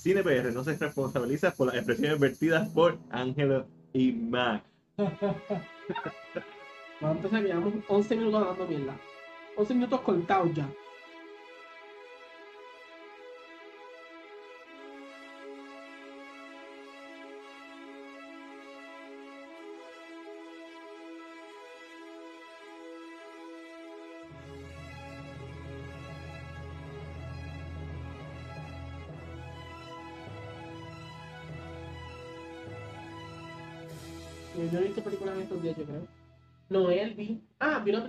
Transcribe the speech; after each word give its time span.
Cine 0.00 0.22
PR 0.22 0.50
no 0.54 0.64
se 0.64 0.78
responsabiliza 0.78 1.52
por 1.52 1.66
las 1.66 1.76
expresiones 1.76 2.18
vertidas 2.18 2.66
por 2.70 2.98
Ángelo 3.10 3.66
y 3.92 4.12
Mac. 4.12 4.64
Entonces 7.02 7.42
llevamos 7.42 7.74
11 7.86 8.16
minutos 8.16 8.46
dando 8.46 8.66
mierda. 8.66 8.98
11 9.58 9.74
minutos 9.74 10.00
contados 10.00 10.54
ya. 10.54 10.66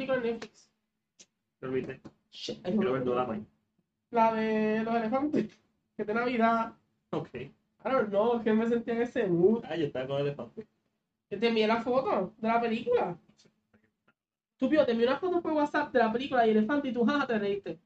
Película 0.07 0.17
en 0.17 0.23
Netflix. 0.33 0.69
¿Lo 1.61 1.71
viste? 1.71 2.01
Shit, 2.31 2.59
ay, 2.65 2.71
Quiero 2.73 2.87
no. 2.87 2.93
ver 2.93 3.03
Doraemon. 3.03 3.47
La 4.11 4.33
de 4.33 4.83
los 4.83 4.95
elefantes. 4.95 5.59
Que 5.95 6.03
de 6.03 6.13
Navidad. 6.13 6.73
Ok. 7.11 7.29
I 7.35 7.51
don't 7.83 8.09
know, 8.09 8.37
es 8.37 8.43
que 8.43 8.53
me 8.53 8.67
sentía 8.67 8.93
en 8.95 9.01
ese 9.01 9.27
mood. 9.27 9.63
Ah, 9.67 9.75
yo 9.75 9.85
estaba 9.87 10.07
con 10.07 10.21
elefante. 10.21 10.67
Que 11.29 11.37
Te 11.37 11.47
envié 11.47 11.67
la 11.67 11.81
foto 11.81 12.33
de 12.37 12.47
la 12.47 12.59
película. 12.61 13.17
Estúpido, 14.53 14.85
te 14.85 14.91
envié 14.91 15.07
una 15.07 15.17
foto 15.17 15.41
por 15.41 15.53
WhatsApp 15.53 15.91
de 15.91 15.99
la 15.99 16.11
película 16.11 16.45
y 16.45 16.51
elefante 16.51 16.89
y 16.89 16.93
tú 16.93 17.03
jaja 17.05 17.25
te 17.25 17.39
reíste. 17.39 17.79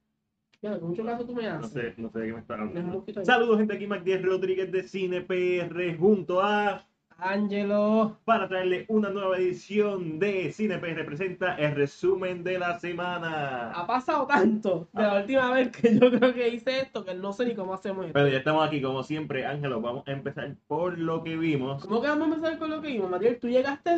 Ya, 0.62 0.80
con 0.80 0.90
mucho 0.90 1.06
caso 1.06 1.26
tú 1.26 1.34
me 1.34 1.44
No 1.44 1.56
haces. 1.60 1.72
sé, 1.72 1.94
no 1.98 2.10
sé 2.10 2.20
de 2.20 2.28
qué 2.28 2.34
me 2.34 2.44
hablando. 2.48 3.06
Saludos, 3.24 3.58
gente. 3.60 3.76
Aquí 3.76 3.88
Mac 3.88 4.04
10 4.04 4.22
Rodríguez 4.24 4.72
de 4.72 4.84
Cine 4.84 5.22
PR 5.22 5.96
junto 5.98 6.42
a. 6.42 6.86
Ángelo. 7.18 8.18
Para 8.26 8.48
traerle 8.48 8.86
una 8.90 9.10
nueva 9.10 9.38
edición 9.38 10.20
de 10.20 10.52
Cine 10.52 10.78
PR 10.80 11.06
Presenta 11.06 11.56
el 11.56 11.76
resumen 11.76 12.44
de 12.44 12.60
la 12.60 12.80
semana. 12.80 13.72
Ha 13.72 13.88
pasado 13.88 14.28
tanto 14.28 14.88
de 14.94 15.02
Ah. 15.04 15.14
la 15.14 15.20
última 15.22 15.52
vez 15.52 15.72
que 15.72 15.98
yo 15.98 16.12
creo 16.12 16.34
que 16.34 16.50
hice 16.50 16.80
esto 16.80 17.06
que 17.06 17.14
no 17.16 17.32
sé 17.34 17.46
ni 17.46 17.56
cómo 17.56 17.74
hacemos 17.74 18.06
esto. 18.06 18.14
Pero 18.14 18.28
ya 18.28 18.40
estamos 18.40 18.68
aquí, 18.68 18.82
como 18.82 19.02
siempre, 19.04 19.46
Ángelo. 19.46 19.80
Vamos 19.82 20.08
a 20.08 20.12
empezar 20.12 20.54
por 20.68 20.98
lo 21.00 21.24
que 21.24 21.38
vimos. 21.38 21.86
¿Cómo 21.86 22.02
que 22.02 22.08
vamos 22.10 22.30
a 22.30 22.36
empezar 22.36 22.58
con 22.60 22.70
lo 22.70 22.82
que 22.82 22.90
vimos, 22.90 23.10
Mariel? 23.10 23.40
Tú 23.40 23.48
llegaste 23.48 23.96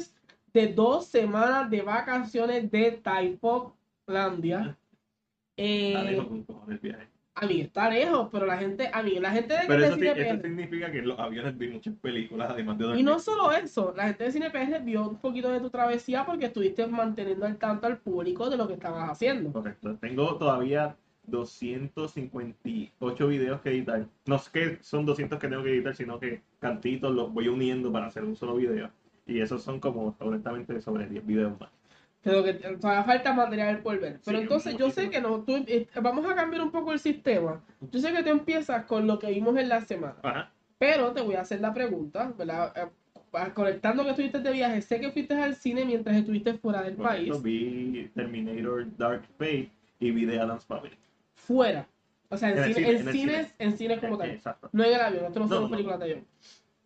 de 0.54 0.68
dos 0.74 1.08
semanas 1.08 1.70
de 1.70 1.82
vacaciones 1.82 2.70
de 2.72 2.92
Taipolandia. 2.92 4.78
Eh, 5.58 5.90
Está 5.94 6.04
lejos 6.04 6.28
un 6.30 6.44
cojón 6.44 6.72
el 6.72 6.78
viaje. 6.80 7.08
A 7.40 7.46
mí 7.46 7.62
está 7.62 7.90
lejos, 7.90 8.30
pero 8.32 8.48
la 8.48 8.58
gente, 8.58 8.90
a 8.92 9.04
mí, 9.04 9.20
la 9.20 9.32
gente 9.32 9.54
de, 9.54 9.60
Pero 9.68 9.82
de 9.82 9.88
eso, 9.88 9.96
Cine 9.96 10.12
eso 10.12 10.42
significa 10.42 10.92
que 10.92 11.02
los 11.04 11.20
aviones 11.20 11.58
vi 11.58 11.68
muchas 11.68 11.94
películas, 11.96 12.50
además 12.50 12.78
de 12.78 12.84
Y 12.84 12.88
dormir. 12.88 13.06
no 13.06 13.20
solo 13.20 13.52
eso, 13.52 13.94
la 13.96 14.06
gente 14.06 14.24
de 14.24 14.32
Cine 14.32 14.50
PR 14.50 14.80
vio 14.84 15.08
un 15.08 15.18
poquito 15.18 15.52
de 15.52 15.60
tu 15.60 15.70
travesía 15.70 16.26
porque 16.26 16.48
estuviste 16.48 16.88
manteniendo 16.88 17.46
al 17.46 17.58
tanto 17.58 17.86
al 17.86 17.98
público 17.98 18.50
de 18.50 18.58
lo 18.58 18.68
que 18.68 18.74
estabas 18.74 19.10
haciendo. 19.10 19.52
Correcto. 19.52 19.96
Tengo 20.02 20.36
todavía 20.38 20.96
258 21.28 23.28
videos 23.28 23.62
que 23.62 23.70
editar. 23.70 24.06
No 24.26 24.36
es 24.38 24.50
que 24.50 24.80
son 24.82 25.06
200 25.06 25.40
que 25.40 25.48
tengo 25.48 25.64
que 25.64 25.74
editar, 25.74 25.96
sino 25.96 26.20
que 26.20 26.42
cantitos 26.60 27.14
los 27.14 27.32
voy 27.32 27.50
uniendo 27.50 27.92
para 27.92 28.08
hacer 28.08 28.24
un 28.24 28.36
solo 28.36 28.56
video. 28.56 28.90
Y 29.28 29.42
esos 29.42 29.62
son 29.62 29.80
como, 29.80 30.16
honestamente, 30.20 30.82
sobre 30.82 31.08
10 31.08 31.26
videos 31.26 31.60
más. 31.60 31.70
Pero 32.24 32.44
que 32.44 32.54
te- 32.54 32.76
todavía 32.78 33.04
falta 33.04 33.34
material 33.34 33.80
por 33.80 34.00
ver. 34.00 34.20
Pero 34.26 34.38
Sí, 34.38 34.44
entonces 34.44 34.78
yo 34.78 34.90
sé 34.90 35.10
que 35.10 35.22
no, 35.22 35.42
tú, 35.44 35.64
eh, 35.68 35.88
vamos 36.02 36.26
a 36.30 36.36
cambiar 36.36 36.62
un 36.64 36.72
poco 36.72 36.92
el 36.92 37.00
sistema. 37.00 37.64
Yo 37.92 38.00
sé 38.00 38.12
que 38.12 38.24
tú 38.24 38.30
empiezas 38.30 38.86
con 38.86 39.08
lo 39.08 39.18
que 39.20 39.32
vimos 39.32 39.56
en 39.58 39.70
la 39.70 39.82
semana. 39.82 40.16
Ajá. 40.24 40.52
Pero 40.78 41.12
te 41.14 41.22
voy 41.22 41.36
a 41.36 41.42
hacer 41.42 41.62
la 41.62 41.74
pregunta, 41.74 42.34
¿verdad? 42.38 42.74
Eh, 42.76 42.88
Conectando 43.54 44.04
que 44.04 44.12
estuviste 44.12 44.40
de 44.40 44.52
viaje, 44.52 44.82
sé 44.82 45.00
que 45.00 45.12
fuiste 45.12 45.36
al 45.36 45.54
cine 45.56 45.86
mientras 45.86 46.16
estuviste 46.16 46.54
fuera 46.56 46.82
del 46.82 46.96
país. 46.96 47.28
Correcto, 47.30 47.42
Vi 47.44 48.10
Terminator 48.16 48.86
Dark 48.98 49.24
Fate 49.38 49.70
y 50.00 50.12
vi 50.12 50.26
The 50.26 50.40
Addams 50.40 50.66
Family. 50.66 50.96
Fuera. 51.36 51.88
O 52.30 52.38
sea, 52.38 52.50
en, 52.52 52.58
En 52.58 52.64
el 52.64 52.74
cine, 52.74 52.88
cine, 52.88 53.00
en, 53.00 53.08
el 53.08 53.14
cines, 53.14 53.56
en 53.60 53.78
cines 53.78 54.00
como 54.00 54.18
tal. 54.18 54.32
Exacto. 54.32 54.70
No 54.72 54.84
en 54.84 54.94
el 54.96 55.02
avión, 55.02 55.26
esto 55.26 55.40
no 55.42 55.48
son 55.48 55.56
No, 55.58 55.62
no. 55.66 55.70
películas 55.70 56.00
de 56.00 56.06
avión. 56.06 56.26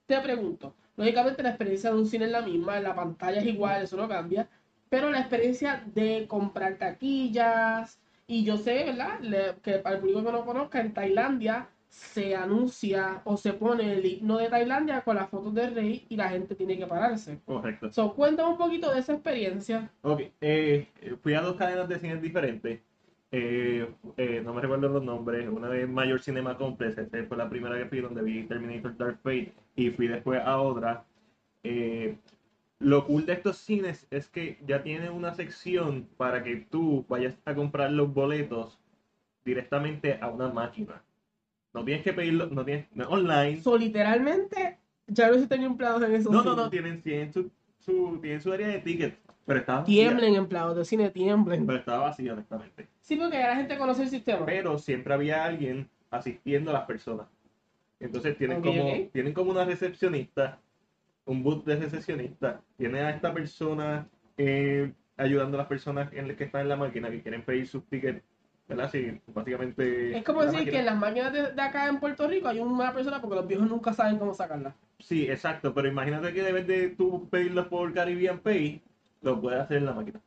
Te 0.05 0.19
pregunto, 0.19 0.73
lógicamente 0.97 1.41
la 1.43 1.49
experiencia 1.49 1.89
de 1.91 1.97
un 1.97 2.05
cine 2.07 2.25
es 2.25 2.31
la 2.31 2.41
misma, 2.41 2.79
la 2.79 2.95
pantalla 2.95 3.39
es 3.39 3.45
igual, 3.45 3.83
eso 3.83 3.95
no 3.95 4.07
cambia, 4.09 4.47
pero 4.91 5.09
la 5.09 5.19
experiencia 5.21 5.81
de 5.95 6.25
comprar 6.27 6.75
taquillas, 6.75 7.97
y 8.27 8.43
yo 8.43 8.57
sé, 8.57 8.83
¿verdad? 8.83 9.21
Le- 9.21 9.55
que 9.63 9.79
para 9.79 9.95
el 9.95 10.01
público 10.01 10.21
que 10.25 10.31
no 10.33 10.45
conozca, 10.45 10.81
en 10.81 10.93
Tailandia 10.93 11.69
se 11.87 12.35
anuncia 12.35 13.21
o 13.23 13.37
se 13.37 13.53
pone 13.53 13.93
el 13.93 14.05
himno 14.05 14.37
de 14.37 14.49
Tailandia 14.49 14.99
con 15.01 15.15
las 15.15 15.29
fotos 15.29 15.53
del 15.53 15.73
rey 15.75 16.05
y 16.09 16.17
la 16.17 16.27
gente 16.27 16.55
tiene 16.55 16.77
que 16.77 16.87
pararse. 16.87 17.39
Correcto. 17.45 17.89
So, 17.93 18.13
cuéntame 18.13 18.49
un 18.49 18.57
poquito 18.57 18.93
de 18.93 18.99
esa 18.99 19.13
experiencia. 19.13 19.89
Ok, 20.01 20.23
eh, 20.41 20.87
fui 21.21 21.35
a 21.35 21.41
dos 21.41 21.55
cadenas 21.55 21.87
de 21.87 21.97
cines 21.97 22.21
diferentes. 22.21 22.81
Eh, 23.31 23.87
eh, 24.17 24.41
no 24.43 24.53
me 24.53 24.61
recuerdo 24.61 24.89
los 24.89 25.03
nombres. 25.03 25.47
Una 25.47 25.69
de 25.69 25.87
Mayor 25.87 26.21
Cinema 26.21 26.57
Complex, 26.57 26.97
esta 26.97 27.23
fue 27.25 27.37
la 27.37 27.49
primera 27.49 27.77
que 27.77 27.85
fui 27.85 28.01
donde 28.01 28.21
vi 28.23 28.43
Terminator 28.43 28.97
Dark 28.97 29.19
Fate. 29.23 29.53
Y 29.77 29.89
fui 29.91 30.07
después 30.07 30.41
a 30.43 30.59
otra. 30.59 31.05
Eh, 31.63 32.17
lo 32.81 33.05
cool 33.05 33.25
de 33.25 33.33
estos 33.33 33.57
cines 33.57 34.07
es 34.09 34.27
que 34.27 34.59
ya 34.65 34.81
tienen 34.81 35.11
una 35.11 35.33
sección 35.35 36.07
para 36.17 36.43
que 36.43 36.55
tú 36.55 37.05
vayas 37.07 37.37
a 37.45 37.53
comprar 37.53 37.91
los 37.91 38.13
boletos 38.13 38.79
directamente 39.45 40.17
a 40.21 40.29
una 40.29 40.49
máquina. 40.49 41.03
No 41.73 41.85
tienes 41.85 42.03
que 42.03 42.11
pedirlo, 42.11 42.47
no 42.47 42.65
tienes, 42.65 42.87
no 42.93 43.07
online. 43.07 43.61
So, 43.61 43.77
literalmente, 43.77 44.79
ya 45.07 45.27
no 45.27 45.35
existen 45.35 45.63
empleados 45.63 46.01
en 46.03 46.15
esos 46.15 46.31
No, 46.31 46.43
no, 46.43 46.55
no, 46.55 46.69
cines. 46.69 46.71
tienen, 46.71 47.01
tienen 47.01 47.31
su, 47.31 47.51
su, 47.79 48.19
tienen 48.21 48.41
su 48.41 48.51
área 48.51 48.67
de 48.67 48.79
tickets. 48.79 49.17
Pero 49.45 49.63
vacía. 49.65 49.83
Tiemblen 49.83 50.35
empleados 50.35 50.75
de 50.75 50.85
cine, 50.85 51.09
tiemblen. 51.11 51.65
Pero 51.65 51.79
estaba 51.79 52.09
vacía, 52.09 52.33
honestamente. 52.33 52.87
Sí, 53.01 53.15
porque 53.15 53.37
ya 53.37 53.49
la 53.49 53.55
gente 53.55 53.77
conoce 53.77 54.03
el 54.03 54.09
sistema. 54.09 54.45
pero 54.45 54.77
siempre 54.77 55.13
había 55.13 55.45
alguien 55.45 55.89
asistiendo 56.09 56.71
a 56.71 56.73
las 56.73 56.85
personas. 56.85 57.27
Entonces 57.99 58.37
tienen, 58.37 58.61
como, 58.61 58.83
tienen 59.13 59.33
como 59.33 59.51
una 59.51 59.63
recepcionista, 59.63 60.59
un 61.25 61.43
booth 61.43 61.63
de 61.65 61.75
recepcionista, 61.77 62.61
tiene 62.77 62.99
a 63.01 63.11
esta 63.11 63.33
persona 63.33 64.07
eh, 64.37 64.91
ayudando 65.17 65.57
a 65.57 65.59
las 65.59 65.67
personas 65.67 66.11
en 66.13 66.27
las 66.27 66.37
que 66.37 66.45
están 66.45 66.61
en 66.61 66.69
la 66.69 66.75
máquina 66.75 67.09
que 67.09 67.21
quieren 67.21 67.43
pedir 67.43 67.67
sus 67.67 67.85
tickets, 67.85 68.21
¿verdad? 68.67 68.89
Sí, 68.91 69.19
básicamente... 69.27 70.17
Es 70.17 70.23
como 70.23 70.41
decir 70.41 70.59
máquina- 70.59 70.71
que 70.71 70.79
en 70.79 70.85
las 70.85 70.97
máquinas 70.97 71.33
de, 71.33 71.51
de 71.53 71.61
acá 71.61 71.87
en 71.87 71.99
Puerto 71.99 72.27
Rico 72.27 72.47
hay 72.47 72.59
una 72.59 72.93
persona 72.93 73.21
porque 73.21 73.35
los 73.35 73.47
viejos 73.47 73.67
nunca 73.69 73.93
saben 73.93 74.17
cómo 74.17 74.33
sacarla. 74.33 74.75
Sí, 74.99 75.27
exacto, 75.29 75.73
pero 75.73 75.87
imagínate 75.87 76.33
que 76.33 76.41
debes 76.43 76.67
de 76.67 76.89
tú 76.89 77.27
pedirlos 77.29 77.67
por 77.67 77.93
Caribbean 77.93 78.39
Pay, 78.39 78.81
lo 79.21 79.39
puedes 79.39 79.59
hacer 79.61 79.77
en 79.77 79.85
la 79.85 79.93
máquina. 79.93 80.19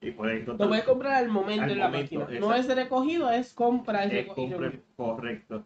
Y 0.00 0.10
puedes 0.10 0.46
Lo 0.46 0.58
puedes 0.58 0.84
comprar 0.84 1.14
al 1.14 1.28
momento 1.30 1.62
Al 1.64 1.70
en 1.70 1.78
la 1.78 1.86
momento, 1.88 2.20
máquina. 2.20 2.40
No 2.40 2.54
es 2.54 2.66
recogido, 2.74 3.30
es 3.30 3.54
compra 3.54 4.04
Es 4.04 4.12
recogido. 4.12 4.60
correcto. 4.96 5.64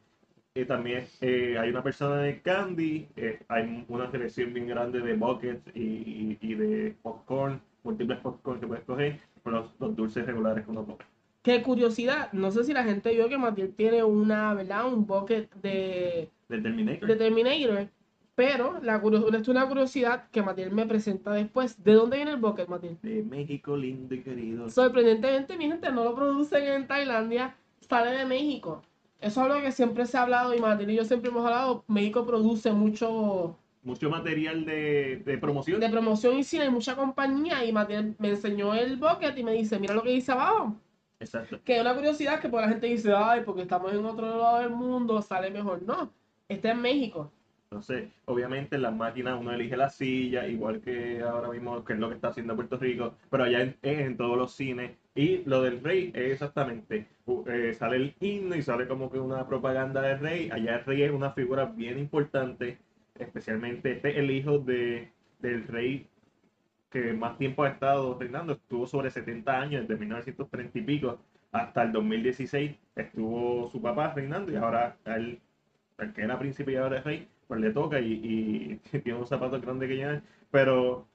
Y 0.59 0.65
también 0.65 1.05
eh, 1.21 1.57
hay 1.57 1.71
una 1.71 1.85
persona 1.85 2.17
de 2.17 2.41
candy, 2.43 3.07
eh, 3.15 3.39
hay 3.47 3.85
una 3.87 4.11
selección 4.11 4.53
bien 4.53 4.67
grande 4.67 5.01
de 5.01 5.15
buckets 5.15 5.63
y, 5.73 6.37
y 6.41 6.55
de 6.55 6.97
popcorn, 7.01 7.61
múltiples 7.85 8.19
popcorn 8.19 8.59
que 8.61 8.67
puedes 8.67 8.85
coger, 8.85 9.21
por 9.45 9.53
los, 9.53 9.67
los 9.79 9.95
dulces 9.95 10.27
regulares 10.27 10.65
que 10.65 10.71
uno 10.73 10.85
come. 10.85 10.99
Qué 11.43 11.63
curiosidad, 11.63 12.33
no 12.33 12.51
sé 12.51 12.65
si 12.65 12.73
la 12.73 12.83
gente 12.83 13.15
vio 13.15 13.29
que 13.29 13.39
Matiel 13.39 13.73
tiene 13.73 14.03
una, 14.03 14.53
¿verdad? 14.55 14.93
Un 14.93 15.07
bucket 15.07 15.49
de, 15.63 16.29
De 16.49 16.59
Terminator. 16.61 17.09
de 17.09 17.15
Terminator. 17.17 17.89
Pero 18.35 18.81
la 18.83 19.01
curio- 19.01 19.27
esto 19.27 19.37
es 19.39 19.49
una 19.49 19.69
curiosidad 19.69 20.29
que 20.31 20.43
Matiel 20.43 20.73
me 20.73 20.87
presenta 20.87 21.33
después. 21.33 21.83
¿De 21.85 21.93
dónde 21.93 22.17
viene 22.17 22.33
el 22.33 22.37
bucket, 22.39 22.67
Matiel? 22.69 22.99
De 23.03 23.23
México, 23.23 23.77
lindo 23.77 24.13
y 24.13 24.23
querido. 24.23 24.69
Sorprendentemente, 24.71 25.57
mi 25.57 25.67
gente 25.69 25.91
no 25.93 26.03
lo 26.05 26.15
producen 26.17 26.65
en 26.65 26.87
Tailandia, 26.89 27.55
sale 27.81 28.11
de 28.19 28.25
México. 28.25 28.83
Eso 29.21 29.41
es 29.45 29.51
algo 29.51 29.61
que 29.63 29.73
siempre 29.73 30.07
se 30.07 30.17
ha 30.17 30.23
hablado 30.23 30.55
y 30.55 30.61
Matiel 30.61 30.91
y 30.91 30.97
yo 30.97 31.05
siempre 31.05 31.31
hemos 31.31 31.45
hablado. 31.45 31.85
México 31.89 32.25
produce 32.25 32.73
mucho 32.73 33.57
Mucho 33.83 34.11
material 34.11 34.65
de, 34.65 35.23
de 35.25 35.39
promoción. 35.39 35.81
de 35.81 35.89
promoción 35.89 36.39
y 36.39 36.45
cine, 36.45 36.65
hay 36.65 36.71
mucha 36.71 36.95
compañía 36.95 37.65
y 37.65 37.73
Matiel 37.73 38.15
me 38.19 38.31
enseñó 38.31 38.75
el 38.75 38.97
bucket 38.97 39.37
y 39.37 39.43
me 39.45 39.53
dice, 39.53 39.79
mira 39.81 39.95
lo 39.95 40.03
que 40.03 40.11
dice 40.11 40.33
abajo. 40.33 40.77
Exacto. 41.21 41.59
Que 41.65 41.77
es 41.77 41.81
una 41.81 41.95
curiosidad 41.97 42.41
que 42.41 42.49
por 42.49 42.61
la 42.61 42.69
gente 42.69 42.87
dice, 42.87 43.13
ay, 43.13 43.43
porque 43.45 43.63
estamos 43.63 43.93
en 43.93 44.05
otro 44.05 44.39
lado 44.39 44.61
del 44.61 44.71
mundo, 44.71 45.21
sale 45.21 45.51
mejor. 45.51 45.83
No, 45.83 46.13
está 46.49 46.71
en 46.71 46.81
México. 46.81 47.33
Entonces, 47.71 48.09
obviamente 48.25 48.77
en 48.77 48.83
las 48.83 48.95
máquinas 48.95 49.39
uno 49.39 49.53
elige 49.53 49.77
la 49.77 49.91
silla, 49.91 50.47
igual 50.47 50.81
que 50.81 51.21
ahora 51.23 51.51
mismo, 51.51 51.85
que 51.85 51.93
es 51.95 51.99
lo 51.99 52.09
que 52.09 52.15
está 52.15 52.29
haciendo 52.29 52.55
Puerto 52.55 52.77
Rico, 52.79 53.15
pero 53.31 53.45
allá 53.45 53.61
en- 53.63 53.77
es 53.83 53.99
en 53.99 54.17
todos 54.17 54.39
los 54.39 54.53
cines. 54.53 54.93
Y 55.19 55.45
lo 55.45 55.63
del 55.63 55.83
rey 55.83 56.13
es 56.15 56.33
exactamente, 56.33 57.09
u- 57.27 57.45
eh, 57.49 57.75
sale 57.75 57.97
el 57.97 58.15
himno 58.21 58.55
y 58.57 58.63
sale 58.63 58.87
como 58.87 59.11
que 59.11 59.19
una 59.19 59.47
propaganda 59.47 60.01
del 60.03 60.21
rey. 60.21 60.49
Allá 60.53 60.77
el 60.77 60.85
rey 60.85 61.03
es 61.03 61.11
una 61.13 61.33
figura 61.33 61.65
bien 61.67 61.99
importante, 61.99 62.79
especialmente 63.19 63.93
este 63.93 64.11
es 64.11 64.17
el 64.19 64.31
hijo 64.31 64.59
de, 64.61 65.13
del 65.41 65.67
rey 65.67 66.07
que 66.91 67.13
más 67.15 67.39
tiempo 67.39 67.65
ha 67.65 67.69
estado 67.71 68.19
reinando, 68.19 68.55
estuvo 68.55 68.87
sobre 68.87 69.11
70 69.11 69.61
años, 69.61 69.83
desde 69.89 70.01
1930 70.01 70.79
y 70.79 70.83
pico 70.83 71.21
hasta 71.53 71.83
el 71.85 71.93
2016 71.93 72.77
estuvo 72.97 73.71
su 73.71 73.81
papá 73.83 74.13
reinando 74.15 74.53
y 74.53 74.57
ahora 74.57 74.99
él 75.07 75.41
el 75.99 76.13
que 76.15 76.23
era 76.23 76.39
príncipe 76.39 76.73
y 76.73 76.77
ahora 76.77 76.99
es 76.99 77.05
rey, 77.05 77.29
pues 77.49 77.61
le 77.61 77.73
toca 77.73 78.01
y, 78.01 78.13
y 78.93 78.99
tiene 79.01 79.19
un 79.21 79.27
zapato 79.27 79.61
grande 79.61 79.89
que 79.89 79.97
llenar. 79.97 80.23
Pero 80.51 81.09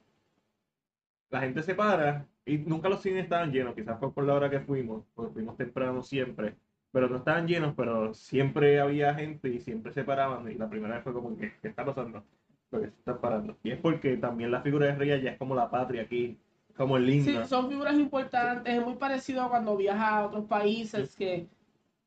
la 1.30 1.40
gente 1.40 1.62
se 1.62 1.74
para 1.74 2.26
y 2.46 2.58
nunca 2.58 2.88
los 2.88 3.02
cines 3.02 3.24
estaban 3.24 3.52
llenos, 3.52 3.74
quizás 3.74 3.98
fue 3.98 4.12
por 4.14 4.24
la 4.24 4.34
hora 4.34 4.50
que 4.50 4.60
fuimos, 4.60 5.04
porque 5.14 5.32
fuimos 5.32 5.56
temprano 5.56 6.02
siempre, 6.02 6.56
pero 6.90 7.08
no 7.08 7.18
estaban 7.18 7.46
llenos, 7.46 7.74
pero 7.76 8.14
siempre 8.14 8.80
había 8.80 9.14
gente 9.14 9.48
y 9.48 9.60
siempre 9.60 9.92
se 9.92 10.04
paraban 10.04 10.50
y 10.50 10.54
la 10.54 10.68
primera 10.68 10.94
vez 10.96 11.04
fue 11.04 11.12
como, 11.12 11.36
¿qué, 11.36 11.52
qué 11.60 11.68
está 11.68 11.84
pasando? 11.84 12.24
Porque 12.70 12.88
se 12.90 12.96
están 12.98 13.20
parando. 13.20 13.58
Y 13.62 13.70
es 13.70 13.78
porque 13.80 14.16
también 14.16 14.50
la 14.50 14.62
figura 14.62 14.86
de 14.86 14.94
rey 14.96 15.22
ya 15.22 15.30
es 15.32 15.38
como 15.38 15.54
la 15.54 15.70
patria 15.70 16.02
aquí, 16.02 16.38
como 16.76 16.96
el 16.96 17.10
Sí, 17.16 17.30
himno. 17.30 17.44
son 17.46 17.68
figuras 17.70 17.94
importantes, 17.98 18.74
es 18.74 18.82
muy 18.84 18.96
parecido 18.96 19.42
a 19.42 19.48
cuando 19.50 19.76
viajas 19.76 20.12
a 20.12 20.26
otros 20.26 20.46
países 20.46 21.14
que, 21.16 21.48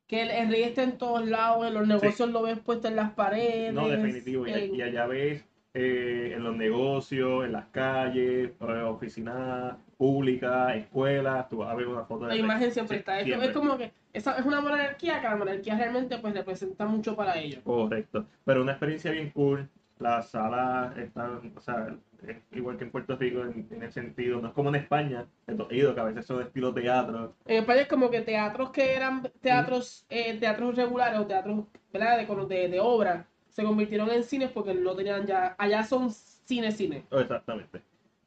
que 0.08 0.24
el, 0.24 0.32
el 0.32 0.50
rey 0.50 0.64
está 0.64 0.84
en 0.84 0.98
todos 0.98 1.26
lados, 1.28 1.68
en 1.68 1.74
los 1.76 1.88
negocios 1.88 2.30
lo 2.30 2.42
ves 2.44 2.60
puesto 2.60 2.88
en 2.88 2.96
las 2.98 3.14
paredes. 3.14 3.74
No, 3.74 3.88
definitivo. 3.88 4.48
Y, 4.48 4.52
y 4.52 4.82
allá 4.82 5.08
ves 5.08 5.47
eh, 5.74 6.34
en 6.36 6.44
los 6.44 6.56
negocios, 6.56 7.46
en 7.46 7.52
las 7.54 7.68
calles, 7.68 8.52
eh, 8.60 8.82
oficinas 8.82 9.76
públicas, 9.98 10.76
escuelas, 10.76 11.48
tú 11.50 11.58
vas 11.58 11.70
a 11.72 11.76
ver 11.76 11.88
una 11.88 12.06
foto 12.06 12.26
de 12.26 12.30
la 12.30 12.36
rey. 12.36 12.40
imagen 12.40 12.72
siempre 12.72 12.98
Sí, 12.98 13.00
está. 13.00 13.20
Es, 13.20 13.26
siempre. 13.26 13.48
es 13.48 13.54
como 13.54 13.78
que 13.78 13.92
esa 14.14 14.38
es 14.38 14.46
una 14.46 14.62
monarquía 14.62 15.22
que 15.22 15.28
la 15.28 15.36
monarquía 15.36 15.78
realmente 15.78 16.18
pues 16.20 16.34
representa 16.34 16.86
mucho 16.86 17.16
para 17.16 17.38
ellos. 17.38 17.64
Correcto. 17.64 18.28
Pero 18.46 18.62
una 18.62 18.72
experiencia 18.74 19.12
bien 19.12 19.32
cool. 19.32 19.70
Las 20.00 20.30
salas 20.30 20.96
están, 20.98 21.54
o 21.56 21.60
sea, 21.60 21.88
es 22.28 22.38
igual 22.52 22.78
que 22.78 22.84
en 22.84 22.92
Puerto 22.92 23.16
Rico 23.16 23.42
en, 23.42 23.68
en 23.72 23.82
el 23.82 23.92
sentido, 23.92 24.40
no 24.40 24.50
es 24.50 24.54
como 24.54 24.70
en 24.70 24.76
España, 24.76 25.26
en 25.48 25.58
los 25.58 25.72
ido, 25.72 25.96
que 25.96 26.00
a 26.02 26.04
veces 26.04 26.24
son 26.26 26.42
estilo 26.44 26.72
teatro. 26.72 27.34
En 27.46 27.58
España 27.62 27.82
es 27.82 27.88
como 27.88 28.12
que 28.12 28.22
teatros 28.22 28.70
que 28.72 28.94
eran 28.94 29.24
teatros, 29.42 30.06
eh, 30.10 30.38
teatros 30.40 30.76
regulares 30.76 31.20
o 31.20 31.26
teatros 31.26 31.66
¿verdad? 31.92 32.18
de, 32.20 32.46
de, 32.56 32.70
de 32.70 32.80
obra 32.80 33.26
se 33.58 33.64
convirtieron 33.64 34.12
en 34.12 34.24
cines 34.24 34.52
porque 34.52 34.72
no 34.76 34.96
tenían 34.96 35.26
ya, 35.26 35.56
allá 35.58 35.84
son 35.84 36.12
cine 36.12 36.72
cine. 36.72 37.08
Oh, 37.10 37.18
Exactamente. 37.20 37.82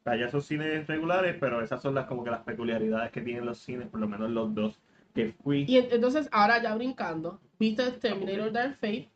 Allá 0.04 0.28
son 0.28 0.42
cines 0.42 0.84
regulares, 0.88 1.36
pero 1.38 1.62
esas 1.62 1.80
son 1.80 1.94
las 1.94 2.06
como 2.06 2.24
que 2.24 2.32
las 2.32 2.42
peculiaridades 2.42 3.12
que 3.12 3.20
tienen 3.20 3.46
los 3.46 3.58
cines, 3.58 3.86
por 3.86 4.00
lo 4.00 4.08
menos 4.08 4.28
los 4.28 4.52
dos 4.52 4.80
que 5.14 5.32
fui. 5.44 5.66
Y 5.68 5.76
en- 5.76 5.86
entonces 5.92 6.28
ahora 6.32 6.60
ya 6.60 6.74
brincando, 6.74 7.38
viste 7.60 7.92
Terminator 7.92 8.50
Dark 8.50 8.74
Fate 8.74 9.08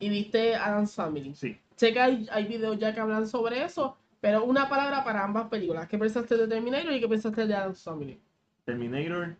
y 0.00 0.08
viste 0.08 0.56
Adam's 0.56 0.92
Family. 0.92 1.34
Sí. 1.36 1.56
Sé 1.76 1.92
que 1.92 2.00
hay, 2.00 2.26
hay 2.32 2.46
videos 2.46 2.76
ya 2.76 2.92
que 2.92 2.98
hablan 2.98 3.28
sobre 3.28 3.62
eso, 3.62 3.96
pero 4.20 4.42
una 4.44 4.68
palabra 4.68 5.04
para 5.04 5.22
ambas 5.22 5.46
películas. 5.48 5.86
¿Qué 5.86 5.98
pensaste 5.98 6.36
de 6.36 6.48
Terminator 6.48 6.92
y 6.92 6.98
qué 7.00 7.06
pensaste 7.08 7.46
de 7.46 7.54
Adam's 7.54 7.84
Family? 7.84 8.18
Terminator, 8.64 9.36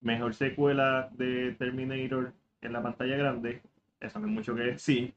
mejor 0.00 0.32
secuela 0.34 1.10
de 1.12 1.54
Terminator 1.58 2.32
en 2.62 2.72
la 2.72 2.82
pantalla 2.82 3.16
grande, 3.18 3.60
eso 4.00 4.18
no 4.18 4.26
es 4.26 4.32
mucho 4.32 4.54
que 4.54 4.62
decir. 4.62 5.14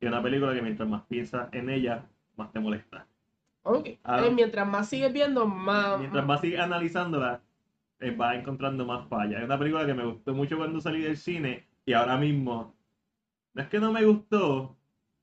Y 0.00 0.06
una 0.06 0.22
película 0.22 0.54
que 0.54 0.62
mientras 0.62 0.88
más 0.88 1.02
piensas 1.06 1.48
en 1.52 1.70
ella, 1.70 2.04
más 2.36 2.52
te 2.52 2.60
molesta. 2.60 3.06
Ok. 3.62 3.88
Adam- 4.04 4.24
Eh, 4.26 4.30
mientras 4.34 4.66
más 4.68 4.88
sigues 4.88 5.12
viendo, 5.12 5.46
más... 5.46 5.98
Mientras 5.98 6.24
más 6.26 6.40
sigues 6.40 6.60
analizándola, 6.60 7.40
eh, 8.00 8.10
vas 8.16 8.36
encontrando 8.36 8.84
más 8.84 9.08
fallas. 9.08 9.38
Es 9.40 9.44
una 9.46 9.58
película 9.58 9.86
que 9.86 9.94
me 9.94 10.04
gustó 10.04 10.34
mucho 10.34 10.56
cuando 10.56 10.80
salí 10.80 11.00
del 11.02 11.16
cine 11.16 11.66
y 11.84 11.92
ahora 11.94 12.16
mismo, 12.16 12.74
no 13.54 13.62
es 13.62 13.68
que 13.68 13.80
no 13.80 13.92
me 13.92 14.04
gustó, 14.04 14.76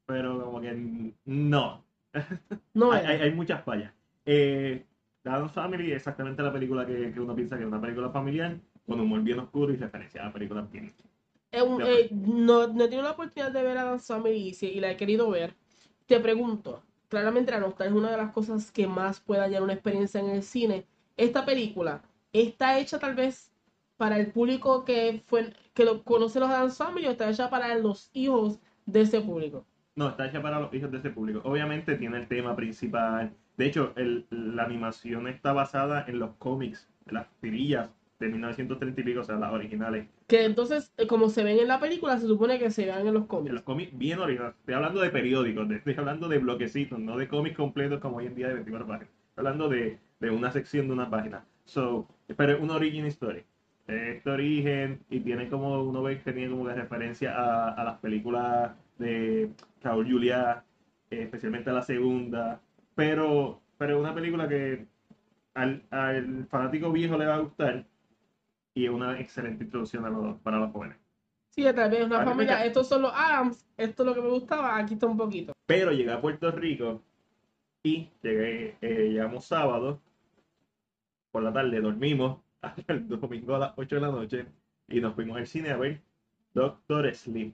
pero 0.06 0.44
como 0.44 0.60
que 0.62 1.14
no. 1.26 1.84
No 2.74 2.92
hay, 2.92 3.06
hay- 3.06 3.22
hay 3.22 3.32
muchas 3.34 3.64
fallas. 3.64 3.94
Eh, 4.26 4.84
The 5.22 5.48
Family 5.50 5.92
es 5.92 5.98
exactamente 5.98 6.42
la 6.42 6.52
película 6.52 6.86
que, 6.86 7.12
que 7.14 7.20
uno 7.20 7.36
piensa 7.36 7.56
que 7.56 7.62
es 7.64 7.68
una 7.68 7.80
película 7.80 8.10
familiar, 8.10 8.58
con 8.86 9.00
humor 9.00 9.22
bien 9.22 9.40
oscuro 9.40 9.72
y 9.72 9.78
referencia 9.78 10.26
a 10.26 10.34
películas 10.34 10.70
bien. 10.72 10.92
Eh, 11.54 11.60
eh, 11.86 12.10
no, 12.12 12.68
no 12.68 12.84
he 12.84 12.88
tenido 12.88 13.04
la 13.04 13.12
oportunidad 13.12 13.52
de 13.52 13.64
ver 13.64 13.78
a 13.78 13.84
Dan 13.86 14.00
Family 14.00 14.56
y, 14.60 14.66
y 14.66 14.80
la 14.80 14.92
he 14.92 14.98
querido 14.98 15.30
ver. 15.30 15.56
Te 16.08 16.20
pregunto, 16.20 16.84
claramente 17.10 17.52
la 17.52 17.60
nostalgia 17.60 17.92
es 17.94 17.98
una 17.98 18.12
de 18.12 18.18
las 18.18 18.32
cosas 18.34 18.72
que 18.72 18.88
más 18.88 19.20
puede 19.22 19.42
dañar 19.42 19.64
una 19.64 19.74
experiencia 19.74 20.20
en 20.20 20.30
el 20.30 20.44
cine. 20.44 20.88
Esta 21.18 21.46
película 21.46 22.04
está 22.34 22.80
hecha 22.80 23.00
tal 23.00 23.16
vez 23.16 23.52
para 23.98 24.18
el 24.20 24.32
público 24.32 24.84
que 24.86 25.22
fue 25.28 25.54
que 25.74 25.86
lo 25.86 26.04
conoce 26.04 26.40
los 26.40 26.50
Dan 26.50 26.72
Family 26.72 27.08
o 27.08 27.12
está 27.12 27.30
hecha 27.30 27.50
para 27.50 27.76
los 27.78 28.10
hijos 28.14 28.60
de 28.86 29.02
ese 29.02 29.22
público. 29.22 29.66
No, 29.96 30.10
está 30.10 30.26
hecha 30.28 30.42
para 30.42 30.60
los 30.60 30.74
hijos 30.74 30.92
de 30.92 30.98
ese 30.98 31.12
público. 31.12 31.42
Obviamente 31.44 31.96
tiene 31.98 32.18
el 32.18 32.28
tema 32.28 32.56
principal. 32.56 33.36
De 33.58 33.66
hecho, 33.68 33.94
el- 33.96 34.26
la 34.32 34.64
animación 34.64 35.28
está 35.28 35.54
basada 35.54 36.06
en 36.08 36.20
los 36.20 36.36
cómics, 36.38 36.90
las 37.06 37.28
tirillas 37.40 37.92
de 38.20 38.30
1930 38.30 39.02
y 39.02 39.04
pico, 39.04 39.20
o 39.22 39.24
sea, 39.24 39.36
las 39.36 39.54
originales. 39.54 40.08
Que 40.34 40.46
entonces, 40.46 40.92
eh, 40.98 41.06
como 41.08 41.30
se 41.30 41.44
ven 41.44 41.60
en 41.60 41.68
la 41.68 41.80
película, 41.80 42.18
se 42.18 42.26
supone 42.28 42.58
que 42.58 42.72
se 42.72 42.86
vean 42.86 43.06
en 43.08 43.14
los 43.14 43.28
En 43.46 43.54
cómics. 43.54 43.54
los 43.54 43.64
cómics 43.64 43.98
bien 43.98 44.20
originales. 44.20 44.56
Estoy 44.60 44.74
hablando 44.76 45.02
de 45.02 45.10
periódicos, 45.10 45.70
estoy 45.72 45.96
hablando 45.98 46.28
de 46.28 46.40
bloquecitos, 46.40 47.00
no 47.00 47.18
de 47.18 47.28
cómics 47.28 47.56
completos 47.58 48.00
como 48.00 48.18
hoy 48.18 48.28
en 48.28 48.36
día 48.36 48.48
de 48.48 48.54
24 48.56 48.88
páginas. 48.88 49.10
Estoy 49.30 49.42
hablando 49.46 49.70
de, 49.70 50.00
de 50.20 50.30
una 50.32 50.52
sección 50.52 50.88
de 50.88 50.94
una 50.94 51.10
página. 51.10 51.46
So, 51.66 52.08
pero 52.38 52.54
es 52.54 52.62
una 52.62 52.76
origin 52.76 53.06
story. 53.08 53.46
Este 53.88 54.30
origen, 54.30 55.06
y 55.10 55.20
tiene 55.20 55.50
como, 55.50 55.84
uno 55.84 56.02
ve 56.04 56.22
que 56.22 56.32
tiene 56.34 56.50
como 56.52 56.68
de 56.68 56.76
referencia 56.76 57.34
a, 57.36 57.70
a 57.74 57.84
las 57.84 58.00
películas 58.00 58.72
de 58.98 59.52
Raúl 59.82 60.10
Juliá, 60.10 60.66
eh, 61.12 61.24
especialmente 61.24 61.70
a 61.70 61.74
la 61.74 61.82
segunda. 61.84 62.62
Pero, 62.96 63.62
pero 63.78 63.96
es 63.96 64.00
una 64.00 64.14
película 64.16 64.48
que 64.48 64.88
al, 65.54 65.84
al 65.92 66.48
fanático 66.48 66.92
viejo 66.92 67.18
le 67.18 67.26
va 67.26 67.36
a 67.36 67.40
gustar 67.40 67.86
y 68.74 68.86
es 68.86 68.92
una 68.92 69.20
excelente 69.20 69.64
introducción 69.64 70.04
los- 70.12 70.40
para 70.40 70.58
los 70.60 70.72
jóvenes. 70.72 70.98
Sí, 71.50 71.64
tal 71.76 71.92
vez 71.92 72.04
una 72.06 72.24
familia, 72.24 72.56
mira. 72.56 72.66
estos 72.66 72.88
son 72.90 73.04
los 73.04 73.12
Adams, 73.14 73.66
esto 73.78 74.04
es 74.04 74.08
lo 74.10 74.16
que 74.16 74.22
me 74.22 74.30
gustaba, 74.30 74.76
aquí 74.78 74.96
está 74.96 75.06
un 75.06 75.18
poquito. 75.18 75.54
Pero 75.68 75.92
llegué 75.92 76.12
a 76.12 76.20
Puerto 76.20 76.50
Rico 76.52 77.02
y 77.84 78.10
llegué, 78.24 78.78
eh, 78.82 79.10
llegamos 79.12 79.46
sábado 79.46 80.00
por 81.32 81.44
la 81.44 81.54
tarde, 81.54 81.80
dormimos 81.80 82.40
hasta 82.62 82.94
el 82.94 83.08
domingo 83.08 83.56
a 83.56 83.60
las 83.60 83.74
8 83.78 83.96
de 83.96 84.02
la 84.02 84.08
noche 84.12 84.46
y 84.88 85.00
nos 85.00 85.14
fuimos 85.14 85.38
al 85.38 85.46
cine 85.48 85.70
a 85.72 85.78
ver 85.78 86.02
Doctor 86.54 87.14
Sleep, 87.14 87.54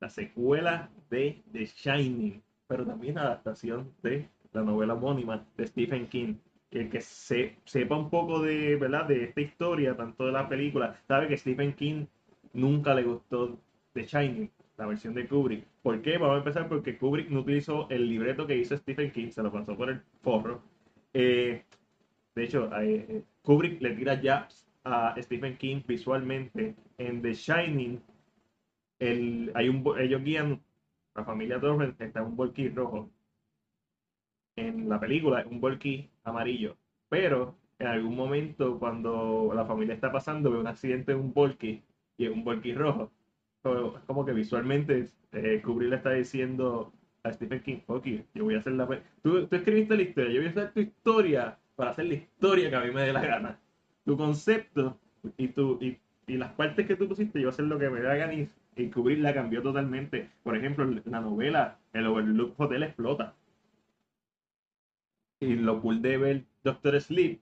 la 0.00 0.08
secuela 0.08 0.90
de 1.10 1.42
The 1.52 1.66
Shining, 1.66 2.42
pero 2.66 2.84
también 2.84 3.18
adaptación 3.18 3.92
de 4.02 4.28
la 4.52 4.62
novela 4.62 4.94
homónima 4.94 5.44
de 5.56 5.66
Stephen 5.66 6.08
King. 6.08 6.34
El 6.72 6.90
que 6.90 7.00
se, 7.00 7.56
sepa 7.64 7.96
un 7.96 8.10
poco 8.10 8.40
de, 8.42 8.76
¿verdad? 8.76 9.06
de 9.06 9.24
esta 9.24 9.40
historia, 9.40 9.96
tanto 9.96 10.26
de 10.26 10.32
la 10.32 10.48
película, 10.48 10.98
sabe 11.06 11.28
que 11.28 11.36
Stephen 11.36 11.74
King 11.74 12.06
nunca 12.54 12.94
le 12.94 13.04
gustó 13.04 13.60
The 13.92 14.04
Shining, 14.04 14.50
la 14.78 14.86
versión 14.86 15.14
de 15.14 15.28
Kubrick. 15.28 15.66
¿Por 15.82 16.00
qué? 16.02 16.18
Vamos 16.18 16.36
a 16.36 16.38
empezar 16.38 16.68
porque 16.68 16.96
Kubrick 16.96 17.28
no 17.28 17.40
utilizó 17.40 17.88
el 17.90 18.08
libreto 18.08 18.46
que 18.46 18.56
hizo 18.56 18.76
Stephen 18.76 19.12
King, 19.12 19.30
se 19.30 19.42
lo 19.42 19.52
pasó 19.52 19.76
por 19.76 19.90
el 19.90 20.00
forro. 20.22 20.62
Eh, 21.12 21.62
de 22.34 22.44
hecho, 22.44 22.70
eh, 22.80 23.22
Kubrick 23.42 23.80
le 23.82 23.90
tira 23.94 24.18
jabs 24.22 24.66
a 24.84 25.14
Stephen 25.20 25.56
King 25.56 25.82
visualmente. 25.86 26.74
En 26.98 27.20
The 27.20 27.34
Shining, 27.34 28.00
el, 28.98 29.52
hay 29.54 29.68
un, 29.68 29.84
ellos 29.98 30.22
guían, 30.22 30.62
la 31.14 31.24
familia 31.24 31.60
Torrent 31.60 32.00
está 32.00 32.20
en 32.20 32.26
un 32.26 32.36
volquí 32.36 32.68
rojo. 32.68 33.10
En 34.56 34.88
la 34.88 35.00
película 35.00 35.40
es 35.40 35.46
un 35.46 35.60
volquí 35.60 36.10
amarillo. 36.24 36.76
Pero 37.08 37.56
en 37.78 37.86
algún 37.86 38.16
momento, 38.16 38.78
cuando 38.78 39.52
la 39.54 39.64
familia 39.64 39.94
está 39.94 40.12
pasando, 40.12 40.50
ve 40.50 40.58
un 40.58 40.66
accidente 40.66 41.12
en 41.12 41.18
un 41.18 41.32
volquí 41.32 41.82
y 42.16 42.26
es 42.26 42.30
un 42.30 42.44
volquí 42.44 42.74
rojo. 42.74 43.10
Es 43.64 44.04
como 44.06 44.24
que 44.24 44.32
visualmente 44.32 45.10
eh, 45.32 45.62
está 45.92 46.10
diciendo 46.12 46.92
a 47.22 47.32
Stephen 47.32 47.60
King, 47.60 47.78
ok, 47.86 48.06
yo 48.34 48.44
voy 48.44 48.54
a 48.54 48.58
hacer 48.58 48.72
la... 48.72 48.86
Tú, 49.22 49.46
tú 49.46 49.56
escribiste 49.56 49.96
la 49.96 50.02
historia, 50.02 50.30
yo 50.32 50.40
voy 50.40 50.48
a 50.48 50.50
hacer 50.50 50.72
tu 50.72 50.80
historia 50.80 51.58
para 51.76 51.90
hacer 51.90 52.06
la 52.06 52.14
historia 52.14 52.70
que 52.70 52.76
a 52.76 52.80
mí 52.80 52.90
me 52.90 53.02
dé 53.02 53.12
la 53.12 53.24
gana. 53.24 53.60
Tu 54.04 54.16
concepto 54.16 54.98
y, 55.36 55.48
tu, 55.48 55.78
y, 55.80 55.98
y 56.26 56.36
las 56.36 56.52
partes 56.52 56.86
que 56.86 56.96
tú 56.96 57.08
pusiste, 57.08 57.38
yo 57.38 57.46
voy 57.46 57.50
a 57.50 57.54
hacer 57.54 57.66
lo 57.66 57.78
que 57.78 57.90
me 57.90 58.00
dé 58.00 58.08
la 58.08 58.16
gana 58.16 58.34
y, 58.34 58.50
y 58.76 59.16
la 59.16 59.34
cambió 59.34 59.62
totalmente. 59.62 60.30
Por 60.42 60.56
ejemplo, 60.56 60.84
la 61.04 61.20
novela, 61.20 61.78
el 61.92 62.06
Overlook 62.06 62.58
Hotel 62.58 62.82
explota. 62.82 63.34
Y 65.42 65.56
lo 65.56 65.80
cool 65.82 66.00
de 66.00 66.18
ver 66.18 66.44
Doctor 66.62 67.00
Sleep, 67.00 67.40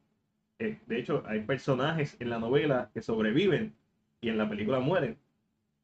eh, 0.59 0.79
de 0.87 0.99
hecho, 0.99 1.23
hay 1.27 1.43
personajes 1.43 2.17
en 2.19 2.31
la 2.31 2.39
novela 2.39 2.91
que 2.95 3.03
sobreviven 3.03 3.75
y 4.23 4.31
en 4.31 4.39
la 4.39 4.49
película 4.49 4.81
mueren. 4.81 5.19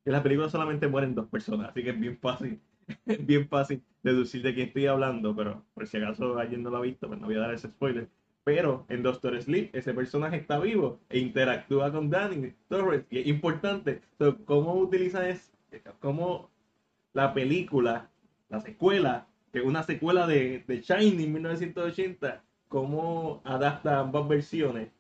En 0.06 0.12
la 0.12 0.22
película 0.22 0.48
solamente 0.48 0.88
mueren 0.88 1.14
dos 1.14 1.28
personas, 1.28 1.68
así 1.68 1.84
que 1.84 1.90
es 1.90 2.00
bien 2.00 2.16
fácil, 2.16 2.58
bien 3.20 3.46
fácil 3.48 3.82
deducir 4.02 4.40
de 4.40 4.54
quién 4.54 4.68
estoy 4.68 4.86
hablando, 4.86 5.36
pero 5.36 5.62
por 5.74 5.86
si 5.86 5.98
acaso 5.98 6.38
alguien 6.38 6.62
no 6.62 6.70
lo 6.70 6.78
ha 6.78 6.80
visto, 6.80 7.06
pues 7.06 7.20
no 7.20 7.26
voy 7.26 7.36
a 7.36 7.40
dar 7.40 7.52
ese 7.52 7.68
spoiler. 7.68 8.08
Pero 8.44 8.86
en 8.88 9.02
Doctor 9.02 9.38
Sleep 9.38 9.76
ese 9.76 9.92
personaje 9.92 10.38
está 10.38 10.58
vivo 10.58 10.98
e 11.10 11.18
interactúa 11.18 11.92
con 11.92 12.08
Danny 12.08 12.54
Torres 12.68 13.04
y 13.10 13.18
es 13.18 13.26
importante. 13.26 14.00
So, 14.16 14.42
¿Cómo 14.46 14.72
utilizan 14.76 15.26
es, 15.26 15.52
cómo 16.00 16.48
la 17.12 17.34
película, 17.34 18.08
la 18.48 18.60
secuela, 18.60 19.26
es 19.60 19.64
una 19.64 19.82
secuela 19.82 20.26
de, 20.26 20.64
de 20.66 20.80
Shining 20.80 21.32
1980, 21.32 22.44
cómo 22.68 23.42
adapta 23.44 24.00
ambas 24.00 24.28
versiones, 24.28 24.90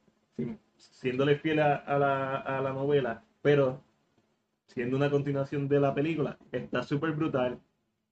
siéndole 0.76 1.36
fiel 1.36 1.60
a, 1.60 1.98
la, 1.98 2.36
a 2.36 2.60
la 2.60 2.72
novela, 2.72 3.24
pero 3.42 3.84
siendo 4.66 4.96
una 4.96 5.10
continuación 5.10 5.68
de 5.68 5.80
la 5.80 5.94
película, 5.94 6.38
está 6.52 6.82
súper 6.82 7.12
brutal. 7.12 7.60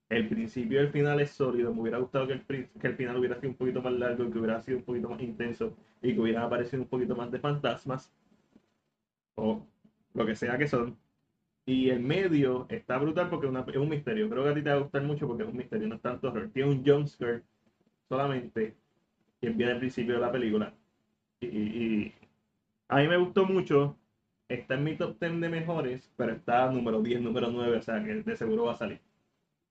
El 0.09 0.29
principio 0.29 0.79
y 0.81 0.85
el 0.85 0.91
final 0.91 1.19
es 1.19 1.31
sólido. 1.31 1.73
Me 1.73 1.81
hubiera 1.81 1.97
gustado 1.99 2.27
que 2.27 2.33
el, 2.33 2.45
que 2.45 2.87
el 2.87 2.95
final 2.95 3.17
hubiera 3.17 3.35
sido 3.39 3.51
un 3.51 3.57
poquito 3.57 3.81
más 3.81 3.93
largo, 3.93 4.29
que 4.31 4.39
hubiera 4.39 4.61
sido 4.61 4.77
un 4.79 4.83
poquito 4.85 5.09
más 5.09 5.21
intenso 5.21 5.75
y 6.01 6.13
que 6.13 6.19
hubiera 6.21 6.43
aparecido 6.43 6.83
un 6.83 6.89
poquito 6.89 7.15
más 7.15 7.31
de 7.31 7.39
fantasmas 7.39 8.13
o 9.35 9.65
lo 10.13 10.25
que 10.25 10.35
sea 10.35 10.57
que 10.57 10.67
son. 10.67 10.97
Y 11.67 11.89
el 11.89 11.99
medio 11.99 12.67
está 12.69 12.97
brutal 12.97 13.29
porque 13.29 13.47
es, 13.47 13.51
una- 13.51 13.65
es 13.67 13.75
un 13.77 13.89
misterio. 13.89 14.29
Creo 14.29 14.43
que 14.43 14.49
a 14.49 14.53
ti 14.53 14.61
te 14.63 14.69
va 14.69 14.75
a 14.75 14.79
gustar 14.79 15.03
mucho 15.03 15.27
porque 15.27 15.43
es 15.43 15.49
un 15.49 15.57
misterio, 15.57 15.87
no 15.87 15.95
es 15.95 16.01
tanto 16.01 16.27
horror. 16.29 16.49
Tiene 16.53 16.69
un 16.71 16.85
jumpscare 16.85 17.43
solamente 18.09 18.75
que 19.41 19.49
viene 19.49 19.73
al 19.73 19.79
principio 19.79 20.15
de 20.15 20.21
la 20.21 20.31
película. 20.31 20.73
Y, 21.41 21.47
y 21.47 22.13
a 22.89 22.97
mí 22.97 23.07
me 23.07 23.17
gustó 23.17 23.45
mucho. 23.45 23.97
Está 24.47 24.75
en 24.75 24.83
mi 24.83 24.95
top 24.95 25.19
10 25.19 25.41
de 25.41 25.49
mejores, 25.49 26.11
pero 26.15 26.33
está 26.33 26.71
número 26.71 27.01
10, 27.01 27.19
número 27.21 27.49
9, 27.49 27.77
o 27.77 27.81
sea 27.81 28.03
que 28.03 28.13
de 28.21 28.37
seguro 28.37 28.65
va 28.65 28.73
a 28.73 28.77
salir. 28.77 28.99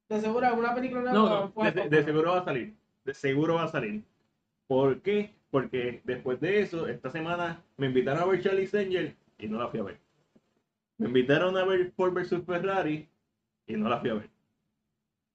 De 0.09 0.21
seguro 0.21 0.47
alguna 0.47 0.75
película 0.75 1.03
nueva 1.13 1.53
No, 1.57 1.63
de, 1.71 1.89
de 1.89 2.03
seguro 2.05 2.33
va 2.33 2.39
a 2.41 2.45
salir. 2.45 2.75
De 3.05 3.15
seguro 3.15 3.55
va 3.55 3.65
a 3.65 3.69
salir. 3.69 4.03
¿Por 4.67 5.01
qué? 5.03 5.31
Porque 5.51 6.01
después 6.05 6.41
de 6.41 6.61
eso, 6.61 6.89
esta 6.89 7.11
semana 7.11 7.63
me 7.77 7.87
invitaron 7.87 8.23
a 8.23 8.27
ver 8.27 8.43
Charlie's 8.43 8.75
Angel 8.75 9.15
y 9.39 9.47
no 9.49 9.59
la 9.59 9.69
fui 9.69 9.81
a 9.81 9.85
ver. 9.85 9.99
Me 10.99 11.07
invitaron 11.07 11.57
a 11.57 11.65
ver 11.65 11.93
Ford 11.93 12.13
vs 12.15 12.45
Ferrari 12.45 13.09
y 13.67 13.77
no 13.77 13.89
la 13.89 14.01
fui 14.01 14.11
a 14.11 14.15
ver. 14.15 14.31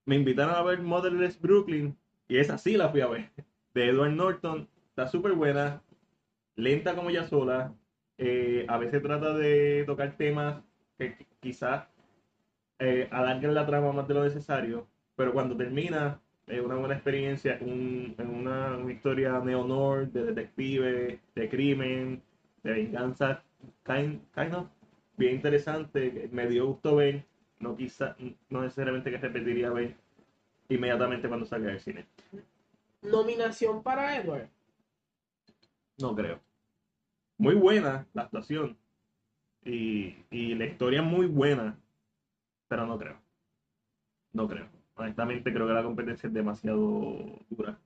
Me 0.05 0.15
invitaron 0.15 0.55
a 0.55 0.61
ver 0.63 0.81
Motherless 0.81 1.39
Brooklyn 1.39 1.97
y 2.27 2.37
esa 2.37 2.57
sí 2.57 2.75
la 2.77 2.89
fui 2.89 3.01
a 3.01 3.07
ver. 3.07 3.31
De 3.73 3.89
Edward 3.89 4.11
Norton. 4.11 4.67
Está 4.89 5.07
súper 5.07 5.33
buena. 5.33 5.83
Lenta 6.55 6.95
como 6.95 7.09
ella 7.11 7.27
sola. 7.27 7.75
eh, 8.17 8.65
a 8.69 8.77
veces 8.77 9.01
trata 9.03 9.33
de 9.35 9.83
tocar 9.85 10.17
temas 10.17 10.63
que 10.97 11.17
qui- 11.17 11.27
quizás 11.41 11.87
eh, 12.79 13.07
alargan 13.11 13.53
la 13.55 13.65
trama 13.67 13.91
más 13.93 14.07
de 14.07 14.13
lo 14.15 14.23
necesario. 14.23 14.87
Pero 15.15 15.33
cuando 15.33 15.57
termina, 15.57 16.21
es 16.47 16.61
una 16.61 16.75
buena 16.77 16.95
experiencia. 16.95 17.57
Un, 17.61 18.15
en 18.17 18.29
una, 18.29 18.77
una 18.77 18.93
historia 18.93 19.39
neo-nord, 19.41 20.09
de 20.09 20.25
detective, 20.25 21.21
de 21.35 21.49
crimen, 21.49 22.23
de 22.63 22.71
venganza. 22.73 23.43
Kind, 23.85 24.21
kind 24.35 24.55
of 24.55 24.67
bien 25.19 25.35
interesante. 25.35 26.29
Me 26.31 26.47
dio 26.47 26.65
gusto 26.65 26.95
ver. 26.95 27.25
No, 27.59 27.75
quizá, 27.75 28.15
no 28.49 28.61
necesariamente 28.61 29.11
que 29.11 29.17
repetiría 29.17 29.69
ver 29.69 29.95
inmediatamente 30.69 31.27
cuando 31.27 31.45
salga 31.45 31.67
del 31.67 31.81
cine. 31.81 32.07
Nominación 33.01 33.83
para 33.83 34.15
Edward. 34.17 34.47
No 35.99 36.15
creo. 36.15 36.39
Muy 37.37 37.55
buena 37.55 38.07
la 38.13 38.23
actuación. 38.23 38.77
Y, 39.65 40.15
y 40.31 40.55
la 40.55 40.65
historia 40.65 41.01
muy 41.01 41.27
buena. 41.27 41.77
Pero 42.69 42.85
no 42.85 42.97
creo. 42.97 43.17
No 44.31 44.47
creo. 44.47 44.67
Honestamente 44.95 45.53
creo 45.53 45.67
que 45.67 45.73
la 45.73 45.83
competencia 45.83 46.27
es 46.27 46.33
demasiado 46.33 47.39
dura. 47.49 47.77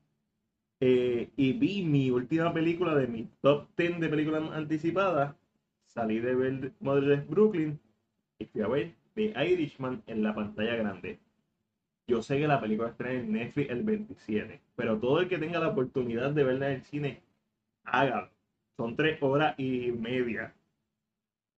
Eh, 0.80 1.32
y 1.36 1.54
vi 1.54 1.84
mi 1.84 2.12
última 2.12 2.54
película 2.54 2.94
de 2.94 3.08
mi 3.08 3.30
top 3.42 3.70
10 3.76 4.00
de 4.00 4.10
películas 4.10 4.52
anticipadas. 4.52 5.36
Salí 5.94 6.20
de 6.20 6.34
ver 6.34 6.72
Motherless 6.80 7.28
Brooklyn 7.28 7.80
y 8.40 8.46
fui 8.46 8.62
a 8.62 8.68
ver 8.68 8.96
The 9.14 9.34
Irishman 9.46 10.02
en 10.08 10.24
la 10.24 10.34
pantalla 10.34 10.76
grande. 10.76 11.20
Yo 12.08 12.22
sé 12.22 12.40
que 12.40 12.48
la 12.48 12.60
película 12.60 12.90
estrena 12.90 13.20
en 13.20 13.32
Netflix 13.32 13.70
el 13.70 13.84
27, 13.84 14.62
pero 14.76 15.00
todo 15.00 15.22
el 15.22 15.30
que 15.30 15.38
tenga 15.38 15.60
la 15.60 15.70
oportunidad 15.70 16.32
de 16.32 16.44
verla 16.44 16.70
en 16.70 16.76
el 16.78 16.84
cine, 16.84 17.22
hágalo. 17.84 18.30
Son 18.76 18.96
tres 18.96 19.22
horas 19.22 19.54
y 19.60 19.92
media. 19.92 20.56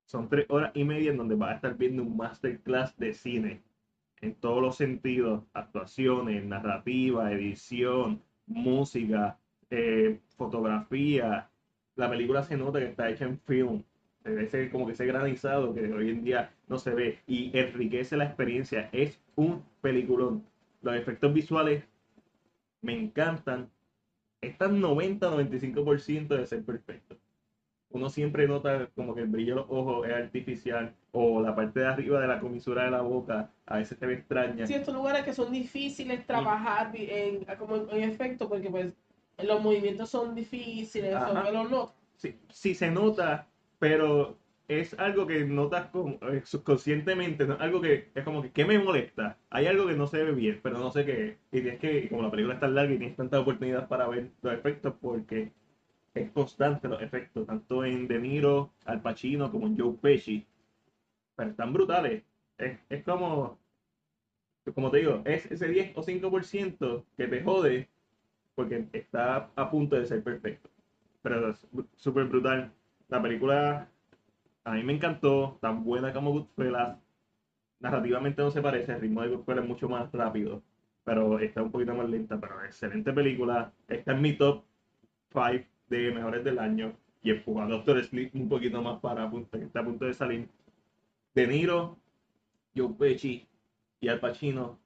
Son 0.06 0.28
tres 0.30 0.46
horas 0.50 0.72
y 0.76 0.84
media 0.84 1.12
en 1.12 1.18
donde 1.18 1.36
vas 1.36 1.52
a 1.52 1.56
estar 1.56 1.78
viendo 1.78 2.04
un 2.04 2.18
masterclass 2.18 2.96
de 2.98 3.14
cine. 3.14 3.64
En 4.22 4.36
todos 4.36 4.62
los 4.62 4.76
sentidos. 4.76 5.44
Actuaciones, 5.54 6.46
narrativa, 6.46 7.32
edición, 7.32 8.22
música, 8.46 9.40
eh, 9.70 10.20
fotografía. 10.38 11.50
La 11.96 12.10
película 12.10 12.44
se 12.44 12.58
nota 12.58 12.80
que 12.80 12.88
está 12.88 13.10
hecha 13.10 13.26
en 13.26 13.40
film. 13.40 13.84
Ese- 14.26 14.70
como 14.72 14.86
que 14.88 14.94
ese 14.94 15.06
granizado 15.06 15.74
que 15.74 15.82
hoy 15.94 16.10
en 16.10 16.24
día 16.24 16.52
no 16.68 16.78
se 16.80 16.92
ve. 16.94 17.20
Y 17.28 17.58
enriquece 17.58 18.18
la 18.18 18.26
experiencia. 18.26 18.90
Es 18.92 19.22
un 19.36 19.64
peliculón. 19.82 20.44
Los 20.82 20.96
efectos 20.96 21.34
visuales 21.34 21.84
me 22.82 22.94
encantan 22.94 23.70
están 24.42 24.80
90-95% 24.80 26.36
de 26.36 26.46
ser 26.46 26.64
perfecto. 26.64 27.18
Uno 27.90 28.10
siempre 28.10 28.48
nota 28.48 28.90
como 28.96 29.16
que 29.16 29.22
el 29.22 29.28
brillo 29.28 29.56
de 29.56 29.62
los 29.62 29.70
ojos 29.70 30.08
es 30.08 30.14
artificial 30.14 30.94
o 31.12 31.42
la 31.42 31.56
parte 31.56 31.80
de 31.80 31.88
arriba 31.88 32.20
de 32.20 32.28
la 32.28 32.40
comisura 32.40 32.84
de 32.84 32.92
la 32.92 33.02
boca 33.02 33.50
a 33.66 33.78
veces 33.78 33.98
se 33.98 34.06
ve 34.06 34.16
extraña. 34.16 34.68
Sí, 34.68 34.74
estos 34.74 34.94
lugares 34.94 35.24
que 35.24 35.34
son 35.34 35.52
difíciles 35.52 36.26
trabajar 36.28 36.92
en, 36.94 37.46
como 37.58 37.78
en, 37.78 37.90
en 37.90 38.10
efecto, 38.10 38.50
porque 38.50 38.70
pues 38.70 38.94
los 39.42 39.62
movimientos 39.62 40.10
son 40.10 40.36
difíciles, 40.36 41.14
son 41.14 41.72
no. 41.72 41.94
Sí, 42.18 42.38
sí 42.52 42.76
se 42.76 42.92
nota, 42.92 43.48
pero 43.86 44.40
es 44.68 44.96
algo 45.00 45.28
que 45.28 45.46
notas 45.46 45.90
como, 45.92 46.18
eh, 46.24 46.42
subconscientemente, 46.44 47.44
algo 47.60 47.82
que 47.82 48.10
es 48.16 48.24
como 48.24 48.42
que 48.42 48.52
¿qué 48.52 48.66
me 48.66 48.80
molesta? 48.80 49.38
Hay 49.52 49.68
algo 49.68 49.86
que 49.88 49.94
no 49.94 50.08
se 50.08 50.24
ve 50.24 50.32
bien, 50.32 50.60
pero 50.64 50.80
no 50.80 50.92
sé 50.92 51.06
qué. 51.06 51.38
Y 51.52 51.62
tienes 51.62 51.80
que, 51.80 52.10
como 52.10 52.24
la 52.24 52.32
película 52.32 52.56
es 52.56 52.60
tan 52.60 52.74
larga 52.74 52.94
y 52.94 52.98
tienes 52.98 53.16
tanta 53.16 53.40
oportunidad 53.40 53.88
para 53.88 54.08
ver 54.08 54.32
los 54.42 54.54
efectos 54.54 54.96
porque 55.00 55.52
es 56.16 56.32
constante 56.32 56.88
los 56.88 57.02
efectos, 57.02 57.46
tanto 57.46 57.86
en 57.86 58.08
De 58.08 58.20
Niro, 58.20 58.72
Al 58.86 59.02
Pacino 59.02 59.52
como 59.52 59.68
en 59.68 59.78
Joe 59.78 59.94
Pesci. 60.02 60.46
Pero 61.36 61.52
están 61.52 61.74
brutales. 61.74 62.24
Es, 62.58 62.80
es 62.90 63.04
como, 63.04 63.60
como 64.74 64.90
te 64.90 64.98
digo, 64.98 65.22
es 65.26 65.46
ese 65.52 65.68
10 65.68 65.96
o 65.96 66.02
5% 66.04 67.06
que 67.18 67.28
te 67.28 67.44
jode 67.44 67.90
porque 68.56 68.88
está 68.94 69.52
a 69.56 69.70
punto 69.70 69.96
de 69.96 70.08
ser 70.08 70.24
perfecto. 70.24 70.70
Pero 71.22 71.52
es 71.52 71.68
súper 71.98 72.26
brutal. 72.26 72.72
La 73.08 73.22
película 73.22 73.88
a 74.64 74.72
mí 74.72 74.84
me 74.84 74.94
encantó, 74.94 75.58
tan 75.62 75.84
buena 75.84 76.12
como 76.12 76.32
Goodfellas. 76.32 76.98
Narrativamente 77.80 78.42
no 78.42 78.52
se 78.52 78.62
parece, 78.62 78.94
el 78.94 79.02
ritmo 79.02 79.22
de 79.22 79.30
Goodfellas 79.30 79.64
es 79.64 79.70
mucho 79.70 79.88
más 79.88 80.12
rápido, 80.12 80.64
pero 81.04 81.40
está 81.40 81.62
un 81.62 81.72
poquito 81.72 81.94
más 81.94 82.10
lenta, 82.10 82.40
pero 82.40 82.64
excelente 82.64 83.14
película. 83.14 83.72
Está 83.88 84.14
en 84.14 84.22
mi 84.22 84.34
top 84.34 84.64
5 85.32 85.66
de 85.90 86.12
mejores 86.12 86.44
del 86.44 86.60
año. 86.60 86.98
Y 87.22 87.32
el 87.32 87.44
a 87.60 87.66
Doctor 87.66 88.04
Sleep 88.04 88.36
un 88.36 88.50
poquito 88.50 88.82
más 88.82 89.00
para 89.00 89.30
que 89.30 89.58
está 89.58 89.80
a 89.80 89.84
punto 89.86 90.06
de 90.06 90.14
salir. 90.14 90.48
De 91.34 91.48
Niro, 91.48 91.98
Joe 92.76 92.94
Pesci 92.94 93.48
y 94.00 94.08
Al 94.08 94.20
Pacino 94.20 94.80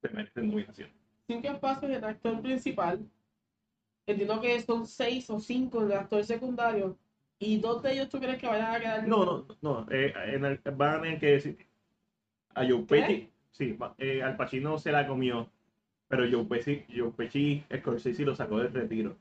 se 0.00 0.08
merecen 0.08 0.48
nominación. 0.48 0.90
Cinco 1.26 1.48
espacios 1.48 1.92
en 1.92 2.04
actor 2.04 2.40
principal. 2.40 3.06
Entiendo 4.06 4.40
que 4.40 4.60
son 4.60 4.86
seis 4.86 5.28
o 5.28 5.38
cinco 5.38 5.82
en 5.82 5.92
actor 5.92 6.24
secundario. 6.24 6.96
Y 7.38 7.58
dos 7.58 7.82
de 7.82 7.92
ellos 7.92 8.08
tú 8.08 8.18
crees 8.18 8.38
que 8.38 8.46
vayan 8.46 8.74
a 8.74 8.80
quedar. 8.80 9.08
No, 9.08 9.24
no, 9.24 9.46
no. 9.60 9.86
eh, 9.90 10.12
en 10.32 10.44
el, 10.44 10.60
van 10.76 10.96
a 10.96 11.02
tener 11.02 11.20
que 11.20 11.26
decir. 11.32 11.66
A 12.54 12.66
Joe. 12.66 12.84
Pesci, 12.84 13.30
sí, 13.50 13.76
eh, 13.98 14.22
Al 14.22 14.36
Pacino 14.36 14.78
se 14.78 14.90
la 14.92 15.06
comió. 15.06 15.50
Pero 16.08 16.24
Joe 16.30 16.44
Pesci, 16.44 16.84
Joe 16.94 17.10
Pesci, 17.10 17.64
Scorsese 17.76 18.24
lo 18.24 18.34
sacó 18.34 18.58
del 18.58 18.72
retiro. 18.72 19.16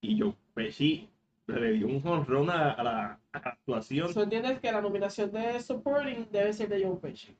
Y 0.00 0.18
Joe 0.18 0.34
Pesci 0.54 1.08
le 1.46 1.72
dio 1.72 1.86
un 1.86 2.02
honrón 2.06 2.50
a, 2.50 2.72
a 2.72 2.82
la, 2.82 3.20
a 3.32 3.38
la 3.38 3.50
actuación. 3.50 4.12
¿Tú 4.12 4.22
entiendes 4.22 4.58
que 4.60 4.72
la 4.72 4.80
nominación 4.80 5.30
de 5.30 5.60
supporting 5.60 6.26
debe 6.32 6.52
ser 6.52 6.68
de 6.68 6.82
Joe 6.84 6.96
Pesci? 6.96 7.36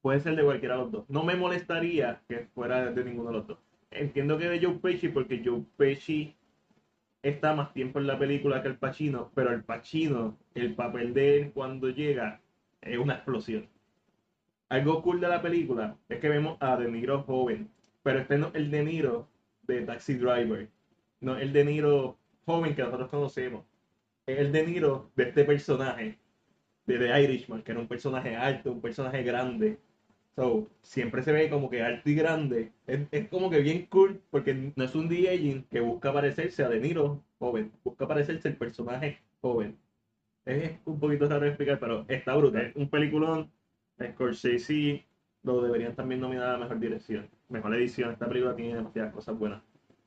Puede 0.00 0.20
ser 0.20 0.36
de 0.36 0.44
cualquiera 0.44 0.76
de 0.76 0.80
los 0.82 0.92
dos. 0.92 1.04
No 1.08 1.22
me 1.24 1.36
molestaría 1.36 2.22
que 2.28 2.46
fuera 2.54 2.90
de 2.90 3.04
ninguno 3.04 3.30
de 3.30 3.36
los 3.36 3.46
dos. 3.46 3.58
Entiendo 3.90 4.38
que 4.38 4.48
de 4.48 4.64
Joe 4.64 4.74
Pesci 4.78 5.08
porque 5.08 5.42
Joe 5.44 5.62
Pesci 5.76 6.34
está 7.28 7.54
más 7.54 7.72
tiempo 7.72 7.98
en 7.98 8.06
la 8.06 8.18
película 8.18 8.62
que 8.62 8.68
el 8.68 8.78
Pacino, 8.78 9.30
pero 9.34 9.50
el 9.52 9.64
Pacino, 9.64 10.38
el 10.54 10.74
papel 10.74 11.12
de 11.14 11.36
él 11.36 11.52
cuando 11.52 11.88
llega 11.88 12.40
es 12.80 12.98
una 12.98 13.14
explosión. 13.14 13.68
Algo 14.68 15.02
cool 15.02 15.20
de 15.20 15.28
la 15.28 15.42
película 15.42 15.96
es 16.08 16.20
que 16.20 16.28
vemos 16.28 16.56
a 16.60 16.76
De 16.76 16.90
Niro 16.90 17.22
joven, 17.22 17.70
pero 18.02 18.20
este 18.20 18.38
no 18.38 18.48
es 18.48 18.54
el 18.54 18.70
De 18.70 18.84
Niro 18.84 19.28
de 19.62 19.82
Taxi 19.82 20.14
Driver, 20.14 20.68
no 21.20 21.36
es 21.36 21.42
el 21.42 21.52
De 21.52 21.64
Niro 21.64 22.18
joven 22.44 22.74
que 22.74 22.82
nosotros 22.82 23.08
conocemos, 23.08 23.64
es 24.26 24.38
el 24.38 24.52
De 24.52 24.66
Niro 24.66 25.10
de 25.16 25.24
este 25.24 25.44
personaje, 25.44 26.18
de 26.86 26.98
The 26.98 27.22
Irishman, 27.22 27.62
que 27.62 27.72
era 27.72 27.80
un 27.80 27.88
personaje 27.88 28.36
alto, 28.36 28.72
un 28.72 28.80
personaje 28.80 29.22
grande. 29.22 29.78
So, 30.36 30.68
siempre 30.82 31.22
se 31.22 31.32
ve 31.32 31.48
como 31.48 31.70
que 31.70 31.82
alto 31.82 32.10
y 32.10 32.14
grande. 32.14 32.72
Es, 32.86 33.00
es 33.10 33.28
como 33.28 33.48
que 33.48 33.60
bien 33.60 33.86
cool, 33.86 34.20
porque 34.30 34.72
no 34.76 34.84
es 34.84 34.94
un 34.94 35.08
de-aging 35.08 35.64
que 35.70 35.80
busca 35.80 36.12
parecerse 36.12 36.62
a 36.62 36.68
De 36.68 36.78
Niro 36.78 37.24
joven, 37.38 37.72
busca 37.82 38.06
parecerse 38.06 38.48
el 38.48 38.56
personaje 38.56 39.18
joven. 39.40 39.78
Es 40.44 40.78
un 40.84 41.00
poquito 41.00 41.28
raro 41.28 41.42
de 41.42 41.48
explicar, 41.48 41.80
pero 41.80 42.04
está 42.08 42.36
brutal. 42.36 42.66
Es 42.66 42.76
un 42.76 42.88
peliculón. 42.88 43.50
Scorsese 44.00 45.06
lo 45.42 45.62
deberían 45.62 45.94
también 45.94 46.20
nominar 46.20 46.56
a 46.56 46.58
mejor 46.58 46.78
dirección, 46.78 47.30
mejor 47.48 47.74
edición. 47.74 48.12
Esta 48.12 48.28
película 48.28 48.54
tiene 48.54 48.74
demasiadas 48.74 49.14
cosas 49.14 49.38
buenas. 49.38 49.62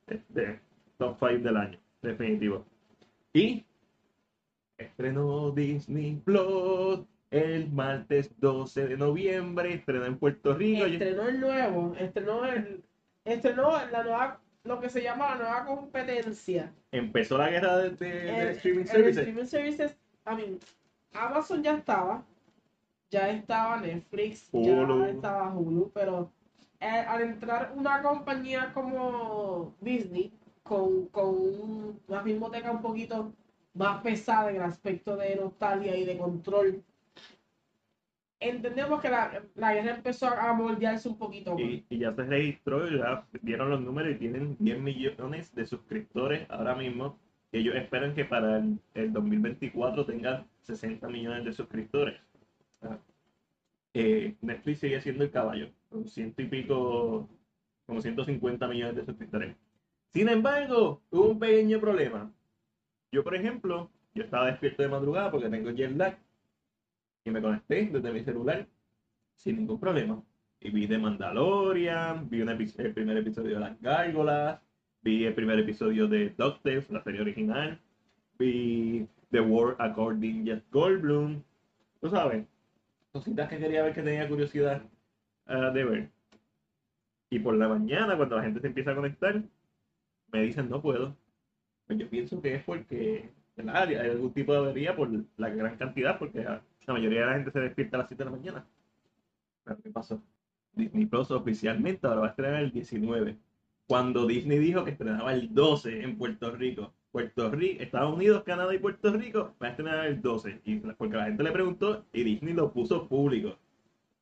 Es 0.08 0.22
de 0.30 0.60
top 0.98 1.18
5 1.20 1.44
del 1.44 1.58
año, 1.58 1.80
definitivo. 2.02 2.66
Y 3.34 3.66
estrenó 4.78 5.52
Disney 5.52 6.22
Plus 6.24 7.00
el 7.32 7.72
martes 7.72 8.32
12 8.40 8.88
de 8.88 8.98
noviembre, 8.98 9.74
estrena 9.74 10.08
en 10.08 10.18
Puerto 10.18 10.54
Rico. 10.56 10.86
Estrenó 10.86 11.28
el 11.28 11.40
nuevo, 11.40 11.96
estrenó 12.00 12.46
el, 12.46 12.84
estrenó 13.26 13.72
la 13.92 14.04
nueva, 14.04 14.40
lo 14.64 14.80
que 14.80 14.90
se 14.90 15.02
llama 15.04 15.30
la 15.32 15.36
nueva 15.36 15.66
competencia. 15.66 16.74
Empezó 16.92 17.38
la 17.38 17.50
guerra 17.50 17.78
de, 17.78 17.90
de- 17.92 18.10
de 18.10 18.42
El- 18.42 18.48
streaming 18.50 18.82
el 18.82 18.88
services. 18.88 19.18
streaming 19.18 19.46
services, 19.46 19.98
I 20.26 20.36
mean, 20.36 20.60
Amazon 21.14 21.62
ya 21.64 21.76
estaba, 21.78 22.24
ya 23.12 23.30
estaba 23.30 23.78
Netflix, 23.80 24.48
Hulu. 24.52 25.00
ya 25.06 25.10
estaba 25.12 25.54
Hulu, 25.54 25.92
pero 25.94 26.32
eh, 26.80 26.86
al 27.08 27.22
entrar 27.22 27.74
una 27.76 28.02
compañía 28.02 28.72
como 28.74 29.76
Disney, 29.82 30.32
con, 30.64 31.08
con 31.08 31.30
un- 31.30 32.00
una 32.08 32.22
filmoteca 32.24 32.72
un 32.72 32.82
poquito 32.82 33.34
más 33.76 34.02
pesada 34.02 34.50
en 34.50 34.58
el 34.58 34.64
aspecto 34.64 35.16
de 35.16 35.36
nostalgia 35.36 35.96
y 35.96 36.06
de 36.06 36.18
control, 36.18 36.84
entendemos 38.40 39.02
que 39.02 39.10
la, 39.10 39.44
la 39.56 39.74
guerra 39.74 39.96
empezó 39.96 40.28
a 40.28 40.54
moldearse 40.54 41.10
un 41.10 41.18
poquito 41.18 41.54
más. 41.54 41.62
Y, 41.62 41.86
y 41.90 41.98
ya 42.00 42.14
se 42.14 42.24
registró, 42.24 42.90
ya 42.90 43.26
dieron 43.42 43.70
los 43.70 43.82
números 43.82 44.14
y 44.14 44.20
tienen 44.20 44.56
10 44.60 44.80
millones 44.80 45.54
de 45.54 45.66
suscriptores 45.66 46.50
ahora 46.50 46.76
mismo. 46.76 47.18
Ellos 47.52 47.76
esperan 47.76 48.14
que 48.14 48.26
para 48.26 48.58
el, 48.58 48.80
el 48.94 49.12
2024 49.12 50.06
tengan 50.06 50.46
60 50.62 51.08
millones 51.10 51.46
de 51.46 51.54
suscriptores. 51.54 52.20
Ah. 52.82 52.98
Eh, 53.94 54.36
Netflix 54.42 54.80
sigue 54.80 55.02
siendo 55.02 55.24
el 55.24 55.32
caballo, 55.32 55.70
con 55.90 56.08
ciento 56.08 56.42
y 56.42 56.46
pico, 56.46 57.28
como 57.86 58.02
150 58.02 58.68
millones 58.68 58.96
de 58.96 59.06
suscriptores. 59.06 59.56
Sin 60.14 60.30
embargo, 60.30 61.02
hubo 61.10 61.30
un 61.30 61.40
pequeño 61.40 61.80
problema. 61.80 62.32
Yo, 63.12 63.24
por 63.24 63.36
ejemplo, 63.36 63.90
yo 64.14 64.24
estaba 64.24 64.48
despierto 64.48 64.84
de 64.84 64.90
madrugada 64.90 65.32
porque 65.32 65.50
tengo 65.50 65.72
jet 65.72 65.96
lag 65.96 66.18
me 67.30 67.42
conecté 67.42 67.90
desde 67.92 68.12
mi 68.12 68.24
celular 68.24 68.68
sin 69.36 69.58
ningún 69.58 69.80
problema. 69.80 70.22
Y 70.60 70.72
vi 70.72 70.88
The 70.88 70.98
Mandalorian, 70.98 72.30
vi 72.30 72.42
un 72.42 72.50
el 72.50 72.94
primer 72.94 73.18
episodio 73.18 73.56
de 73.56 73.60
Las 73.62 73.82
Gárgolas, 73.82 74.60
vi 75.02 75.26
el 75.26 75.34
primer 75.34 75.60
episodio 75.60 76.08
de 76.08 76.32
DuckTales, 76.38 76.90
la 76.90 77.02
serie 77.02 77.22
original, 77.22 77.80
vi 78.38 79.08
The 79.32 79.40
War 79.40 79.76
According 79.80 80.46
Jeff 80.46 80.64
Goldblum. 80.72 81.42
Tú 82.02 82.10
sabes, 82.10 82.46
cositas 83.12 83.50
que 83.50 83.58
quería 83.58 83.84
ver 83.84 83.94
que 83.94 84.02
tenía 84.02 84.28
curiosidad 84.28 84.82
ah, 85.46 85.72
de 85.72 85.84
ver. 85.86 86.10
Y 87.30 87.40
por 87.40 87.56
la 87.56 87.68
mañana, 87.68 88.18
cuando 88.18 88.36
la 88.38 88.44
gente 88.44 88.60
se 88.60 88.68
empieza 88.68 88.92
a 88.92 88.96
conectar, 88.96 89.42
me 90.32 90.42
dicen 90.42 90.70
no 90.70 90.82
puedo. 90.82 91.16
Pues 91.88 92.00
yo 92.00 92.10
pienso 92.10 92.42
que 92.42 92.56
es 92.56 92.64
porque 92.64 93.30
¿verdad? 93.56 93.88
hay 93.88 93.96
algún 93.96 94.34
tipo 94.34 94.54
de 94.54 94.60
avería 94.60 94.96
por 94.96 95.10
la 95.38 95.50
gran 95.50 95.78
cantidad, 95.78 96.20
porque 96.20 96.42
ah, 96.42 96.62
la 96.90 96.94
mayoría 96.94 97.20
de 97.22 97.26
la 97.28 97.34
gente 97.34 97.52
se 97.52 97.60
despierta 97.60 97.98
a 97.98 98.00
las 98.00 98.08
7 98.08 98.24
de 98.24 98.30
la 98.30 98.36
mañana. 98.36 98.66
Pero 99.64 99.80
¿qué 99.82 99.92
pasó? 99.92 100.24
Disney 100.74 101.06
Plus 101.06 101.30
oficialmente 101.30 102.08
ahora 102.08 102.22
va 102.22 102.28
a 102.28 102.30
estrenar 102.32 102.64
el 102.64 102.72
19. 102.72 103.38
Cuando 103.88 104.26
Disney 104.26 104.58
dijo 104.58 104.84
que 104.84 104.92
estrenaba 104.92 105.34
el 105.34 105.54
12 105.54 106.04
en 106.04 106.18
Puerto 106.18 106.52
Rico. 106.52 106.94
Puerto 107.12 107.52
Rico, 107.52 107.84
Estados 107.84 108.16
Unidos, 108.16 108.44
Canadá 108.44 108.74
y 108.74 108.80
Puerto 108.80 109.12
Rico 109.14 109.56
va 109.62 109.68
a 109.68 109.70
estrenar 109.70 110.06
el 110.08 110.20
12. 110.22 110.62
Y 110.66 110.78
porque 110.78 111.18
la 111.18 111.26
gente 111.26 111.44
le 111.44 111.52
preguntó 111.52 112.06
y 112.12 112.24
Disney 112.24 112.54
lo 112.54 112.72
puso 112.72 113.08
público. 113.08 113.58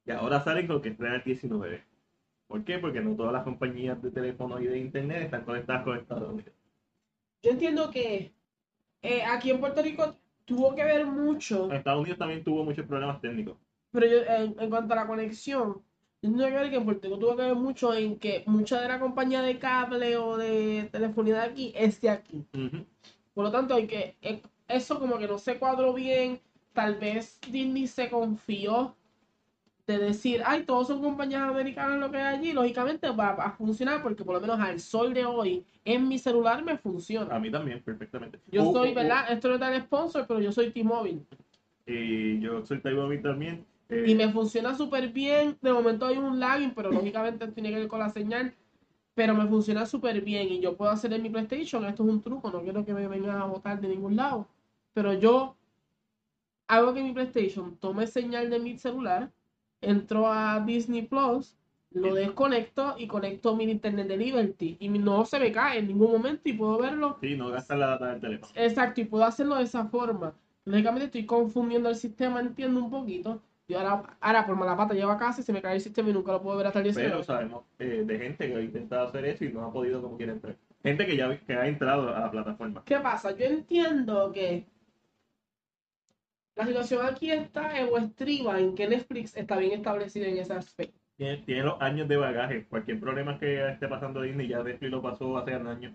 Y 0.06 0.12
ahora 0.12 0.44
salen 0.44 0.68
con 0.68 0.82
que 0.82 0.90
estrena 0.90 1.16
el 1.16 1.24
19. 1.24 1.84
¿Por 2.48 2.64
qué? 2.66 2.80
Porque 2.80 3.00
no 3.00 3.16
todas 3.16 3.32
las 3.32 3.44
compañías 3.44 4.02
de 4.02 4.12
teléfono 4.12 4.60
y 4.60 4.68
de 4.68 4.78
internet 4.78 5.24
están 5.24 5.46
conectadas 5.46 5.84
con 5.84 5.98
Estados 5.98 6.34
Unidos. 6.34 6.54
Yo 7.44 7.52
entiendo 7.52 7.92
que 7.92 8.34
eh, 9.02 9.24
aquí 9.24 9.52
en 9.52 9.60
Puerto 9.60 9.82
Rico 9.82 10.18
tuvo 10.48 10.74
que 10.74 10.84
ver 10.84 11.06
mucho, 11.06 11.72
Estados 11.72 12.02
Unidos 12.02 12.18
también 12.18 12.44
tuvo 12.44 12.64
muchos 12.64 12.86
problemas 12.88 13.22
técnicos. 13.22 13.58
pero 13.92 14.08
yo, 14.08 14.18
en, 14.20 14.56
en 14.60 14.70
cuanto 14.70 14.94
a 14.94 14.98
la 14.98 15.08
conexión, 15.08 15.84
yo 16.22 16.30
entiendo 16.30 16.48
que 16.48 16.62
ver 16.62 16.70
que 16.72 16.78
en 16.78 16.86
Puerto 16.86 17.08
Rico 17.08 17.20
tuvo 17.20 17.36
que 17.36 17.44
ver 17.44 17.56
mucho 17.56 17.94
en 17.94 18.18
que 18.18 18.44
mucha 18.48 18.82
de 18.82 18.88
la 18.88 19.00
compañía 19.00 19.42
de 19.42 19.60
cable 19.60 20.18
o 20.18 20.38
de 20.38 20.90
telefonía 20.92 21.36
de 21.36 21.42
aquí 21.42 21.74
es 21.76 22.02
de 22.02 22.10
aquí. 22.10 22.46
Por 23.34 23.44
lo 23.44 23.52
tanto, 23.52 23.76
hay 23.76 23.86
que 23.86 24.16
eso 24.68 25.00
como 25.00 25.18
que 25.20 25.28
no 25.28 25.38
se 25.38 25.60
cuadró 25.60 25.94
bien. 25.94 26.42
Tal 26.74 26.96
vez 26.96 27.40
Disney 27.52 27.88
se 27.88 28.10
confió 28.10 28.96
de 29.88 29.98
decir, 29.98 30.42
ay, 30.46 30.64
todos 30.64 30.88
son 30.88 31.02
compañías 31.02 31.42
americanas 31.42 31.98
lo 31.98 32.12
que 32.12 32.18
hay 32.18 32.38
allí. 32.38 32.54
Lógicamente 32.54 33.10
va 33.10 33.30
a 33.30 33.52
funcionar 33.52 34.04
porque 34.04 34.24
por 34.26 34.36
lo 34.36 34.42
menos 34.42 34.60
al 34.60 34.80
sol 34.82 35.14
de 35.14 35.26
hoy 35.26 35.66
en 35.86 36.08
mi 36.10 36.20
celular 36.20 36.64
me 36.64 36.78
funciona. 36.78 37.34
A 37.34 37.40
mí 37.40 37.50
también, 37.50 37.82
perfectamente. 37.82 38.40
Yo 38.52 38.72
soy. 38.74 38.94
¿verdad? 38.94 39.32
Esto 39.32 39.48
no 39.48 39.54
es 39.56 39.60
tan 39.62 39.82
sponsor, 39.82 40.26
pero 40.28 40.42
yo 40.42 40.52
soy 40.52 40.72
T-Mobile. 40.72 41.22
Y 41.86 42.40
yo 42.42 42.66
soy 42.66 42.82
Taiwan 42.82 43.22
también. 43.22 43.66
eh, 43.88 44.04
Y 44.08 44.16
me 44.16 44.30
funciona 44.30 44.76
súper 44.76 45.08
bien. 45.10 45.58
De 45.62 45.72
momento 45.72 46.06
hay 46.06 46.18
un 46.18 46.38
lagging, 46.38 46.74
pero 46.76 46.92
lógicamente 46.92 47.48
tiene 47.54 47.70
que 47.70 47.80
ver 47.80 47.88
con 47.88 48.00
la 48.00 48.10
señal. 48.10 48.54
Pero 49.16 49.34
me 49.34 49.48
funciona 49.48 49.86
súper 49.86 50.22
bien 50.22 50.50
y 50.50 50.60
yo 50.60 50.76
puedo 50.76 50.92
hacer 50.92 51.14
en 51.14 51.24
mi 51.24 51.30
PlayStation. 51.30 51.86
Esto 51.86 52.04
es 52.04 52.10
un 52.10 52.22
truco, 52.22 52.52
no 52.52 52.62
quiero 52.62 52.84
que 52.86 52.94
me 52.94 53.08
vengan 53.08 53.38
a 53.42 53.46
botar 53.46 53.80
de 53.80 53.88
ningún 53.88 54.16
lado. 54.18 54.48
Pero 54.94 55.14
yo 55.14 55.56
hago 56.68 56.94
que 56.94 57.02
mi 57.02 57.14
PlayStation 57.14 57.78
tome 57.78 58.06
señal 58.06 58.50
de 58.50 58.60
mi 58.60 58.78
celular, 58.78 59.32
entro 59.82 60.28
a 60.32 60.60
Disney 60.62 61.04
Plus, 61.04 61.56
lo 61.92 62.14
desconecto 62.14 62.96
y 62.98 63.08
conecto 63.08 63.56
mi 63.56 63.64
internet 63.66 64.08
de 64.08 64.18
Liberty. 64.18 64.78
Y 64.80 64.90
no 64.90 65.26
se 65.26 65.40
me 65.40 65.52
cae 65.52 65.80
en 65.80 65.88
ningún 65.88 66.12
momento 66.12 66.42
y 66.46 66.54
puedo 66.54 66.78
verlo 66.78 67.18
Sí, 67.22 67.36
no 67.36 67.50
gastas 67.50 67.78
la 67.78 67.88
data 67.88 68.08
del 68.12 68.22
teléfono. 68.22 68.52
Exacto, 68.56 69.02
y 69.02 69.06
puedo 69.06 69.24
hacerlo 69.24 69.56
de 69.56 69.64
esa 69.64 69.86
forma. 69.86 70.34
Lógicamente 70.66 71.06
estoy 71.06 71.26
confundiendo 71.26 71.90
el 71.90 71.96
sistema, 71.96 72.40
entiendo 72.40 72.84
un 72.84 72.90
poquito. 72.90 73.42
Y 73.70 73.74
ahora, 73.74 74.18
ahora 74.22 74.46
por 74.46 74.56
mala 74.56 74.78
pata 74.78 74.94
llevo 74.94 75.12
a 75.12 75.18
casa 75.18 75.42
y 75.42 75.44
se 75.44 75.52
me 75.52 75.62
cae 75.62 75.76
el 75.76 75.82
sistema 75.82 76.10
y 76.10 76.14
nunca 76.14 76.32
lo 76.32 76.42
puedo 76.42 76.58
ver 76.58 76.68
hasta 76.68 76.80
el 76.80 76.84
19. 76.84 77.10
Pero 77.10 77.24
sabemos 77.24 77.64
eh, 77.80 78.04
de 78.06 78.18
gente 78.18 78.48
que 78.48 78.56
ha 78.56 78.62
intentado 78.62 79.08
hacer 79.08 79.26
eso 79.26 79.44
y 79.44 79.52
no 79.52 79.66
ha 79.66 79.74
podido 79.74 80.02
como 80.02 80.18
quiere 80.18 80.34
entrar. 80.34 80.56
Gente 80.84 81.06
que 81.06 81.18
ya 81.18 81.38
que 81.38 81.54
ha 81.54 81.68
entrado 81.68 82.16
a 82.16 82.20
la 82.20 82.32
plataforma. 82.32 82.84
¿Qué 82.86 82.98
pasa? 82.98 83.32
Yo 83.32 83.46
entiendo 83.46 84.32
que 84.32 84.66
la 86.58 86.66
situación 86.66 87.06
aquí 87.06 87.32
está 87.32 87.80
en 87.80 87.88
o 87.92 87.98
estriba 87.98 88.60
en 88.60 88.76
que 88.76 88.88
Netflix 88.88 89.36
está 89.38 89.58
bien 89.58 89.74
establecido 89.74 90.26
en 90.26 90.38
ese 90.38 90.54
aspecto. 90.54 91.00
Tiene, 91.16 91.38
tiene 91.38 91.64
los 91.64 91.80
años 91.82 92.08
de 92.08 92.18
bagaje. 92.18 92.66
Cualquier 92.66 93.00
problema 93.00 93.40
que 93.40 93.70
esté 93.70 93.88
pasando 93.88 94.22
Disney 94.22 94.48
ya 94.48 94.64
Netflix 94.64 94.92
lo 94.92 95.02
pasó 95.02 95.38
hace 95.38 95.54
años. 95.54 95.94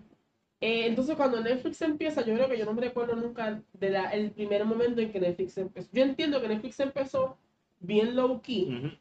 Eh, 0.61 0.85
entonces 0.87 1.15
cuando 1.17 1.41
Netflix 1.41 1.81
empieza, 1.81 2.25
yo 2.25 2.33
creo 2.35 2.47
que 2.47 2.57
yo 2.57 2.65
no 2.65 2.73
me 2.73 2.81
recuerdo 2.81 3.15
nunca 3.15 3.61
del 3.73 4.31
primer 4.31 4.63
momento 4.65 5.01
en 5.01 5.11
que 5.11 5.19
Netflix 5.19 5.57
empezó. 5.57 5.89
Yo 5.91 6.03
entiendo 6.03 6.41
que 6.41 6.47
Netflix 6.47 6.79
empezó 6.79 7.37
bien 7.79 8.15
low 8.15 8.41
key 8.41 8.97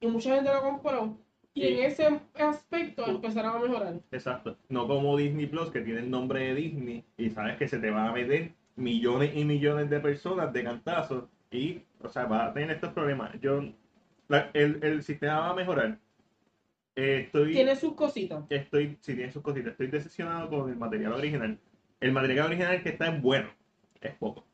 y 0.00 0.06
mucha 0.06 0.34
gente 0.34 0.50
lo 0.52 0.62
compró. 0.62 1.18
Y 1.56 1.60
Sí. 1.60 1.68
en 1.68 1.78
ese 1.84 2.20
aspecto 2.34 3.06
empezaron 3.06 3.54
a 3.56 3.58
mejorar. 3.60 3.94
Exacto. 4.10 4.56
No 4.68 4.88
como 4.88 5.16
Disney 5.16 5.46
Plus, 5.46 5.70
que 5.70 5.82
tiene 5.82 6.00
el 6.00 6.10
nombre 6.10 6.40
de 6.40 6.54
Disney 6.54 7.04
y 7.16 7.30
sabes 7.30 7.56
que 7.58 7.68
se 7.68 7.78
te 7.78 7.90
van 7.90 8.08
a 8.08 8.12
meter 8.12 8.50
millones 8.76 9.32
y 9.36 9.44
millones 9.44 9.90
de 9.90 10.00
personas 10.00 10.52
de 10.52 10.64
cantazos 10.64 11.24
y, 11.50 11.82
o 12.02 12.08
sea, 12.08 12.26
va 12.26 12.46
a 12.46 12.52
tener 12.54 12.70
estos 12.72 12.92
problemas. 12.92 13.38
Yo, 13.40 13.62
la- 14.28 14.50
el, 14.54 14.82
el 14.82 15.02
sistema 15.02 15.40
va 15.40 15.50
a 15.50 15.54
mejorar. 15.54 15.98
Eh, 16.96 17.22
estoy, 17.26 17.52
Tiene 17.52 17.74
sus 17.76 17.94
cositas. 17.94 18.44
estoy, 18.50 18.96
si 19.00 19.14
tiene 19.14 19.32
sus 19.32 19.42
cositas, 19.42 19.72
estoy 19.72 19.88
decepcionado 19.88 20.48
con 20.48 20.70
el 20.70 20.76
material 20.76 21.12
original. 21.12 21.58
El 22.00 22.12
material 22.12 22.46
original 22.46 22.82
que 22.82 22.90
está 22.90 23.08
es 23.14 23.22
bueno, 23.22 23.48
es 24.00 24.14
poco 24.14 24.44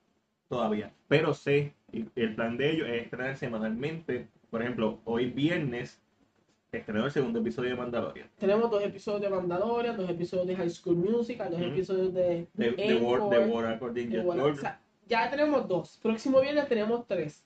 todavía, 0.48 0.92
pero 1.08 1.32
sé, 1.34 1.74
el 1.92 2.34
plan 2.34 2.56
de 2.56 2.70
ellos 2.72 2.88
es 2.88 3.04
estrenar 3.04 3.36
semanalmente. 3.36 4.28
Por 4.50 4.62
ejemplo, 4.62 5.00
hoy 5.04 5.30
viernes 5.30 6.02
estrenó 6.72 7.06
el 7.06 7.12
segundo 7.12 7.40
episodio 7.40 7.70
de 7.70 7.76
Mandalorian. 7.76 8.30
Tenemos 8.38 8.70
dos 8.70 8.82
episodios 8.82 9.22
de 9.22 9.30
Mandalorian, 9.30 9.96
dos 9.96 10.08
episodios 10.08 10.46
de 10.46 10.56
High 10.56 10.70
School 10.70 10.96
Musical, 10.96 11.50
dos 11.50 11.60
episodios 11.60 12.14
de... 12.14 12.46
De, 12.54 12.70
de 12.72 12.96
Encore, 12.96 13.22
War, 13.22 13.30
de 13.30 13.52
War 13.52 13.66
According 13.66 14.10
de 14.10 14.20
o 14.20 14.54
sea, 14.54 14.80
ya 15.08 15.28
tenemos 15.30 15.66
dos. 15.66 15.98
Próximo 16.02 16.40
viernes 16.40 16.68
tenemos 16.68 17.06
tres. 17.06 17.42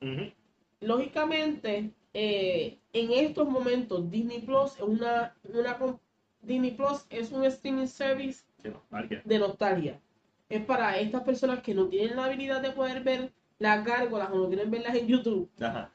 Lógicamente, 0.81 1.91
eh, 2.13 2.79
en 2.93 3.13
estos 3.13 3.49
momentos 3.49 4.11
Disney 4.11 4.41
Plus 4.41 4.75
es 4.77 4.83
una, 4.83 5.35
una 5.53 5.99
Disney 6.43 6.73
Plus 6.73 7.07
es 7.09 7.33
un 7.33 7.45
streaming 7.45 7.87
service 7.87 8.45
Sí, 8.63 8.69
nostalgia. 8.69 9.23
de 9.25 9.39
nostalgia. 9.39 10.01
Es 10.49 10.65
para 10.65 10.99
estas 10.99 11.23
personas 11.23 11.61
que 11.63 11.75
no 11.75 11.89
tienen 11.89 12.17
la 12.17 12.27
habilidad 12.27 12.61
de 12.61 12.71
poder 12.71 13.03
ver 13.03 13.33
las 13.59 13.85
gárgolas 13.85 14.31
o 14.31 14.37
no 14.37 14.49
quieren 14.49 14.71
verlas 14.71 14.95
en 14.95 15.07
YouTube 15.07 15.51
Ajá. 15.61 15.91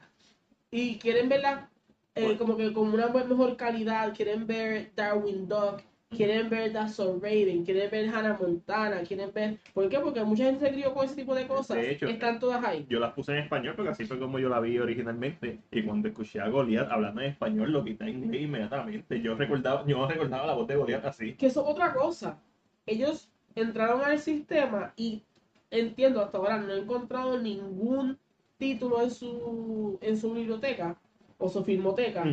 y 0.70 0.98
quieren 0.98 1.28
verlas 1.28 1.69
eh, 2.14 2.36
como 2.36 2.56
que 2.56 2.72
con 2.72 2.92
una 2.92 3.08
mejor 3.08 3.56
calidad, 3.56 4.14
quieren 4.14 4.46
ver 4.46 4.90
Darwin 4.94 5.48
Duck, 5.48 5.82
quieren 6.10 6.50
ver 6.50 6.72
So 6.88 7.18
Raven, 7.22 7.64
quieren 7.64 7.90
ver 7.90 8.08
Hannah 8.08 8.36
Montana, 8.36 9.02
quieren 9.02 9.32
ver... 9.32 9.58
¿Por 9.72 9.88
qué? 9.88 10.00
Porque 10.00 10.24
mucha 10.24 10.44
gente 10.44 10.66
se 10.66 10.72
crió 10.72 10.92
con 10.92 11.04
ese 11.04 11.14
tipo 11.14 11.34
de 11.34 11.46
cosas. 11.46 11.76
De 11.76 11.92
hecho, 11.92 12.06
Están 12.06 12.40
todas 12.40 12.64
ahí. 12.64 12.84
Yo 12.88 12.98
las 12.98 13.12
puse 13.12 13.32
en 13.32 13.38
español 13.38 13.74
porque 13.76 13.92
así 13.92 14.04
fue 14.04 14.18
como 14.18 14.38
yo 14.38 14.48
la 14.48 14.60
vi 14.60 14.78
originalmente. 14.78 15.60
Y 15.70 15.82
cuando 15.82 16.08
escuché 16.08 16.40
a 16.40 16.48
Goliath 16.48 16.90
hablando 16.90 17.20
en 17.20 17.28
español, 17.28 17.72
lo 17.72 17.84
quité 17.84 18.04
en 18.04 18.24
inglés 18.24 18.42
inmediatamente. 18.42 19.20
Yo 19.20 19.34
recordaba, 19.36 19.86
yo 19.86 20.06
recordaba 20.06 20.46
la 20.46 20.54
voz 20.54 20.66
de 20.66 20.76
Goliath 20.76 21.04
así. 21.04 21.34
Que 21.34 21.46
eso 21.46 21.62
es 21.62 21.68
otra 21.68 21.94
cosa. 21.94 22.40
Ellos 22.86 23.30
entraron 23.54 24.02
al 24.02 24.18
sistema 24.18 24.92
y 24.96 25.22
entiendo, 25.70 26.20
hasta 26.20 26.38
ahora 26.38 26.58
no 26.58 26.72
he 26.72 26.78
encontrado 26.78 27.38
ningún 27.38 28.18
título 28.58 29.00
en 29.00 29.10
su, 29.10 29.98
en 30.02 30.18
su 30.18 30.34
biblioteca 30.34 30.96
o 31.40 31.48
su 31.48 31.64
filmoteca 31.64 32.24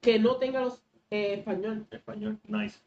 que 0.00 0.18
no 0.18 0.36
tenga 0.36 0.60
los 0.60 0.82
eh, 1.10 1.34
español. 1.34 1.86
Español, 1.90 2.38
nice. 2.46 2.78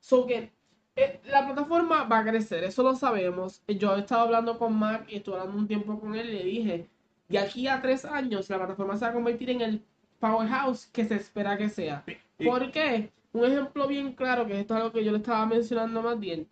So 0.00 0.26
que 0.26 0.52
eh, 0.96 1.20
la 1.26 1.44
plataforma 1.44 2.04
va 2.04 2.20
a 2.20 2.24
crecer, 2.24 2.64
eso 2.64 2.82
lo 2.82 2.94
sabemos. 2.94 3.62
Yo 3.66 3.96
he 3.96 4.00
estado 4.00 4.22
hablando 4.22 4.58
con 4.58 4.78
Mac 4.78 5.06
y 5.08 5.16
estuve 5.16 5.36
hablando 5.36 5.58
un 5.58 5.68
tiempo 5.68 5.98
con 5.98 6.14
él 6.14 6.30
y 6.30 6.32
le 6.32 6.44
dije, 6.44 6.88
de 7.28 7.38
aquí 7.38 7.68
a 7.68 7.80
tres 7.80 8.04
años 8.04 8.48
la 8.50 8.58
plataforma 8.58 8.96
se 8.96 9.04
va 9.04 9.10
a 9.10 9.14
convertir 9.14 9.50
en 9.50 9.60
el 9.60 9.84
powerhouse 10.18 10.86
que 10.86 11.04
se 11.04 11.16
espera 11.16 11.56
que 11.56 11.68
sea. 11.68 12.04
Sí, 12.06 12.44
¿Por 12.44 12.70
qué? 12.70 13.12
Un 13.32 13.44
ejemplo 13.44 13.86
bien 13.86 14.12
claro, 14.14 14.46
que 14.46 14.58
esto 14.60 14.74
es 14.74 14.80
algo 14.80 14.92
que 14.92 15.04
yo 15.04 15.12
le 15.12 15.18
estaba 15.18 15.44
mencionando 15.46 16.02
más 16.02 16.18
bien. 16.18 16.48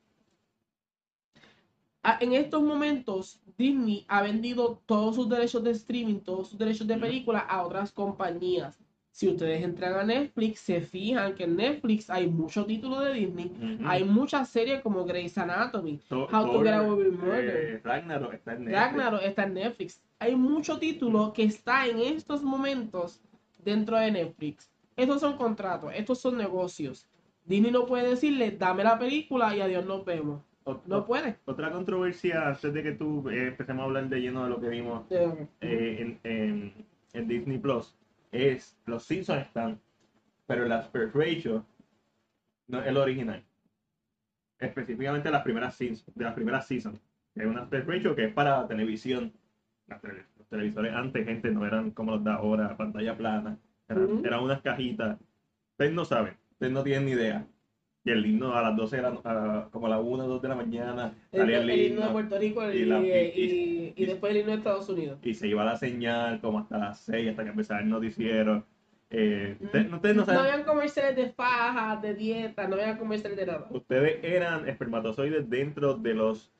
Ah, 2.08 2.18
En 2.20 2.32
estos 2.34 2.62
momentos, 2.62 3.40
Disney 3.58 4.04
ha 4.08 4.22
vendido 4.22 4.80
todos 4.86 5.16
sus 5.16 5.28
derechos 5.28 5.64
de 5.64 5.70
streaming, 5.72 6.20
todos 6.20 6.48
sus 6.50 6.58
derechos 6.58 6.86
de 6.86 6.96
película 6.98 7.40
a 7.40 7.62
otras 7.66 7.90
compañías. 7.90 8.78
Si 9.10 9.26
ustedes 9.28 9.64
entran 9.64 9.94
a 9.94 10.04
Netflix, 10.04 10.60
se 10.60 10.80
fijan 10.82 11.34
que 11.34 11.44
en 11.44 11.56
Netflix 11.56 12.10
hay 12.10 12.26
muchos 12.26 12.66
títulos 12.66 13.02
de 13.02 13.14
Disney. 13.14 13.50
Hay 13.86 14.04
muchas 14.04 14.48
series 14.50 14.82
como 14.82 15.04
Grey's 15.06 15.38
Anatomy, 15.38 15.98
To- 16.08 16.28
How 16.30 16.52
to 16.52 16.60
Get 16.62 16.74
Away 16.74 16.90
with 17.06 17.18
Murder. 17.18 17.56
eh, 17.76 17.80
Ragnarok 17.82 18.34
está 18.34 18.52
en 18.52 18.64
Netflix. 18.66 18.78
Ragnarok 18.78 19.22
está 19.22 19.42
en 19.44 19.54
Netflix. 19.54 20.00
Hay 20.18 20.36
mucho 20.36 20.78
título 20.78 21.32
que 21.32 21.44
está 21.44 21.86
en 21.86 21.98
estos 22.00 22.42
momentos 22.42 23.20
dentro 23.64 23.96
de 23.96 24.10
Netflix. 24.12 24.70
Estos 24.96 25.20
son 25.20 25.36
contratos, 25.38 25.90
estos 25.94 26.20
son 26.20 26.36
negocios. 26.36 27.06
Disney 27.46 27.70
no 27.72 27.86
puede 27.86 28.10
decirle, 28.10 28.50
dame 28.50 28.84
la 28.84 28.98
película 28.98 29.56
y 29.56 29.60
adiós 29.62 29.84
nos 29.86 30.04
vemos. 30.04 30.42
No 30.86 31.06
puede. 31.06 31.36
Otra 31.44 31.70
controversia, 31.70 32.48
antes 32.48 32.72
de 32.74 32.82
que 32.82 32.92
tú 32.92 33.28
eh, 33.30 33.48
empecemos 33.48 33.82
a 33.82 33.84
hablar 33.84 34.08
de 34.08 34.20
lleno 34.20 34.42
de 34.44 34.50
lo 34.50 34.60
que 34.60 34.68
vimos 34.68 35.06
Eh, 35.60 35.96
en, 36.00 36.20
en- 36.24 36.86
en 37.12 37.28
Disney 37.28 37.58
Plus, 37.58 37.96
es 38.32 38.76
los 38.84 39.04
Simpsons 39.04 39.42
están, 39.42 39.80
pero 40.46 40.64
el 40.66 40.72
aspect 40.72 41.14
ratio 41.14 41.64
no 42.68 42.80
es 42.80 42.86
el 42.88 42.96
original. 42.96 43.42
Específicamente 44.58 45.30
las 45.30 45.42
primeras 45.42 45.74
Simpsons, 45.74 46.14
de 46.14 46.24
las 46.24 46.34
primeras 46.34 46.66
seasons. 46.66 47.00
Es 47.34 47.46
un 47.46 47.58
aspect 47.58 47.86
ratio 47.88 48.14
que 48.16 48.24
es 48.24 48.32
para 48.32 48.66
televisión. 48.66 49.32
Las 49.86 50.00
tele- 50.00 50.24
los 50.38 50.48
televisores 50.48 50.94
antes, 50.94 51.24
gente, 51.26 51.50
no 51.50 51.64
eran 51.66 51.90
como 51.92 52.12
los 52.12 52.24
de 52.24 52.30
ahora, 52.30 52.76
pantalla 52.76 53.16
plana. 53.16 53.56
Eran, 53.88 54.24
eran 54.24 54.42
unas 54.42 54.62
cajitas. 54.62 55.18
Ustedes 55.72 55.92
no 55.92 56.04
saben, 56.04 56.34
ustedes 56.52 56.72
no 56.72 56.82
tienen 56.82 57.04
ni 57.06 57.12
idea. 57.12 57.46
Y 58.06 58.10
el 58.12 58.24
himno 58.24 58.54
a 58.54 58.62
las 58.62 58.76
12 58.76 58.96
de 58.96 59.02
la, 59.02 59.08
a- 59.24 59.68
como 59.72 59.86
a 59.86 59.90
las 59.90 60.00
1 60.00 60.24
o 60.24 60.28
2 60.28 60.40
de 60.42 60.48
la 60.48 60.54
mañana, 60.54 61.12
el, 61.32 61.40
salía 61.40 61.58
el 61.58 61.68
el 61.70 61.86
himno 61.86 62.06
de 62.06 62.12
Puerto 62.12 62.38
Rico 62.38 62.72
y, 62.72 62.76
y 62.76 62.84
la- 62.84 63.00
y- 63.00 63.10
y- 63.10 63.94
y 63.96 64.02
y- 64.02 64.06
después 64.06 64.30
el 64.30 64.38
himno 64.38 64.52
de 64.52 64.58
Estados 64.58 64.88
Unidos. 64.88 65.18
y 65.22 65.34
se 65.34 65.48
iba 65.48 65.64
la 65.64 65.76
señal 65.76 66.40
como 66.40 66.60
hasta 66.60 66.78
las 66.78 67.00
6, 67.00 67.30
hasta 67.30 67.42
que 67.42 67.50
empezaba 67.50 67.80
el 67.80 67.88
noticiero. 67.90 68.64
Eh, 69.10 69.56
ustedes, 69.60 69.92
ustedes 69.92 70.14
no 70.16 70.22
No 70.22 70.26
saben, 70.26 70.40
habían 70.52 70.64
comerciales 70.64 71.16
de 71.16 71.30
fajas, 71.30 72.00
de 72.02 72.14
dieta, 72.14 72.66
no 72.68 72.74
habían 72.76 72.96
comerciales 72.96 73.36
de 73.38 73.46
nada. 73.46 73.66
ustedes 73.70 74.22
eran 74.24 74.68
espermatozoides 74.68 75.48
dentro 75.50 75.94
de 75.94 76.14
los 76.14 76.52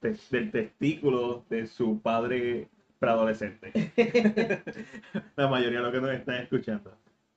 te- 0.00 0.14
del 0.30 0.50
testículo 0.50 1.44
de 1.50 1.66
su 1.66 2.00
padre 2.00 2.68
preadolescente. 3.00 3.72
la 5.36 5.48
mayoría 5.48 5.78
de 5.78 5.84
los 5.84 5.92
que 5.92 6.00
nos 6.00 6.10
están 6.12 6.36
escuchando. 6.42 6.92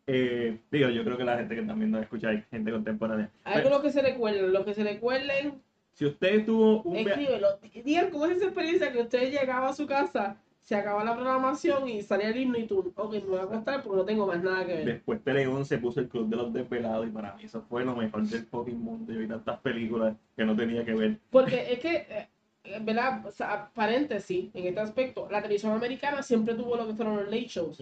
Eh, 0.08 0.60
digo, 0.72 0.90
yo 0.90 1.04
creo 1.04 1.18
que 1.18 1.24
la 1.24 1.38
gente 1.38 1.56
que 1.56 1.62
también 1.64 1.92
nos 1.92 2.04
escucha 2.04 2.30
hay 2.30 2.44
gente 2.52 2.72
contemporánea. 2.72 3.30
Algo 3.44 3.70
lo 3.70 3.82
que 3.82 3.92
se 3.92 4.02
recuerden, 4.02 4.54
lo 4.54 4.64
que 4.64 4.74
se 4.74 4.84
recuerden, 4.84 5.62
Si 5.94 6.06
usted 6.06 6.46
tuvo 6.46 6.84
un 6.84 6.98
escríbelo. 6.98 7.48
Digan 7.84 8.12
cómo 8.12 8.26
es 8.26 8.38
esa 8.38 8.46
experiencia 8.46 8.92
que 8.92 9.02
usted 9.02 9.32
llegaba 9.32 9.70
a 9.70 9.74
su 9.74 9.88
casa, 9.88 10.38
se 10.66 10.76
acaba 10.76 11.04
la 11.04 11.16
programación 11.16 11.88
y 11.88 12.02
salía 12.02 12.30
el 12.30 12.38
himno 12.38 12.58
y 12.58 12.66
tú, 12.66 12.92
ok, 12.96 13.14
me 13.14 13.20
voy 13.20 13.38
a 13.38 13.44
acostar 13.44 13.84
porque 13.84 13.98
no 13.98 14.06
tengo 14.06 14.26
más 14.26 14.44
nada 14.44 14.66
que 14.66 14.74
ver. 14.74 14.86
Después 14.86 15.24
Tele 15.24 15.46
11 15.46 15.78
puso 15.78 16.00
el 16.00 16.10
Club 16.10 16.28
de 16.28 16.36
los 16.38 16.52
Desvelados 16.52 17.08
y 17.08 17.12
para 17.12 17.36
mí 17.36 17.44
eso 17.44 17.62
fue 17.70 17.86
lo 17.86 17.96
mejor 17.96 18.24
del 18.24 18.46
fucking 18.46 18.80
mundo. 18.80 19.14
Yo 19.14 19.20
vi 19.20 19.28
tantas 19.28 19.60
películas 19.60 20.16
que 20.36 20.44
no 20.44 20.56
tenía 20.56 20.84
que 20.84 20.94
ver. 20.94 21.20
Porque 21.30 21.72
es 21.72 21.80
que, 21.80 21.96
eh, 21.96 22.28
eh, 22.64 22.80
¿verdad? 22.82 23.26
O 23.28 23.32
sea, 23.32 23.70
paréntesis, 23.76 24.50
en 24.56 24.66
este 24.66 24.80
aspecto, 24.80 25.28
la 25.30 25.42
televisión 25.42 25.72
americana 25.72 26.24
siempre 26.24 26.56
tuvo 26.56 26.76
lo 26.76 26.88
que 26.88 26.96
fueron 26.96 27.18
los 27.18 27.26
late 27.26 27.48
shows. 27.48 27.80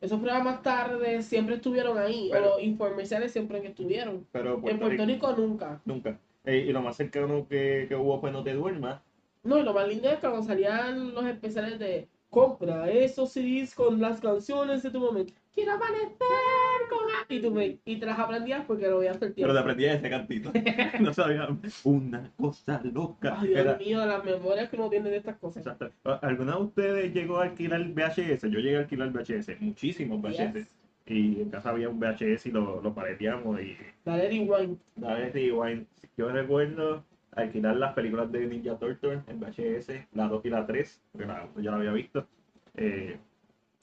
Esos 0.00 0.18
programas 0.18 0.62
tarde 0.62 1.22
siempre 1.22 1.56
estuvieron 1.56 1.98
ahí, 1.98 2.28
Pero- 2.32 2.54
o 2.54 2.56
los 2.56 2.62
infomerciales 2.62 3.32
siempre 3.32 3.60
que 3.60 3.68
estuvieron. 3.68 4.26
Pero 4.32 4.54
En 4.54 4.60
Puerto 4.78 4.88
Rico, 4.88 5.04
Rico 5.04 5.32
nunca. 5.36 5.80
nunca. 5.84 6.18
Eh, 6.44 6.64
y 6.68 6.72
lo 6.72 6.80
más 6.80 6.96
cercano 6.96 7.46
que, 7.46 7.84
que 7.88 7.94
hubo 7.94 8.18
fue 8.18 8.30
No 8.30 8.42
Te 8.42 8.54
Duermas. 8.54 9.02
No, 9.42 9.58
y 9.58 9.62
lo 9.62 9.74
más 9.74 9.86
lindo 9.88 10.08
es 10.08 10.14
que 10.16 10.20
cuando 10.28 10.42
salían 10.42 11.14
los 11.14 11.24
especiales 11.26 11.78
de 11.78 12.08
compra 12.30 12.90
esos 12.90 13.30
CDs 13.32 13.74
con 13.74 14.00
las 14.00 14.20
canciones 14.20 14.82
de 14.82 14.90
tu 14.90 15.00
momento. 15.00 15.34
Quiero 15.54 15.72
amanecer 15.72 16.16
con 16.88 16.98
a-". 17.10 17.26
y 17.34 17.40
tú 17.40 17.50
me, 17.50 17.78
y 17.84 17.96
te 17.96 18.06
las 18.06 18.18
aprendías 18.18 18.64
porque 18.66 18.86
lo 18.88 18.96
todo 18.98 19.04
el 19.08 19.18
Pero 19.18 19.34
tiempo. 19.34 19.52
te 19.54 19.58
aprendía 19.58 19.92
ese 19.94 20.10
cantito. 20.10 20.52
no 21.00 21.12
sabía. 21.14 21.48
Una 21.84 22.30
cosa 22.36 22.80
loca. 22.84 23.36
Ay, 23.40 23.48
Dios 23.48 23.60
Era- 23.60 23.76
mío, 23.76 24.04
las 24.06 24.24
memorias 24.24 24.68
que 24.68 24.76
uno 24.76 24.88
tiene 24.90 25.10
de 25.10 25.16
estas 25.18 25.36
cosas. 25.38 25.66
Exacto. 25.66 25.90
¿Alguna 26.22 26.56
de 26.56 26.62
ustedes 26.62 27.14
llegó 27.14 27.38
a 27.40 27.44
alquilar 27.44 27.82
VHS? 27.82 28.42
Yo 28.50 28.58
llegué 28.60 28.76
a 28.76 28.80
alquilar 28.80 29.10
VHS, 29.10 29.60
muchísimos 29.60 30.20
VHS. 30.20 30.54
Yes. 30.54 30.68
Y 31.06 31.40
en 31.40 31.50
casa 31.50 31.70
había 31.70 31.88
un 31.88 31.98
VHS 31.98 32.46
y 32.46 32.50
lo, 32.52 32.80
lo 32.80 32.94
pareteamos. 32.94 33.60
Y 33.60 33.76
Dale 34.04 34.28
rewind. 34.28 34.78
a 35.04 35.14
ver, 35.14 35.32
rewind. 35.32 35.86
Yo 36.16 36.28
recuerdo 36.30 37.04
alquilar 37.32 37.76
las 37.76 37.94
películas 37.94 38.30
de 38.30 38.46
Ninja 38.46 38.76
Turtle 38.78 39.20
en 39.26 39.40
VHS, 39.40 40.06
la 40.14 40.28
2 40.28 40.44
y 40.44 40.50
la 40.50 40.66
3, 40.66 41.00
porque 41.12 41.26
la, 41.26 41.48
yo 41.56 41.70
la 41.70 41.76
había 41.78 41.92
visto. 41.92 42.26
Eh, 42.76 43.18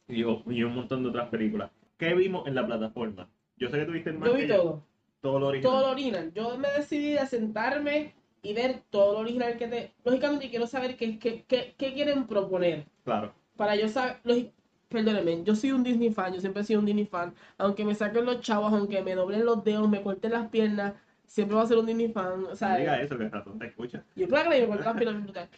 y, 0.07 0.21
y 0.21 0.63
un 0.63 0.75
montón 0.75 1.03
de 1.03 1.09
otras 1.09 1.29
películas. 1.29 1.71
¿Qué 1.97 2.13
vimos 2.13 2.47
en 2.47 2.55
la 2.55 2.65
plataforma? 2.65 3.27
Yo 3.57 3.69
sé 3.69 3.79
que 3.79 3.85
tuviste 3.85 4.11
más 4.13 4.29
Yo 4.29 4.35
vi 4.35 4.47
todo. 4.47 4.83
todo 5.21 5.39
lo 5.39 5.47
original. 5.47 5.71
Todo 5.73 5.81
lo 5.87 5.91
original. 5.91 6.31
Yo 6.33 6.57
me 6.57 6.67
decidí 6.77 7.17
a 7.17 7.25
sentarme 7.25 8.13
y 8.43 8.53
ver 8.53 8.81
todo 8.91 9.13
lo 9.13 9.19
original 9.19 9.57
que 9.57 9.67
te. 9.67 9.91
Lógicamente 10.05 10.49
quiero 10.49 10.67
saber 10.67 10.95
qué, 10.95 11.17
qué, 11.17 11.43
qué, 11.47 11.73
qué 11.77 11.93
quieren 11.93 12.27
proponer. 12.27 12.85
Claro. 13.03 13.33
Para 13.55 13.75
yo 13.75 13.87
saber. 13.87 14.17
lógi- 14.23 14.51
Perdóneme, 14.89 15.43
yo 15.43 15.53
soy 15.53 15.73
un 15.73 15.83
Disney 15.83 16.11
fan, 16.13 16.33
yo 16.33 16.39
siempre 16.39 16.61
he 16.61 16.65
sido 16.65 16.79
un 16.79 16.85
Disney 16.85 17.05
fan. 17.05 17.33
Aunque 17.57 17.83
me 17.83 17.93
saquen 17.93 18.23
los 18.23 18.39
chavos, 18.39 18.71
aunque 18.71 19.01
me 19.01 19.15
doblen 19.15 19.43
los 19.45 19.61
dedos, 19.65 19.89
me 19.89 20.01
corten 20.01 20.31
las 20.31 20.47
piernas, 20.47 20.93
siempre 21.25 21.55
voy 21.55 21.65
a 21.65 21.67
ser 21.67 21.77
un 21.77 21.87
Disney 21.87 22.07
fan. 22.07 22.45
O 22.45 22.55
sea, 22.55 22.69
No 22.69 22.77
diga 22.77 23.01
eso, 23.01 23.17
que 23.17 23.25
el 23.25 23.31
ratón 23.31 23.59
te 23.59 23.65
escucha. 23.67 24.05
Yo 24.15 24.29
claro 24.29 24.49
que 24.49 24.61
me 24.61 24.67
corté 24.67 24.83
las 24.85 24.95
piernas 24.97 25.23
brutal. 25.23 25.49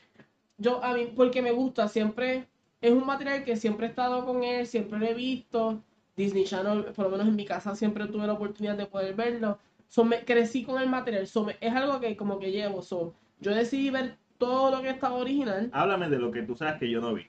Yo, 0.57 0.83
a 0.83 0.93
mí, 0.95 1.11
porque 1.15 1.43
me 1.43 1.51
gusta, 1.51 1.87
siempre, 1.87 2.47
es 2.81 2.91
un 2.91 3.05
material 3.05 3.43
que 3.43 3.55
siempre 3.55 3.87
he 3.87 3.89
estado 3.89 4.25
con 4.25 4.43
él, 4.43 4.65
siempre 4.67 4.99
lo 4.99 5.05
he 5.05 5.13
visto. 5.13 5.81
Disney 6.15 6.43
Channel, 6.43 6.85
por 6.93 7.05
lo 7.05 7.11
menos 7.11 7.27
en 7.27 7.35
mi 7.35 7.45
casa, 7.45 7.75
siempre 7.75 8.05
tuve 8.07 8.27
la 8.27 8.33
oportunidad 8.33 8.75
de 8.77 8.85
poder 8.85 9.15
verlo. 9.15 9.57
So, 9.87 10.03
me, 10.03 10.23
crecí 10.25 10.63
con 10.63 10.81
el 10.81 10.89
material, 10.89 11.25
so, 11.27 11.45
me- 11.45 11.57
es 11.61 11.73
algo 11.73 11.99
que 11.99 12.15
como 12.17 12.39
que 12.39 12.51
llevo. 12.51 12.81
So, 12.81 13.13
yo 13.39 13.53
decidí 13.55 13.89
ver 13.89 14.17
todo 14.37 14.69
lo 14.75 14.81
que 14.81 14.89
estaba 14.89 15.15
original. 15.15 15.69
Háblame 15.73 16.09
de 16.09 16.19
lo 16.19 16.31
que 16.31 16.41
tú 16.43 16.55
sabes 16.55 16.77
que 16.77 16.89
yo 16.89 16.99
no 17.01 17.13
vi. 17.13 17.23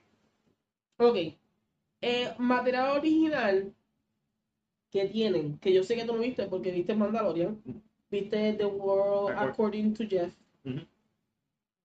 Ok. 0.99 1.17
Eh, 2.03 2.35
material 2.39 2.97
original 2.99 3.73
que 4.91 5.07
tienen, 5.07 5.59
que 5.59 5.73
yo 5.73 5.85
sé 5.85 5.95
que 5.95 6.05
tú 6.05 6.15
no 6.15 6.21
viste 6.21 6.47
porque 6.47 6.73
viste 6.73 6.95
Mandalorian, 6.95 7.63
viste 8.11 8.55
The 8.55 8.67
World 8.67 9.37
Accord- 9.37 9.51
According 9.51 9.95
to 9.95 10.05
Jeff, 10.09 10.35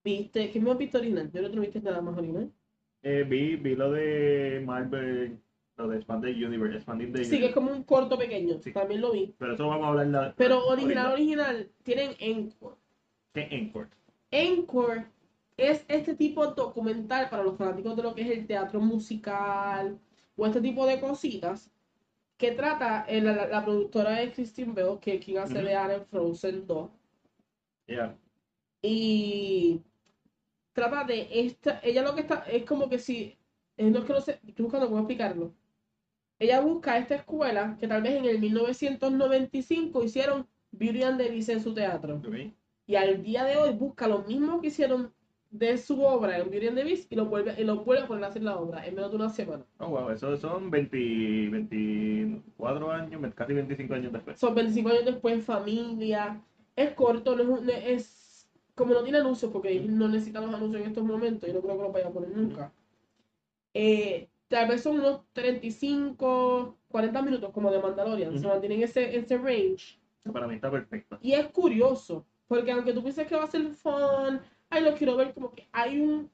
viste, 0.04 0.52
¿qué 0.52 0.60
me 0.60 0.72
has 0.72 0.78
visto 0.78 0.98
original? 0.98 1.32
Yo 1.32 1.48
no 1.50 1.62
viste 1.62 1.80
nada 1.82 2.02
más 2.02 2.18
original. 2.18 2.52
Eh, 3.08 3.24
vi, 3.24 3.56
vi 3.58 3.76
lo 3.76 3.92
de 3.92 4.64
Marvel, 4.66 5.38
lo 5.78 5.88
de 5.88 5.98
Expanded 5.98 6.36
Universe, 6.44 6.78
Expanded 6.78 7.12
the 7.14 7.24
Sí, 7.24 7.30
que 7.30 7.36
es 7.36 7.42
Universe. 7.42 7.54
como 7.54 7.72
un 7.72 7.84
corto 7.84 8.18
pequeño, 8.18 8.60
Sí. 8.60 8.74
también 8.74 9.02
lo 9.02 9.12
vi. 9.12 9.36
Pero 9.38 9.54
eso 9.54 9.68
vamos 9.68 9.86
a 9.86 9.90
hablar 9.90 10.08
la- 10.08 10.34
Pero 10.36 10.66
original, 10.66 11.12
original, 11.14 11.70
tienen 11.84 12.16
Encore. 12.20 12.78
¿Qué 13.32 13.48
Encore? 13.52 13.90
Encore 14.32 15.06
es 15.56 15.86
este 15.88 16.16
tipo 16.16 16.48
de 16.48 16.56
documental 16.56 17.30
para 17.30 17.44
los 17.44 17.56
fanáticos 17.58 17.96
de 17.96 18.02
lo 18.02 18.16
que 18.16 18.24
es 18.24 18.30
el 18.32 18.48
teatro 18.48 18.82
musical 18.82 20.00
o 20.36 20.48
este 20.48 20.62
tipo 20.62 20.88
de 20.88 21.00
cositas 21.00 21.72
que 22.38 22.54
trata 22.54 23.06
eh, 23.08 23.22
la, 23.22 23.64
productora 23.64 24.14
de 24.14 24.32
Christine 24.32 24.74
Bell, 24.74 25.00
que 25.00 25.14
es 25.16 25.24
quien 25.24 25.38
hace 25.38 25.62
de 25.62 25.74
en 25.74 26.06
Frozen 26.08 26.66
2. 26.66 26.90
Ya. 27.88 28.18
Y 28.82 29.80
trata 30.76 31.06
de 31.06 31.28
esta, 31.32 31.80
ella 31.82 32.04
lo 32.04 32.14
que 32.14 32.22
está, 32.22 32.44
es 32.52 32.66
como 32.66 32.90
que 32.90 33.00
si, 33.00 33.38
eh, 33.78 33.90
no 33.90 34.00
es 34.00 34.06
que 34.06 34.14
no 34.14 34.20
sé, 34.20 34.40
estoy 34.46 34.64
buscando 34.64 34.88
cómo 34.88 35.00
explicarlo. 35.00 35.54
Ella 36.38 36.60
busca 36.60 36.98
esta 36.98 37.16
escuela 37.16 37.78
que 37.80 37.88
tal 37.88 38.02
vez 38.02 38.16
en 38.16 38.26
el 38.26 38.40
1995 38.40 40.04
hicieron 40.04 40.46
Beauty 40.72 41.04
and 41.04 41.18
the 41.18 41.30
Beast 41.30 41.48
en 41.48 41.64
su 41.64 41.74
teatro. 41.74 42.18
ok. 42.18 42.36
Y 42.88 42.96
al 42.96 43.24
día 43.24 43.46
de 43.46 43.56
hoy 43.56 43.74
busca 43.74 44.06
lo 44.08 44.24
mismo 44.24 44.60
que 44.60 44.68
hicieron 44.68 45.14
de 45.50 45.78
su 45.78 46.04
obra 46.04 46.38
en 46.40 46.50
Beauty 46.50 46.68
and 46.68 46.78
the 46.78 46.84
Beast 46.84 47.10
y 47.10 47.16
lo 47.16 47.26
vuelve, 47.26 47.56
y 47.58 47.64
lo 47.64 47.78
vuelve 47.78 48.04
a 48.04 48.08
poner 48.08 48.26
a 48.26 48.28
hacer 48.28 48.44
la 48.44 48.58
obra 48.58 48.86
en 48.86 48.96
menos 48.96 49.12
de 49.12 49.16
una 49.16 49.30
semana. 49.30 49.66
Oh, 49.80 49.88
wow, 49.88 50.10
eso 50.10 50.36
son 50.36 50.70
20, 50.70 50.98
24 51.52 52.92
años, 52.92 53.34
casi 53.34 53.54
25 53.54 53.94
años 53.94 54.12
después. 54.12 54.38
Son 54.38 54.54
25 54.54 54.90
años 54.90 55.06
después, 55.06 55.46
familia. 55.46 56.44
Es 56.76 56.92
corto, 56.92 57.38
no 57.38 57.44
es, 57.44 57.62
no 57.62 57.72
es 57.72 58.25
como 58.76 58.94
no 58.94 59.04
tiene 59.04 59.20
anuncios, 59.20 59.52
porque 59.52 59.80
no 59.80 60.08
necesitan 60.08 60.46
los 60.46 60.54
anuncios 60.54 60.82
en 60.82 60.90
estos 60.90 61.04
momentos, 61.04 61.50
y 61.50 61.54
no 61.54 61.62
creo 61.62 61.78
que 61.78 61.84
lo 61.84 61.92
vaya 61.92 62.08
a 62.08 62.12
poner 62.12 62.36
nunca. 62.36 62.72
Eh, 63.74 64.30
tal 64.48 64.68
vez 64.68 64.84
son 64.84 65.00
unos 65.00 65.22
35, 65.34 66.78
40 66.90 67.22
minutos 67.22 67.52
como 67.52 67.72
de 67.72 67.80
Mandalorian, 67.80 68.34
se 68.34 68.40
Ujú. 68.40 68.50
mantienen 68.50 68.84
ese, 68.84 69.16
ese 69.16 69.38
range. 69.38 70.00
Para 70.32 70.48
mí 70.48 70.56
está 70.56 70.70
perfecto. 70.70 71.18
Y 71.22 71.34
es 71.34 71.48
curioso, 71.48 72.26
porque 72.48 72.72
aunque 72.72 72.94
tú 72.94 73.02
pienses 73.02 73.28
que 73.28 73.36
va 73.36 73.44
a 73.44 73.48
ser 73.48 73.66
fun, 73.70 74.42
ay, 74.70 74.84
lo 74.84 74.94
quiero 74.96 75.16
ver, 75.16 75.34
como 75.34 75.52
que 75.52 75.68
hay 75.72 76.00
un, 76.02 76.30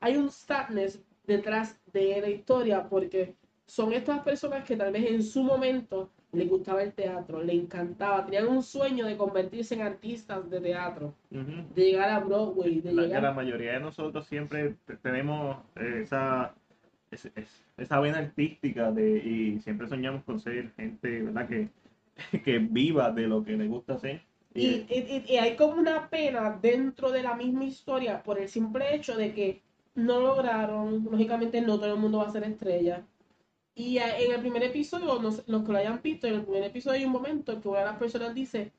hay 0.00 0.16
un 0.16 0.30
sadness 0.30 1.02
detrás 1.24 1.80
de 1.92 2.20
la 2.20 2.28
historia, 2.28 2.88
porque 2.88 3.34
son 3.66 3.92
estas 3.92 4.20
personas 4.20 4.64
que 4.64 4.76
tal 4.76 4.92
vez 4.92 5.10
en 5.10 5.22
su 5.22 5.42
momento 5.42 6.10
les 6.32 6.48
gustaba 6.48 6.82
el 6.82 6.92
teatro, 6.92 7.42
le 7.42 7.54
encantaba, 7.54 8.24
tenían 8.24 8.48
un 8.48 8.62
sueño 8.62 9.06
de 9.06 9.16
convertirse 9.16 9.74
en 9.74 9.82
artistas 9.82 10.48
de 10.50 10.60
teatro, 10.60 11.14
de 11.30 11.82
llegar 11.82 12.10
a 12.10 12.20
Broadway, 12.20 12.80
de 12.80 12.92
La, 12.92 13.02
llegar 13.02 13.22
la 13.22 13.32
mayoría 13.32 13.72
de 13.72 13.80
nosotros 13.80 14.26
siempre 14.26 14.74
te- 14.86 14.96
tenemos 14.96 15.56
esa, 15.76 16.54
es- 17.10 17.30
es- 17.34 17.64
esa 17.78 18.00
vena 18.00 18.18
artística 18.18 18.90
de, 18.92 19.18
y 19.18 19.60
siempre 19.60 19.88
soñamos 19.88 20.22
con 20.24 20.38
ser 20.38 20.70
gente 20.76 21.22
¿verdad? 21.22 21.48
Que, 21.48 21.68
que 22.44 22.58
viva 22.58 23.10
de 23.10 23.26
lo 23.26 23.42
que 23.42 23.56
le 23.56 23.66
gusta 23.68 23.94
hacer. 23.94 24.20
Y, 24.54 24.66
y- 24.66 25.24
y- 25.28 25.32
y 25.32 25.36
hay 25.36 25.56
como 25.56 25.74
una 25.80 26.08
pena 26.10 26.58
dentro 26.60 27.10
de 27.10 27.22
la 27.22 27.34
misma 27.36 27.64
historia 27.64 28.22
por 28.22 28.38
el 28.38 28.48
simple 28.48 28.94
hecho 28.94 29.16
de 29.16 29.32
que 29.32 29.62
no 29.94 30.20
lograron, 30.20 31.04
lógicamente 31.10 31.60
no 31.60 31.76
todo 31.78 31.94
el 31.94 32.00
mundo 32.00 32.18
va 32.18 32.26
a 32.26 32.30
ser 32.30 32.44
estrella. 32.44 33.02
Y 33.78 33.98
en 33.98 34.32
el 34.32 34.40
primer 34.40 34.64
episodio, 34.64 35.20
no 35.20 35.30
sé, 35.30 35.44
los 35.46 35.62
que 35.62 35.70
lo 35.70 35.78
hayan 35.78 36.02
visto, 36.02 36.26
en 36.26 36.34
el 36.34 36.42
primer 36.42 36.64
episodio 36.64 36.98
hay 36.98 37.04
un 37.04 37.12
momento 37.12 37.52
en 37.52 37.60
que 37.60 37.68
una 37.68 37.78
de 37.78 37.84
las 37.84 37.96
personas 37.96 38.34
dice, 38.34 38.72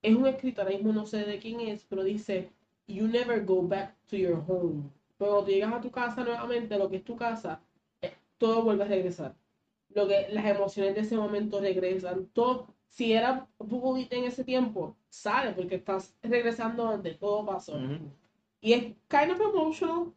es 0.00 0.16
un 0.16 0.26
escritor, 0.26 0.64
ahora 0.64 0.78
mismo 0.78 0.94
no 0.94 1.04
sé 1.04 1.26
de 1.26 1.38
quién 1.38 1.60
es, 1.60 1.84
pero 1.84 2.02
dice, 2.02 2.50
you 2.86 3.06
never 3.06 3.44
go 3.44 3.60
back 3.60 3.94
to 4.06 4.16
your 4.16 4.42
home. 4.48 4.84
Pero 5.18 5.32
cuando 5.32 5.44
tú 5.44 5.50
llegas 5.50 5.74
a 5.74 5.80
tu 5.82 5.90
casa 5.90 6.24
nuevamente, 6.24 6.78
lo 6.78 6.88
que 6.88 6.96
es 6.96 7.04
tu 7.04 7.16
casa, 7.16 7.60
eh, 8.00 8.14
todo 8.38 8.62
vuelve 8.62 8.84
a 8.84 8.86
regresar. 8.86 9.36
Lo 9.90 10.08
que, 10.08 10.28
las 10.30 10.46
emociones 10.46 10.94
de 10.94 11.02
ese 11.02 11.18
momento 11.18 11.60
regresan. 11.60 12.24
Todo, 12.32 12.74
si 12.88 13.12
era 13.12 13.46
Bubulita 13.58 14.16
en 14.16 14.24
ese 14.24 14.42
tiempo, 14.42 14.96
sale 15.10 15.52
porque 15.52 15.74
estás 15.74 16.16
regresando 16.22 16.84
donde 16.84 17.12
todo 17.12 17.44
pasó. 17.44 17.78
Y 18.62 18.72
es 18.72 18.84
kind 19.06 19.32
of 19.32 19.40
emotional. 19.42 20.14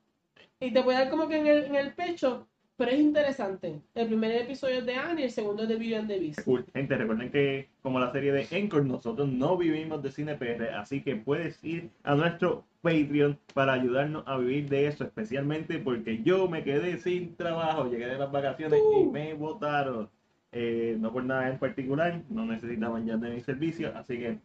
Y 0.61 0.71
te 0.71 0.81
puede 0.81 0.99
dar 0.99 1.09
como 1.09 1.27
que 1.27 1.39
en 1.39 1.47
el, 1.47 1.65
en 1.65 1.75
el 1.75 1.93
pecho. 1.93 2.47
Pero 2.75 2.89
es 2.91 2.99
interesante. 2.99 3.81
El 3.93 4.07
primer 4.07 4.31
episodio 4.31 4.79
es 4.79 4.85
de 4.85 4.95
Anne 4.95 5.21
y 5.21 5.23
el 5.25 5.31
segundo 5.31 5.63
es 5.63 5.69
de 5.69 5.75
Beauty 5.75 5.93
and 5.95 6.07
the 6.07 6.19
Beast. 6.19 6.43
Cool. 6.43 6.65
Gente, 6.73 6.95
recuerden 6.97 7.29
que 7.29 7.69
como 7.83 7.99
la 7.99 8.11
serie 8.11 8.31
de 8.31 8.47
Encore, 8.49 8.83
nosotros 8.85 9.29
no 9.29 9.55
vivimos 9.57 10.01
de 10.01 10.11
cine 10.11 10.35
PR, 10.35 10.69
así 10.75 11.01
que 11.01 11.15
puedes 11.15 11.63
ir 11.63 11.89
a 12.03 12.15
nuestro 12.15 12.65
Patreon 12.81 13.37
para 13.53 13.73
ayudarnos 13.73 14.23
a 14.27 14.37
vivir 14.37 14.69
de 14.69 14.87
eso, 14.87 15.03
especialmente 15.03 15.77
porque 15.79 16.23
yo 16.23 16.49
me 16.49 16.63
quedé 16.63 16.97
sin 16.97 17.35
trabajo, 17.35 17.89
llegué 17.89 18.07
de 18.07 18.17
las 18.17 18.31
vacaciones 18.31 18.79
y 18.79 18.97
Uh. 19.03 19.11
me 19.11 19.33
votaron. 19.35 20.09
Eh, 20.51 20.97
no 20.99 21.11
por 21.13 21.23
nada 21.23 21.49
en 21.49 21.57
particular, 21.59 22.21
no 22.29 22.45
necesitaban 22.45 23.05
ya 23.05 23.17
de 23.17 23.29
mi 23.29 23.41
servicio, 23.41 23.91
así 23.95 24.17
que 24.17 24.39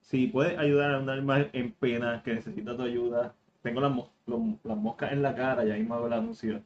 si 0.00 0.28
puedes 0.28 0.56
ayudar 0.58 0.94
a 0.94 0.98
un 1.00 1.08
alma 1.10 1.46
en 1.52 1.72
pena 1.72 2.22
que 2.24 2.34
necesita 2.34 2.76
tu 2.76 2.82
ayuda, 2.82 3.34
tengo 3.62 3.80
las, 3.80 3.92
mos- 3.92 4.10
lo- 4.26 4.58
las 4.64 4.76
moscas 4.76 5.12
en 5.12 5.22
la 5.22 5.34
cara, 5.34 5.64
ya 5.64 5.74
mismo 5.74 5.94
hago 5.94 6.06
el 6.06 6.12
anuncio. 6.14 6.62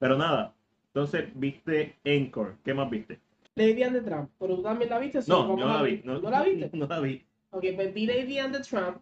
Pero 0.00 0.16
nada, 0.16 0.52
entonces 0.92 1.28
viste 1.34 1.96
Encore, 2.04 2.54
¿qué 2.64 2.74
más 2.74 2.90
viste? 2.90 3.20
Lady 3.54 3.82
and 3.82 3.94
the 3.96 4.02
Tramp. 4.02 4.30
Pero 4.38 4.56
tú 4.56 4.62
también 4.62 4.90
la 4.90 4.98
viste. 4.98 5.20
No, 5.28 5.40
vamos 5.40 5.60
yo 5.60 5.66
la 5.68 5.82
vi. 5.82 6.02
No, 6.04 6.18
¿No 6.18 6.30
la 6.30 6.42
viste? 6.42 6.70
No 6.76 6.86
la 6.86 7.00
vi. 7.00 7.24
Ok, 7.50 7.64
pues 7.74 7.94
vi 7.94 8.06
Lady 8.06 8.38
and 8.38 8.56
the 8.56 8.62
Tramp. 8.62 8.98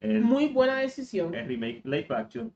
El, 0.00 0.22
Muy 0.22 0.46
buena 0.48 0.78
decisión. 0.78 1.34
el 1.34 1.46
remake 1.46 1.82
live 1.84 2.06
action. 2.10 2.52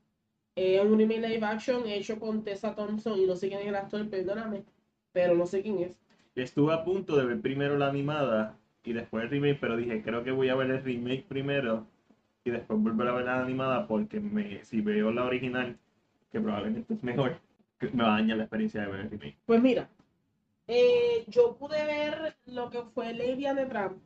Es 0.55 0.81
un 0.81 0.97
remake 0.97 1.21
live 1.21 1.45
action 1.45 1.87
hecho 1.87 2.19
con 2.19 2.43
Tessa 2.43 2.75
Thompson 2.75 3.19
y 3.19 3.25
no 3.25 3.35
sé 3.35 3.49
quién 3.49 3.61
es 3.61 3.67
el 3.67 3.75
actor, 3.75 4.07
perdóname. 4.09 4.63
Pero 5.11 5.35
no 5.35 5.45
sé 5.45 5.61
quién 5.61 5.79
es. 5.79 5.99
Estuve 6.35 6.73
a 6.73 6.83
punto 6.83 7.15
de 7.17 7.25
ver 7.25 7.41
primero 7.41 7.77
la 7.77 7.87
animada 7.87 8.57
y 8.83 8.93
después 8.93 9.23
el 9.23 9.29
remake, 9.29 9.57
pero 9.59 9.77
dije, 9.77 10.01
creo 10.01 10.23
que 10.23 10.31
voy 10.31 10.49
a 10.49 10.55
ver 10.55 10.69
el 10.71 10.83
remake 10.83 11.25
primero 11.27 11.85
y 12.43 12.49
después 12.51 12.79
volver 12.79 13.07
a 13.07 13.13
ver 13.13 13.25
la 13.25 13.41
animada 13.41 13.87
porque 13.87 14.19
me, 14.19 14.63
si 14.63 14.81
veo 14.81 15.11
la 15.11 15.25
original, 15.25 15.77
que 16.31 16.39
probablemente 16.39 16.93
es 16.93 17.03
mejor, 17.03 17.37
me 17.91 18.03
va 18.03 18.15
a 18.15 18.19
dañar 18.19 18.37
la 18.37 18.43
experiencia 18.43 18.81
de 18.81 18.87
ver 18.87 18.99
el 19.01 19.09
remake. 19.09 19.37
Pues 19.45 19.61
mira, 19.61 19.89
eh, 20.67 21.23
yo 21.27 21.55
pude 21.57 21.83
ver 21.85 22.35
lo 22.45 22.69
que 22.69 22.81
fue 22.93 23.13
Lady 23.13 23.45
and 23.45 23.59
the 23.59 23.65
Tramp. 23.65 23.97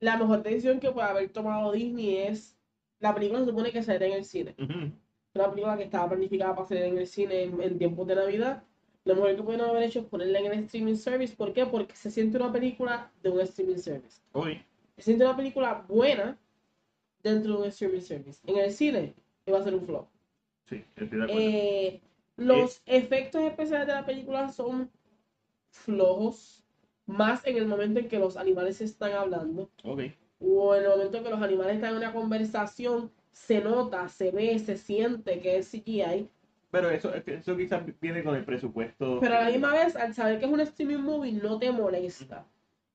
La 0.00 0.16
mejor 0.16 0.42
decisión 0.42 0.78
que 0.80 0.90
puede 0.90 1.08
haber 1.08 1.28
tomado 1.30 1.72
Disney 1.72 2.16
es 2.18 2.56
la 3.00 3.14
película 3.14 3.40
se 3.40 3.46
supone 3.46 3.72
que 3.72 3.82
saldrá 3.82 4.06
en 4.06 4.12
el 4.14 4.24
cine. 4.24 4.54
Una 5.34 5.50
película 5.50 5.76
que 5.76 5.84
estaba 5.84 6.08
planificada 6.10 6.54
para 6.54 6.66
salir 6.68 6.84
en 6.84 6.98
el 6.98 7.06
cine 7.06 7.42
en, 7.44 7.62
en 7.62 7.78
tiempos 7.78 8.06
de 8.06 8.14
Navidad. 8.14 8.62
Lo 9.04 9.14
mejor 9.14 9.36
que 9.36 9.42
pudieron 9.42 9.70
haber 9.70 9.84
hecho 9.84 10.00
es 10.00 10.06
ponerla 10.06 10.40
en 10.40 10.46
el 10.46 10.52
streaming 10.64 10.96
service. 10.96 11.34
¿Por 11.36 11.52
qué? 11.52 11.64
Porque 11.66 11.94
se 11.94 12.10
siente 12.10 12.36
una 12.38 12.52
película 12.52 13.10
de 13.22 13.30
un 13.30 13.40
streaming 13.40 13.76
service. 13.76 14.20
Hoy, 14.32 14.60
Se 14.96 15.02
siente 15.04 15.24
una 15.24 15.36
película 15.36 15.84
buena 15.88 16.36
dentro 17.22 17.52
de 17.52 17.58
un 17.58 17.64
streaming 17.66 18.00
service. 18.00 18.40
En 18.46 18.58
el 18.58 18.70
cine 18.72 19.14
iba 19.46 19.58
a 19.58 19.62
ser 19.62 19.74
un 19.74 19.86
flop. 19.86 20.08
sí, 20.68 20.84
estoy 20.96 21.18
de 21.18 21.24
acuerdo. 21.24 21.40
Eh, 21.40 22.00
los 22.36 22.82
efectos 22.86 23.42
especiales 23.42 23.86
de 23.86 23.94
la 23.94 24.06
película 24.06 24.48
son 24.50 24.90
flojos, 25.70 26.64
más 27.06 27.46
en 27.46 27.56
el 27.56 27.66
momento 27.66 28.00
en 28.00 28.08
que 28.08 28.18
los 28.18 28.36
animales 28.36 28.80
están 28.80 29.12
hablando 29.12 29.70
ok. 29.84 30.00
o 30.40 30.74
en 30.74 30.84
el 30.84 30.90
momento 30.90 31.18
en 31.18 31.24
que 31.24 31.30
los 31.30 31.42
animales 31.42 31.76
están 31.76 31.90
en 31.92 31.96
una 31.98 32.12
conversación, 32.12 33.12
se 33.32 33.60
nota, 33.62 34.08
se 34.08 34.30
ve, 34.30 34.58
se 34.58 34.76
siente 34.76 35.40
que 35.40 35.58
es 35.58 35.68
CGI, 35.70 36.30
Pero 36.70 36.90
eso, 36.90 37.14
eso 37.14 37.56
quizás 37.56 37.82
viene 38.00 38.22
con 38.24 38.34
el 38.34 38.44
presupuesto. 38.44 39.20
pero 39.20 39.34
a 39.36 39.42
la 39.42 39.50
misma 39.50 39.72
vez, 39.72 39.96
al 39.96 40.14
saber 40.14 40.38
que 40.38 40.46
es 40.46 40.50
un 40.52 40.60
streaming 40.60 40.98
movie, 40.98 41.32
no 41.32 41.58
te 41.58 41.70
molesta. 41.70 42.46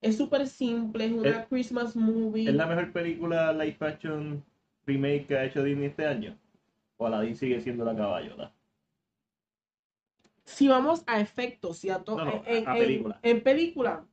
Es 0.01 0.17
súper 0.17 0.47
simple, 0.47 1.05
es 1.05 1.11
una 1.11 1.41
Es- 1.41 1.47
Christmas 1.47 1.95
movie. 1.95 2.49
¿Es 2.49 2.55
la 2.55 2.65
mejor 2.67 2.91
película 2.91 3.53
live 3.53 3.77
action 3.81 4.43
remake 4.85 5.27
que 5.27 5.37
ha 5.37 5.45
hecho 5.45 5.63
Disney 5.63 5.87
este 5.87 6.05
año? 6.05 6.37
¿O 6.97 7.05
Aladdin 7.07 7.35
sigue 7.35 7.59
siendo 7.61 7.85
la 7.85 7.95
caballota? 7.95 8.51
Si 10.51 10.67
vamos 10.67 11.03
a 11.07 11.19
efectos 11.19 11.83
y 11.85 11.89
a 11.89 11.99
todo 11.99 12.17
No, 12.17 12.25
no, 12.25 12.43
en, 12.45 12.67
a 12.67 12.73
en- 12.73 12.79
película. 12.79 13.19
en 13.23 13.43
película, 13.43 14.05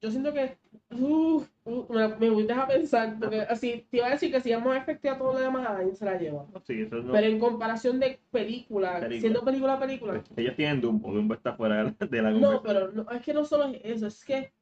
yo 0.00 0.10
siento 0.10 0.32
que 0.32 0.56
uf, 0.90 1.48
uf, 1.64 1.90
me, 1.90 2.30
voy 2.30 2.44
a 2.44 2.46
dejar 2.46 2.68
pensar, 2.68 3.16
porque 3.18 3.40
así 3.48 3.86
te 3.90 3.96
iba 3.98 4.06
a 4.06 4.10
decir 4.10 4.30
que 4.30 4.40
si 4.40 4.52
vamos 4.52 4.74
a 4.74 4.78
efectos 4.78 5.04
y 5.04 5.08
a 5.08 5.18
todo 5.18 5.32
lo 5.32 5.38
demás, 5.40 5.66
Aladdin 5.66 5.96
se 5.96 6.04
la 6.04 6.18
lleva. 6.18 6.46
Sí, 6.64 6.82
eso 6.82 6.96
no. 6.96 7.12
Pero 7.12 7.26
en 7.26 7.38
comparación 7.38 7.98
de 8.00 8.20
película, 8.30 9.00
Película. 9.00 9.20
siendo 9.20 9.44
película 9.44 9.74
a 9.74 9.80
película, 9.80 10.12
Pues, 10.12 10.38
ellos 10.38 10.56
tienen 10.56 10.80
Dumbo, 10.80 11.12
Dumbo 11.12 11.34
está 11.34 11.54
fuera 11.54 11.84
de 11.84 12.22
la- 12.22 12.30
no, 12.30 12.62
pero 12.62 12.92
no, 12.92 13.10
es 13.10 13.22
que 13.22 13.34
no 13.34 13.44
solo 13.44 13.64
es 13.64 13.80
eso, 13.84 14.06
es 14.06 14.24
que 14.24 14.52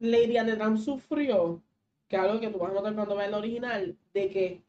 Lady 0.00 0.36
and 0.36 0.50
the 0.50 0.56
Tramp 0.56 0.78
sufrió, 0.78 1.62
que 2.08 2.16
es 2.16 2.22
algo 2.22 2.40
que 2.40 2.48
tú 2.48 2.58
vas 2.58 2.70
a 2.70 2.74
notar 2.74 2.94
cuando 2.94 3.14
veas 3.16 3.28
el 3.28 3.34
original, 3.34 3.96
de 4.12 4.30
que 4.30 4.62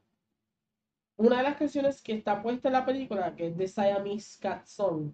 una 1.18 1.38
de 1.38 1.44
las 1.44 1.58
canciones 1.58 2.02
que 2.02 2.14
está 2.14 2.42
puesta 2.42 2.70
en 2.70 2.74
la 2.74 2.86
película, 2.86 3.36
que 3.36 3.48
es 3.48 3.58
de 3.58 3.68
Siamese 3.68 4.40
Cat 4.40 4.66
Song, 4.66 5.12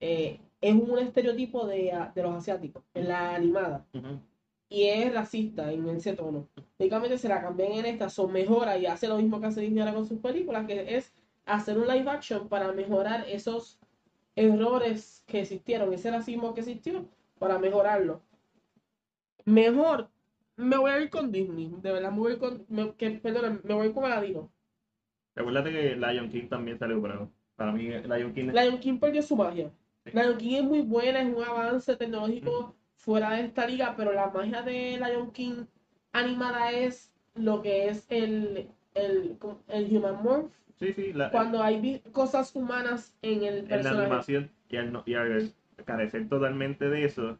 eh, 0.00 0.40
es 0.60 0.74
un 0.74 0.98
estereotipo 0.98 1.66
de, 1.66 1.92
ah, 1.92 2.12
de 2.14 2.22
los 2.22 2.34
asiáticos, 2.34 2.82
en 2.94 3.08
la 3.08 3.34
animada, 3.34 3.86
y 4.68 4.84
es 4.84 5.12
racista 5.12 5.72
en 5.72 5.88
ese 5.88 6.14
tono. 6.14 6.48
Técnicamente 6.76 7.18
se 7.18 7.28
la 7.28 7.40
cambian 7.40 7.72
en 7.72 7.86
esta, 7.86 8.08
son 8.08 8.32
mejora 8.32 8.76
y 8.78 8.86
hace 8.86 9.08
lo 9.08 9.16
mismo 9.16 9.40
que 9.40 9.46
hace 9.46 9.60
Disney 9.60 9.80
ahora 9.80 9.94
con 9.94 10.06
sus 10.06 10.20
películas, 10.20 10.66
que 10.66 10.96
es 10.96 11.14
hacer 11.44 11.78
un 11.78 11.86
live 11.86 12.10
action 12.10 12.48
para 12.48 12.72
mejorar 12.72 13.24
esos 13.28 13.78
errores 14.34 15.24
que 15.26 15.40
existieron, 15.40 15.92
ese 15.92 16.10
racismo 16.10 16.54
que 16.54 16.60
existió, 16.60 17.06
para 17.38 17.58
mejorarlo. 17.58 18.22
Mejor, 19.44 20.08
me 20.56 20.76
voy 20.76 20.90
a 20.90 21.00
ir 21.00 21.10
con 21.10 21.30
Disney, 21.30 21.72
de 21.80 21.92
verdad, 21.92 22.10
me 22.10 22.18
voy 22.18 22.32
a 22.32 22.34
ir 22.34 22.40
con, 22.40 22.66
me, 22.68 22.92
que, 22.94 23.10
perdón, 23.10 23.60
me 23.62 23.74
voy 23.74 23.92
con 23.92 24.04
Aladino. 24.04 24.50
Recuérdate 25.34 25.70
que 25.70 25.96
Lion 25.96 26.30
King 26.30 26.48
también 26.48 26.78
salió 26.78 27.04
algo. 27.04 27.30
Para 27.56 27.72
mí, 27.72 27.88
Lion 27.88 28.34
King 28.34 28.50
Lion 28.52 28.78
King 28.78 28.98
perdió 28.98 29.22
su 29.22 29.36
magia. 29.36 29.70
Lion 30.12 30.36
King 30.38 30.56
es 30.56 30.64
muy 30.64 30.80
buena, 30.82 31.20
es 31.20 31.34
un 31.34 31.42
avance 31.42 31.96
tecnológico 31.96 32.74
fuera 32.96 33.30
de 33.32 33.42
esta 33.46 33.66
liga, 33.66 33.94
pero 33.96 34.12
la 34.12 34.30
magia 34.30 34.62
de 34.62 34.98
Lion 34.98 35.30
King 35.32 35.64
animada 36.12 36.70
es 36.72 37.12
lo 37.34 37.60
que 37.62 37.88
es 37.88 38.06
el, 38.10 38.68
el, 38.94 39.36
el 39.68 39.96
Human 39.96 40.22
Morph. 40.22 40.52
Sí, 40.78 40.92
sí, 40.92 41.12
la, 41.12 41.30
Cuando 41.30 41.62
hay 41.62 42.00
cosas 42.12 42.54
humanas 42.54 43.14
en 43.22 43.42
el 43.44 43.58
en 43.58 43.62
la 43.64 43.68
personaje. 43.68 44.02
animación 44.02 44.50
y 44.68 44.76
al, 44.76 44.92
no- 44.92 45.02
y 45.06 45.14
al 45.14 45.52
carecer 45.84 46.28
totalmente 46.28 46.88
de 46.88 47.04
eso, 47.04 47.38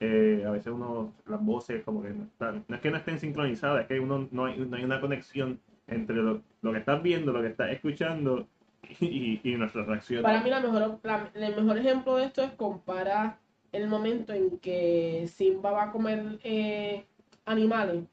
eh, 0.00 0.44
a 0.46 0.50
veces 0.50 0.72
uno, 0.72 1.12
las 1.26 1.44
voces 1.44 1.82
como 1.84 2.02
que 2.02 2.10
no 2.10 2.24
están, 2.24 2.64
no 2.68 2.74
es 2.76 2.80
que 2.80 2.90
no 2.90 2.96
estén 2.96 3.18
sincronizadas, 3.18 3.82
es 3.82 3.88
que 3.88 4.00
uno 4.00 4.28
no 4.30 4.46
hay, 4.46 4.58
no 4.58 4.76
hay 4.76 4.84
una 4.84 5.00
conexión 5.00 5.60
entre 5.86 6.16
lo, 6.16 6.42
lo 6.62 6.72
que 6.72 6.78
estás 6.78 7.02
viendo, 7.02 7.32
lo 7.32 7.42
que 7.42 7.48
estás 7.48 7.70
escuchando 7.70 8.48
y, 9.00 9.40
y 9.42 9.54
nuestra 9.56 9.84
reacción. 9.84 10.22
Para 10.22 10.42
mí 10.42 10.50
la 10.50 10.60
mejor, 10.60 10.98
la- 11.02 11.30
el 11.34 11.56
mejor 11.56 11.78
ejemplo 11.78 12.16
de 12.16 12.24
esto 12.26 12.42
es 12.42 12.52
comparar 12.52 13.38
el 13.72 13.86
momento 13.88 14.32
en 14.32 14.58
que 14.58 15.28
Simba 15.32 15.70
va 15.70 15.84
a 15.84 15.92
comer 15.92 16.38
eh, 16.42 17.04
animales 17.44 18.04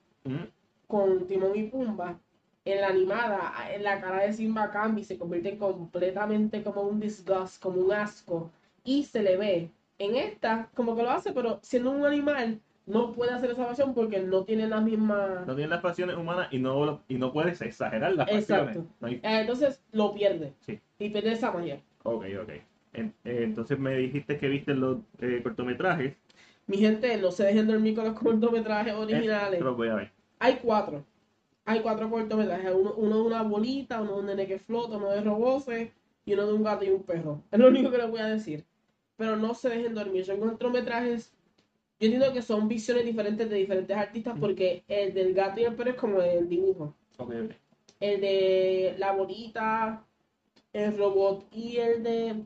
con 0.88 1.26
Timón 1.28 1.56
y 1.56 1.64
Pumba. 1.64 2.20
En 2.66 2.82
la 2.82 2.88
animada, 2.90 3.54
en 3.74 3.82
la 3.84 4.02
cara 4.02 4.24
de 4.24 4.34
Simba 4.34 4.70
cambia 4.72 5.02
y 5.02 5.06
se 5.06 5.18
convierte 5.18 5.58
completamente 5.58 6.64
como 6.64 6.82
un 6.82 7.00
disgust, 7.00 7.62
como 7.62 7.80
un 7.82 7.94
asco. 7.94 8.52
y 8.84 9.04
se 9.04 9.22
le 9.24 9.38
ve. 9.38 9.70
En 10.00 10.16
esta, 10.16 10.70
como 10.76 10.96
que 10.96 11.04
lo 11.04 11.10
hace, 11.10 11.32
pero 11.34 11.60
siendo 11.62 11.92
un 11.92 12.06
animal, 12.06 12.62
no 12.88 13.12
puede 13.14 13.32
hacer 13.32 13.52
esa 13.52 13.68
pasión 13.68 13.94
porque 13.94 14.20
no 14.20 14.44
tiene 14.44 14.68
la 14.68 14.82
misma... 14.82 15.44
No 15.46 15.54
tiene 15.56 15.70
las 15.70 15.82
pasiones 15.82 16.16
humanas 16.18 16.48
y 16.52 16.58
no, 16.58 17.02
y 17.08 17.16
no 17.16 17.32
puedes 17.32 17.62
exagerar 17.62 18.14
las 18.16 18.28
Exacto. 18.30 18.66
pasiones. 18.66 18.92
No 19.02 19.08
hay- 19.08 19.16
Eh, 19.16 19.42
entonces 19.42 19.82
lo 19.92 20.14
pierde. 20.14 20.54
Sí. 20.62 20.80
Y 20.98 21.10
pierde 21.10 21.34
esa 21.34 21.52
magia. 21.52 21.80
Ok, 22.04 22.26
ok. 22.42 22.50
En- 22.94 23.14
eh, 23.26 23.42
entonces 23.44 23.78
me 23.78 23.96
dijiste 23.96 24.38
que 24.38 24.48
viste 24.48 24.74
los 24.74 24.98
eh, 25.20 25.42
cortometrajes. 25.44 26.16
Mi 26.66 26.78
gente, 26.78 27.16
no 27.18 27.32
se 27.32 27.44
dejen 27.44 27.68
dormir 27.68 27.94
con 27.96 28.06
los 28.06 28.14
cortometrajes 28.20 28.94
originales. 28.94 29.62
los 29.62 29.78
voy 29.78 29.90
a 29.90 29.96
ver. 29.96 30.12
Hay 30.40 30.56
cuatro. 30.64 31.04
Hay 31.66 31.82
cuatro 31.82 32.10
cortometrajes. 32.10 32.72
Uno, 32.74 32.94
uno 32.96 33.16
de 33.18 33.22
una 33.22 33.42
bolita, 33.44 34.02
uno 34.02 34.14
de 34.16 34.20
un 34.22 34.26
nene 34.28 34.48
que 34.48 34.60
flota, 34.60 34.96
uno 34.98 35.10
de 35.12 35.22
roboces 35.22 35.92
y 36.26 36.34
uno 36.34 36.48
de 36.48 36.54
un 36.54 36.64
gato 36.64 36.86
y 36.86 36.90
un 36.90 37.04
perro. 37.04 37.42
Es 37.52 37.60
lo 37.60 37.68
único 37.68 37.92
que 37.92 37.98
les 37.98 38.10
voy 38.10 38.22
a 38.22 38.28
decir. 38.28 38.64
Pero 39.18 39.36
no 39.36 39.54
se 39.54 39.70
dejen 39.70 39.94
dormir. 39.94 40.26
Son 40.26 40.40
cortometrajes. 40.40 41.34
Yo 42.00 42.06
entiendo 42.06 42.32
que 42.32 42.42
son 42.42 42.68
visiones 42.68 43.06
diferentes 43.06 43.50
de 43.50 43.56
diferentes 43.56 43.98
artistas 43.98 44.38
porque 44.40 44.84
el 44.88 45.14
del 45.14 45.34
gato 45.34 45.60
y 45.60 45.64
el 45.64 45.76
perro 45.76 45.92
es 45.92 45.96
como 45.96 46.22
el 46.22 46.48
dibujo. 46.48 46.94
El 48.00 48.22
de 48.22 48.96
la 49.00 49.12
bolita, 49.14 50.06
el 50.74 50.96
robot 50.98 51.48
y 51.52 51.78
el 51.78 52.04
de 52.04 52.46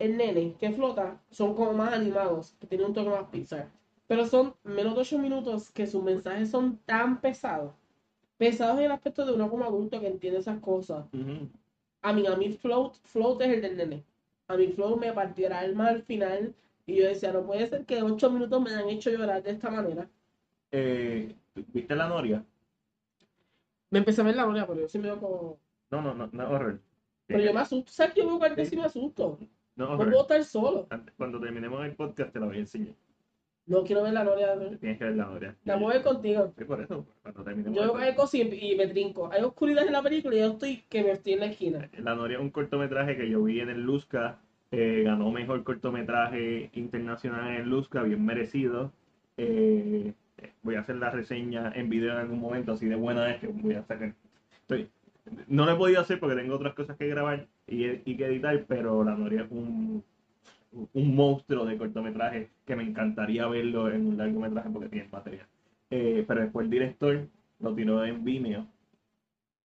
el 0.00 0.16
nene 0.16 0.54
que 0.58 0.72
flota 0.72 1.20
son 1.30 1.54
como 1.54 1.72
más 1.74 1.92
animados, 1.92 2.56
que 2.58 2.66
tienen 2.66 2.88
un 2.88 2.94
toque 2.94 3.10
más 3.10 3.28
Pixar. 3.28 3.68
Pero 4.08 4.26
son 4.26 4.54
menos 4.64 4.94
de 4.94 5.02
8 5.02 5.18
minutos 5.18 5.70
que 5.70 5.86
sus 5.86 6.02
mensajes 6.02 6.50
son 6.50 6.78
tan 6.84 7.20
pesados. 7.20 7.74
Pesados 8.38 8.78
en 8.78 8.86
el 8.86 8.92
aspecto 8.92 9.24
de 9.24 9.34
uno 9.34 9.48
como 9.48 9.64
adulto 9.64 10.00
que 10.00 10.08
entiende 10.08 10.40
esas 10.40 10.58
cosas. 10.58 11.04
A 12.02 12.12
mí, 12.12 12.26
a 12.26 12.34
mí 12.34 12.50
Float, 12.54 12.96
Float 13.04 13.42
es 13.42 13.48
el 13.50 13.60
del 13.60 13.76
nene. 13.76 14.04
A 14.48 14.56
mí 14.56 14.68
Float 14.68 14.98
me 14.98 15.12
partió 15.12 15.46
el 15.46 15.52
alma 15.52 15.88
al 15.88 16.02
final. 16.02 16.54
Y 16.90 16.96
yo 16.96 17.06
decía, 17.06 17.32
no 17.32 17.44
puede 17.46 17.66
ser 17.68 17.84
que 17.86 18.02
8 18.02 18.30
minutos 18.30 18.60
me 18.62 18.70
han 18.74 18.88
hecho 18.88 19.10
llorar 19.10 19.42
de 19.42 19.50
esta 19.52 19.70
manera. 19.70 20.08
Eh, 20.72 21.34
¿Viste 21.54 21.94
la 21.94 22.08
Noria? 22.08 22.44
Me 23.90 23.98
empecé 24.00 24.20
a 24.20 24.24
ver 24.24 24.36
la 24.36 24.44
gloria, 24.44 24.66
pero 24.66 24.80
yo 24.80 24.88
sí 24.88 24.98
me 24.98 25.04
veo 25.04 25.20
como... 25.20 25.58
No, 25.90 26.00
no, 26.02 26.14
no, 26.14 26.28
no 26.32 26.50
horror. 26.50 26.80
Pero 27.26 27.40
yo 27.40 27.52
me 27.54 27.60
asusto. 27.60 27.90
¿Sabes 27.92 28.14
que 28.14 28.20
yo 28.22 28.26
veo 28.28 28.38
cuando 28.38 28.64
Sí. 28.64 28.76
me 28.76 28.84
asusto? 28.84 29.38
No 29.76 29.86
No 29.86 29.92
horror. 29.94 30.08
puedo 30.10 30.22
estar 30.22 30.44
solo. 30.44 30.86
Antes- 30.90 31.14
Cuando 31.16 31.40
terminemos 31.40 31.84
el 31.84 31.94
podcast 31.94 32.32
te 32.32 32.40
la 32.40 32.46
voy 32.46 32.56
a 32.56 32.60
enseñar. 32.60 32.94
No 33.66 33.84
quiero 33.84 34.02
ver 34.02 34.12
la 34.12 34.24
gloria. 34.24 34.58
Tienes 34.80 34.98
que 34.98 35.04
ver 35.04 35.16
la 35.16 35.26
Noria. 35.26 35.56
La 35.64 35.76
voy 35.76 35.90
a 35.92 35.94
ver 35.94 36.02
contigo. 36.02 36.52
Sí, 36.58 36.64
por 36.64 36.80
eso. 36.80 37.06
Cuando 37.22 37.44
terminemos 37.44 37.76
Yo 37.76 37.84
el 37.84 37.98
veo 38.00 38.10
que 38.10 38.16
cosas 38.16 38.34
y, 38.34 38.40
y 38.72 38.74
me 38.76 38.88
trinco. 38.88 39.30
Hay 39.30 39.42
oscuridad 39.42 39.86
en 39.86 39.92
la 39.92 40.02
película 40.02 40.34
y 40.34 40.38
yo 40.40 40.46
estoy 40.52 40.82
que 40.88 41.04
me 41.04 41.12
estoy 41.12 41.34
en 41.34 41.40
la 41.40 41.46
esquina. 41.46 41.88
La 41.98 42.14
Noria 42.16 42.38
es 42.38 42.42
un 42.42 42.50
cortometraje 42.50 43.16
que 43.16 43.28
yo 43.30 43.42
vi 43.44 43.60
en 43.60 43.68
el 43.68 43.80
Luzca. 43.82 44.40
Eh, 44.70 45.02
ganó 45.04 45.30
mejor 45.30 45.62
cortometraje 45.64 46.70
internacional 46.74 47.56
en 47.56 47.68
Luzca, 47.68 48.02
bien 48.02 48.24
merecido. 48.24 48.92
Eh, 49.36 50.12
voy 50.62 50.74
a 50.74 50.80
hacer 50.80 50.96
la 50.96 51.10
reseña 51.10 51.72
en 51.74 51.88
video 51.88 52.12
en 52.12 52.18
algún 52.18 52.40
momento, 52.40 52.72
así 52.72 52.86
de 52.86 52.94
buena 52.94 53.30
es 53.30 53.40
que 53.40 53.48
voy 53.48 53.74
a 53.74 53.82
sacar. 53.84 54.14
Estoy, 54.62 54.88
no 55.48 55.66
lo 55.66 55.72
he 55.72 55.76
podido 55.76 56.00
hacer 56.00 56.20
porque 56.20 56.36
tengo 56.36 56.54
otras 56.54 56.74
cosas 56.74 56.96
que 56.96 57.08
grabar 57.08 57.46
y, 57.66 57.86
y 58.10 58.16
que 58.16 58.26
editar, 58.26 58.64
pero 58.66 59.04
La 59.04 59.14
Noria 59.14 59.42
es 59.42 59.50
un, 59.50 60.02
un 60.72 61.14
monstruo 61.14 61.64
de 61.64 61.76
cortometraje 61.76 62.50
que 62.64 62.76
me 62.76 62.82
encantaría 62.82 63.46
verlo 63.46 63.90
en 63.90 64.06
un 64.06 64.16
largometraje 64.16 64.70
porque 64.70 64.88
tiene 64.88 65.08
material. 65.08 65.46
Eh, 65.90 66.24
pero 66.26 66.42
después 66.42 66.64
el 66.64 66.70
director 66.70 67.28
lo 67.58 67.74
tiró 67.74 68.04
en 68.04 68.24
Vimeo, 68.24 68.66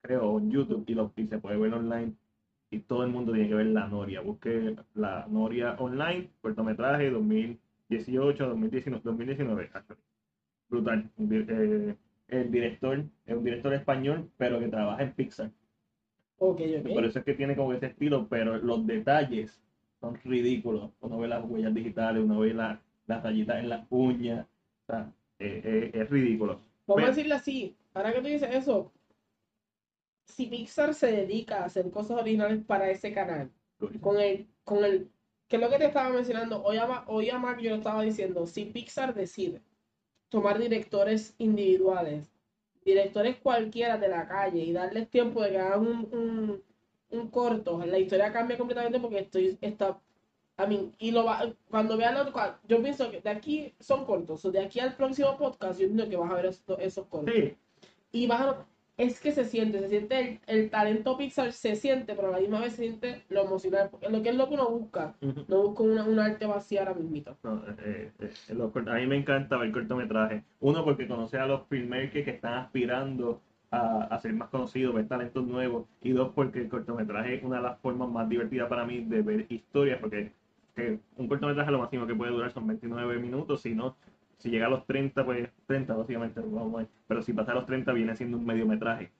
creo, 0.01 0.39
en 0.39 0.51
YouTube, 0.51 0.85
y, 0.87 0.93
lo, 0.93 1.11
y 1.15 1.27
se 1.27 1.37
puede 1.37 1.57
ver 1.57 1.73
online. 1.73 2.13
Y 2.73 2.79
todo 2.79 3.03
el 3.03 3.11
mundo 3.11 3.33
tiene 3.33 3.47
que 3.47 3.53
ver 3.53 3.67
La 3.67 3.87
Noria. 3.87 4.21
Busque 4.21 4.75
La 4.95 5.27
Noria 5.29 5.75
online, 5.77 6.29
cortometraje 6.41 7.11
2018, 7.11 8.47
2019, 8.47 9.01
2019 9.03 9.69
actually. 9.73 10.01
Brutal. 10.69 11.09
Eh, 11.19 11.95
el 12.29 12.51
director 12.51 13.03
es 13.27 13.35
un 13.37 13.43
director 13.43 13.73
español, 13.75 14.27
pero 14.37 14.59
que 14.59 14.69
trabaja 14.69 15.03
en 15.03 15.11
Pixar. 15.13 15.51
Por 16.39 16.59
eso 17.05 17.19
es 17.19 17.25
que 17.25 17.35
tiene 17.35 17.55
como 17.55 17.73
ese 17.73 17.85
estilo, 17.85 18.27
pero 18.27 18.57
los 18.57 18.85
detalles 18.87 19.61
son 20.01 20.15
ridículos. 20.23 20.89
Uno 21.01 21.19
ve 21.19 21.27
las 21.27 21.45
huellas 21.45 21.73
digitales, 21.75 22.23
uno 22.23 22.39
ve 22.39 22.55
la- 22.55 22.81
las 23.05 23.21
rayitas 23.23 23.59
en 23.59 23.69
las 23.69 23.85
uñas. 23.91 24.47
O 24.83 24.85
sea, 24.87 25.11
eh, 25.39 25.61
eh, 25.63 25.91
es 25.93 26.09
ridículo. 26.09 26.59
Vamos 26.87 27.03
a 27.03 27.05
Pero- 27.05 27.07
decirlo 27.15 27.35
así. 27.35 27.75
Ahora 27.93 28.11
que 28.13 28.21
tú 28.21 28.27
dices 28.27 28.49
eso, 28.51 28.91
si 30.25 30.47
Pixar 30.47 30.93
se 30.93 31.11
dedica 31.11 31.59
a 31.59 31.65
hacer 31.65 31.89
cosas 31.91 32.19
originales 32.19 32.63
para 32.65 32.89
ese 32.89 33.13
canal, 33.13 33.51
con 34.01 34.19
el, 34.19 34.47
con 34.63 34.83
el, 34.83 35.09
que 35.47 35.57
es 35.57 35.61
lo 35.61 35.69
que 35.69 35.77
te 35.77 35.85
estaba 35.85 36.09
mencionando, 36.09 36.63
hoy 36.63 36.77
a, 36.77 37.03
hoy 37.07 37.29
a 37.29 37.37
Mark 37.37 37.59
yo 37.61 37.71
lo 37.71 37.77
estaba 37.77 38.01
diciendo, 38.03 38.45
si 38.47 38.65
Pixar 38.65 39.13
decide 39.13 39.61
tomar 40.29 40.59
directores 40.59 41.35
individuales, 41.37 42.31
directores 42.83 43.37
cualquiera 43.37 43.97
de 43.97 44.07
la 44.07 44.27
calle 44.27 44.59
y 44.59 44.73
darles 44.73 45.09
tiempo 45.09 45.41
de 45.41 45.51
que 45.51 45.59
hagan 45.59 45.81
un, 45.81 46.09
un, 46.11 46.63
un 47.11 47.27
corto, 47.29 47.85
la 47.85 47.99
historia 47.99 48.31
cambia 48.31 48.57
completamente 48.57 48.99
porque 48.99 49.19
estoy, 49.19 49.57
está, 49.61 49.99
a 50.57 50.65
mí, 50.65 50.91
y 50.99 51.11
lo 51.11 51.25
va, 51.25 51.53
cuando 51.69 51.97
vean 51.97 52.15
los, 52.15 52.31
yo 52.67 52.81
pienso 52.81 53.09
que 53.11 53.21
de 53.21 53.29
aquí 53.29 53.73
son 53.79 54.05
cortos, 54.05 54.43
o 54.45 54.51
de 54.51 54.59
aquí 54.59 54.79
al 54.79 54.95
próximo 54.95 55.37
podcast 55.37 55.79
yo 55.79 55.87
entiendo 55.87 56.09
que 56.09 56.17
vas 56.17 56.31
a 56.31 56.35
ver 56.35 56.45
esos 56.79 57.05
cortos. 57.07 57.33
Sí, 57.33 57.55
Y 58.11 58.27
vas 58.27 58.41
a, 58.41 58.65
es 58.97 59.19
que 59.19 59.31
se 59.31 59.45
siente, 59.45 59.79
se 59.79 59.89
siente 59.89 60.19
el, 60.19 60.39
el 60.63 60.69
talento 60.69 61.17
Pixar, 61.17 61.51
se 61.51 61.75
siente, 61.75 62.15
pero 62.15 62.27
a 62.29 62.31
la 62.31 62.39
misma 62.39 62.59
vez 62.59 62.73
se 62.73 62.83
siente 62.83 63.23
lo 63.29 63.43
emocional, 63.45 63.89
porque 63.89 64.09
lo 64.09 64.21
que 64.21 64.29
es 64.29 64.35
lo 64.35 64.47
que 64.47 64.53
uno 64.55 64.69
busca, 64.69 65.15
no 65.47 65.63
busca 65.63 65.83
una, 65.83 66.05
una 66.05 66.25
arte 66.25 66.45
vacía 66.45 66.81
ahora 66.81 66.93
mismito. 66.93 67.37
No, 67.43 67.63
eh, 67.67 68.11
eh, 68.19 68.31
eh, 68.49 68.53
los 68.53 68.71
cort- 68.71 68.89
a 68.89 68.95
mí 68.95 69.07
me 69.07 69.17
encanta 69.17 69.57
ver 69.57 69.71
cortometrajes. 69.71 70.43
Uno, 70.59 70.83
porque 70.85 71.07
conoce 71.07 71.37
a 71.37 71.47
los 71.47 71.67
filmmakers 71.67 72.23
que 72.25 72.31
están 72.31 72.53
aspirando 72.53 73.41
a, 73.71 74.03
a 74.05 74.19
ser 74.19 74.33
más 74.33 74.49
conocidos, 74.49 74.93
ver 74.93 75.07
talentos 75.07 75.45
nuevos. 75.45 75.87
Y 76.01 76.11
dos, 76.11 76.31
porque 76.35 76.59
el 76.59 76.69
cortometraje 76.69 77.35
es 77.35 77.43
una 77.43 77.57
de 77.57 77.63
las 77.63 77.79
formas 77.79 78.09
más 78.09 78.29
divertidas 78.29 78.69
para 78.69 78.85
mí 78.85 79.01
de 79.05 79.21
ver 79.23 79.45
historias, 79.49 79.99
porque 79.99 80.31
eh, 80.75 80.99
un 81.17 81.27
cortometraje 81.27 81.71
lo 81.71 81.79
máximo 81.79 82.07
que 82.07 82.15
puede 82.15 82.31
durar 82.31 82.51
son 82.51 82.67
29 82.67 83.19
minutos, 83.19 83.61
si 83.61 83.73
no, 83.75 83.95
si 84.43 84.49
llega 84.51 84.67
a 84.67 84.69
los 84.69 84.85
30, 84.85 85.25
pues 85.25 85.49
30 85.65 85.95
básicamente, 85.95 86.41
vamos 86.41 86.73
a 86.75 86.77
ver. 86.79 86.87
pero 87.07 87.21
si 87.21 87.33
pasa 87.33 87.51
a 87.53 87.55
los 87.55 87.65
30 87.65 87.93
viene 87.93 88.15
siendo 88.15 88.37
un 88.37 88.45
mediometraje. 88.45 89.11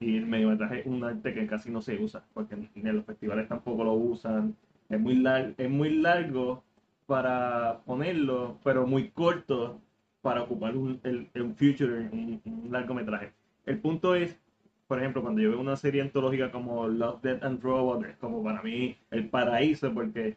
Y 0.00 0.16
el 0.16 0.26
mediometraje 0.26 0.80
es 0.80 0.86
un 0.86 1.04
arte 1.04 1.32
que 1.32 1.46
casi 1.46 1.70
no 1.70 1.80
se 1.80 1.96
usa, 2.02 2.24
porque 2.34 2.54
en, 2.54 2.96
los 2.96 3.04
festivales 3.04 3.48
tampoco 3.48 3.84
lo 3.84 3.92
usan. 3.94 4.56
Es 4.88 4.98
muy, 5.00 5.14
lar- 5.16 5.54
es 5.56 5.70
muy 5.70 5.90
largo 6.00 6.64
para 7.06 7.82
ponerlo, 7.86 8.58
pero 8.64 8.86
muy 8.86 9.10
corto 9.10 9.80
para 10.20 10.42
ocupar 10.42 10.76
un, 10.76 11.00
el, 11.04 11.30
un 11.36 11.54
future, 11.56 12.08
un, 12.12 12.40
un 12.44 12.68
largometraje. 12.72 13.32
El 13.66 13.78
punto 13.80 14.14
es, 14.16 14.40
por 14.88 14.98
ejemplo, 14.98 15.22
cuando 15.22 15.40
yo 15.40 15.50
veo 15.50 15.60
una 15.60 15.76
serie 15.76 16.02
antológica 16.02 16.50
como 16.50 16.88
Love, 16.88 17.22
Death 17.22 17.44
and 17.44 17.62
Robots, 17.62 18.08
es 18.08 18.16
como 18.16 18.42
para 18.42 18.62
mí 18.62 18.96
el 19.10 19.28
paraíso, 19.28 19.92
porque 19.94 20.36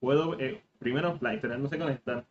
puedo, 0.00 0.38
eh, 0.40 0.62
primero, 0.78 1.18
la 1.20 1.34
historia 1.34 1.58
no 1.58 1.68
se 1.68 1.78
conecta. 1.78 2.24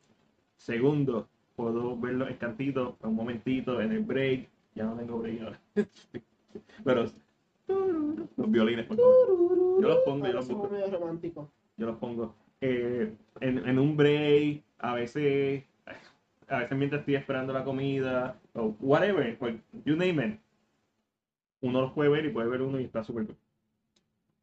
Segundo, 0.57 1.29
puedo 1.55 1.97
verlo 1.99 2.27
en 2.27 2.35
cantito, 2.37 2.97
un 3.01 3.15
momentito, 3.15 3.81
en 3.81 3.91
el 3.91 3.99
break. 4.03 4.49
Ya 4.75 4.85
no 4.85 4.95
tengo 4.95 5.19
break 5.19 5.41
ahora. 5.41 5.59
Pero 6.83 7.05
los 8.37 8.51
violines, 8.51 8.85
por 8.85 8.97
favor. 8.97 9.81
Yo 9.81 9.87
los 9.87 9.97
pongo, 9.99 10.25
yo 10.27 10.33
los 10.33 10.47
románticos. 10.91 11.49
Yo 11.77 11.85
los 11.87 11.97
pongo 11.97 12.35
eh, 12.61 13.13
en, 13.41 13.67
en 13.67 13.79
un 13.79 13.97
break, 13.97 14.63
a 14.79 14.93
veces, 14.95 15.63
a 16.47 16.59
veces 16.59 16.77
mientras 16.77 16.99
estoy 17.01 17.15
esperando 17.15 17.51
la 17.53 17.63
comida, 17.63 18.39
o 18.53 18.75
whatever, 18.79 19.37
cual- 19.37 19.61
you 19.85 19.95
name 19.95 20.25
it. 20.25 20.39
Uno 21.61 21.81
los 21.81 21.91
puede 21.93 22.09
ver 22.09 22.25
y 22.25 22.29
puede 22.29 22.47
ver 22.49 22.61
uno 22.61 22.79
y 22.79 22.83
está 22.83 23.03
súper 23.03 23.25
cool. 23.25 23.37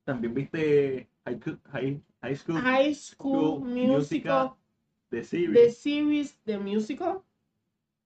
También 0.04 0.34
viste 0.34 1.08
High, 1.24 1.38
School- 1.40 1.60
High, 1.70 2.00
High 2.22 2.36
School, 2.36 2.56
High 2.60 2.94
School 2.94 3.34
School 3.34 3.60
Musical, 3.68 3.88
Musical, 3.96 4.50
The 5.10 5.18
The 5.18 5.24
Series. 5.24 5.76
Series, 5.76 6.38
The 6.44 6.58
Musical, 6.58 7.22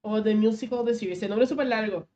o 0.02 0.22
The 0.22 0.34
Musical, 0.34 0.84
The 0.84 0.94
Series. 0.94 1.22
El 1.22 1.30
nombre 1.30 1.44
es 1.44 1.50
súper 1.50 1.66
largo. 1.66 2.08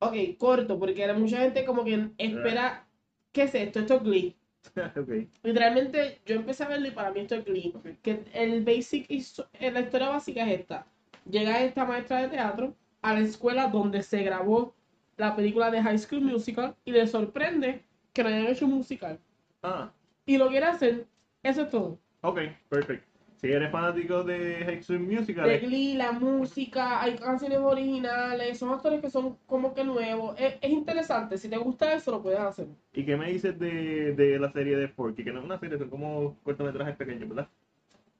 Ok, 0.00 0.14
corto, 0.38 0.78
porque 0.78 1.02
era 1.02 1.14
mucha 1.14 1.38
gente 1.38 1.64
como 1.64 1.84
que 1.84 2.10
espera, 2.18 2.86
¿qué 3.32 3.42
es 3.42 3.54
esto? 3.54 3.80
Esto 3.80 3.94
es 3.96 4.02
Glee. 4.02 4.36
ok. 4.96 5.08
Literalmente 5.42 6.20
yo 6.26 6.36
empecé 6.36 6.64
a 6.64 6.68
verlo 6.68 6.88
y 6.88 6.90
para 6.92 7.10
mí 7.12 7.20
esto 7.20 7.34
es 7.36 7.44
Glee. 7.44 7.72
Ok. 7.76 7.86
Que 8.02 8.24
el 8.32 8.64
basic, 8.64 9.06
eh, 9.10 9.70
la 9.70 9.80
historia 9.80 10.08
básica 10.10 10.44
es 10.48 10.60
esta. 10.60 10.86
Llega 11.28 11.62
esta 11.64 11.84
maestra 11.84 12.22
de 12.22 12.28
teatro 12.28 12.74
a 13.02 13.14
la 13.14 13.20
escuela 13.20 13.68
donde 13.68 14.02
se 14.02 14.22
grabó 14.22 14.74
la 15.16 15.34
película 15.34 15.70
de 15.70 15.82
High 15.82 15.98
School 15.98 16.22
Musical 16.22 16.76
y 16.84 16.92
le 16.92 17.06
sorprende 17.06 17.82
que 18.12 18.22
no 18.22 18.28
hayan 18.28 18.46
hecho 18.46 18.66
un 18.66 18.72
musical. 18.74 19.18
Ah, 19.62 19.92
Y 20.26 20.38
lo 20.38 20.48
quiere 20.48 20.66
hacer. 20.66 21.06
Eso 21.42 21.62
es 21.62 21.70
todo. 21.70 21.98
ok, 22.22 22.38
perfecto. 22.68 23.07
Si 23.40 23.46
eres 23.52 23.70
fanático 23.70 24.24
de 24.24 24.64
High 24.64 24.82
School 24.82 25.00
Musical, 25.00 25.48
De 25.48 25.58
Glee, 25.60 25.94
la 25.94 26.10
música, 26.10 27.00
hay 27.00 27.16
canciones 27.16 27.58
originales, 27.58 28.58
son 28.58 28.70
actores 28.70 29.00
que 29.00 29.10
son 29.10 29.36
como 29.46 29.74
que 29.74 29.84
nuevos. 29.84 30.34
Es, 30.38 30.56
es 30.60 30.70
interesante. 30.70 31.38
Si 31.38 31.48
te 31.48 31.56
gusta 31.56 31.92
eso, 31.94 32.10
lo 32.10 32.20
puedes 32.22 32.40
hacer. 32.40 32.66
¿y 32.92 33.04
qué 33.04 33.16
me 33.16 33.30
dices 33.30 33.56
de, 33.58 34.12
de 34.14 34.38
la 34.40 34.50
serie 34.50 34.76
de 34.76 34.88
Forky? 34.88 35.22
Que 35.22 35.32
no 35.32 35.38
es 35.38 35.44
una 35.44 35.58
serie, 35.58 35.78
son 35.78 35.88
como 35.88 36.36
cortometrajes 36.42 36.96
pequeños, 36.96 37.28
¿verdad? 37.28 37.48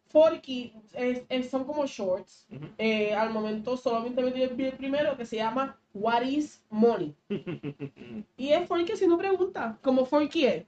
Forky 0.08 0.72
es- 0.94 1.22
es- 1.28 1.50
son 1.50 1.64
como 1.64 1.84
shorts. 1.86 2.46
Eh, 2.78 3.12
al 3.12 3.30
momento 3.30 3.76
solamente 3.76 4.22
me 4.22 4.30
el 4.42 4.72
primero 4.76 5.16
que 5.16 5.26
se 5.26 5.36
llama 5.36 5.78
What 5.94 6.22
is 6.22 6.62
Money? 6.70 7.14
Y 8.36 8.50
es 8.50 8.66
Forky 8.68 8.92
haciendo 8.92 9.18
preguntas, 9.18 9.76
como 9.82 10.06
Forky 10.06 10.46
es. 10.46 10.64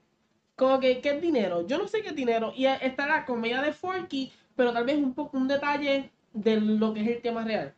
Como 0.55 0.79
que, 0.79 1.01
¿qué 1.01 1.09
es 1.11 1.21
dinero? 1.21 1.65
Yo 1.65 1.79
no 1.79 1.87
sé 1.87 2.01
qué 2.03 2.09
es 2.09 2.15
dinero. 2.15 2.53
Y 2.55 2.65
está 2.65 3.07
la 3.07 3.25
comedia 3.25 3.61
de 3.63 3.73
Forky, 3.73 4.31
pero 4.55 4.73
tal 4.73 4.85
vez 4.85 4.97
un 4.97 5.13
poco 5.13 5.37
un 5.37 5.47
detalle 5.47 6.11
de 6.33 6.59
lo 6.61 6.93
que 6.93 7.01
es 7.01 7.07
el 7.07 7.21
tema 7.21 7.43
real. 7.43 7.75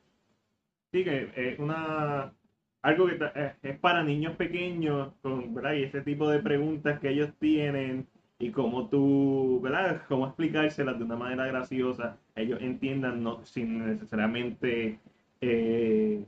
Sí, 0.92 1.04
que 1.04 1.32
es 1.36 1.60
una 1.60 2.34
algo 2.82 3.08
que 3.08 3.16
ta- 3.16 3.56
es, 3.64 3.80
para 3.80 4.04
niños 4.04 4.36
pequeños, 4.36 5.14
con, 5.22 5.54
¿verdad? 5.54 5.74
Y 5.74 5.84
ese 5.84 6.02
tipo 6.02 6.30
de 6.30 6.40
preguntas 6.42 7.00
que 7.00 7.10
ellos 7.10 7.32
tienen 7.40 8.08
y 8.38 8.52
cómo 8.52 8.90
tú, 8.90 9.60
¿verdad? 9.62 10.04
Cómo 10.08 10.28
explicárselas 10.28 10.98
de 11.00 11.06
una 11.06 11.16
manera 11.16 11.46
graciosa, 11.48 12.18
ellos 12.36 12.62
entiendan 12.62 13.24
no, 13.24 13.44
sin 13.46 13.86
necesariamente 13.86 15.00
eh, 15.42 16.26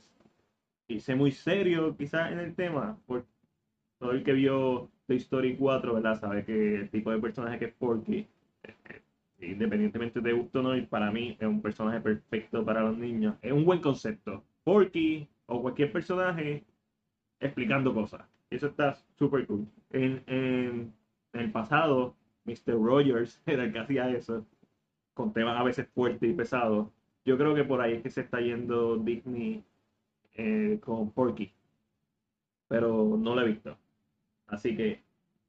irse 0.88 1.16
muy 1.16 1.32
serio 1.32 1.96
quizás 1.98 2.32
en 2.32 2.40
el 2.40 2.56
tema. 2.56 2.98
Todo 4.00 4.12
el 4.12 4.24
que 4.24 4.34
vio 4.34 4.90
Toy 5.08 5.18
Story 5.18 5.58
4, 5.58 5.94
¿verdad? 5.96 6.20
Sabe 6.20 6.46
que 6.46 6.76
el 6.76 6.90
tipo 6.90 7.12
de 7.12 7.20
personaje 7.20 7.60
que 7.60 7.66
es 7.66 7.74
Porky, 7.74 8.28
eh, 8.64 9.02
independientemente 9.52 10.22
de 10.22 10.34
gusto 10.34 10.60
o 10.60 10.64
no, 10.64 10.76
y 10.78 10.86
para 10.86 11.12
mí 11.12 11.38
es 11.40 11.48
un 11.48 11.62
personaje 11.62 12.02
perfecto 12.02 12.66
para 12.66 12.82
los 12.84 12.98
niños. 12.98 13.36
Es 13.42 13.52
un 13.52 13.66
buen 13.66 13.82
concepto. 13.82 14.44
Porky 14.64 15.28
o 15.48 15.62
cualquier 15.62 15.92
personaje 15.92 16.66
explicando 17.40 17.94
cosas. 17.94 18.28
Eso 18.50 18.68
está 18.68 18.96
súper 19.18 19.48
cool. 19.48 19.68
En, 19.92 20.24
en- 20.28 20.94
el 21.34 21.52
pasado, 21.52 22.16
Mr. 22.46 22.74
Rogers 22.76 23.42
era 23.48 23.66
el 23.66 23.74
que 23.74 23.80
hacía 23.80 24.10
eso, 24.12 24.46
con 25.14 25.34
temas 25.34 25.60
a 25.60 25.64
veces 25.64 25.88
fuertes 25.94 26.30
y 26.30 26.34
pesados. 26.34 26.90
Yo 27.26 27.38
creo 27.38 27.56
que 27.56 27.64
por 27.66 27.82
ahí 27.82 27.96
es 27.96 28.04
que 28.04 28.12
se 28.12 28.22
está 28.22 28.40
yendo 28.42 28.98
Disney 28.98 29.64
eh, 30.36 30.80
con 30.84 31.12
Porky. 31.12 31.54
Pero 32.68 33.18
no 33.18 33.36
lo 33.36 33.42
he 33.42 33.48
visto. 33.48 33.78
Así 34.48 34.78
que, 34.78 35.05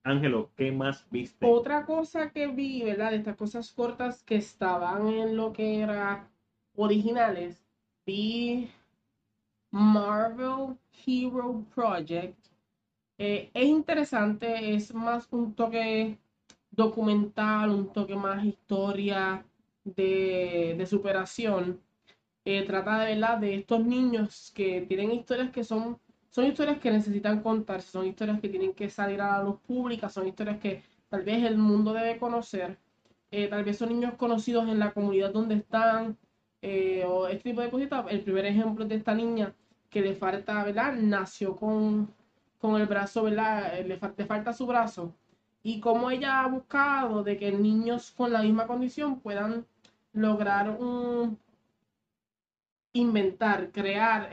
Ángelo, 0.07 0.51
¿qué 0.55 0.71
más 0.71 1.05
viste? 1.11 1.45
Otra 1.45 1.85
cosa 1.85 2.31
que 2.31 2.47
vi, 2.47 2.85
¿verdad? 2.85 3.11
De 3.11 3.17
estas 3.17 3.35
cosas 3.35 3.73
cortas 3.73 4.23
que 4.23 4.37
estaban 4.37 5.09
en 5.09 5.37
lo 5.37 5.53
que 5.53 5.81
era 5.81 6.31
originales, 6.77 7.67
vi 8.07 8.71
Marvel 9.73 10.77
Hero 11.05 11.65
Project. 11.75 12.39
Eh, 13.19 13.51
es 13.53 13.67
interesante, 13.67 14.77
es 14.77 14.95
más 14.95 15.27
un 15.33 15.55
toque 15.55 16.17
documental, 16.71 17.71
un 17.71 17.93
toque 17.93 18.15
más 18.15 18.45
historia 18.45 19.45
de, 19.83 20.87
superación. 20.89 21.81
Eh, 22.45 22.63
trata 22.65 23.01
de 23.01 23.15
verdad 23.15 23.39
de 23.39 23.57
estos 23.57 23.85
niños 23.85 24.53
que 24.55 24.83
tienen 24.83 25.11
historias 25.11 25.51
que 25.51 25.65
son, 25.65 25.99
son 26.31 26.47
historias 26.47 26.79
que 26.79 26.91
necesitan 26.91 27.43
contarse, 27.43 27.91
son 27.91 28.07
historias 28.07 28.41
que 28.41 28.49
tienen 28.49 28.75
que 28.75 28.91
salir 28.91 29.21
a 29.21 29.39
la 29.39 29.45
luz 29.45 29.61
pública, 29.61 30.09
son 30.09 30.27
historias 30.29 30.59
que 30.59 30.83
tal 31.09 31.23
vez 31.23 31.43
el 31.45 31.59
mundo 31.59 31.93
debe 31.93 32.19
conocer. 32.19 32.79
Eh, 33.31 33.49
tal 33.49 33.65
vez 33.65 33.79
son 33.79 33.89
niños 33.91 34.15
conocidos 34.15 34.69
en 34.69 34.79
la 34.79 34.93
comunidad 34.93 35.33
donde 35.33 35.57
están, 35.57 36.17
eh, 36.63 37.05
o 37.07 37.27
este 37.29 37.51
tipo 37.51 37.61
de 37.61 37.71
cositas. 37.71 38.07
El 38.11 38.23
primer 38.23 38.47
ejemplo 38.47 38.85
es 38.85 38.89
de 38.91 38.97
esta 38.97 39.15
niña 39.15 39.55
que 39.91 40.01
le 40.01 40.15
falta, 40.15 40.65
¿verdad? 40.65 40.95
Nació 40.95 41.57
con, 41.57 42.15
con 42.61 42.81
el 42.81 42.87
brazo, 42.87 43.25
¿verdad? 43.25 43.79
Eh, 43.79 43.85
Le, 43.85 43.97
fa- 43.99 44.15
falta 44.27 44.53
su 44.53 44.67
brazo. 44.67 45.15
Y 45.63 45.81
cómo 45.81 46.11
ella 46.11 46.43
ha 46.43 46.47
buscado 46.49 47.25
de 47.25 47.37
que 47.37 47.51
niños 47.53 48.13
con 48.13 48.33
la 48.33 48.43
misma 48.43 48.67
condición 48.67 49.21
puedan 49.21 49.67
lograr 50.13 50.71
un 50.71 51.39
inventar, 52.93 53.71
crear, 53.73 54.31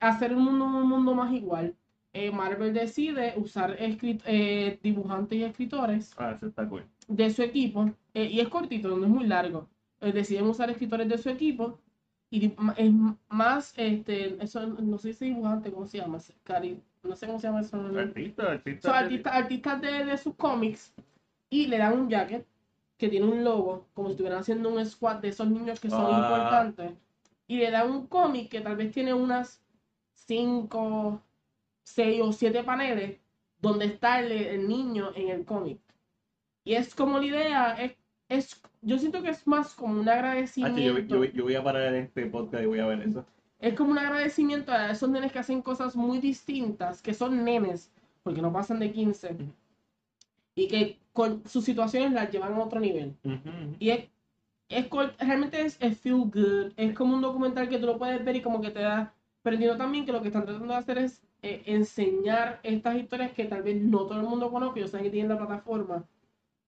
hacer 0.00 0.34
un 0.34 0.44
mundo, 0.44 0.64
un 0.66 0.88
mundo 0.88 1.14
más 1.14 1.32
igual. 1.32 1.74
Eh, 2.12 2.30
Marvel 2.30 2.72
decide 2.72 3.34
usar 3.36 3.76
escrit- 3.78 4.22
eh, 4.24 4.78
dibujantes 4.82 5.38
y 5.38 5.44
escritores 5.44 6.14
Ah, 6.16 6.32
eso 6.36 6.46
está 6.46 6.66
cool. 6.68 6.84
de 7.08 7.30
su 7.30 7.42
equipo, 7.42 7.90
eh, 8.14 8.24
y 8.24 8.40
es 8.40 8.48
cortito, 8.48 8.96
no 8.96 9.04
es 9.04 9.10
muy 9.10 9.26
largo. 9.26 9.68
Eh, 10.00 10.12
deciden 10.12 10.46
usar 10.46 10.70
escritores 10.70 11.08
de 11.08 11.18
su 11.18 11.28
equipo, 11.28 11.78
y 12.30 12.46
es 12.76 12.92
más, 13.28 13.72
este, 13.76 14.42
eso 14.42 14.66
no 14.66 14.98
sé 14.98 15.12
si 15.12 15.26
dibujante, 15.26 15.70
¿cómo 15.70 15.86
se 15.86 15.98
llama? 15.98 16.18
Cari- 16.44 16.80
no 17.02 17.14
sé 17.16 17.26
cómo 17.26 17.38
se 17.38 17.46
llama 17.48 17.60
eso. 17.60 17.76
no- 17.76 17.98
Artista, 17.98 18.50
artista. 18.52 18.88
son 18.88 18.92
de- 18.92 19.04
artistas, 19.04 19.32
artistas 19.34 19.80
de, 19.80 20.04
de 20.06 20.18
sus 20.18 20.34
cómics, 20.36 20.94
y 21.50 21.66
le 21.66 21.78
dan 21.78 21.98
un 21.98 22.08
jacket 22.08 22.46
que 22.96 23.08
tiene 23.08 23.26
un 23.26 23.44
logo, 23.44 23.86
como 23.92 24.08
si 24.08 24.12
estuvieran 24.12 24.40
haciendo 24.40 24.70
un 24.72 24.84
squad 24.86 25.16
de 25.16 25.28
esos 25.28 25.48
niños 25.48 25.78
que 25.80 25.90
son 25.90 26.06
Ah. 26.06 26.18
importantes, 26.18 26.92
y 27.46 27.58
le 27.58 27.70
dan 27.70 27.90
un 27.90 28.06
cómic 28.06 28.48
que 28.48 28.60
tal 28.62 28.76
vez 28.76 28.90
tiene 28.90 29.12
unas 29.14 29.62
5, 30.26 31.22
6 31.82 32.20
o 32.22 32.32
7 32.32 32.62
paneles 32.64 33.18
donde 33.60 33.86
está 33.86 34.20
el, 34.20 34.32
el 34.32 34.68
niño 34.68 35.12
en 35.14 35.28
el 35.30 35.44
cómic. 35.44 35.80
Y 36.64 36.74
es 36.74 36.94
como 36.94 37.18
la 37.18 37.24
idea, 37.26 37.72
es, 37.74 37.96
es, 38.28 38.62
yo 38.82 38.98
siento 38.98 39.22
que 39.22 39.30
es 39.30 39.46
más 39.46 39.74
como 39.74 40.00
un 40.00 40.08
Ah, 40.08 40.14
agradecimiento. 40.14 40.78
sí, 40.78 41.08
yo, 41.08 41.24
yo, 41.24 41.32
yo 41.32 41.44
voy 41.44 41.54
a 41.54 41.62
parar 41.62 41.94
este 41.94 42.26
podcast 42.26 42.64
y 42.64 42.66
voy 42.66 42.80
a 42.80 42.86
ver 42.86 43.00
eso. 43.02 43.24
Es 43.58 43.74
como 43.74 43.92
un 43.92 43.98
agradecimiento 43.98 44.72
a 44.72 44.90
esos 44.90 45.08
nenes 45.08 45.32
que 45.32 45.38
hacen 45.38 45.62
cosas 45.62 45.96
muy 45.96 46.18
distintas, 46.18 47.00
que 47.00 47.14
son 47.14 47.44
nenes, 47.44 47.90
porque 48.22 48.42
no 48.42 48.52
pasan 48.52 48.78
de 48.80 48.92
15, 48.92 49.32
Ujú. 49.32 49.44
y 50.54 50.68
que 50.68 50.98
con 51.12 51.46
sus 51.48 51.64
situaciones 51.64 52.12
las 52.12 52.30
llevan 52.30 52.54
a 52.54 52.62
otro 52.64 52.80
nivel. 52.80 53.16
Ujú, 53.24 53.34
ujú. 53.34 53.76
Y 53.78 53.90
es, 53.90 54.04
es 54.68 54.90
realmente 55.18 55.62
es, 55.62 55.78
es 55.80 55.98
feel 55.98 56.16
good, 56.24 56.72
es 56.76 56.94
como 56.94 57.14
un 57.14 57.22
documental 57.22 57.68
que 57.68 57.78
tú 57.78 57.86
lo 57.86 57.96
puedes 57.98 58.22
ver 58.24 58.36
y 58.36 58.42
como 58.42 58.60
que 58.60 58.70
te 58.70 58.80
da, 58.80 59.14
pero 59.46 59.54
entiendo 59.54 59.76
también 59.78 60.04
que 60.04 60.10
lo 60.10 60.20
que 60.22 60.26
están 60.26 60.44
tratando 60.44 60.72
de 60.74 60.80
hacer 60.80 60.98
es 60.98 61.22
eh, 61.40 61.62
enseñar 61.66 62.58
estas 62.64 62.96
historias 62.96 63.30
que 63.30 63.44
tal 63.44 63.62
vez 63.62 63.80
no 63.80 63.98
todo 63.98 64.18
el 64.20 64.26
mundo 64.26 64.50
conoce, 64.50 64.80
yo 64.80 64.88
sé 64.88 65.00
que 65.00 65.08
tienen 65.08 65.28
la 65.30 65.38
plataforma 65.38 66.04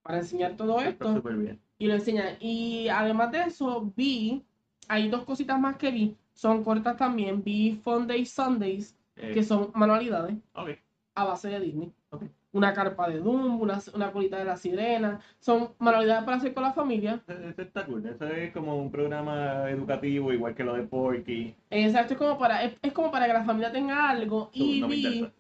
para 0.05 0.19
enseñar 0.19 0.57
todo 0.57 0.81
esto 0.81 1.21
bien. 1.23 1.61
y 1.77 1.89
lo 1.89 1.95
enseñan. 1.95 2.37
Y 2.39 2.87
además 2.87 3.33
de 3.33 3.43
eso, 3.43 3.93
vi, 3.97 4.45
hay 4.87 5.09
dos 5.09 5.25
cositas 5.25 5.59
más 5.59 5.77
que 5.77 5.91
vi, 5.91 6.17
son 6.35 6.63
cortas 6.63 6.97
también, 6.97 7.43
vi 7.43 7.81
Fun 7.83 8.07
Days 8.07 8.31
Sundays, 8.31 8.95
Eh, 9.17 9.33
que 9.35 9.43
son 9.43 9.73
manualidades 9.75 10.37
ok. 10.55 10.69
a 11.17 11.25
base 11.25 11.49
de 11.49 11.59
Disney. 11.59 11.93
Ok. 12.11 12.23
Una 12.59 12.73
carpa 12.75 13.09
de 13.09 13.21
Dumbo, 13.21 13.63
una, 13.63 13.79
una 13.95 14.11
colita 14.11 14.37
de 14.37 14.45
la 14.45 14.57
sirena, 14.57 15.21
son 15.39 15.71
manualidades 15.79 16.25
para 16.25 16.39
hacer 16.39 16.53
con 16.53 16.65
la 16.65 16.73
familia. 16.73 17.23
Ese 17.29 17.63
está 17.63 17.87
cool. 17.87 18.05
Eso 18.05 18.27
es 18.27 18.53
como 18.53 18.77
un 18.77 18.91
programa 18.91 19.71
educativo, 19.71 20.33
igual 20.33 20.57
que 20.57 20.65
lo 20.65 20.75
de 20.75 20.83
Porky. 20.83 21.55
Exacto, 21.71 22.15
es 22.15 22.19
como 22.19 22.37
para, 22.37 22.65
es, 22.65 22.75
es 22.83 22.93
como 22.93 23.13
para 23.13 23.27
que 23.29 23.33
la 23.33 23.45
familia 23.45 23.71
tenga 23.71 24.11
algo. 24.11 24.51
Y 24.53 24.81
No 24.81 24.89
vi, 24.89 25.31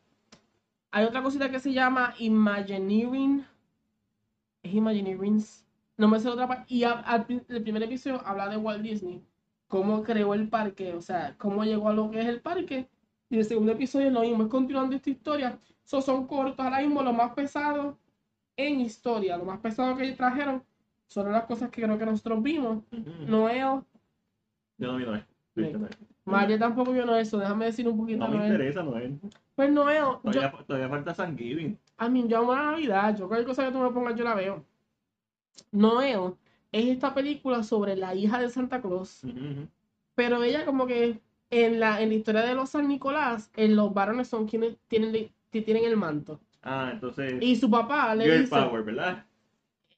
hay 0.93 1.05
otra 1.05 1.21
cosita 1.23 1.51
que 1.51 1.59
se 1.59 1.73
llama 1.73 2.15
Imagineering. 2.21 3.45
Es 4.63 4.73
Imagineering. 4.75 5.43
No 5.97 6.07
me 6.07 6.21
sé 6.21 6.29
otra 6.29 6.47
parte. 6.47 6.73
Y 6.73 6.85
a- 6.85 7.25
pri- 7.27 7.43
el 7.49 7.63
primer 7.63 7.83
episodio 7.83 8.23
habla 8.25 8.49
de 8.49 8.57
Walt 8.59 8.83
Disney. 8.83 9.21
Cómo 9.67 10.05
creó 10.05 10.35
el 10.35 10.49
parque, 10.49 10.95
o 10.95 11.01
sea, 11.03 11.35
cómo 11.37 11.65
llegó 11.65 11.89
a 11.89 11.93
lo 11.95 12.11
que 12.13 12.21
es 12.21 12.27
el 12.27 12.41
parque. 12.41 12.87
Y 13.29 13.39
el 13.39 13.45
segundo 13.45 13.73
episodio 13.73 14.09
lo 14.11 14.21
mismo, 14.21 14.45
es 14.45 14.49
continuando 14.49 14.95
esta 14.95 15.11
historia. 15.11 15.59
So, 15.89 16.03
son 16.03 16.27
cortos, 16.27 16.63
ahora 16.63 16.81
mismo 16.81 17.03
lo 17.03 17.15
más 17.15 17.33
pesado 17.33 17.97
en 18.59 18.81
historia, 18.81 19.39
lo 19.39 19.47
más 19.47 19.59
pesado 19.61 19.97
que 19.97 20.13
trajeron 20.13 20.63
son 21.07 21.33
las 21.33 21.45
cosas 21.47 21.71
que 21.71 21.81
creo 21.81 21.97
que 21.97 22.05
nosotros 22.05 22.43
vimos. 22.43 22.83
Noel, 23.27 23.81
Yo 24.77 24.93
no 24.93 24.97
vi. 24.99 25.07
Viste, 25.55 25.79
Noé. 25.79 25.89
María 26.27 26.59
tampoco 26.59 26.93
vio 26.93 27.17
eso, 27.17 27.39
déjame 27.39 27.65
decir 27.65 27.89
un 27.89 27.97
poquito 27.97 28.19
No 28.19 28.29
me 28.29 28.37
Noel. 28.37 28.53
interesa, 28.53 28.83
Noé. 28.83 29.19
Pues 29.57 29.71
Noel, 29.71 29.97
yo, 30.03 30.21
Todavía, 30.23 30.53
todavía 30.67 30.89
falta 30.91 31.15
Thanksgiving. 31.15 31.79
a 31.97 32.09
mí 32.11 32.27
yo 32.29 32.39
amo 32.41 32.55
la 32.55 32.63
Navidad, 32.73 33.17
yo 33.17 33.27
cualquier 33.27 33.47
cosa 33.49 33.65
que 33.65 33.73
tú 33.73 33.79
me 33.79 33.91
pongas 33.91 34.15
yo 34.15 34.25
la 34.25 34.35
veo. 34.35 34.63
Noel 35.73 36.35
es 36.71 36.85
esta 36.87 37.15
película 37.15 37.63
sobre 37.63 37.97
la 37.97 38.15
hija 38.15 38.39
de 38.41 38.51
Santa 38.51 38.83
Claus, 38.83 39.23
pero 40.15 40.43
ella 40.43 40.67
como 40.67 40.87
que 40.87 41.19
en 41.49 41.81
la, 41.81 42.03
en 42.03 42.11
la 42.11 42.15
historia 42.15 42.43
de 42.43 42.55
los 42.55 42.69
San 42.69 42.89
Nicolás, 42.89 43.51
en 43.57 43.75
los 43.75 43.95
varones 43.95 44.29
son 44.29 44.47
quienes 44.47 44.77
tienen, 44.87 45.31
tienen 45.51 45.85
el 45.85 45.97
manto. 45.97 46.41
Ah, 46.63 46.91
entonces. 46.93 47.35
Y 47.41 47.57
su 47.57 47.71
papá 47.71 48.15
le 48.15 48.25
Girl 48.25 48.41
dice, 48.41 48.51
Power, 48.57 48.83
¿verdad? 48.85 49.25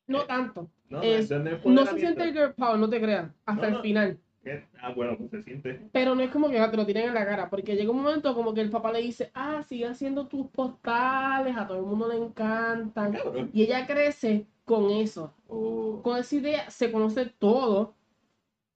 no 0.06 0.22
tanto, 0.24 0.70
No, 0.88 1.02
Es- 1.02 1.28
¿dónde 1.28 1.52
es 1.54 1.64
no 1.64 1.86
se 1.86 1.98
siente 1.98 2.24
el 2.24 2.32
girl 2.32 2.54
power, 2.54 2.78
no 2.78 2.88
te 2.88 3.00
creas, 3.00 3.30
hasta 3.46 3.70
No, 3.70 3.76
el 3.76 3.82
final. 3.82 4.18
¿Qué? 4.42 4.64
Ah, 4.80 4.92
bueno, 4.92 5.16
pues 5.18 5.30
se 5.30 5.42
siente. 5.42 5.88
Pero 5.92 6.14
no 6.14 6.22
es 6.22 6.30
como 6.30 6.48
que 6.48 6.58
te 6.58 6.76
lo 6.76 6.86
tiren 6.86 7.08
en 7.08 7.14
la 7.14 7.26
cara, 7.26 7.50
porque 7.50 7.76
llega 7.76 7.90
un 7.90 7.98
momento 8.02 8.34
como 8.34 8.54
que 8.54 8.60
el 8.62 8.70
papá 8.70 8.90
le 8.90 9.02
dice, 9.02 9.30
ah, 9.34 9.62
sigue 9.62 9.86
haciendo 9.86 10.26
tus 10.26 10.48
postales, 10.48 11.56
a 11.56 11.66
todo 11.66 11.78
el 11.78 11.84
mundo 11.84 12.08
le 12.08 12.16
encantan. 12.16 13.16
Y 13.52 13.62
ella 13.62 13.86
crece 13.86 14.46
con 14.64 14.90
eso, 14.90 15.34
Oh, 15.46 16.00
con 16.02 16.16
esa 16.16 16.36
idea, 16.36 16.70
se 16.70 16.90
conoce 16.90 17.26
todo 17.26 17.94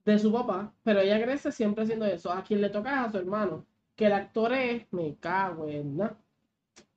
de 0.05 0.19
su 0.19 0.33
papá, 0.33 0.75
pero 0.83 1.01
ella 1.01 1.23
crece 1.23 1.51
siempre 1.53 1.85
haciendo 1.85 2.07
eso. 2.07 2.33
A 2.33 2.43
quien 2.45 2.61
le 2.61 2.71
toca 2.71 2.93
es 3.03 3.09
a 3.09 3.13
su 3.13 3.19
hermano, 3.19 3.67
que 3.97 4.07
el 4.07 4.13
actor 4.13 4.53
es, 4.53 4.87
me 4.93 5.17
cago 5.17 5.69
en 5.69 5.97
nada. 5.97 6.19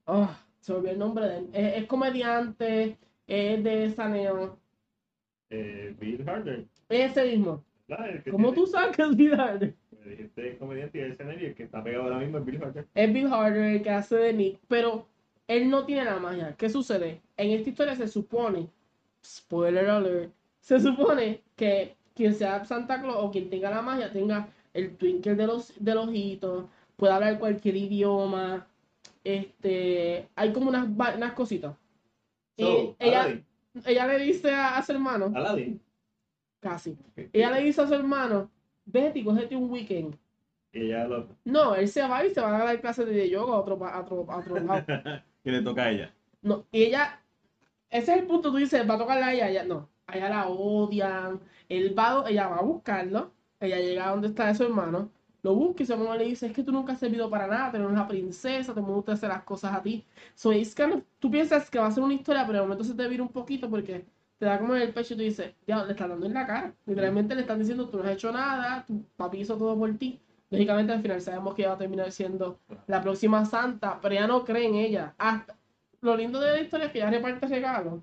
Oh, 0.08 0.30
se 0.60 0.72
me 0.72 0.78
olvidó 0.80 0.94
el 0.94 1.00
nombre 1.00 1.26
de 1.28 1.38
él. 1.38 1.50
Es, 1.54 1.78
es 1.78 1.86
comediante, 1.86 2.98
es 3.28 3.64
de 3.64 3.90
Saneo. 3.92 4.58
Eh, 5.50 5.96
Bill 6.00 6.28
Harder. 6.28 6.66
Ese 6.90 7.26
mismo. 7.26 7.64
¿Cómo 8.32 8.52
tiene- 8.52 8.54
tú 8.54 8.68
sabes 8.68 8.96
que 8.96 9.04
es 9.04 9.16
Bill 9.16 9.34
Harder? 9.40 9.74
Me 10.04 10.12
dijiste 10.12 10.58
comediante 10.58 10.98
y 10.98 11.02
y 11.02 11.46
el 11.46 11.56
que 11.56 11.64
está 11.64 11.84
pegado 11.84 12.04
ahora 12.06 12.20
mismo 12.20 12.38
es 12.38 12.46
Bill 12.46 12.64
Harder. 12.64 12.88
Es 12.94 13.14
Bill 13.14 13.28
Harder 13.32 13.64
el 13.64 13.82
que 13.82 13.90
hace 13.90 14.16
de 14.16 14.34
Nick, 14.34 14.60
pero 14.68 15.08
él 15.48 15.70
no 15.70 15.86
tiene 15.86 16.06
la 16.06 16.20
magia. 16.20 16.56
¿Qué 16.58 16.70
sucede? 16.70 17.22
En 17.38 17.52
esta 17.52 17.70
historia 17.70 17.96
se 17.96 18.08
supone, 18.08 18.68
spoiler 19.24 19.90
alert, 19.90 20.32
se 20.60 20.80
supone 20.80 21.42
que 21.56 21.96
quien 22.16 22.34
sea 22.34 22.64
Santa 22.66 23.02
Claus 23.02 23.18
o 23.20 23.32
quien 23.32 23.50
tenga 23.50 23.70
la 23.70 23.82
magia 23.82 24.12
tenga 24.12 24.50
el 24.74 24.96
twinkle 24.98 25.36
de 25.36 25.48
los 25.48 25.74
del 25.80 25.98
ojito, 25.98 26.70
puede 26.98 27.14
hablar 27.14 27.40
cualquier 27.40 27.76
idioma, 27.78 28.68
este, 29.28 30.30
hay 30.36 30.54
como 30.54 30.70
unas, 30.70 30.88
unas 30.88 31.34
cositas. 31.34 31.76
Y 32.56 32.64
So, 32.64 32.96
ella, 33.00 33.42
ella 33.86 34.08
le 34.08 34.20
dice 34.20 34.52
a, 34.54 34.78
a 34.78 34.84
su 34.84 34.92
hermano, 34.94 35.32
Aladdin. 35.36 35.82
casi, 36.60 36.98
ella 37.34 37.52
le 37.52 37.64
dice 37.64 37.82
a 37.82 37.88
su 37.88 37.94
hermano, 37.94 38.50
vete 38.86 39.20
y 39.20 39.24
cógete 39.24 39.56
un 39.56 39.70
weekend. 39.72 40.18
Y 40.72 40.82
ella 40.88 41.08
lo... 41.08 41.28
No, 41.46 41.76
él 41.76 41.88
se 41.88 42.02
va 42.08 42.26
y 42.26 42.32
se 42.34 42.42
va 42.42 42.56
a 42.62 42.66
dar 42.66 42.82
clases 42.82 43.06
de 43.08 43.30
yoga 43.30 43.54
a 43.54 43.60
otro, 43.60 43.84
a 43.86 44.00
otro, 44.02 44.26
a 44.32 44.38
otro 44.40 44.60
lado. 44.60 44.86
que 45.44 45.52
le 45.52 45.62
toca 45.62 45.84
a 45.86 45.92
ella. 45.92 46.14
No, 46.42 46.66
y 46.72 46.84
ella, 46.84 47.22
ese 47.90 48.14
es 48.14 48.20
el 48.20 48.28
punto, 48.28 48.52
tú 48.52 48.58
dices, 48.58 48.90
va 48.90 48.96
a 48.96 48.98
tocarla 48.98 49.28
a 49.28 49.34
ella, 49.34 49.50
ella 49.50 49.64
no, 49.66 49.90
a 50.08 50.18
ella 50.18 50.30
la 50.30 50.48
odian, 50.50 51.40
él 51.70 51.98
va, 51.98 52.24
ella 52.30 52.48
va 52.48 52.58
a 52.58 52.62
buscarlo, 52.64 53.32
ella 53.60 53.78
llega 53.80 54.08
a 54.08 54.12
donde 54.12 54.28
está 54.30 54.54
su 54.56 54.64
hermano, 54.64 55.12
lo 55.48 55.56
busca 55.56 55.84
y 55.84 55.86
su 55.86 55.94
hermano 55.94 56.16
le 56.16 56.26
dice, 56.26 56.48
es 56.48 56.54
que 56.54 56.64
tú 56.64 56.72
nunca 56.74 56.94
has 56.94 57.00
servido 57.00 57.30
para 57.30 57.48
nada, 57.48 57.72
tú 57.72 57.78
eres 57.78 57.90
una 57.90 58.08
princesa, 58.08 58.74
te 58.74 58.82
gusta 58.82 59.14
hacer 59.14 59.30
las 59.30 59.44
cosas 59.44 59.74
a 59.74 59.82
ti. 59.82 60.04
So, 60.36 60.52
it's 60.52 60.76
kind 60.76 60.94
of- 60.94 61.04
tú 61.20 61.32
piensas 61.32 61.70
que 61.70 61.80
va 61.80 61.88
a 61.88 61.92
ser 61.92 62.04
una 62.04 62.14
historia, 62.14 62.46
pero 62.46 62.60
de 62.60 62.64
momento 62.66 62.84
se 62.84 62.94
te 62.94 63.08
vira 63.08 63.24
un 63.24 63.30
poquito 63.30 63.70
porque 63.70 64.06
te 64.38 64.46
da 64.46 64.60
como 64.60 64.76
en 64.76 64.82
el 64.82 64.94
pecho 64.94 65.14
y 65.14 65.18
tú 65.18 65.24
dices, 65.24 65.54
ya, 65.66 65.84
le 65.86 65.92
están 65.94 66.10
dando 66.10 66.26
en 66.26 66.34
la 66.34 66.46
cara, 66.46 66.74
literalmente 66.86 67.34
le 67.34 67.42
están 67.42 67.60
diciendo, 67.60 67.88
tú 67.90 67.98
no 67.98 68.04
has 68.04 68.12
hecho 68.12 68.32
nada, 68.32 68.84
tu 68.86 69.04
papi 69.16 69.40
hizo 69.40 69.58
todo 69.58 69.78
por 69.78 69.94
ti. 69.98 70.20
Lógicamente 70.50 70.92
al 70.94 71.02
final 71.02 71.22
sabemos 71.22 71.56
que 71.56 71.62
ella 71.62 71.70
va 71.70 71.76
a 71.76 71.78
terminar 71.80 72.12
siendo 72.12 72.60
la 72.88 73.02
próxima 73.02 73.46
santa, 73.46 74.00
pero 74.02 74.16
ella 74.16 74.28
no 74.28 74.44
cree 74.46 74.66
en 74.68 74.76
ella. 74.76 75.16
Hasta, 75.18 75.58
lo 76.02 76.16
lindo 76.16 76.40
de 76.40 76.52
la 76.52 76.62
historia 76.62 76.86
es 76.88 76.92
que 76.92 77.00
ella 77.00 77.10
reparte 77.10 77.48
regalos 77.48 78.02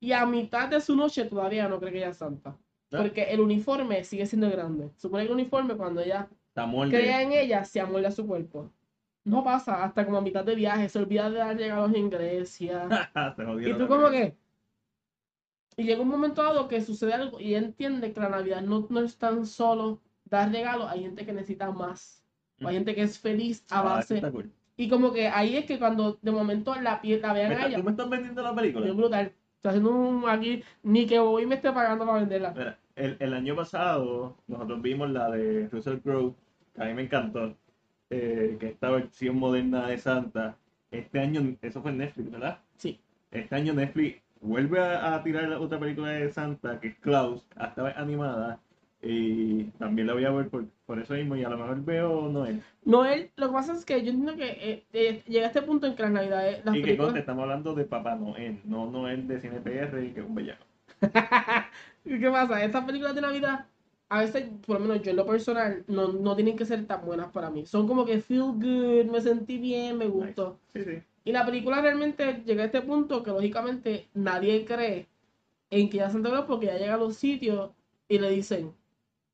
y 0.00 0.12
a 0.12 0.24
mitad 0.26 0.68
de 0.68 0.80
su 0.80 0.94
noche 0.96 1.24
todavía 1.24 1.68
no 1.68 1.78
cree 1.80 1.92
que 1.92 1.98
ella 1.98 2.10
es 2.10 2.16
santa. 2.18 2.50
¿Ah? 2.92 2.98
Porque 2.98 3.24
el 3.24 3.40
uniforme 3.40 4.04
sigue 4.04 4.26
siendo 4.26 4.48
grande. 4.50 4.90
Supone 4.96 5.24
que 5.24 5.28
el 5.32 5.34
uniforme 5.34 5.74
cuando 5.76 6.00
ella 6.00 6.28
Está 6.56 6.66
muerta. 6.66 6.96
crea 6.96 7.20
en 7.20 7.32
ella 7.32 7.64
se 7.66 7.80
amolda 7.80 8.10
su 8.10 8.26
cuerpo. 8.26 8.70
No 9.24 9.44
pasa 9.44 9.84
hasta 9.84 10.06
como 10.06 10.16
a 10.16 10.20
mitad 10.22 10.42
de 10.42 10.54
viaje, 10.54 10.88
se 10.88 10.98
olvida 10.98 11.28
de 11.28 11.36
dar 11.38 11.54
regalos 11.54 11.94
en 11.94 12.08
Grecia. 12.08 12.88
Y 13.60 13.74
tú 13.74 13.86
como 13.86 14.08
que... 14.08 14.34
Y 15.76 15.82
llega 15.84 16.00
un 16.00 16.08
momento 16.08 16.42
dado 16.42 16.66
que 16.68 16.80
sucede 16.80 17.12
algo 17.12 17.38
y 17.38 17.54
entiende 17.54 18.12
que 18.14 18.20
la 18.20 18.30
Navidad 18.30 18.62
no, 18.62 18.86
no 18.88 19.00
es 19.00 19.18
tan 19.18 19.44
solo 19.44 20.00
dar 20.24 20.50
regalos, 20.50 20.88
hay 20.90 21.02
gente 21.02 21.26
que 21.26 21.32
necesita 21.34 21.70
más. 21.70 22.24
O 22.62 22.68
hay 22.68 22.76
gente 22.76 22.94
que 22.94 23.02
es 23.02 23.18
feliz 23.18 23.62
a 23.68 23.80
Ah, 23.80 23.82
base 23.82 24.22
cool. 24.32 24.50
y 24.78 24.88
como 24.88 25.12
que 25.12 25.28
ahí 25.28 25.56
es 25.58 25.66
que 25.66 25.78
cuando 25.78 26.18
de 26.22 26.30
momento 26.32 26.74
la, 26.76 27.02
pie- 27.02 27.20
la 27.20 27.34
vean 27.34 27.48
¿Me 27.50 27.54
a 27.54 27.58
está- 27.58 27.68
ella, 27.68 27.76
¿Tú 27.76 27.84
me 27.84 27.90
estás 27.90 28.08
vendiendo 28.08 28.42
la 28.42 28.54
película? 28.54 28.86
es 28.88 28.96
brutal. 28.96 29.26
Estoy 29.56 29.68
haciendo 29.68 29.90
un 29.90 30.26
aquí, 30.26 30.62
ni 30.82 31.04
que 31.06 31.18
voy 31.18 31.44
me 31.44 31.56
esté 31.56 31.70
pagando 31.72 32.06
para 32.06 32.20
venderla. 32.20 32.52
Mira, 32.56 32.78
el, 32.94 33.16
el 33.20 33.34
año 33.34 33.54
pasado 33.54 34.34
nosotros 34.46 34.80
vimos 34.80 35.10
la 35.10 35.28
de 35.30 35.68
Russell 35.68 35.98
Crowe, 35.98 36.34
que 36.76 36.82
a 36.82 36.86
mí 36.86 36.94
me 36.94 37.02
encantó, 37.02 37.56
eh, 38.10 38.56
que 38.60 38.68
esta 38.68 38.90
versión 38.90 39.36
moderna 39.36 39.88
de 39.88 39.98
Santa. 39.98 40.56
Este 40.90 41.18
año, 41.18 41.56
eso 41.62 41.82
fue 41.82 41.90
en 41.90 41.98
Netflix, 41.98 42.30
¿verdad? 42.30 42.58
Sí. 42.76 43.00
Este 43.30 43.54
año 43.54 43.74
Netflix 43.74 44.22
vuelve 44.40 44.78
a, 44.80 45.14
a 45.14 45.22
tirar 45.22 45.48
la 45.48 45.58
otra 45.58 45.80
película 45.80 46.10
de 46.10 46.30
Santa, 46.32 46.78
que 46.80 46.88
es 46.88 46.98
Klaus, 46.98 47.46
esta 47.60 47.82
vez 47.82 47.96
animada, 47.96 48.60
y 49.02 49.64
también 49.78 50.06
la 50.06 50.14
voy 50.14 50.24
a 50.24 50.30
ver 50.30 50.48
por, 50.48 50.66
por 50.86 50.98
eso 50.98 51.14
mismo, 51.14 51.36
y 51.36 51.44
a 51.44 51.48
lo 51.48 51.58
mejor 51.58 51.84
veo 51.84 52.28
Noel. 52.28 52.62
Noel, 52.84 53.30
lo 53.36 53.48
que 53.48 53.52
pasa 53.52 53.72
es 53.74 53.84
que 53.84 54.02
yo 54.02 54.10
entiendo 54.10 54.36
que 54.36 54.48
eh, 54.48 54.86
eh, 54.92 55.22
llega 55.26 55.46
este 55.46 55.62
punto 55.62 55.86
en 55.86 55.96
que 55.96 56.02
las 56.02 56.12
navidades, 56.12 56.64
las 56.64 56.74
y 56.74 56.78
que 56.78 56.84
películas... 56.84 57.06
conste, 57.08 57.20
estamos 57.20 57.42
hablando 57.42 57.74
de 57.74 57.84
Papá 57.84 58.14
Noel, 58.16 58.60
no 58.64 58.90
Noel 58.90 59.26
de 59.28 59.40
CinePR, 59.40 60.12
que 60.12 60.20
es 60.20 60.26
un 60.26 60.34
bellaco. 60.34 60.64
¿Y 62.04 62.18
¿Qué 62.18 62.30
pasa? 62.30 62.64
Estas 62.64 62.84
películas 62.84 63.14
de 63.14 63.20
Navidad, 63.20 63.66
a 64.08 64.20
veces, 64.20 64.48
por 64.66 64.80
lo 64.80 64.86
menos 64.86 65.02
yo 65.02 65.10
en 65.10 65.16
lo 65.16 65.26
personal, 65.26 65.84
no, 65.88 66.12
no 66.12 66.34
tienen 66.36 66.56
que 66.56 66.64
ser 66.64 66.86
tan 66.86 67.04
buenas 67.04 67.32
para 67.32 67.50
mí. 67.50 67.66
Son 67.66 67.86
como 67.88 68.04
que 68.04 68.20
feel 68.20 68.42
good, 68.52 69.06
me 69.10 69.20
sentí 69.20 69.58
bien, 69.58 69.98
me 69.98 70.06
gustó. 70.06 70.60
Sí, 70.74 70.84
sí. 70.84 71.02
Y 71.24 71.32
la 71.32 71.44
película 71.44 71.80
realmente 71.80 72.42
llega 72.44 72.62
a 72.62 72.66
este 72.66 72.82
punto 72.82 73.22
que 73.22 73.30
lógicamente 73.32 74.08
nadie 74.14 74.64
cree 74.64 75.08
en 75.70 75.90
que 75.90 75.98
ya 75.98 76.10
Santa 76.10 76.30
Claus 76.30 76.46
porque 76.46 76.66
ya 76.66 76.78
llega 76.78 76.94
a 76.94 76.98
los 76.98 77.16
sitios 77.16 77.72
y 78.08 78.18
le 78.18 78.30
dicen, 78.30 78.76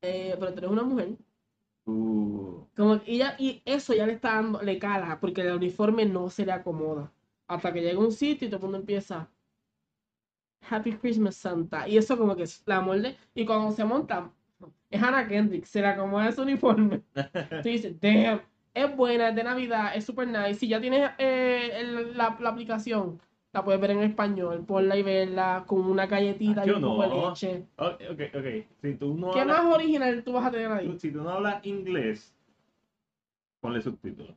eh, 0.03 0.37
pero 0.39 0.53
tú 0.53 0.59
eres 0.61 0.71
una 0.71 0.85
mujer. 0.85 1.17
Uh, 1.87 2.67
Como 2.77 3.01
que 3.03 3.13
ella, 3.13 3.37
y 3.39 3.63
eso 3.65 3.95
ya 3.95 4.07
le 4.07 4.15
está 4.15 4.35
dando, 4.35 4.63
le 4.63 4.79
cala, 4.79 5.21
porque 5.21 5.43
el 5.43 5.55
uniforme 5.55 6.07
no 6.07 6.31
se 6.31 6.47
le 6.47 6.53
acomoda. 6.53 7.13
Hasta 7.47 7.73
que 7.73 7.81
llega 7.83 7.99
a 8.01 8.05
un 8.05 8.13
sitio 8.13 8.49
y 8.49 8.51
todo 8.51 8.59
el 8.59 8.63
mundo 8.65 8.79
empieza, 8.79 9.31
Happy 10.69 10.97
Christmas 10.97 11.37
Santa. 11.37 11.87
Y 11.89 11.97
eso 11.99 12.17
como 12.17 12.35
que 12.37 12.45
es 12.45 12.63
la 12.67 12.81
molde. 12.81 13.17
Y 13.35 13.45
cuando 13.45 13.73
se 13.73 13.85
monta, 13.85 14.33
es 14.91 15.03
Hannah 15.03 15.27
Kendrick, 15.29 15.65
se 15.65 15.81
le 15.81 15.87
acomoda 15.89 16.29
ese 16.29 16.41
uniforme. 16.41 17.03
Tú 17.63 17.69
dices, 17.69 17.99
damn, 18.01 18.41
es 18.75 18.97
buena, 18.97 19.29
es 19.31 19.35
de 19.37 19.45
Navidad, 19.45 19.93
es 19.95 20.05
super 20.05 20.27
nice. 20.27 20.55
Si 20.55 20.69
ya 20.69 20.81
tienes 20.81 21.11
eh, 21.19 21.71
el- 21.75 22.17
la, 22.17 22.37
la 22.41 22.49
aplicación, 22.51 23.21
la 23.53 23.63
puedes 23.65 23.81
ver 23.81 23.91
en 23.91 24.03
español, 24.03 24.65
ponla 24.67 24.97
y 24.97 25.03
verla 25.03 25.65
con 25.67 25.81
una 25.83 26.07
galletita 26.07 26.65
y 26.65 26.69
Yo 26.69 26.77
un 26.77 26.83
poco 26.83 27.03
de 27.03 27.09
no. 27.09 27.29
leche. 27.31 27.67
ok, 27.77 28.01
ok, 28.13 28.21
ok. 28.37 28.67
Si 28.81 28.95
tú 28.95 29.15
no 29.15 29.31
¿Qué 29.31 29.41
hablas- 29.41 29.63
más 29.65 29.75
original 29.75 30.23
tú 30.25 30.33
vas 30.33 30.47
a 30.47 30.51
tener 30.51 30.73
ahí? 30.73 30.99
si 30.99 31.11
tú 31.11 31.23
no 31.23 31.31
hablas 31.31 31.65
inglés, 31.67 32.35
ponle 33.61 33.81
subtítulos. 33.83 34.35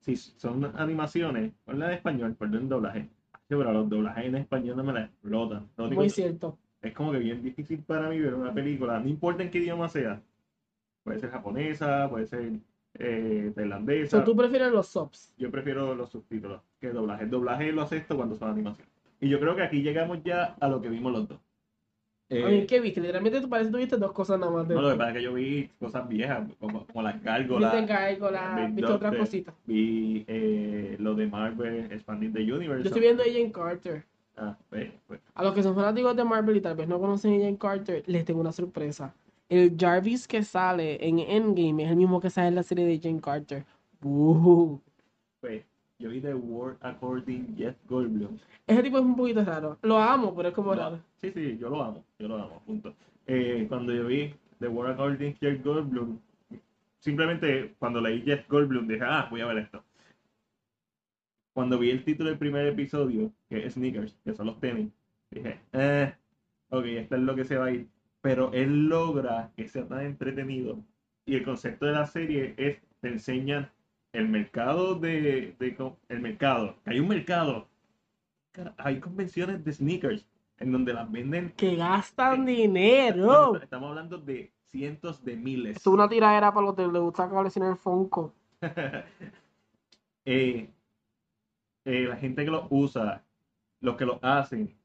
Si 0.00 0.16
son 0.16 0.64
animaciones, 0.76 1.52
ponle 1.64 1.86
en 1.86 1.90
español, 1.92 2.34
ponle 2.34 2.58
en 2.58 2.68
doblaje. 2.68 3.08
Pero 3.48 3.72
los 3.72 3.88
doblajes 3.88 4.26
en 4.26 4.36
español 4.36 4.76
no 4.76 4.84
me 4.84 4.92
la 4.92 5.04
explotan. 5.04 5.68
Muy 5.76 6.08
cierto. 6.10 6.56
Es 6.82 6.92
como 6.94 7.12
que 7.12 7.18
bien 7.18 7.42
difícil 7.42 7.80
para 7.80 8.08
mí 8.08 8.18
ver 8.18 8.34
una 8.34 8.52
película, 8.52 8.98
no 9.00 9.08
importa 9.08 9.42
en 9.42 9.50
qué 9.50 9.58
idioma 9.58 9.88
sea. 9.88 10.20
Puede 11.02 11.18
ser 11.18 11.30
japonesa, 11.30 12.08
puede 12.08 12.26
ser 12.26 12.52
eh, 12.94 13.52
tailandesa. 13.54 14.18
So, 14.18 14.24
tú 14.24 14.36
prefieres 14.36 14.70
los 14.70 14.86
subs. 14.88 15.32
Yo 15.38 15.50
prefiero 15.50 15.94
los 15.94 16.10
subtítulos 16.10 16.60
que 16.80 16.90
doblaje. 16.90 17.24
El 17.24 17.30
doblaje 17.30 17.72
lo 17.72 17.82
acepto 17.82 18.16
cuando 18.16 18.36
son 18.36 18.50
animaciones. 18.50 18.92
Y 19.20 19.28
yo 19.28 19.40
creo 19.40 19.56
que 19.56 19.62
aquí 19.62 19.82
llegamos 19.82 20.22
ya 20.22 20.56
a 20.60 20.68
lo 20.68 20.80
que 20.80 20.88
vimos 20.88 21.12
los 21.12 21.28
dos. 21.28 21.40
Eh, 22.30 22.44
A 22.44 22.48
mí, 22.48 22.66
¿qué 22.66 22.78
viste? 22.80 23.00
Literalmente 23.00 23.40
tú 23.40 23.48
parece 23.48 23.70
que 23.70 23.72
tuviste 23.72 23.96
dos 23.96 24.12
cosas 24.12 24.38
nada 24.38 24.52
más. 24.52 24.68
De 24.68 24.74
no, 24.74 24.82
lo 24.82 24.90
que 24.90 24.96
pasa 24.96 25.10
es 25.10 25.16
que 25.16 25.22
yo 25.22 25.32
vi 25.32 25.70
cosas 25.78 26.06
viejas, 26.08 26.46
como, 26.60 26.86
como 26.86 27.02
las 27.02 27.22
gárgolas. 27.22 27.72
Viste 27.72 27.86
Gárgola, 27.86 28.54
Big 28.66 28.74
viste 28.76 28.92
otras 28.92 29.16
cositas. 29.16 29.54
Vi 29.64 30.24
eh, 30.28 30.96
lo 30.98 31.14
de 31.14 31.26
Marvel, 31.26 31.90
Expanding 31.90 32.32
the 32.34 32.52
Universe. 32.52 32.82
Yo 32.82 32.88
estoy 32.88 33.00
viendo 33.00 33.22
Agent 33.22 33.54
Carter. 33.54 34.04
Ah, 34.40 34.56
pues, 34.70 34.90
pues. 35.06 35.20
A 35.34 35.42
los 35.42 35.52
que 35.54 35.62
son 35.62 35.74
fanáticos 35.74 36.14
de 36.16 36.24
Marvel 36.24 36.56
y 36.56 36.60
tal 36.60 36.76
vez 36.76 36.86
no 36.88 37.00
conocen 37.00 37.32
a 37.32 37.36
Agent 37.36 37.60
Carter, 37.60 38.04
les 38.06 38.24
tengo 38.24 38.40
una 38.40 38.52
sorpresa. 38.52 39.12
El 39.48 39.76
Jarvis 39.78 40.28
que 40.28 40.42
sale 40.42 41.04
en 41.06 41.18
Endgame 41.18 41.84
es 41.84 41.90
el 41.90 41.96
mismo 41.96 42.20
que 42.20 42.30
sale 42.30 42.48
en 42.48 42.54
la 42.54 42.62
serie 42.62 42.86
de 42.86 42.94
Agent 42.96 43.22
Carter. 43.22 43.64
Uh. 44.02 44.78
pues, 45.40 45.64
Yo 45.98 46.10
vi 46.10 46.20
The 46.20 46.34
World 46.34 46.78
According 46.82 47.56
Jeff 47.56 47.74
Goldblum. 47.88 48.38
Ese 48.66 48.82
tipo 48.82 48.98
es 48.98 49.04
un 49.04 49.16
poquito 49.16 49.44
raro. 49.44 49.78
Lo 49.82 49.98
amo, 49.98 50.34
pero 50.36 50.50
es 50.50 50.54
como 50.54 50.74
No, 50.74 50.80
raro. 50.80 51.00
Sí, 51.20 51.32
sí, 51.32 51.58
yo 51.58 51.70
lo 51.70 51.82
amo, 51.82 52.04
yo 52.18 52.28
lo 52.28 52.36
amo, 52.36 52.62
punto. 52.64 52.94
Eh, 53.26 53.66
cuando 53.68 53.92
yo 53.92 54.06
vi 54.06 54.32
The 54.60 54.68
World 54.68 54.92
According 54.92 55.36
Jeff 55.40 55.64
Goldblum, 55.64 56.18
simplemente 57.00 57.74
cuando 57.78 58.00
leí 58.00 58.22
Jeff 58.22 58.48
Goldblum 58.48 58.86
dije, 58.86 59.02
ah, 59.04 59.26
voy 59.30 59.40
a 59.40 59.46
ver 59.46 59.58
esto. 59.58 59.82
Cuando 61.58 61.76
vi 61.76 61.90
el 61.90 62.04
título 62.04 62.28
del 62.28 62.38
primer 62.38 62.68
episodio, 62.68 63.32
que 63.48 63.66
es 63.66 63.74
Sneakers, 63.74 64.16
que 64.24 64.32
son 64.32 64.46
los 64.46 64.60
tenis, 64.60 64.92
dije, 65.28 65.58
eh, 65.72 66.14
ok, 66.70 66.84
esto 66.84 67.16
es 67.16 67.22
lo 67.22 67.34
que 67.34 67.42
se 67.42 67.56
va 67.56 67.64
a 67.64 67.70
ir. 67.72 67.88
Pero 68.20 68.52
él 68.52 68.88
logra 68.88 69.50
que 69.56 69.66
sea 69.66 69.84
tan 69.88 70.06
entretenido. 70.06 70.78
Y 71.26 71.34
el 71.34 71.42
concepto 71.42 71.86
de 71.86 71.92
la 71.94 72.06
serie 72.06 72.54
es, 72.56 72.80
te 73.00 73.08
enseñan 73.08 73.72
el 74.12 74.28
mercado 74.28 74.94
de, 74.94 75.56
de 75.58 75.94
el 76.08 76.20
mercado, 76.20 76.76
que 76.84 76.92
hay 76.92 77.00
un 77.00 77.08
mercado. 77.08 77.66
Hay 78.76 79.00
convenciones 79.00 79.64
de 79.64 79.72
sneakers 79.72 80.28
en 80.58 80.70
donde 80.70 80.94
las 80.94 81.10
venden 81.10 81.54
Que 81.56 81.74
gastan 81.74 82.46
dinero. 82.46 83.60
Estamos 83.60 83.88
hablando 83.88 84.16
de 84.16 84.52
cientos 84.62 85.24
de 85.24 85.34
miles. 85.34 85.78
Esto 85.78 85.90
es 85.90 85.94
una 85.94 86.08
tiradera 86.08 86.54
para 86.54 86.66
los 86.66 86.76
que 86.76 86.86
les 86.86 87.02
gusta 87.02 87.28
coleccionar 87.28 87.76
Funko. 87.76 88.32
Eh, 90.30 90.68
eh, 91.88 92.06
la 92.06 92.16
gente 92.16 92.44
que 92.44 92.50
lo 92.50 92.66
usa, 92.70 93.24
los 93.80 93.96
que 93.96 94.04
lo 94.04 94.18
hacen, 94.22 94.76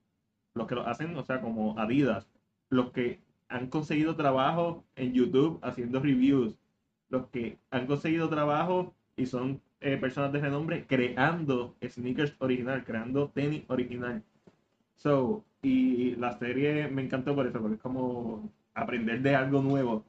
los 0.54 0.68
que 0.68 0.76
lo 0.76 0.88
hacen, 0.88 1.18
o 1.18 1.24
sea, 1.24 1.42
como 1.42 1.78
Adidas, 1.78 2.30
los 2.70 2.92
que 2.92 3.20
han 3.50 3.68
conseguido 3.68 4.16
trabajo 4.16 4.86
en 4.96 5.12
YouTube 5.14 5.60
haciendo 5.64 6.00
reviews, 6.00 6.56
los 7.10 7.28
que 7.28 7.58
han 7.72 7.88
conseguido 7.88 8.30
trabajo 8.30 8.96
y 9.18 9.26
son 9.26 9.62
eh, 9.82 9.98
personas 9.98 10.32
de 10.32 10.40
renombre 10.40 10.86
creando 10.88 11.76
sneakers 11.86 12.36
original, 12.40 12.86
creando 12.86 13.30
tenis 13.30 13.64
original. 13.68 14.24
So, 14.96 15.44
Y 15.62 16.16
la 16.18 16.34
serie 16.38 16.88
me 16.88 17.04
encantó 17.04 17.36
por 17.36 17.48
eso, 17.48 17.60
porque 17.62 17.76
es 17.76 17.82
como 17.82 18.50
aprender 18.74 19.22
de 19.22 19.36
algo 19.36 19.62
nuevo. 19.62 20.06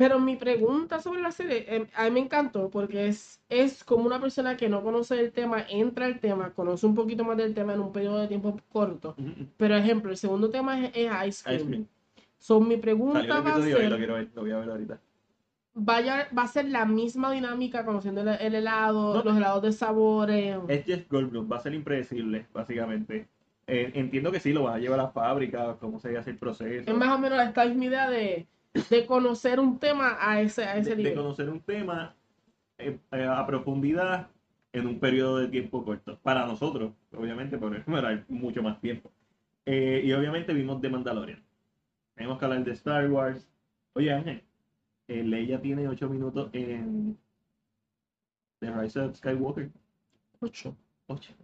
Pero 0.00 0.18
mi 0.18 0.36
pregunta 0.36 0.98
sobre 0.98 1.20
la 1.20 1.30
serie, 1.30 1.66
eh, 1.68 1.86
a 1.94 2.04
mí 2.04 2.10
me 2.12 2.20
encantó 2.20 2.70
porque 2.70 3.06
es, 3.08 3.38
es 3.50 3.84
como 3.84 4.06
una 4.06 4.18
persona 4.18 4.56
que 4.56 4.66
no 4.70 4.82
conoce 4.82 5.20
el 5.20 5.30
tema, 5.30 5.62
entra 5.68 6.06
al 6.06 6.20
tema, 6.20 6.54
conoce 6.54 6.86
un 6.86 6.94
poquito 6.94 7.22
más 7.22 7.36
del 7.36 7.52
tema 7.52 7.74
en 7.74 7.80
un 7.80 7.92
periodo 7.92 8.18
de 8.18 8.26
tiempo 8.26 8.58
corto. 8.72 9.14
Pero 9.58 9.76
ejemplo, 9.76 10.10
el 10.10 10.16
segundo 10.16 10.48
tema 10.48 10.86
es, 10.86 10.92
es 10.94 11.10
Ice 11.28 11.44
Cream. 11.44 11.56
Ice 11.60 11.66
Cream. 11.66 11.86
So, 12.38 12.60
mi 12.62 12.78
pregunta 12.78 13.40
va 13.42 13.54
a 13.56 13.58
lo 13.58 13.62
ser, 13.64 13.76
quiero 13.98 14.14
ver, 14.14 14.30
lo 14.34 14.40
voy 14.40 14.50
a 14.52 14.58
ver 14.60 14.70
ahorita. 14.70 14.98
vaya, 15.74 16.28
va 16.36 16.44
a 16.44 16.48
ser 16.48 16.64
la 16.70 16.86
misma 16.86 17.30
dinámica 17.32 17.84
conociendo 17.84 18.22
el, 18.22 18.28
el 18.28 18.54
helado, 18.54 19.16
No. 19.16 19.22
los 19.22 19.36
helados 19.36 19.62
de 19.62 19.72
sabores. 19.72 20.56
Es 20.68 20.86
Jeff 20.86 21.10
Goldblum, 21.10 21.46
va 21.52 21.56
a 21.58 21.60
ser 21.60 21.74
impredecible, 21.74 22.46
básicamente. 22.54 23.28
Eh, 23.66 23.92
entiendo 23.94 24.32
que 24.32 24.40
sí, 24.40 24.54
lo 24.54 24.62
van 24.62 24.76
a 24.76 24.78
llevar 24.78 24.98
a 24.98 25.02
la 25.04 25.08
fábrica, 25.10 25.76
cómo 25.78 26.00
se 26.00 26.16
hace 26.16 26.30
el 26.30 26.38
proceso. 26.38 26.90
Es 26.90 26.96
más 26.96 27.14
o 27.14 27.18
menos 27.18 27.38
esta 27.40 27.66
misma 27.66 27.84
idea 27.84 28.08
de, 28.10 28.46
de 28.74 29.06
conocer 29.06 29.60
un 29.60 29.78
tema 29.78 30.16
a 30.20 30.40
ese, 30.40 30.64
a 30.64 30.76
ese 30.76 30.94
de, 30.94 31.02
de 31.02 31.12
nivel. 31.12 31.14
conocer 31.14 31.48
un 31.50 31.60
tema 31.60 32.16
eh, 32.78 32.98
eh, 33.12 33.24
a 33.24 33.46
profundidad 33.46 34.30
en 34.72 34.86
un 34.86 35.00
periodo 35.00 35.38
de 35.38 35.48
tiempo 35.48 35.84
corto. 35.84 36.18
Para 36.20 36.46
nosotros, 36.46 36.92
obviamente, 37.12 37.58
porque 37.58 37.82
era 37.86 38.24
mucho 38.28 38.62
más 38.62 38.80
tiempo. 38.80 39.10
Eh, 39.66 40.02
y 40.04 40.12
obviamente 40.12 40.52
vimos 40.54 40.80
The 40.80 40.88
Mandalorian. 40.88 41.44
Tenemos 42.14 42.38
que 42.38 42.44
hablar 42.44 42.64
de 42.64 42.72
Star 42.72 43.10
Wars. 43.10 43.48
Oye, 43.94 44.12
Ángel, 44.12 44.44
eh, 45.08 45.22
Leia 45.24 45.60
tiene 45.60 45.88
8 45.88 46.08
minutos 46.08 46.50
en 46.52 47.18
The 48.60 48.70
Rise 48.70 49.00
of 49.00 49.16
Skywalker. 49.16 49.70
Ocho. 50.40 50.76
8. 51.06 51.34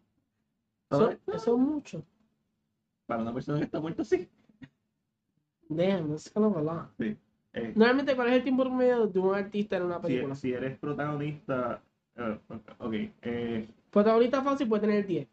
Eso, 0.91 1.11
eso 1.11 1.57
es 1.57 1.59
mucho. 1.59 2.05
Para 3.07 3.23
una 3.23 3.35
persona 3.35 3.59
que 3.59 3.65
está 3.65 3.81
muerta, 3.81 4.05
sí. 4.05 4.29
Damn, 5.69 6.17
kind 6.17 6.47
of 6.47 6.57
a 6.57 6.61
lot. 6.63 6.91
Eh, 6.99 7.73
Normalmente, 7.75 8.15
¿cuál 8.15 8.29
es 8.29 8.35
el 8.35 8.43
tiempo 8.43 8.65
promedio 8.65 9.07
de 9.07 9.19
un 9.19 9.35
artista 9.35 9.77
en 9.79 9.85
una 9.85 9.97
si, 9.97 10.03
película? 10.03 10.35
si 10.35 10.53
eres 10.53 10.79
protagonista. 10.79 11.81
eh, 12.17 12.39
ok. 12.79 12.95
eh, 13.23 13.69
Protagonista 13.91 14.43
fácil 14.43 14.69
puede 14.69 14.83
tener 14.83 15.07
10. 15.07 15.27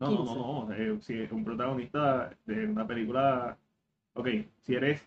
No, 0.00 0.10
no, 0.10 0.24
no, 0.24 0.34
no. 0.68 0.74
eh, 0.74 0.98
si 1.00 1.20
es 1.20 1.30
un 1.30 1.44
protagonista 1.44 2.30
de 2.46 2.66
una 2.66 2.86
película. 2.86 3.56
Ok, 4.14 4.28
si 4.60 4.74
eres. 4.74 5.00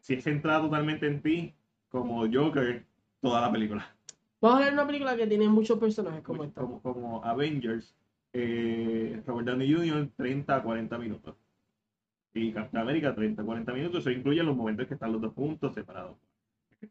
Si 0.00 0.14
es 0.14 0.24
centrada 0.24 0.62
totalmente 0.62 1.06
en 1.06 1.20
ti, 1.22 1.54
como 1.88 2.26
Joker, 2.30 2.84
toda 3.20 3.40
la 3.40 3.50
película. 3.52 3.94
Vamos 4.40 4.60
a 4.60 4.64
de 4.66 4.72
una 4.72 4.86
película 4.86 5.16
que 5.16 5.26
tiene 5.26 5.48
muchos 5.48 5.78
personajes 5.78 6.22
como 6.22 6.44
esta. 6.44 6.60
Como, 6.60 6.80
como 6.82 7.24
Avengers, 7.24 7.94
eh, 8.32 9.20
Robert 9.26 9.46
Downey 9.48 9.72
Jr., 9.72 10.08
30 10.16 10.56
a 10.56 10.62
40 10.62 10.98
minutos. 10.98 11.34
Y 12.36 12.52
Captain 12.52 12.82
América, 12.82 13.14
30 13.14 13.42
a 13.42 13.44
40 13.44 13.72
minutos. 13.72 14.00
Eso 14.00 14.10
incluye 14.10 14.42
los 14.42 14.56
momentos 14.56 14.86
que 14.86 14.94
están 14.94 15.12
los 15.12 15.20
dos 15.20 15.32
puntos 15.32 15.74
separados. 15.74 16.16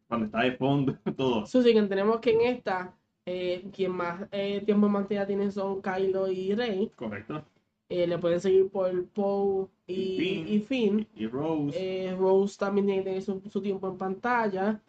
Cuando 0.08 0.26
está 0.26 0.42
de 0.42 0.54
fondo, 0.54 0.98
todo. 1.18 1.46
Sí, 1.46 1.62
que 1.64 1.82
tenemos 1.84 2.20
que 2.20 2.32
en 2.32 2.42
esta, 2.42 2.94
eh, 3.26 3.64
quien 3.72 3.92
más 3.92 4.28
eh, 4.32 4.62
tiempo 4.66 4.88
en 4.88 4.94
pantalla 4.94 5.28
tienen 5.28 5.52
son 5.52 5.82
Kylo 5.82 6.32
y 6.32 6.56
Rey. 6.56 6.92
Correcto. 6.96 7.44
Eh, 7.88 8.08
le 8.08 8.18
pueden 8.18 8.40
seguir 8.42 8.68
por 8.70 9.06
Poe 9.10 9.68
y, 9.86 10.56
Y 10.56 10.60
Finn. 10.60 11.08
y 11.16 11.28
Rose. 11.28 11.78
Eh, 11.78 12.16
Rose 12.16 12.58
también 12.58 12.88
tiene 12.88 13.04
que 13.04 13.10
tener 13.10 13.22
su, 13.22 13.42
su 13.48 13.62
tiempo 13.62 13.88
en 13.88 13.98
pantalla. 13.98 14.82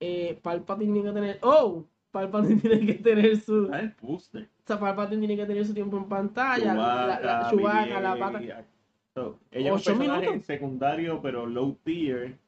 Eh, 0.00 0.36
Palpatine 0.42 0.92
tiene 0.92 1.08
que 1.08 1.14
tener. 1.14 1.38
¡Oh! 1.42 1.84
Palpatine 2.10 2.56
tiene 2.60 2.86
que 2.86 2.94
tener 2.94 3.36
su. 3.36 3.70
Ah, 3.72 3.80
el 3.80 3.94
booster. 4.02 4.42
O 4.42 4.66
sea, 4.66 4.80
Palpatine 4.80 5.20
tiene 5.20 5.36
que 5.36 5.46
tener 5.46 5.64
su 5.64 5.72
tiempo 5.72 5.96
en 5.96 6.04
pantalla. 6.06 6.74
La, 6.74 7.06
la, 7.06 7.20
la, 7.20 7.50
Chewbacca, 7.50 7.50
Chewbacca, 7.50 8.00
la 8.00 8.16
pata. 8.18 8.66
BB-8. 9.14 9.14
So, 9.14 9.38
ella 9.50 9.74
es 9.74 9.86
un 9.88 9.96
personaje 9.96 10.26
minutos. 10.26 10.46
secundario, 10.46 11.20
pero 11.22 11.46
low 11.46 11.76
tier, 11.84 12.38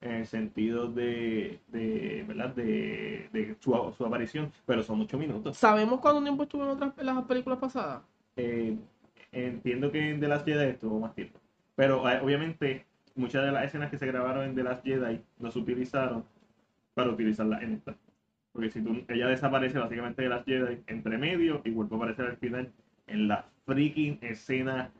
en 0.00 0.10
el 0.12 0.26
sentido 0.26 0.88
de, 0.88 1.60
de 1.68 2.24
¿verdad? 2.26 2.54
De, 2.54 3.28
de 3.32 3.56
su, 3.60 3.94
su 3.96 4.04
aparición, 4.04 4.52
pero 4.66 4.82
son 4.82 5.00
ocho 5.00 5.18
minutos. 5.18 5.56
¿Sabemos 5.56 6.00
cuánto 6.00 6.22
tiempo 6.22 6.42
estuvo 6.42 6.64
en 6.64 6.70
otras 6.70 6.92
en 6.98 7.06
las 7.06 7.24
películas 7.24 7.58
pasadas? 7.58 8.02
Eh, 8.36 8.76
entiendo 9.30 9.90
que 9.92 10.10
en 10.10 10.20
The 10.20 10.28
Last 10.28 10.46
Jedi 10.46 10.70
estuvo 10.70 10.98
más 10.98 11.14
tiempo, 11.14 11.38
pero 11.76 12.08
eh, 12.10 12.20
obviamente 12.22 12.84
muchas 13.14 13.44
de 13.44 13.52
las 13.52 13.66
escenas 13.66 13.90
que 13.90 13.98
se 13.98 14.06
grabaron 14.06 14.44
en 14.44 14.54
The 14.54 14.62
Last 14.62 14.84
Jedi 14.84 15.20
no 15.38 15.50
se 15.50 15.58
utilizaron 15.58 16.24
para 16.94 17.10
utilizarlas 17.10 17.62
en 17.62 17.74
esta. 17.74 17.94
Porque 18.52 18.70
si 18.70 18.82
tú, 18.82 19.02
ella 19.08 19.28
desaparece 19.28 19.78
básicamente 19.78 20.22
de 20.22 20.28
Last 20.28 20.46
Jedi 20.46 20.82
entre 20.86 21.16
medio 21.16 21.62
y 21.64 21.70
vuelve 21.70 21.94
a 21.94 21.96
aparecer 21.96 22.26
al 22.26 22.36
final 22.36 22.70
en 23.06 23.28
la 23.28 23.46
freaking 23.66 24.18
escena, 24.20 24.90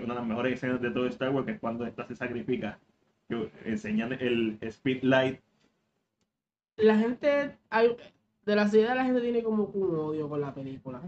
una 0.00 0.14
de 0.14 0.20
las 0.20 0.28
mejores 0.28 0.54
escenas 0.54 0.80
de 0.80 0.90
todo 0.90 1.06
Star 1.06 1.30
Wars, 1.30 1.46
que 1.46 1.52
es 1.52 1.60
cuando 1.60 1.86
esta 1.86 2.06
se 2.06 2.14
sacrifica. 2.16 2.78
Que 3.28 3.50
enseñan 3.64 4.12
el 4.12 4.58
speedlight. 4.70 5.40
La 6.76 6.96
gente. 6.98 7.56
Hay, 7.70 7.96
de 8.44 8.56
la 8.56 8.68
ciudad 8.68 8.94
la 8.94 9.04
gente 9.04 9.20
tiene 9.20 9.42
como 9.42 9.64
un 9.64 9.96
odio 9.96 10.28
con 10.28 10.40
la 10.40 10.52
película. 10.54 11.00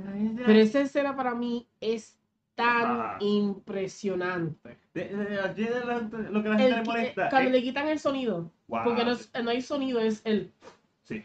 Pero 0.47 0.59
esa 0.59 0.81
escena 0.81 1.15
para 1.17 1.35
mí 1.35 1.67
es 1.81 2.19
tan 2.55 3.01
Ah. 3.01 3.19
impresionante. 3.21 4.79
De, 4.95 5.09
de- 5.09 5.55
de 5.55 5.85
la- 5.85 6.01
lo 6.31 6.43
que 6.43 6.49
la 6.49 6.57
gente 6.59 6.67
El 6.69 6.75
le 6.77 6.83
molesta 6.85 7.29
cuando 7.29 7.49
es- 7.51 7.55
le 7.57 7.63
quitan 7.63 7.89
el 7.89 7.99
sonido, 7.99 8.51
Wow, 8.69 8.85
porque 8.85 9.05
no, 9.05 9.13
es- 9.13 9.31
no 9.45 9.51
hay 9.51 9.61
sonido, 9.61 10.01
es 10.01 10.23
el. 10.25 10.51
sí, 11.03 11.23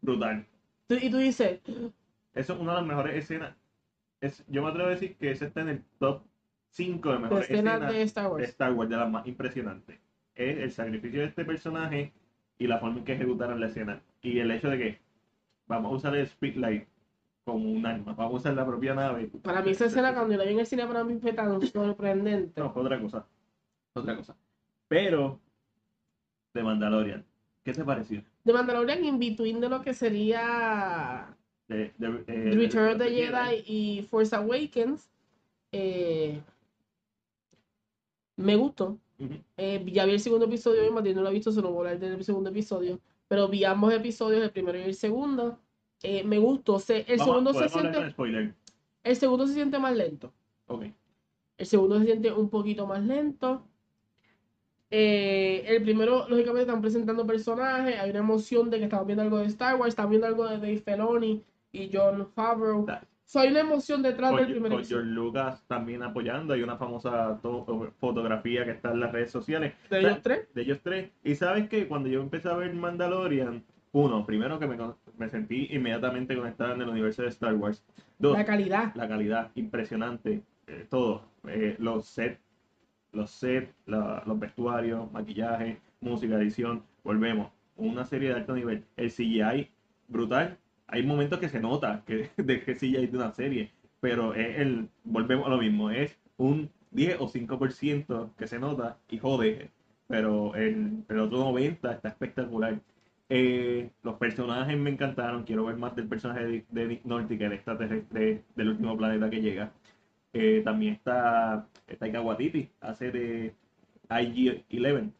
brutal. 0.00 0.46
tú- 0.86 0.94
Y 1.00 1.10
tú 1.10 1.18
dices, 1.18 1.60
Eso 2.32 2.52
es 2.54 2.60
una 2.60 2.72
de 2.74 2.78
las 2.78 2.86
mejores 2.86 3.16
escenas. 3.16 3.54
Es, 4.22 4.42
yo 4.48 4.62
me 4.62 4.68
atrevo 4.70 4.86
a 4.88 4.92
decir 4.92 5.16
que 5.16 5.30
ese 5.32 5.46
está 5.46 5.60
en 5.62 5.68
el 5.68 5.84
top 5.98 6.22
5 6.70 7.08
de 7.08 7.14
de 7.14 7.20
mejores 7.22 7.50
escenas 7.50 7.74
escenas 7.74 7.92
de 7.92 8.02
Star 8.02 8.24
de 8.24 8.30
Wars. 8.30 8.48
Star 8.48 8.72
Wars, 8.72 8.90
de 8.90 8.96
las 8.96 9.10
más 9.10 9.26
impresionantes. 9.26 9.98
Es 10.34 10.58
el 10.58 10.70
sacrificio 10.70 11.20
de 11.20 11.26
este 11.26 11.44
personaje 11.44 12.12
y 12.58 12.66
la 12.66 12.78
forma 12.78 12.98
en 12.98 13.04
que 13.04 13.14
ejecutaron 13.14 13.60
la 13.60 13.66
escena. 13.66 14.00
Y 14.22 14.38
el 14.38 14.50
hecho 14.50 14.68
de 14.68 14.78
que 14.78 14.98
vamos 15.66 15.92
a 15.92 15.96
usar 15.96 16.16
el 16.16 16.26
speedlight 16.26 16.86
como 17.44 17.70
un 17.70 17.84
arma, 17.84 18.12
vamos 18.14 18.34
a 18.34 18.36
usar 18.36 18.54
la 18.54 18.66
propia 18.66 18.94
nave. 18.94 19.30
Para 19.42 19.62
mí 19.62 19.70
esa 19.70 19.86
escena 19.86 20.14
cuando 20.14 20.36
la 20.36 20.44
vi 20.44 20.52
en 20.52 20.60
el 20.60 20.66
cine 20.66 20.86
para 20.86 21.02
mí 21.04 21.18
fue 21.20 21.32
tan 21.32 21.60
sorprendente. 21.66 22.60
No, 22.60 22.72
otra 22.74 23.00
cosa. 23.00 23.26
Otra 23.94 24.16
cosa. 24.16 24.36
Pero, 24.88 25.40
de 26.54 26.62
Mandalorian, 26.62 27.24
¿qué 27.64 27.72
te 27.72 27.84
pareció? 27.84 28.22
De 28.44 28.52
Mandalorian 28.52 29.04
in 29.04 29.18
between 29.18 29.60
de 29.60 29.68
lo 29.68 29.82
que 29.82 29.94
sería 29.94 31.34
De, 31.68 31.92
de, 31.98 32.24
eh, 32.26 32.52
Return 32.54 32.92
of 32.92 32.98
the 32.98 33.04
de 33.04 33.10
Jedi 33.10 33.64
y 33.66 34.02
Force 34.02 34.34
Awakens. 34.34 35.10
eh, 35.72 36.40
me 38.40 38.56
gustó. 38.56 38.98
Eh, 39.56 39.84
ya 39.92 40.06
vi 40.06 40.12
el 40.12 40.20
segundo 40.20 40.46
episodio 40.46 40.86
y 40.86 40.90
Matías 40.90 41.14
no 41.14 41.22
lo 41.22 41.28
ha 41.28 41.32
visto, 41.32 41.52
solo 41.52 41.70
voy 41.72 41.86
a 41.86 41.90
hablar 41.92 42.10
del 42.10 42.24
segundo 42.24 42.50
episodio. 42.50 42.98
Pero 43.28 43.48
vi 43.48 43.64
ambos 43.64 43.92
episodios, 43.92 44.42
el 44.42 44.50
primero 44.50 44.78
y 44.78 44.82
el 44.82 44.94
segundo. 44.94 45.58
Eh, 46.02 46.24
me 46.24 46.38
gustó. 46.38 46.78
Se- 46.78 47.04
el, 47.06 47.18
Vamos, 47.18 47.26
segundo 47.26 47.52
se 47.54 47.68
siente, 47.68 48.10
spoiler. 48.10 48.54
el 49.04 49.16
segundo 49.16 49.46
se 49.46 49.52
siente 49.54 49.78
más 49.78 49.94
lento. 49.96 50.32
El 51.58 51.66
segundo 51.66 51.98
se 51.98 52.06
siente 52.06 52.32
un 52.32 52.48
poquito 52.48 52.86
más 52.86 53.04
lento. 53.04 53.66
Eh, 54.90 55.64
el 55.68 55.82
primero, 55.82 56.26
lógicamente, 56.28 56.62
están 56.62 56.80
presentando 56.80 57.26
personajes. 57.26 57.98
Hay 58.00 58.10
una 58.10 58.18
emoción 58.20 58.70
de 58.70 58.78
que 58.78 58.84
estamos 58.84 59.06
viendo 59.06 59.22
algo 59.22 59.38
de 59.38 59.46
Star 59.46 59.76
Wars, 59.76 59.90
estamos 59.90 60.10
viendo 60.10 60.26
algo 60.26 60.46
de 60.48 60.56
Dave 60.58 60.78
Filoni 60.84 61.44
y 61.72 61.90
John 61.92 62.26
Favreau. 62.34 62.86
So, 63.30 63.38
hay 63.38 63.50
una 63.52 63.60
emoción 63.60 64.02
detrás 64.02 64.34
del 64.34 64.46
primer 64.50 64.72
episodio. 64.72 64.96
George 64.96 65.10
Lucas 65.12 65.64
también 65.68 66.02
apoyando. 66.02 66.52
Hay 66.52 66.64
una 66.64 66.76
famosa 66.76 67.38
to- 67.40 67.92
fotografía 68.00 68.64
que 68.64 68.72
está 68.72 68.90
en 68.90 68.98
las 68.98 69.12
redes 69.12 69.30
sociales 69.30 69.72
De 69.88 70.00
ellos 70.00 70.18
tres. 70.20 70.52
de 70.52 70.62
ellos 70.62 70.80
tres. 70.82 71.10
Y 71.22 71.36
sabes 71.36 71.68
que 71.68 71.86
cuando 71.86 72.08
yo 72.08 72.20
empecé 72.22 72.48
a 72.48 72.54
ver 72.54 72.74
Mandalorian, 72.74 73.62
uno, 73.92 74.26
primero 74.26 74.58
que 74.58 74.66
me, 74.66 74.76
me 75.16 75.28
sentí 75.28 75.68
inmediatamente 75.70 76.36
conectado 76.36 76.74
en 76.74 76.82
el 76.82 76.88
universo 76.88 77.22
de 77.22 77.28
Star 77.28 77.54
Wars. 77.54 77.84
Dos, 78.18 78.36
La 78.36 78.44
calidad. 78.44 78.92
la 78.96 79.06
calidad 79.06 79.52
impresionante, 79.54 80.42
eh, 80.66 80.86
todo, 80.90 81.22
Eh, 81.46 81.76
los 81.78 82.06
sets, 82.06 82.40
los 83.12 83.30
sets, 83.30 83.72
los 83.86 84.38
vestuarios, 84.40 85.08
maquillaje, 85.12 85.78
música, 86.00 86.34
edición, 86.34 86.82
volvemos, 87.04 87.52
una 87.76 88.04
serie 88.04 88.30
de 88.30 88.34
alto 88.34 88.54
nivel, 88.56 88.84
el 88.96 89.08
CGI 89.12 89.70
brutal, 90.08 90.58
hay 90.90 91.04
momentos 91.04 91.38
que 91.38 91.48
se 91.48 91.60
nota 91.60 92.02
que 92.06 92.30
de 92.36 92.62
que 92.62 92.74
CGI 92.74 93.06
de 93.06 93.16
una 93.16 93.32
serie, 93.32 93.70
pero 94.00 94.34
es 94.34 94.58
el, 94.58 94.88
volvemos 95.04 95.46
a 95.46 95.50
lo 95.50 95.58
mismo, 95.58 95.90
es 95.90 96.16
un 96.36 96.70
10 96.90 97.20
o 97.20 97.28
5% 97.28 98.34
que 98.36 98.46
se 98.46 98.58
nota 98.58 98.98
y 99.08 99.18
jode, 99.18 99.70
pero 100.08 100.54
el, 100.54 101.04
el 101.08 101.18
otro 101.20 101.38
90 101.38 101.92
está 101.92 102.08
espectacular. 102.08 102.80
Eh, 103.28 103.90
los 104.02 104.16
personajes 104.16 104.76
me 104.76 104.90
encantaron. 104.90 105.44
Quiero 105.44 105.64
ver 105.64 105.76
más 105.76 105.94
del 105.94 106.08
personaje 106.08 106.44
de, 106.44 106.64
de 106.68 106.86
Nick 106.88 107.04
Nolte, 107.04 107.38
que 107.38 107.44
el 107.44 107.52
extraterrestre 107.52 108.42
del 108.56 108.68
último 108.70 108.96
planeta 108.96 109.30
que 109.30 109.40
llega. 109.40 109.72
Eh, 110.32 110.62
también 110.64 110.94
está 110.94 111.68
Waititi, 112.22 112.68
hace 112.80 113.10
de 113.12 113.54
IG-11. 114.08 115.12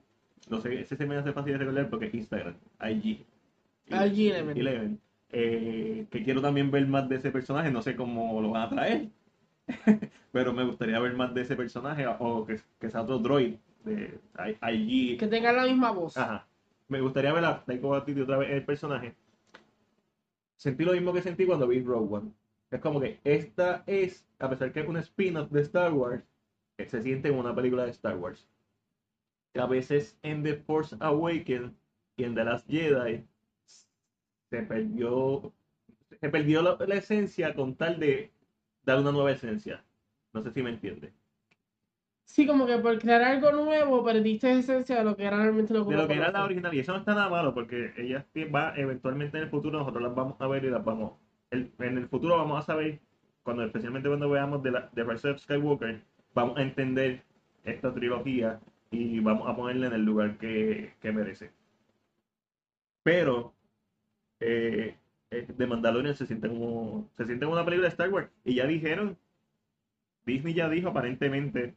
No 0.49 0.61
sé, 0.61 0.81
ese 0.81 0.97
se 0.97 1.07
me 1.07 1.16
hace 1.16 1.33
fácil 1.33 1.53
de 1.53 1.59
recordar 1.59 1.89
porque 1.89 2.07
es 2.07 2.14
Instagram. 2.14 2.55
IG. 2.81 3.25
IG-11. 3.89 4.99
11. 5.33 5.39
Eh, 5.39 6.07
que 6.11 6.24
quiero 6.24 6.43
también 6.43 6.70
ver 6.70 6.87
más 6.87 7.09
de 7.09 7.16
ese 7.16 7.31
personaje. 7.31 7.70
No 7.70 7.83
sé 7.83 7.97
cómo 7.97 8.41
lo 8.41 8.51
van 8.51 8.62
a 8.62 8.68
traer. 8.68 9.09
pero 10.33 10.53
me 10.53 10.64
gustaría 10.64 10.99
ver 10.99 11.14
más 11.14 11.35
de 11.35 11.43
ese 11.43 11.57
personaje 11.57 12.07
o 12.07 12.45
que, 12.47 12.61
que 12.78 12.91
sea 12.91 13.03
otro 13.03 13.18
droid 13.18 13.55
de 13.85 14.18
allí. 14.61 15.16
Que 15.16 15.26
tenga 15.26 15.53
la 15.53 15.64
misma 15.64 15.91
voz. 15.91 16.16
Ajá. 16.16 16.47
Me 16.89 17.01
gustaría 17.01 17.33
ver 17.33 17.45
a 17.45 17.62
Waititi 17.66 18.20
otra 18.20 18.39
vez 18.39 18.51
el 18.51 18.64
personaje. 18.64 19.14
Sentí 20.57 20.85
lo 20.85 20.93
mismo 20.93 21.12
que 21.12 21.22
sentí 21.22 21.47
cuando 21.47 21.68
vi 21.68 21.83
Rogue 21.83 22.16
One. 22.16 22.33
Es 22.70 22.81
como 22.81 23.01
que 23.01 23.20
esta 23.24 23.83
es, 23.87 24.26
a 24.39 24.51
pesar 24.51 24.72
que 24.72 24.81
es 24.81 24.89
un 24.89 24.97
spin-off 24.97 25.51
de 25.51 25.62
Star 25.62 25.93
Wars, 25.93 26.24
se 26.78 27.03
siente 27.03 27.28
en 27.28 27.37
una 27.37 27.55
película 27.55 27.85
de 27.85 27.91
Star 27.91 28.16
Wars. 28.16 28.47
A 29.55 29.66
veces 29.66 30.18
en 30.22 30.43
The 30.43 30.57
Force 30.57 30.97
Awakens 31.01 31.72
y 32.16 32.24
en 32.24 32.35
The 32.35 32.45
Last 32.45 32.68
Jedi 32.68 33.24
se 34.51 34.62
perdió, 34.62 35.53
se 36.20 36.28
perdió 36.28 36.62
la, 36.62 36.76
la 36.86 36.94
esencia 36.96 37.55
con 37.55 37.76
tal 37.76 37.98
de 38.01 38.32
dar 38.84 38.98
una 38.98 39.12
nueva 39.12 39.32
esencia. 39.32 39.84
No 40.32 40.42
sé 40.42 40.53
si 40.53 40.62
me 40.62 40.70
entiende. 40.70 41.12
Sí, 42.24 42.46
como 42.46 42.64
que 42.64 42.78
por 42.78 42.96
crear 43.01 43.22
algo 43.22 43.51
nuevo 43.51 44.05
perdiste 44.05 44.53
esencia 44.53 44.98
de 44.98 45.05
lo 45.05 45.16
que 45.16 45.24
era 45.24 45.36
realmente 45.36 45.74
lo 45.74 45.84
que 45.84 45.94
De 45.94 46.03
lo 46.03 46.07
que 46.07 46.14
era 46.14 46.30
la 46.30 46.44
original. 46.44 46.72
Y 46.72 46.78
eso 46.78 46.92
no 46.92 46.98
está 46.98 47.12
nada 47.14 47.28
malo 47.28 47.53
porque 47.53 47.92
ellas 47.96 48.24
va 48.55 48.72
eventualmente 48.76 49.36
en 49.38 49.44
el 49.44 49.51
futuro, 49.51 49.80
nosotros 49.80 50.03
las 50.03 50.14
vamos 50.14 50.40
a 50.40 50.46
ver 50.46 50.64
y 50.64 50.70
las 50.70 50.84
vamos. 50.84 51.14
en 51.51 51.72
el 51.98 52.09
futuro 52.09 52.36
vamos 52.36 52.61
a 52.61 52.62
saber, 52.62 53.01
cuando 53.42 53.64
especialmente 53.64 54.09
cuando 54.09 54.30
veamos 54.30 54.62
de, 54.62 54.70
la, 54.70 54.88
de 54.92 55.03
Rise 55.03 55.30
of 55.30 55.40
Skywalker, 55.40 56.05
vamos 56.32 56.57
a 56.59 56.62
entender 56.62 57.24
esta 57.64 57.92
trilogía 57.92 58.61
y 58.92 59.18
vamos 59.18 59.48
a 59.48 59.57
ponerla 59.57 59.88
en 59.88 59.94
el 59.94 60.05
lugar 60.05 60.38
que, 60.38 60.94
que 61.01 61.11
merece. 61.12 61.51
Pero 63.03 63.55
eh, 64.41 64.97
eh 65.30 65.47
de 65.57 65.66
Mandalorian 65.66 66.16
se 66.16 66.26
siente 66.26 66.49
como 66.49 67.09
se 67.16 67.26
siente 67.26 67.45
como 67.45 67.55
una 67.55 67.64
película 67.64 67.88
de 67.88 67.93
Star 67.93 68.11
Wars 68.11 68.30
y 68.45 68.55
ya 68.55 68.66
dijeron 68.66 69.16
Disney 70.26 70.55
ya 70.55 70.68
dijo 70.68 70.88
aparentemente 70.88 71.74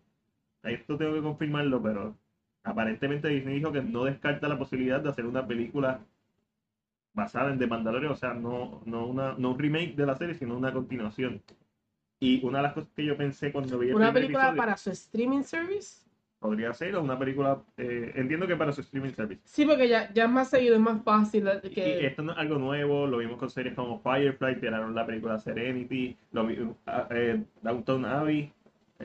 esto 0.63 0.97
tengo 0.97 1.13
que 1.13 1.21
confirmarlo, 1.21 1.81
pero 1.81 2.17
aparentemente 2.63 3.27
Disney 3.27 3.55
dijo 3.55 3.71
que 3.71 3.81
no 3.81 4.05
descarta 4.05 4.47
la 4.47 4.57
posibilidad 4.57 5.01
de 5.01 5.09
hacer 5.09 5.25
una 5.25 5.45
película 5.45 5.99
basada 7.13 7.51
en 7.51 7.59
The 7.59 7.67
Mandalorian, 7.67 8.11
o 8.11 8.15
sea, 8.15 8.33
no, 8.33 8.81
no, 8.85 9.05
una, 9.05 9.33
no 9.33 9.51
un 9.51 9.59
remake 9.59 9.95
de 9.95 10.05
la 10.05 10.15
serie, 10.15 10.35
sino 10.35 10.57
una 10.57 10.73
continuación. 10.73 11.43
Y 12.19 12.43
una 12.45 12.59
de 12.59 12.63
las 12.63 12.73
cosas 12.73 12.89
que 12.95 13.05
yo 13.05 13.17
pensé 13.17 13.51
cuando 13.51 13.77
vi 13.77 13.89
el 13.89 13.95
¿Una 13.95 14.13
película 14.13 14.53
para 14.55 14.77
su 14.77 14.89
streaming 14.91 15.43
service? 15.43 16.05
Podría 16.43 16.73
ser, 16.73 16.93
o 16.97 17.01
una 17.01 17.17
película, 17.17 17.61
eh, 17.77 18.11
entiendo 18.15 18.45
que 18.45 18.57
para 18.57 18.73
su 18.73 18.81
streaming 18.81 19.13
service. 19.13 19.39
Sí, 19.45 19.65
porque 19.65 19.87
ya, 19.87 20.11
ya 20.13 20.25
es 20.25 20.29
más 20.29 20.49
seguido, 20.49 20.75
es 20.75 20.81
más 20.81 21.01
fácil. 21.01 21.49
Que... 21.73 22.01
Y 22.01 22.05
esto 22.05 22.21
no 22.21 22.33
es 22.33 22.37
algo 22.37 22.57
nuevo, 22.57 23.07
lo 23.07 23.19
vimos 23.19 23.37
con 23.37 23.49
series 23.49 23.73
como 23.73 24.01
Firefly, 24.01 24.59
tiraron 24.59 24.93
la 24.93 25.05
película 25.05 25.39
Serenity, 25.39 26.17
lo, 26.33 26.45
ah, 26.85 27.07
eh, 27.11 27.41
Downton 27.61 28.03
Abbey, 28.03 28.51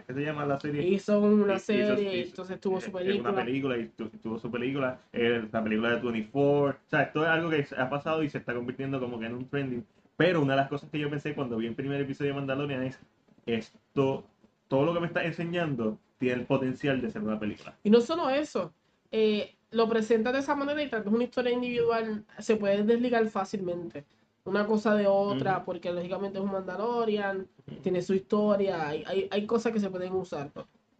¿Qué 0.04 0.14
se 0.14 0.20
llama 0.20 0.46
la 0.46 0.58
serie? 0.58 0.82
Hizo 0.82 1.20
una 1.20 1.60
serie, 1.60 2.24
entonces 2.24 2.58
tuvo 2.58 2.80
su 2.80 2.90
película. 2.90 3.30
Una 3.30 3.44
película 3.44 3.78
y 3.78 3.86
tuvo 3.86 4.40
su 4.40 4.50
película, 4.50 5.00
la 5.12 5.62
película 5.62 5.94
de 5.94 6.00
24. 6.00 6.80
O 6.84 6.90
sea, 6.90 7.02
esto 7.02 7.22
es 7.22 7.28
algo 7.28 7.50
que 7.50 7.66
ha 7.76 7.88
pasado 7.88 8.24
y 8.24 8.30
se 8.30 8.38
está 8.38 8.52
convirtiendo 8.52 8.98
como 8.98 9.20
que 9.20 9.26
en 9.26 9.34
un 9.34 9.48
trending. 9.48 9.86
Pero 10.16 10.42
una 10.42 10.54
de 10.54 10.60
las 10.62 10.68
cosas 10.68 10.90
que 10.90 10.98
yo 10.98 11.08
pensé 11.08 11.36
cuando 11.36 11.56
vi 11.56 11.68
el 11.68 11.76
primer 11.76 12.00
episodio 12.00 12.32
de 12.32 12.38
Mandalorian 12.38 12.82
es 12.82 13.00
esto, 13.46 14.24
todo 14.66 14.84
lo 14.84 14.94
que 14.94 15.00
me 15.00 15.06
está 15.06 15.24
enseñando 15.24 15.98
tiene 16.18 16.40
el 16.40 16.46
potencial 16.46 17.00
de 17.00 17.10
ser 17.10 17.22
una 17.22 17.38
película. 17.38 17.76
Y 17.82 17.90
no 17.90 18.00
solo 18.00 18.28
eso, 18.30 18.72
eh, 19.10 19.56
lo 19.70 19.88
presenta 19.88 20.32
de 20.32 20.40
esa 20.40 20.54
manera 20.54 20.82
y 20.82 20.88
tal 20.88 21.02
vez 21.02 21.12
una 21.12 21.24
historia 21.24 21.52
individual 21.52 22.24
se 22.38 22.56
puede 22.56 22.82
desligar 22.82 23.26
fácilmente 23.28 24.04
una 24.48 24.66
cosa 24.66 24.94
de 24.94 25.06
otra, 25.06 25.64
porque 25.64 25.92
lógicamente 25.92 26.38
es 26.38 26.44
un 26.44 26.50
Mandalorian, 26.50 27.46
tiene 27.82 28.02
su 28.02 28.14
historia, 28.14 28.88
hay, 28.88 29.04
hay, 29.06 29.28
hay, 29.30 29.46
cosas 29.46 29.72
que 29.72 29.80
se 29.80 29.90
pueden 29.90 30.12
usar. 30.14 30.50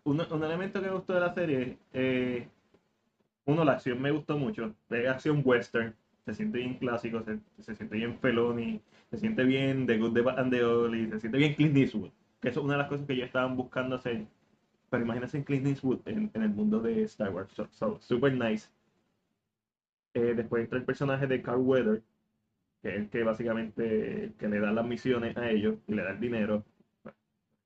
Un, 0.05 0.21
un 0.21 0.45
elemento 0.45 0.81
que 0.81 0.87
me 0.87 0.95
gustó 0.95 1.15
de 1.15 1.21
la 1.21 1.35
serie, 1.35 1.79
eh, 1.93 2.47
uno, 3.47 3.65
la 3.65 3.73
acción 3.73 4.01
me 4.01 4.11
gustó 4.11 4.37
mucho, 4.37 4.75
de 4.89 5.09
acción 5.09 5.43
western, 5.45 5.95
se 6.25 6.35
siente 6.35 6.59
bien 6.59 6.75
clásico, 6.75 7.23
se, 7.23 7.39
se 7.63 7.75
siente 7.75 7.97
bien 7.97 8.19
Feloni, 8.19 8.81
se 9.11 9.17
siente 9.17 9.45
bien 9.45 9.87
The 9.87 9.99
Good, 9.99 10.13
The 10.13 10.21
Bad 10.21 10.39
and 10.39 10.53
The 10.53 10.65
Ugly, 10.65 11.11
se 11.11 11.21
siente 11.21 11.39
bien 11.39 11.55
Clint 11.55 11.77
Eastwood, 11.77 12.11
que 12.41 12.51
eso 12.51 12.61
es 12.61 12.65
una 12.65 12.75
de 12.75 12.79
las 12.81 12.89
cosas 12.89 13.07
que 13.07 13.17
yo 13.17 13.25
estaban 13.25 13.57
buscando 13.57 13.97
hacer. 13.97 14.27
Pero 14.91 15.05
imagínense 15.05 15.37
en 15.39 15.45
Clint 15.45 15.67
Eastwood 15.67 16.01
en, 16.07 16.31
en 16.35 16.43
el 16.43 16.51
mundo 16.51 16.81
de 16.81 17.03
Star 17.03 17.31
Wars, 17.31 17.53
so, 17.71 17.99
super 18.01 18.33
nice. 18.33 18.69
Eh, 20.15 20.35
después 20.35 20.65
entra 20.65 20.79
el 20.79 20.85
personaje 20.85 21.27
de 21.27 21.43
Carl 21.43 21.61
Weather, 21.61 22.03
que 22.83 22.89
es 22.89 22.95
el 22.97 23.11
que 23.11 23.23
básicamente 23.23 24.33
que 24.39 24.49
le 24.49 24.61
da 24.61 24.73
las 24.73 24.87
misiones 24.87 25.37
a 25.37 25.51
ellos 25.51 25.77
y 25.87 25.95
le 25.95 26.03
da 26.03 26.11
el 26.11 26.21
dinero, 26.21 26.65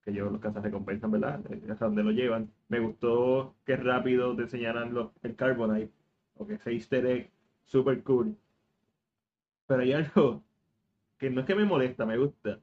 que 0.03 0.11
ellos 0.11 0.33
los 0.33 0.41
casas 0.41 0.63
recompensan, 0.63 1.11
¿verdad? 1.13 1.41
Hasta 1.71 1.85
donde 1.87 2.03
lo 2.03 2.11
llevan. 2.11 2.51
Me 2.69 2.81
gustó 2.81 3.55
que 3.65 3.77
rápido 3.77 4.35
te 4.37 4.43
enseñaran 4.43 4.95
el 5.23 5.37
Carbonite, 5.37 5.93
o 6.35 6.47
que 6.47 6.55
ese 6.55 6.73
easter 6.73 7.07
egg 7.07 7.31
super 7.65 8.03
cool. 8.03 8.37
Pero 9.67 9.83
hay 9.83 9.93
algo 9.93 10.43
que 11.19 11.31
no 11.31 11.41
es 11.41 11.47
que 11.47 11.55
me 11.55 11.65
molesta, 11.65 12.05
me 12.05 12.19
gusta. 12.19 12.61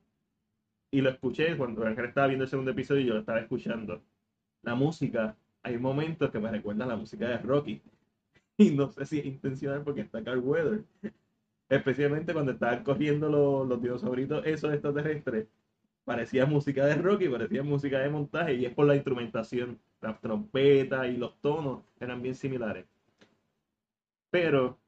Y 0.92 1.02
lo 1.02 1.10
escuché 1.12 1.56
cuando 1.58 1.86
Ángel 1.86 2.06
estaba 2.06 2.28
viendo 2.28 2.44
el 2.44 2.50
segundo 2.50 2.72
episodio 2.72 3.02
y 3.02 3.06
yo 3.06 3.14
lo 3.14 3.20
estaba 3.22 3.40
escuchando. 3.40 4.04
La 4.62 4.76
música, 4.76 5.36
hay 5.64 5.78
momentos 5.78 6.32
que 6.32 6.40
me 6.40 6.52
recuerdan 6.52 6.90
la 6.90 6.96
música 6.96 7.28
de 7.28 7.38
Rocky. 7.38 7.82
Y 8.58 8.72
no 8.72 8.92
sé 8.92 9.06
si 9.06 9.20
es 9.20 9.26
intencional 9.26 9.84
porque 9.84 10.02
está 10.02 10.22
Carl 10.22 10.40
Weather 10.40 10.84
especialmente 11.70 12.34
cuando 12.34 12.52
estaban 12.52 12.84
cogiendo 12.84 13.30
los, 13.30 13.68
los 13.68 13.82
dinosauritos 13.82 14.46
esos 14.46 14.74
extraterrestres, 14.74 15.48
parecía 16.04 16.46
música 16.46 16.86
de 16.86 16.96
rock 16.96 17.22
y 17.22 17.30
parecía 17.30 17.64
música 17.64 18.00
de 18.00 18.10
montaje, 18.10 18.56
y 18.56 18.66
es 18.66 18.74
por 18.74 18.88
la 18.88 18.96
instrumentación, 18.96 19.80
las 20.02 20.20
trompetas 20.20 21.08
y 21.08 21.18
los 21.18 21.40
tonos 21.42 21.84
eran 22.00 22.22
bien 22.22 22.36
similares. 22.36 22.86
Pero, 24.32 24.80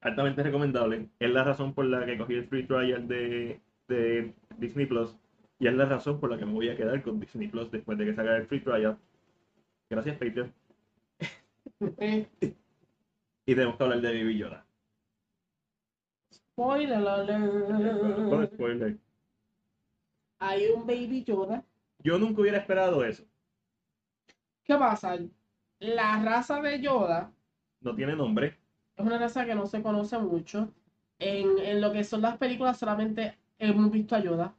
altamente 0.00 0.42
recomendable, 0.42 1.08
es 1.18 1.30
la 1.30 1.44
razón 1.44 1.74
por 1.74 1.86
la 1.86 2.04
que 2.06 2.18
cogí 2.18 2.34
el 2.34 2.46
free 2.46 2.66
trial 2.66 3.08
de, 3.08 3.60
de 3.88 4.34
Disney 4.58 4.86
Plus, 4.86 5.16
y 5.58 5.66
es 5.66 5.74
la 5.74 5.86
razón 5.86 6.20
por 6.20 6.30
la 6.30 6.38
que 6.38 6.46
me 6.46 6.52
voy 6.52 6.68
a 6.68 6.76
quedar 6.76 7.02
con 7.02 7.18
Disney 7.18 7.48
Plus 7.48 7.70
después 7.70 7.98
de 7.98 8.06
que 8.06 8.14
salga 8.14 8.36
el 8.36 8.46
free 8.46 8.60
trial. 8.60 8.98
Gracias, 9.90 10.16
Patreon. 10.16 10.52
y 13.46 13.54
tenemos 13.54 13.76
que 13.76 13.82
hablar 13.82 14.00
de 14.00 14.08
Baby 14.22 14.38
Yoda. 14.38 14.66
Spoiler 16.32 17.06
alert. 17.06 18.52
spoiler. 18.52 18.98
Hay 20.40 20.66
un 20.66 20.86
Baby 20.86 21.24
Yoda. 21.24 21.64
Yo 22.00 22.18
nunca 22.18 22.42
hubiera 22.42 22.58
esperado 22.58 23.04
eso. 23.04 23.24
¿Qué 24.64 24.74
pasa? 24.76 25.18
La 25.80 26.22
raza 26.22 26.60
de 26.60 26.80
Yoda. 26.80 27.32
No 27.80 27.94
tiene 27.94 28.14
nombre. 28.14 28.58
Es 28.96 29.04
una 29.04 29.18
raza 29.18 29.44
que 29.46 29.54
no 29.54 29.66
se 29.66 29.82
conoce 29.82 30.18
mucho. 30.18 30.72
En, 31.18 31.58
en 31.58 31.80
lo 31.80 31.92
que 31.92 32.04
son 32.04 32.22
las 32.22 32.36
películas 32.36 32.78
solamente 32.78 33.36
hemos 33.58 33.90
visto 33.90 34.14
a 34.14 34.20
Yoda. 34.20 34.54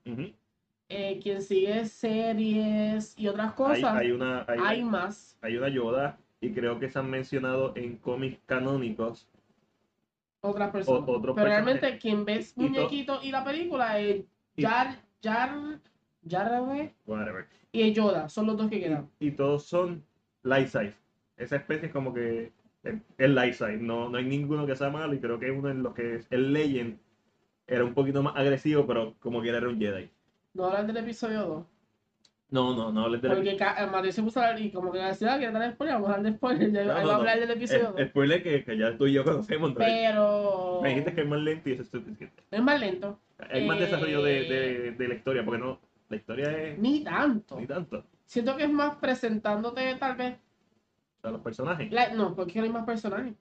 Eh, 0.89 1.19
quien 1.21 1.41
sigue 1.41 1.85
series 1.85 3.17
y 3.17 3.27
otras 3.27 3.53
cosas. 3.53 3.95
Hay, 3.95 4.11
una, 4.11 4.43
hay, 4.47 4.59
hay 4.63 4.83
más. 4.83 5.37
Hay 5.41 5.55
una 5.55 5.69
Yoda 5.69 6.17
y 6.41 6.51
creo 6.51 6.79
que 6.79 6.89
se 6.89 6.99
han 6.99 7.09
mencionado 7.09 7.73
en 7.75 7.97
cómics 7.97 8.39
canónicos 8.45 9.29
otras 10.41 10.71
personas. 10.71 11.03
Pero 11.05 11.33
realmente 11.35 11.97
quien 11.97 12.25
ves 12.25 12.57
muñequito 12.57 13.19
y, 13.21 13.31
la 13.31 13.43
película 13.43 13.99
es 13.99 14.25
Jar, 14.57 15.01
Jar, 15.21 15.79
Jar, 16.27 16.61
Whatever. 17.05 17.47
y 17.71 17.91
Yoda, 17.93 18.29
son 18.29 18.47
los 18.47 18.57
dos 18.57 18.69
que 18.69 18.79
quedan. 18.79 19.09
Y, 19.19 19.31
todos 19.31 19.65
son 19.65 20.03
life 20.43 20.67
size. 20.67 20.95
Esa 21.37 21.57
especie 21.57 21.87
es 21.87 21.93
como 21.93 22.13
que 22.13 22.51
es 22.83 23.29
life 23.29 23.53
size, 23.53 23.77
no, 23.77 24.09
no 24.09 24.17
hay 24.17 24.25
ninguno 24.25 24.65
que 24.65 24.75
sea 24.75 24.89
malo 24.89 25.13
y 25.13 25.19
creo 25.19 25.39
que 25.39 25.51
uno 25.51 25.69
en 25.69 25.83
lo 25.83 25.93
que 25.93 26.15
es 26.15 26.27
el 26.31 26.53
Legend 26.53 26.97
era 27.67 27.83
un 27.83 27.93
poquito 27.93 28.23
más 28.23 28.35
agresivo, 28.35 28.87
pero 28.87 29.15
como 29.19 29.41
que 29.41 29.49
era 29.49 29.67
un 29.67 29.79
Jedi. 29.79 30.09
No 30.53 30.65
hablan 30.65 30.87
del 30.87 30.97
episodio 30.97 31.41
2. 31.47 31.65
No, 32.51 32.75
no, 32.75 32.91
no 32.91 33.05
hables 33.05 33.21
del 33.21 33.31
Porque 33.31 33.51
eh, 33.51 33.87
Mario 33.91 34.11
se 34.11 34.23
puso 34.23 34.39
a 34.39 34.47
hablar 34.47 34.61
y 34.61 34.71
como 34.71 34.91
que 34.91 34.97
decía, 34.97 35.35
ah, 35.35 35.39
que 35.39 35.51
dar 35.51 35.71
spoiler, 35.71 35.95
vamos 35.95 36.09
a 36.09 36.15
hablar 36.15 36.31
de 36.31 36.37
spoiler, 36.37 36.71
ya 36.71 36.83
no, 36.83 37.03
no, 37.03 37.11
a 37.11 37.15
hablar 37.15 37.39
del 37.39 37.51
episodio. 37.51 37.95
El, 37.95 38.09
spoiler 38.09 38.41
que, 38.41 38.63
que, 38.63 38.77
ya 38.77 38.97
tú 38.97 39.05
y 39.05 39.13
yo 39.13 39.23
conocemos. 39.23 39.73
Pero... 39.77 40.79
Me 40.81 40.89
dijiste 40.89 41.13
que 41.13 41.21
es 41.21 41.27
más 41.27 41.39
lento 41.39 41.69
y 41.69 41.73
eso 41.73 41.83
es 41.83 41.89
suficiente. 41.89 42.43
Es 42.49 42.61
más 42.61 42.79
lento. 42.79 43.19
Hay 43.51 43.67
más 43.67 43.79
desarrollo 43.79 44.23
de, 44.23 44.31
de, 44.43 44.87
eh, 44.87 44.91
de, 44.91 45.07
la 45.07 45.13
historia, 45.13 45.45
porque 45.45 45.61
no, 45.61 45.79
la 46.09 46.15
historia 46.15 46.51
es... 46.51 46.79
Ni 46.79 47.03
tanto. 47.03 47.59
Ni 47.59 47.67
tanto. 47.67 48.03
Siento 48.25 48.57
que 48.57 48.63
es 48.63 48.71
más 48.71 48.95
presentándote 48.95 49.95
tal 49.95 50.15
vez... 50.15 50.37
A 51.21 51.29
los 51.29 51.41
personajes. 51.41 51.91
no, 52.15 52.35
porque 52.35 52.59
no 52.59 52.65
hay 52.65 52.71
más 52.71 52.85
personajes. 52.85 53.33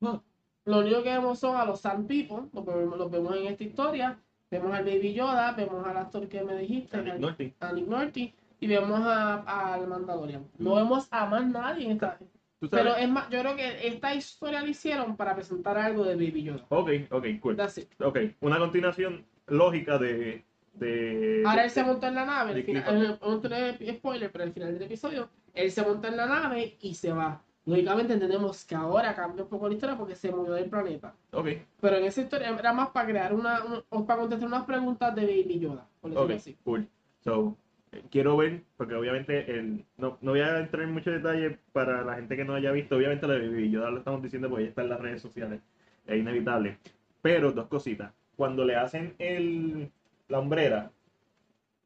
No. 0.00 0.22
Lo 0.66 0.80
único 0.80 1.02
que 1.02 1.10
vemos 1.10 1.38
son 1.38 1.56
a 1.56 1.64
los 1.64 1.80
Sand 1.80 2.06
People, 2.06 2.48
los 2.52 2.64
vemos, 2.66 2.98
los 2.98 3.10
vemos 3.10 3.34
en 3.36 3.46
esta 3.46 3.64
historia. 3.64 4.18
Vemos 4.50 4.74
al 4.74 4.84
Baby 4.84 5.14
Yoda, 5.14 5.52
vemos 5.52 5.86
al 5.86 5.96
actor 5.96 6.28
que 6.28 6.42
me 6.42 6.56
dijiste, 6.56 6.96
a 6.96 7.02
Nick 7.02 7.18
Norty. 7.18 7.54
A 7.60 7.72
Nick 7.72 7.86
Norty 7.86 8.34
y 8.58 8.66
vemos 8.66 9.00
al 9.06 9.86
Mandalorian. 9.86 10.44
No 10.58 10.74
vemos 10.74 11.08
a 11.10 11.26
más 11.26 11.46
nadie 11.46 11.86
en 11.86 11.92
esta. 11.92 12.18
Pero 12.70 12.94
es 12.96 13.08
más, 13.08 13.30
yo 13.30 13.40
creo 13.40 13.56
que 13.56 13.86
esta 13.88 14.14
historia 14.14 14.60
la 14.60 14.68
hicieron 14.68 15.16
para 15.16 15.34
presentar 15.34 15.78
algo 15.78 16.04
de 16.04 16.14
Baby 16.14 16.42
Yoda. 16.42 16.66
Ok, 16.68 16.90
ok, 17.10 17.26
cool. 17.40 17.56
Ok, 18.04 18.18
una 18.40 18.58
continuación 18.58 19.24
lógica 19.46 19.98
de, 19.98 20.44
de. 20.74 21.42
Ahora 21.46 21.64
él 21.64 21.70
se 21.70 21.82
montó 21.82 22.08
en 22.08 22.16
la 22.16 22.26
nave, 22.26 22.52
al 22.52 22.62
final, 22.62 22.84
Clifford. 22.84 23.04
eh, 23.04 23.18
un 23.22 23.40
tener 23.40 23.96
spoiler, 23.96 24.30
pero 24.30 24.44
al 24.44 24.52
final 24.52 24.74
del 24.74 24.82
episodio, 24.82 25.30
él 25.54 25.70
se 25.70 25.82
monta 25.82 26.08
en 26.08 26.16
la 26.18 26.26
nave 26.26 26.76
y 26.80 26.94
se 26.94 27.12
va. 27.12 27.42
Lógicamente 27.66 28.14
entendemos 28.14 28.64
que 28.64 28.74
ahora 28.74 29.14
cambia 29.14 29.44
un 29.44 29.50
poco 29.50 29.68
la 29.68 29.74
historia 29.74 29.96
porque 29.96 30.16
se 30.16 30.30
movió 30.32 30.54
del 30.54 30.68
planeta. 30.70 31.14
Ok, 31.32 31.48
Pero 31.80 31.96
en 31.96 32.04
esa 32.04 32.22
historia 32.22 32.48
era 32.48 32.72
más 32.72 32.88
para 32.90 33.06
crear 33.06 33.34
una, 33.34 33.62
un- 33.64 33.82
o 33.90 34.06
para 34.06 34.20
contestar 34.20 34.48
unas 34.48 34.64
preguntas 34.64 35.14
de 35.14 35.22
Baby 35.22 35.60
Yoda, 35.60 35.86
por 36.00 36.10
decirlo 36.10 36.34
ok, 36.34 36.38
así. 36.40 36.56
cool. 36.64 36.88
So, 37.20 37.56
eh, 37.92 38.02
quiero 38.10 38.36
ver, 38.36 38.62
porque 38.76 38.94
obviamente 38.94 39.50
el, 39.58 39.84
no, 39.98 40.16
no 40.22 40.30
voy 40.32 40.40
a 40.40 40.58
entrar 40.58 40.84
en 40.84 40.92
mucho 40.92 41.10
detalle 41.10 41.58
para 41.72 42.02
la 42.04 42.14
gente 42.16 42.36
que 42.36 42.44
no 42.44 42.54
haya 42.54 42.72
visto. 42.72 42.96
Obviamente 42.96 43.26
lo 43.26 43.34
de 43.34 43.48
Baby 43.48 43.70
Yoda 43.70 43.90
lo 43.90 43.98
estamos 43.98 44.22
diciendo 44.22 44.48
porque 44.48 44.64
ya 44.64 44.68
está 44.70 44.82
en 44.82 44.88
las 44.90 45.00
redes 45.00 45.22
sociales. 45.22 45.60
Es 46.06 46.18
inevitable. 46.18 46.78
Pero 47.22 47.52
dos 47.52 47.66
cositas. 47.68 48.12
Cuando 48.36 48.64
le 48.64 48.74
hacen 48.76 49.14
el, 49.18 49.90
la 50.28 50.38
hombrera, 50.38 50.90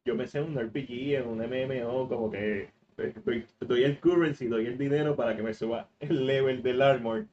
yo 0.05 0.15
pensé 0.15 0.39
en 0.39 0.45
un 0.45 0.57
RPG, 0.59 1.15
en 1.15 1.27
un 1.27 1.41
MMO, 1.41 2.07
como 2.07 2.31
que 2.31 2.69
doy, 2.97 3.45
doy 3.59 3.83
el 3.83 3.99
currency, 3.99 4.47
doy 4.47 4.65
el 4.67 4.77
dinero 4.77 5.15
para 5.15 5.35
que 5.35 5.43
me 5.43 5.53
suba 5.53 5.89
el 5.99 6.25
level 6.25 6.61
del 6.63 6.81
armor. 6.81 7.25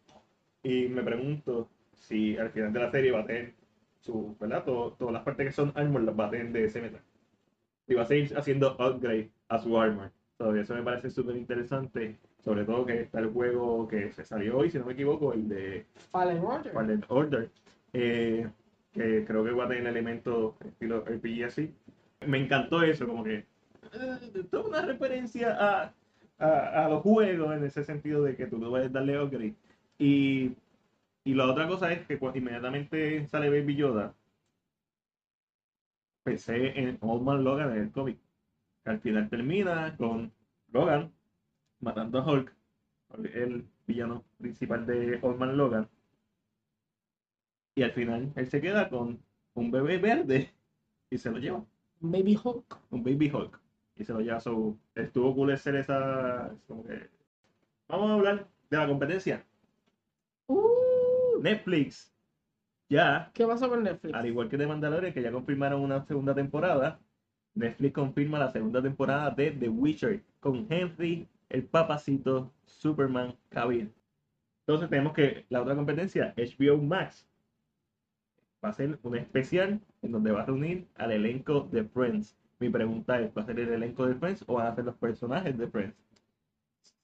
Y 0.62 0.88
me 0.88 1.02
pregunto 1.02 1.68
si 1.94 2.36
al 2.36 2.50
final 2.50 2.72
de 2.72 2.80
la 2.80 2.90
serie 2.90 3.10
va 3.12 3.20
a 3.20 3.26
tener 3.26 3.54
su, 4.00 4.36
¿verdad? 4.40 4.64
Todo- 4.64 4.92
todas 4.92 5.12
las 5.14 5.22
partes 5.22 5.46
que 5.46 5.52
son 5.52 5.72
armor 5.74 6.02
las 6.02 6.18
va 6.18 6.26
a 6.26 6.30
tener 6.30 6.52
de 6.52 6.64
ese 6.64 6.80
metal. 6.80 7.00
Y 7.86 7.94
va 7.94 8.02
a 8.02 8.06
seguir 8.06 8.36
haciendo 8.36 8.72
upgrade 8.74 9.30
a 9.48 9.58
su 9.58 9.78
armor. 9.78 10.10
So, 10.38 10.54
eso 10.56 10.74
me 10.74 10.82
parece 10.82 11.10
súper 11.10 11.36
interesante. 11.36 12.16
Sobre 12.42 12.64
todo 12.64 12.84
que 12.86 13.02
está 13.02 13.20
el 13.20 13.28
juego 13.28 13.86
que 13.86 14.12
se 14.12 14.24
salió 14.24 14.58
hoy, 14.58 14.70
si 14.70 14.78
no 14.78 14.86
me 14.86 14.94
equivoco, 14.94 15.32
el 15.32 15.48
de 15.48 15.86
Fallen 16.10 16.38
Order. 16.44 16.72
Fallen 16.72 17.04
Order, 17.08 17.50
eh, 17.92 18.48
que 18.92 19.24
creo 19.24 19.44
que 19.44 19.50
va 19.52 19.66
a 19.66 19.68
tener 19.68 19.86
elementos 19.86 20.54
estilo 20.64 21.04
RPG 21.06 21.44
así. 21.44 21.72
Me 22.26 22.38
encantó 22.38 22.82
eso, 22.82 23.06
como 23.06 23.22
que 23.22 23.44
toda 24.50 24.68
una 24.68 24.82
referencia 24.82 25.56
a, 25.58 25.94
a, 26.38 26.84
a 26.86 26.88
los 26.88 27.02
juegos 27.02 27.54
en 27.56 27.64
ese 27.64 27.84
sentido 27.84 28.22
de 28.22 28.36
que 28.36 28.46
tú 28.46 28.60
puedes 28.60 28.92
darle 28.92 29.20
upgrade. 29.20 29.56
Y, 29.98 30.56
y 31.24 31.34
la 31.34 31.46
otra 31.50 31.68
cosa 31.68 31.92
es 31.92 32.06
que 32.06 32.18
cuando 32.18 32.38
inmediatamente 32.38 33.26
sale 33.28 33.50
Baby 33.50 33.76
Yoda, 33.76 34.14
pensé 36.24 36.78
en 36.78 36.98
Old 37.00 37.22
Man 37.22 37.44
Logan 37.44 37.70
en 37.72 37.78
el 37.82 37.92
cómic. 37.92 38.18
al 38.84 39.00
final 39.00 39.28
termina 39.30 39.96
con 39.96 40.32
Logan 40.72 41.12
matando 41.80 42.20
a 42.20 42.26
Hulk, 42.26 42.56
el 43.34 43.68
villano 43.86 44.24
principal 44.38 44.86
de 44.86 45.20
Old 45.22 45.38
Man 45.38 45.56
Logan. 45.58 45.90
Y 47.74 47.82
al 47.82 47.92
final 47.92 48.32
él 48.36 48.46
se 48.48 48.60
queda 48.62 48.88
con 48.88 49.22
un 49.54 49.70
bebé 49.70 49.98
verde 49.98 50.54
y 51.10 51.18
se 51.18 51.30
lo 51.30 51.38
lleva, 51.38 51.66
Baby 52.00 52.38
Hulk. 52.42 52.80
un 52.90 53.04
baby 53.04 53.30
Hulk. 53.32 53.61
Y 53.96 54.04
se 54.04 54.12
lo 54.12 54.20
lleva. 54.20 54.40
So, 54.40 54.76
estuvo 54.94 55.34
cool 55.34 55.56
ser 55.58 55.76
esa. 55.76 56.54
Como 56.66 56.84
que... 56.84 57.08
Vamos 57.88 58.10
a 58.10 58.14
hablar 58.14 58.48
de 58.70 58.76
la 58.76 58.86
competencia. 58.86 59.44
Uh, 60.46 61.40
Netflix. 61.40 62.12
Ya, 62.88 63.30
¿Qué 63.32 63.46
pasó 63.46 63.68
con 63.70 63.82
Netflix? 63.82 64.14
al 64.14 64.26
igual 64.26 64.48
que 64.50 64.58
de 64.58 64.66
Mandalorian, 64.66 65.14
que 65.14 65.22
ya 65.22 65.32
confirmaron 65.32 65.80
una 65.80 66.04
segunda 66.04 66.34
temporada. 66.34 67.00
Netflix 67.54 67.94
confirma 67.94 68.38
la 68.38 68.50
segunda 68.50 68.82
temporada 68.82 69.30
de 69.30 69.50
The 69.50 69.68
Witcher 69.68 70.22
con 70.40 70.66
Henry, 70.70 71.28
el 71.48 71.64
papacito, 71.64 72.52
Superman, 72.64 73.34
Cavill. 73.48 73.92
Entonces 74.66 74.88
tenemos 74.90 75.12
que 75.12 75.44
la 75.48 75.62
otra 75.62 75.74
competencia, 75.74 76.34
HBO 76.36 76.78
Max, 76.78 77.26
va 78.64 78.70
a 78.70 78.72
ser 78.72 78.98
un 79.02 79.16
especial 79.16 79.80
en 80.02 80.12
donde 80.12 80.32
va 80.32 80.42
a 80.42 80.46
reunir 80.46 80.86
al 80.94 81.12
elenco 81.12 81.68
de 81.72 81.84
Friends. 81.84 82.36
Mi 82.62 82.70
pregunta 82.70 83.20
es, 83.20 83.36
¿va 83.36 83.42
a 83.42 83.44
ser 83.44 83.58
el 83.58 83.72
elenco 83.72 84.06
de 84.06 84.14
Friends 84.14 84.44
o 84.46 84.54
van 84.54 84.68
a 84.68 84.74
ser 84.76 84.84
los 84.84 84.94
personajes 84.94 85.58
de 85.58 85.66
Friends? 85.66 85.96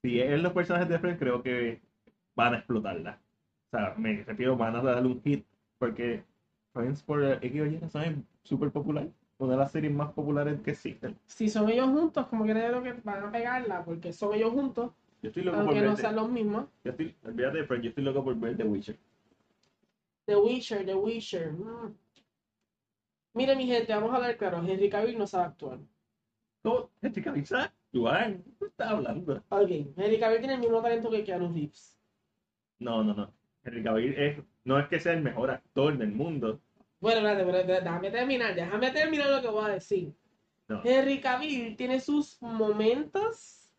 Si 0.01 0.21
es 0.21 0.41
los 0.41 0.53
personajes 0.53 0.89
de 0.89 1.01
Friends, 1.01 1.19
creo 1.19 1.43
que 1.43 1.83
van 2.37 2.55
a 2.55 2.59
explotarla. 2.59 3.21
O 3.67 3.71
sea, 3.77 3.93
me 3.99 4.23
refiero, 4.23 4.57
van 4.57 4.77
a 4.77 4.83
darle 4.83 5.09
un 5.09 5.21
hit 5.21 5.45
porque 5.79 6.23
Friends 6.73 7.03
por 7.03 7.25
X 7.25 7.61
o 7.61 7.67
Y 7.67 7.79
razón 7.79 8.03
es 8.05 8.15
súper 8.45 8.71
popular. 8.71 9.09
Una 9.39 9.55
de 9.55 9.59
las 9.59 9.73
series 9.73 9.93
más 9.93 10.13
populares 10.13 10.61
que 10.61 10.71
existen. 10.71 11.17
Si 11.27 11.49
son 11.49 11.69
ellos 11.69 11.89
juntos, 11.89 12.29
como 12.29 12.45
que 12.45 12.53
creo 12.53 12.81
que 12.81 12.93
van 13.03 13.25
a 13.25 13.33
pegarla, 13.33 13.85
porque 13.85 14.13
son 14.13 14.35
ellos 14.35 14.53
juntos, 14.53 14.93
Yo 15.23 15.29
estoy 15.31 15.43
loco 15.43 15.57
por 15.57 15.65
aunque 15.65 15.81
ver. 15.81 15.91
no 15.91 15.97
sean 15.97 16.15
los 16.15 16.31
mismos. 16.31 16.67
yo 16.85 16.93
estoy, 16.93 17.17
olvídate 17.25 17.59
de 17.59 17.65
Friends, 17.65 17.83
yo 17.85 17.89
estoy 17.89 18.05
loco 18.05 18.23
por 18.23 18.39
ver 18.39 18.57
The 18.57 18.63
Witcher. 18.63 18.97
The 20.27 20.37
Witcher, 20.37 20.87
The 20.87 20.95
Witcher. 20.95 21.53
mm. 21.53 21.95
Mire, 23.39 23.55
mi 23.55 23.67
gente, 23.69 23.95
vamos 23.95 24.11
a 24.13 24.17
hablar 24.17 24.37
claro. 24.37 24.59
Henry 24.67 24.91
Cavill 24.91 25.17
no 25.17 25.25
sabe 25.25 25.45
actuar. 25.45 25.79
¿Cómo? 26.61 26.91
Este 27.01 27.23
cabeza, 27.23 27.73
Juan, 27.93 28.43
¿qué 28.59 28.67
estás 28.67 28.91
hablando? 28.91 29.45
Ok, 29.49 29.71
Henry 29.97 30.19
Cavill 30.19 30.41
tiene 30.41 30.55
el 30.55 30.61
mismo 30.61 30.83
talento 30.83 31.09
que 31.09 31.23
Keanu 31.23 31.55
Reeves. 31.55 31.97
No, 32.81 33.05
no, 33.05 33.15
no. 33.15 33.33
Henry 33.63 33.85
Cavill 33.85 34.15
es, 34.19 34.39
no 34.65 34.77
es 34.81 34.89
que 34.89 34.99
sea 34.99 35.13
el 35.13 35.23
mejor 35.23 35.53
actor 35.53 35.97
del 35.97 36.11
mundo. 36.11 36.61
Bueno, 36.99 37.19
espérate, 37.29 37.65
pero 37.65 37.81
déjame 37.81 38.11
terminar, 38.11 38.57
déjame 38.57 38.91
terminar 38.91 39.31
lo 39.31 39.41
que 39.41 39.49
voy 39.49 39.67
a 39.67 39.75
decir. 39.75 40.13
No. 40.67 40.83
Henry 40.85 41.21
Cavill 41.21 41.77
tiene 41.77 42.01
sus 42.01 42.43
momentos 42.43 43.71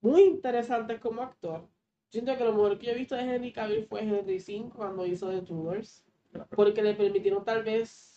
muy 0.00 0.22
interesantes 0.22 0.98
como 0.98 1.22
actor. 1.22 1.68
Siento 2.08 2.36
que 2.36 2.42
lo 2.42 2.52
mejor 2.52 2.76
que 2.76 2.86
yo 2.86 2.92
he 2.94 2.96
visto 2.96 3.14
de 3.14 3.22
Henry 3.22 3.52
Cavill 3.52 3.86
fue 3.86 4.00
Henry 4.00 4.38
V 4.38 4.70
cuando 4.74 5.06
hizo 5.06 5.30
The 5.30 5.42
Tudors. 5.42 6.04
Porque 6.50 6.82
le 6.82 6.94
permitieron 6.94 7.44
tal 7.44 7.62
vez, 7.62 8.07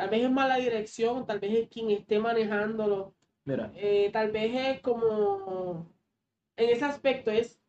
tal 0.00 0.08
vez 0.10 0.24
es 0.24 0.30
mala 0.30 0.56
dirección, 0.56 1.26
tal 1.26 1.40
vez 1.40 1.52
es 1.52 1.68
quien 1.68 1.90
esté 1.90 2.18
manejándolo. 2.18 3.14
Mira, 3.44 3.70
Eh, 3.74 4.08
tal 4.12 4.30
vez 4.32 4.50
es 4.54 4.80
como, 4.80 5.86
en 6.56 6.70
ese 6.70 6.84
aspecto 6.86 7.30
es 7.30 7.60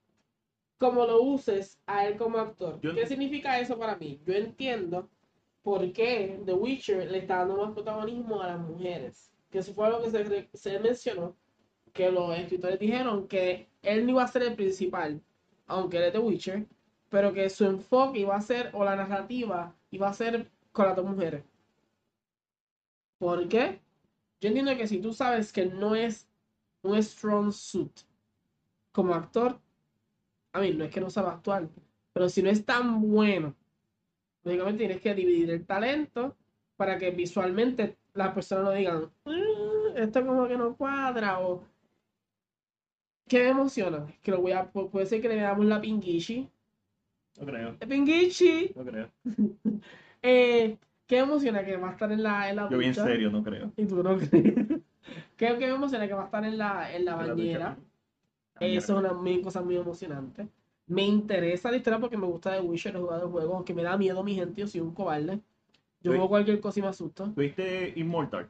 como 0.78 1.06
lo 1.06 1.22
uses 1.22 1.80
a 1.86 2.08
él 2.08 2.16
como 2.18 2.38
actor. 2.38 2.80
Yo- 2.82 2.96
¿Qué 2.96 3.06
significa 3.06 3.60
eso 3.60 3.78
para 3.78 3.98
mí? 3.98 4.22
Yo 4.26 4.34
entiendo 4.34 5.10
por 5.62 5.92
qué 5.92 6.40
The 6.46 6.54
Witcher 6.54 7.12
le 7.12 7.18
está 7.20 7.40
dando 7.40 7.58
más 7.58 7.74
protagonismo 7.74 8.42
a 8.42 8.48
las 8.48 8.60
mujeres. 8.60 9.32
Que 9.50 9.60
eso 9.60 9.74
fue 9.74 9.88
algo 9.88 10.02
que 10.02 10.10
se, 10.10 10.50
se 10.54 10.80
mencionó, 10.80 11.36
que 11.92 12.10
los 12.10 12.34
escritores 12.38 12.80
dijeron 12.80 13.28
que 13.28 13.68
él 13.82 14.06
no 14.06 14.12
iba 14.14 14.24
a 14.24 14.28
ser 14.28 14.44
el 14.44 14.56
principal, 14.56 15.22
aunque 15.68 15.98
él 15.98 16.04
es 16.04 16.14
The 16.14 16.20
Witcher, 16.20 16.66
pero 17.10 17.34
que 17.34 17.50
su 17.50 17.66
enfoque 17.66 18.20
iba 18.20 18.36
a 18.38 18.42
ser, 18.42 18.70
o 18.74 18.86
la 18.86 18.96
narrativa, 18.96 19.76
iba 19.92 20.08
a 20.08 20.14
ser 20.14 20.50
con 20.72 20.86
las 20.86 20.96
dos 20.96 21.06
mujeres. 21.06 21.44
¿Por 23.22 23.48
qué? 23.48 23.80
Yo 24.40 24.48
entiendo 24.50 24.76
que 24.76 24.88
si 24.88 25.00
tú 25.00 25.14
sabes 25.14 25.54
que 25.54 25.68
no 25.68 25.94
es 25.94 26.28
un 26.82 26.98
strong 27.04 27.52
suit 27.54 28.00
como 28.92 29.14
actor, 29.14 29.62
a 30.54 30.60
mí 30.60 30.72
no 30.72 30.86
es 30.86 30.92
que 30.92 31.00
no 31.02 31.12
sabe 31.12 31.30
actuar, 31.30 31.70
pero 32.14 32.28
si 32.30 32.42
no 32.42 32.50
es 32.50 32.66
tan 32.66 33.00
bueno, 33.00 33.56
lógicamente 34.44 34.80
tienes 34.80 35.02
que 35.02 35.14
dividir 35.14 35.52
el 35.52 35.68
talento 35.68 36.36
para 36.76 36.98
que 36.98 37.12
visualmente 37.12 37.96
las 38.16 38.34
personas 38.34 38.64
no 38.64 38.72
digan, 38.72 39.12
"Mm, 39.24 39.98
esto 39.98 40.26
como 40.26 40.48
que 40.48 40.58
no 40.58 40.76
cuadra 40.76 41.42
o 41.42 41.64
¿qué 43.28 43.38
me 43.44 43.50
emociona? 43.50 44.08
Que 44.24 44.32
lo 44.32 44.42
voy 44.42 44.54
a, 44.54 44.74
pu- 44.74 44.90
puede 44.90 45.06
ser 45.06 45.22
que 45.22 45.30
le 45.30 45.36
damos 45.36 45.68
la 45.68 45.80
pinguichi. 45.80 46.50
no 47.40 47.46
creo, 47.46 47.78
¡La 47.80 47.88
pinguichi! 47.88 48.74
no 48.76 48.84
creo. 48.84 49.12
Eh, 50.24 50.78
¿Qué 51.12 51.18
emociona? 51.18 51.66
Que 51.66 51.76
va 51.76 51.90
a 51.90 51.92
estar 51.92 52.10
en 52.10 52.24
la, 52.24 52.50
en 52.50 52.56
la 52.56 52.70
Yo 52.70 52.78
bien 52.78 52.94
serio, 52.96 53.30
no 53.30 53.44
creo. 53.44 53.74
Y 53.76 53.86
tú 53.86 54.02
no 54.02 54.16
crees. 54.18 54.56
¿Qué, 55.36 55.58
qué 55.60 55.68
emociona? 55.68 56.08
Que 56.08 56.14
va 56.14 56.22
a 56.22 56.26
estar 56.28 56.46
en 56.46 56.58
la, 56.58 56.96
en 56.96 57.04
la 57.04 57.16
bañera. 57.16 57.78
Eso 58.62 58.94
es 58.94 59.00
una 59.04 59.12
muy- 59.12 59.42
cosa 59.42 59.62
muy 59.62 59.76
emocionante. 59.76 60.48
Me 60.88 61.02
interesa 61.06 61.70
la 61.70 61.76
historia 61.76 62.00
porque 62.00 62.16
me 62.16 62.26
gusta 62.28 62.54
The 62.54 62.62
Witcher, 62.62 62.96
he 62.96 63.00
jugado 63.00 63.26
el 63.26 63.30
juego, 63.32 63.56
aunque 63.56 63.74
me 63.74 63.84
da 63.84 63.98
miedo 63.98 64.24
mi 64.24 64.36
gente, 64.36 64.62
yo 64.62 64.68
soy 64.68 64.80
un 64.80 64.94
cobarde. 64.94 65.42
Yo 66.02 66.12
juego 66.12 66.30
cualquier 66.30 66.62
cosa 66.62 66.80
y 66.80 66.82
me 66.84 66.88
asusto. 66.88 67.28
¿Viste 67.36 67.92
Immortal? 67.98 68.48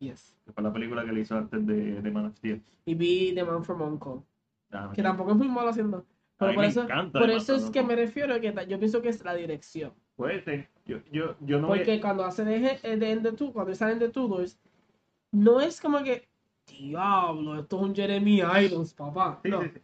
Yes. 0.00 0.36
Que 0.44 0.52
fue 0.52 0.62
la 0.62 0.70
película 0.74 1.06
que 1.06 1.12
le 1.12 1.20
hizo 1.20 1.38
antes 1.38 1.66
de, 1.66 2.02
de 2.02 2.10
Man 2.10 2.26
of 2.26 2.36
Steel. 2.36 2.62
Y 2.84 2.94
vi 2.96 3.32
The 3.34 3.44
Man 3.44 3.64
from 3.64 3.80
Uncle, 3.80 4.20
Ah, 4.72 4.92
que 4.94 5.02
tampoco 5.02 5.30
es 5.30 5.38
muy 5.38 5.48
malo 5.48 5.70
haciendo. 5.70 6.04
Pero 6.36 6.52
por 6.52 6.60
me 6.62 6.68
eso, 6.68 6.82
encanta 6.82 7.18
por 7.18 7.30
eso 7.30 7.54
es 7.54 7.70
que 7.70 7.82
me 7.82 7.96
refiero 7.96 8.38
que 8.42 8.54
yo 8.68 8.78
pienso 8.78 9.00
que 9.00 9.08
es 9.08 9.24
la 9.24 9.34
dirección. 9.34 9.94
Puede 10.16 10.42
ser. 10.42 10.68
Yo, 10.88 10.98
yo, 11.12 11.36
yo 11.40 11.60
no 11.60 11.68
voy 11.68 11.78
a- 11.78 11.80
Porque 11.82 12.00
cuando 12.00 12.24
hace 12.24 12.44
de, 12.44 12.58
de, 12.82 12.96
de, 12.96 13.16
The 13.20 13.32
Two- 13.32 13.52
cuando 13.52 13.74
salen 13.74 13.98
de 14.00 14.08
Tudors, 14.08 14.58
no 15.30 15.60
es 15.60 15.80
como 15.80 16.02
que, 16.02 16.26
diablo, 16.66 17.60
esto 17.60 17.76
es 17.76 17.82
un 17.82 17.94
Jeremy 17.94 18.40
Irons, 18.64 18.94
papá. 18.94 19.38
Sí, 19.44 19.50
no. 19.50 19.62
sí, 19.62 19.68
sí. 19.74 19.80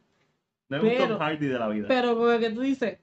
No 0.71 0.79
es 0.79 0.83
un 0.83 0.89
Pero- 0.89 1.09
Tom 1.09 1.19
Hardy 1.19 1.47
de 1.47 1.59
la 1.59 1.69
vida. 1.69 1.87
Pero 1.89 2.17
como 2.17 2.39
que 2.39 2.51
tú 2.51 2.63
dices, 2.63 2.99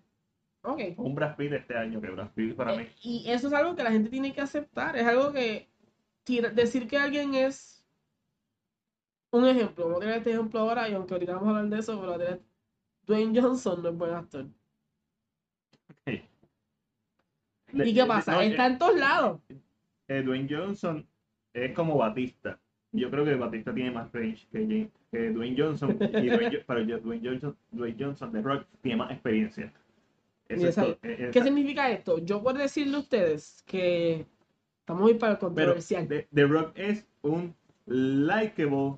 ok. 0.63 0.79
un 0.97 1.13
Brad 1.15 1.35
Pitt 1.37 1.53
este 1.53 1.77
año, 1.77 2.01
que 2.01 2.09
Brad 2.09 2.31
Pitt 2.33 2.55
para 2.55 2.73
mí. 2.75 2.81
Eh, 2.83 2.95
y 3.03 3.29
eso 3.29 3.47
es 3.47 3.53
algo 3.53 3.75
que 3.75 3.83
la 3.83 3.91
gente 3.91 4.09
tiene 4.09 4.33
que 4.33 4.41
aceptar. 4.41 4.97
Es 4.97 5.05
algo 5.05 5.31
que 5.31 5.69
tira- 6.23 6.49
decir 6.49 6.87
que 6.87 6.97
alguien 6.97 7.35
es 7.35 7.85
un 9.31 9.45
ejemplo. 9.47 9.85
Vamos 9.85 9.97
a 9.97 10.01
tener 10.01 10.17
este 10.17 10.31
ejemplo 10.31 10.59
ahora, 10.59 10.89
y 10.89 10.93
aunque 10.95 11.13
ahorita 11.13 11.33
vamos 11.33 11.47
a 11.47 11.51
hablar 11.59 11.69
de 11.69 11.79
eso, 11.79 11.99
pero 12.01 12.17
tener- 12.17 12.41
Dwayne 13.05 13.39
Johnson 13.39 13.83
no 13.83 13.89
es 13.89 13.95
buen 13.97 14.11
actor. 14.13 14.47
Le- 16.05 16.27
¿Y 17.73 17.93
qué 17.93 18.05
pasa? 18.05 18.33
no, 18.33 18.41
Está 18.41 18.67
eh, 18.67 18.71
en 18.71 18.77
todos 18.77 18.99
lados. 18.99 19.39
eh, 20.07 20.21
Dwayne 20.23 20.47
Johnson 20.49 21.05
es 21.53 21.73
como 21.73 21.97
Batista. 21.97 22.59
Yo 22.91 23.09
creo 23.09 23.23
que 23.23 23.35
Batista 23.35 23.73
tiene 23.73 23.91
más 23.91 24.11
range 24.11 24.47
que, 24.51 25.29
Dwayne 25.31 25.55
Johnson. 25.57 25.97
Y 26.01 26.27
Dwayne, 26.29 26.63
pero 26.67 26.81
yo- 26.81 26.99
Dwayne 26.99 27.27
Johnson, 27.29 27.57
Dwayne 27.71 27.97
Johnson 27.99 28.31
de 28.31 28.41
Rock 28.41 28.65
tiene 28.81 28.97
más 28.97 29.11
experiencia. 29.11 29.71
Eso 30.49 30.67
es. 30.67 30.77
Eh, 31.03 31.29
¿Qué 31.31 31.41
significa 31.43 31.89
esto? 31.89 32.19
Yo 32.19 32.41
puedo 32.43 32.57
decirle 32.57 32.97
a 32.97 32.99
ustedes 32.99 33.63
que 33.65 34.25
estamos 34.79 35.03
muy 35.03 35.13
para 35.13 35.33
el 35.33 35.37
pero 35.37 35.49
controversial. 35.49 36.07
The, 36.07 36.27
The 36.33 36.45
Rock 36.45 36.71
es 36.75 37.07
un 37.21 37.55
likable 37.85 38.97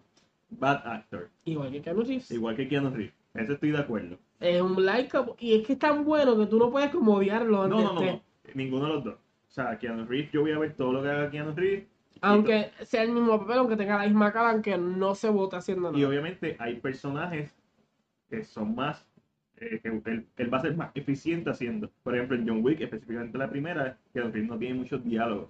bad 0.50 0.82
actor. 0.88 1.30
Igual 1.46 1.72
que 1.72 1.82
Keanu 1.82 2.02
Reeves. 2.02 2.32
Igual 2.32 2.56
que 2.56 2.68
Keanu 2.68 2.90
Reeves. 2.90 3.14
Eso 3.36 3.54
estoy 3.54 3.72
de 3.72 3.78
acuerdo. 3.80 4.18
Es 4.40 4.62
un 4.62 4.84
like 4.84 5.18
y 5.40 5.56
es 5.56 5.66
que 5.68 5.74
es 5.74 5.80
tan 5.80 6.04
bueno 6.04 6.38
que 6.38 6.48
tú 6.48 6.58
no 6.58 6.70
puedes 6.72 6.90
como 6.90 7.16
odiarlo 7.16 7.68
No, 7.68 7.82
no, 7.82 7.94
no, 7.94 8.02
no. 8.04 8.22
Ninguno 8.54 8.86
de 8.88 8.94
los 8.94 9.04
dos. 9.04 9.16
O 9.16 9.52
sea, 9.52 9.78
Keanu 9.78 10.06
Reeves, 10.06 10.32
yo 10.32 10.42
voy 10.42 10.52
a 10.52 10.60
ver 10.60 10.74
todo 10.76 10.94
lo 10.94 11.04
que 11.04 11.10
haga 11.10 11.30
Keanu 11.30 11.54
Reeves. 11.54 11.86
Aunque 12.22 12.72
sea 12.84 13.04
el 13.04 13.12
mismo 13.12 13.38
papel, 13.40 13.58
aunque 13.58 13.76
tenga 13.76 13.98
la 13.98 14.06
misma 14.06 14.32
cara, 14.32 14.52
aunque 14.52 14.78
no 14.78 15.14
se 15.16 15.30
vota 15.30 15.58
haciendo 15.58 15.90
Y 15.90 15.94
nada. 15.98 16.08
obviamente 16.08 16.56
hay 16.60 16.76
personajes 16.78 17.54
que 18.30 18.44
son 18.44 18.74
más, 18.76 19.06
eh, 19.58 19.80
que 19.82 19.90
él, 19.90 20.26
él 20.38 20.54
va 20.54 20.58
a 20.58 20.62
ser 20.62 20.76
más 20.78 20.92
eficiente 20.96 21.50
haciendo. 21.50 21.90
Por 22.02 22.16
ejemplo, 22.16 22.38
en 22.38 22.48
John 22.48 22.64
Wick, 22.64 22.82
específicamente 22.82 23.38
la 23.38 23.50
primera, 23.50 23.98
que 24.14 24.20
Don 24.22 24.32
Reeves 24.32 24.50
no 24.50 24.58
tiene 24.58 24.76
muchos 24.76 25.04
diálogos 25.04 25.50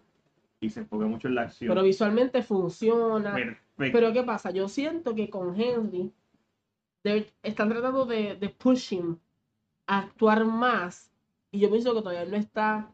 y 0.60 0.70
se 0.70 0.80
enfoca 0.82 1.06
mucho 1.06 1.28
en 1.28 1.36
la 1.36 1.44
acción. 1.44 1.70
Pero 1.70 1.84
visualmente 1.84 2.41
funciona. 2.41 3.34
Perfecto. 3.34 3.60
Pero 3.78 4.14
¿qué 4.14 4.24
pasa? 4.24 4.52
Yo 4.52 4.68
siento 4.68 5.14
que 5.14 5.30
con 5.30 5.60
Henry 5.60 6.12
de- 7.04 7.32
están 7.44 7.70
tratando 7.70 8.06
de, 8.06 8.36
de 8.36 8.50
push 8.50 8.94
him 8.94 9.18
a 9.88 10.00
actuar 10.00 10.44
más. 10.46 11.12
Y 11.54 11.60
yo 11.60 11.70
pienso 11.70 11.93
que 11.93 12.01
todavía 12.01 12.26
no 12.26 12.36
está 12.36 12.91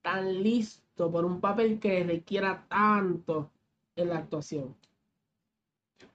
tan 0.00 0.42
listo 0.42 1.12
por 1.12 1.26
un 1.26 1.42
papel 1.42 1.78
que 1.78 2.02
requiera 2.04 2.64
tanto 2.66 3.50
en 3.94 4.08
la 4.08 4.16
actuación. 4.16 4.74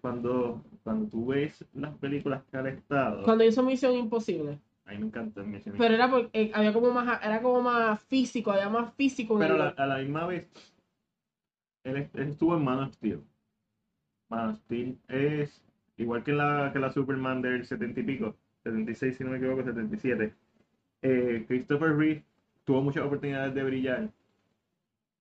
Cuando, 0.01 0.63
cuando 0.83 1.07
tú 1.07 1.27
ves 1.27 1.63
las 1.73 1.95
películas 1.97 2.43
que 2.49 2.57
han 2.57 2.67
estado, 2.67 3.23
Cuando 3.23 3.43
hizo 3.43 3.61
Misión 3.61 3.93
Imposible. 3.93 4.59
a 4.85 4.91
mí 4.91 4.97
me 4.97 5.05
encanta 5.05 5.43
Mission 5.43 5.75
Pero 5.77 5.93
era 5.93 6.09
porque 6.09 6.29
eh, 6.33 6.51
había 6.55 6.73
como 6.73 6.89
más, 6.91 7.23
era 7.23 7.43
como 7.43 7.61
más 7.61 8.01
físico, 8.01 8.51
había 8.51 8.69
más 8.69 8.91
físico 8.95 9.37
Pero 9.37 9.55
la, 9.55 9.69
a 9.69 9.85
la 9.85 9.99
misma 9.99 10.25
vez, 10.25 10.47
él 11.83 12.09
estuvo 12.15 12.57
en 12.57 12.63
Man 12.63 12.79
of 12.79 12.93
Steel. 12.93 13.21
Man 14.29 14.49
of 14.49 14.55
Steel 14.61 14.97
es 15.09 15.61
igual 15.97 16.23
que 16.23 16.31
la, 16.31 16.71
que 16.73 16.79
la 16.79 16.91
Superman 16.91 17.43
del 17.43 17.67
70 17.67 17.99
y 17.99 18.03
pico, 18.03 18.35
76 18.63 19.15
si 19.15 19.23
no 19.23 19.29
me 19.29 19.37
equivoco, 19.37 19.63
77. 19.63 20.33
Eh, 21.03 21.45
Christopher 21.47 21.95
Reeve 21.95 22.23
tuvo 22.63 22.81
muchas 22.81 23.03
oportunidades 23.05 23.53
de 23.53 23.63
brillar 23.63 24.09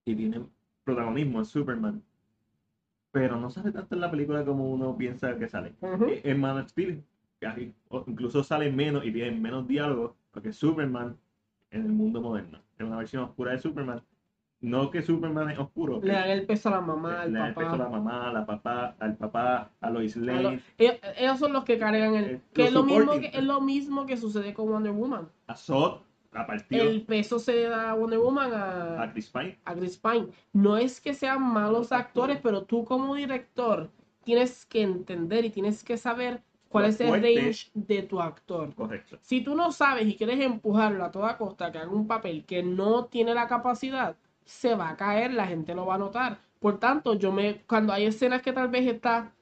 y 0.04 0.14
tiene 0.14 0.42
protagonismo 0.84 1.38
en 1.40 1.44
Superman. 1.44 2.02
Pero 3.10 3.36
no 3.36 3.50
sale 3.50 3.72
tanto 3.72 3.94
en 3.94 4.00
la 4.00 4.10
película 4.10 4.44
como 4.44 4.70
uno 4.72 4.96
piensa 4.96 5.36
que 5.36 5.48
sale. 5.48 5.74
Eh, 6.08 6.20
En 6.24 6.40
Man 6.40 6.58
of 6.58 6.68
Steel, 6.68 7.02
casi- 7.40 7.74
incluso 8.06 8.42
sale 8.42 8.70
menos 8.72 9.04
y 9.04 9.12
tiene 9.12 9.32
menos 9.38 9.68
diálogo, 9.68 10.16
porque 10.30 10.52
Superman 10.52 11.16
en 11.70 11.82
el 11.84 11.92
mundo 11.92 12.20
moderno, 12.20 12.58
en 12.78 12.86
una 12.86 12.98
versión 12.98 13.24
oscura 13.24 13.52
de 13.52 13.58
Superman, 13.58 14.02
no 14.62 14.90
que 14.90 15.02
Superman 15.02 15.50
es 15.50 15.58
oscuro, 15.58 16.00
Le 16.02 16.12
dan 16.14 16.30
el 16.30 16.46
peso 16.46 16.68
a 16.68 16.72
la 16.72 16.80
mamá, 16.80 17.22
al 17.22 17.32
le 17.32 17.38
da 17.38 17.48
el 17.48 17.54
peso 17.54 17.70
a 17.70 17.76
la 17.76 17.84
papá. 17.84 17.98
mamá, 17.98 18.28
a 18.28 18.32
la 18.32 18.46
papá, 18.46 18.96
al 18.98 19.16
papá, 19.16 19.70
a 19.80 19.90
Lois 19.90 20.16
Lane, 20.16 20.38
A 20.38 20.42
lo- 20.42 20.58
ellos, 20.78 20.96
ellos 21.18 21.38
son 21.38 21.52
los 21.52 21.64
que 21.64 21.78
cargan 21.78 22.14
el. 22.14 22.24
Eh, 22.24 22.40
Que 22.54 22.64
es 22.64 22.72
lo, 22.72 22.82
mismo 22.84 23.12
que, 23.20 23.26
es 23.34 23.44
lo 23.44 23.60
mismo 23.60 24.06
que 24.06 24.16
sucede 24.16 24.54
con 24.54 24.68
Wonder 24.70 24.92
Woman. 24.92 25.28
a 25.46 25.54
Zod, 25.56 25.98
a 26.32 26.46
partido, 26.46 26.82
El 26.84 27.02
peso 27.02 27.38
se 27.38 27.52
le 27.54 27.68
da 27.68 27.90
a 27.90 27.94
Wonder 27.94 28.18
Woman 28.18 28.52
a, 28.54 29.02
a 29.02 29.12
Chris 29.12 29.28
Pine. 29.28 29.58
a 29.64 29.74
Chris 29.74 29.98
Pine. 29.98 30.28
No 30.54 30.76
es 30.78 31.00
que 31.00 31.12
sean 31.12 31.42
malos 31.42 31.90
Los 31.90 31.92
actores, 31.92 32.38
pero 32.42 32.62
tú 32.62 32.84
como 32.84 33.14
director 33.16 33.90
tienes 34.24 34.64
que 34.64 34.82
entender 34.82 35.44
y 35.44 35.50
tienes 35.50 35.82
que 35.84 35.96
saber 35.96 36.40
cuál 36.68 36.86
es 36.86 37.00
el 37.02 37.10
range 37.20 37.70
de 37.74 38.02
tu 38.04 38.18
actor. 38.20 38.72
Correcto. 38.74 39.18
Si 39.20 39.42
tú 39.42 39.54
no 39.54 39.72
sabes 39.72 40.06
y 40.06 40.16
quieres 40.16 40.40
empujarlo 40.40 41.04
a 41.04 41.10
toda 41.10 41.36
costa 41.36 41.70
que 41.70 41.78
haga 41.78 41.90
un 41.90 42.06
papel 42.06 42.44
que 42.46 42.62
no 42.62 43.04
tiene 43.06 43.34
la 43.34 43.46
capacidad, 43.46 44.16
se 44.44 44.74
va 44.74 44.90
a 44.90 44.96
caer, 44.96 45.32
la 45.32 45.46
gente 45.46 45.74
lo 45.74 45.86
va 45.86 45.94
a 45.96 45.98
notar. 45.98 46.38
Por 46.60 46.78
tanto, 46.78 47.14
yo 47.14 47.32
me 47.32 47.62
cuando 47.66 47.92
hay 47.92 48.04
escenas 48.06 48.42
que 48.42 48.52
tal 48.52 48.68
vez 48.68 48.86
está, 48.86 49.32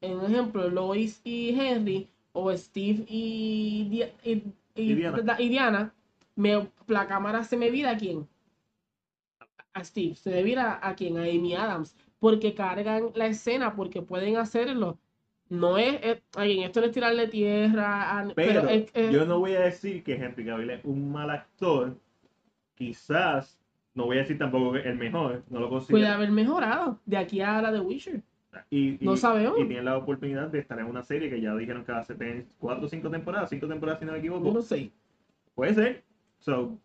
en 0.00 0.20
ejemplo, 0.24 0.68
Lois 0.68 1.20
y 1.24 1.50
Henry 1.58 2.08
o 2.32 2.52
Steve 2.56 3.04
y, 3.08 3.86
Di- 3.90 4.12
y, 4.30 4.42
y- 4.74 4.94
Diana. 4.94 5.36
y 5.38 5.48
Diana, 5.48 5.94
me, 6.34 6.70
la 6.86 7.06
cámara 7.06 7.44
se 7.44 7.56
me 7.56 7.70
vira 7.70 7.90
a 7.92 7.96
quién? 7.96 8.28
A 9.74 9.84
Steve, 9.84 10.14
se 10.14 10.30
me 10.30 10.42
vira 10.42 10.78
a 10.82 10.94
quién? 10.94 11.18
A 11.18 11.22
Amy 11.22 11.54
Adams, 11.54 11.94
porque 12.18 12.54
cargan 12.54 13.10
la 13.14 13.26
escena, 13.26 13.74
porque 13.76 14.02
pueden 14.02 14.36
hacerlo. 14.36 14.98
No 15.48 15.78
es, 15.78 16.00
es- 16.02 16.22
ay, 16.36 16.62
esto 16.64 16.80
no 16.80 16.86
es 16.86 16.92
tirarle 16.92 17.28
tierra, 17.28 18.18
a- 18.18 18.22
Pero, 18.34 18.34
pero, 18.34 18.68
es- 18.68 18.90
es- 18.94 19.12
yo 19.12 19.24
no 19.26 19.38
voy 19.38 19.52
a 19.54 19.60
decir 19.60 20.02
que 20.02 20.14
Henry 20.14 20.44
Cavill 20.46 20.70
es 20.70 20.84
un 20.84 21.12
mal 21.12 21.30
actor. 21.30 21.96
Quizás, 22.74 23.58
no 23.96 24.04
voy 24.04 24.18
a 24.18 24.20
decir 24.20 24.38
tampoco 24.38 24.72
que 24.72 24.80
el 24.88 24.96
mejor, 24.96 25.42
no 25.50 25.58
lo 25.58 25.68
puede 25.68 25.80
considero. 25.80 26.12
haber 26.14 26.30
mejorado 26.30 27.00
de 27.04 27.16
aquí 27.16 27.40
a 27.40 27.60
la 27.60 27.72
de 27.72 27.80
Witcher. 27.80 28.22
Y, 28.70 28.96
No 29.00 29.14
y- 29.14 29.16
sabemos. 29.16 29.58
Y 29.58 29.64
tiene 29.66 29.82
la 29.82 29.96
oportunidad 29.98 30.48
de 30.48 30.60
estar 30.60 30.78
en 30.78 30.86
una 30.86 31.02
serie 31.02 31.28
que 31.28 31.40
ya 31.40 31.54
dijeron 31.56 31.84
que 31.84 31.92
a 31.92 32.04
en 32.20 32.46
cuatro 32.58 32.86
o 32.86 32.88
cinco 32.88 33.10
temporadas, 33.10 33.50
cinco 33.50 33.66
temporadas 33.66 33.98
si 34.00 34.06
no 34.06 34.12
me 34.12 34.18
equivoco. 34.18 34.46
Yo 34.46 34.52
no 34.54 34.62
sé, 34.62 34.90
Puede 35.54 35.74
ser. 35.74 36.04
So, 36.38 36.78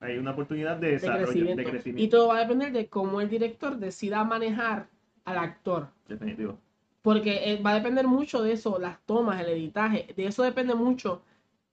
hay 0.00 0.16
una 0.18 0.30
oportunidad 0.30 0.76
de 0.76 0.86
de 0.86 0.92
desarrollo, 0.94 1.24
crecimiento. 1.26 1.56
de 1.56 1.62
Y 1.62 1.70
crecimiento. 1.70 2.16
todo 2.16 2.28
va 2.28 2.36
a 2.36 2.40
depender 2.40 2.72
de 2.72 2.88
cómo 2.88 3.20
el 3.20 3.28
director 3.28 3.76
decida 3.76 4.24
manejar 4.24 4.86
al 5.24 5.38
actor. 5.38 5.88
Definitivo. 6.08 6.58
Porque 7.02 7.52
eh, 7.52 7.60
va 7.60 7.72
a 7.72 7.74
depender 7.74 8.06
mucho 8.06 8.42
de 8.42 8.52
eso, 8.52 8.78
las 8.78 9.00
tomas, 9.06 9.40
el 9.40 9.48
editaje. 9.50 10.12
De 10.16 10.26
eso 10.26 10.42
depende 10.44 10.74
mucho 10.74 11.22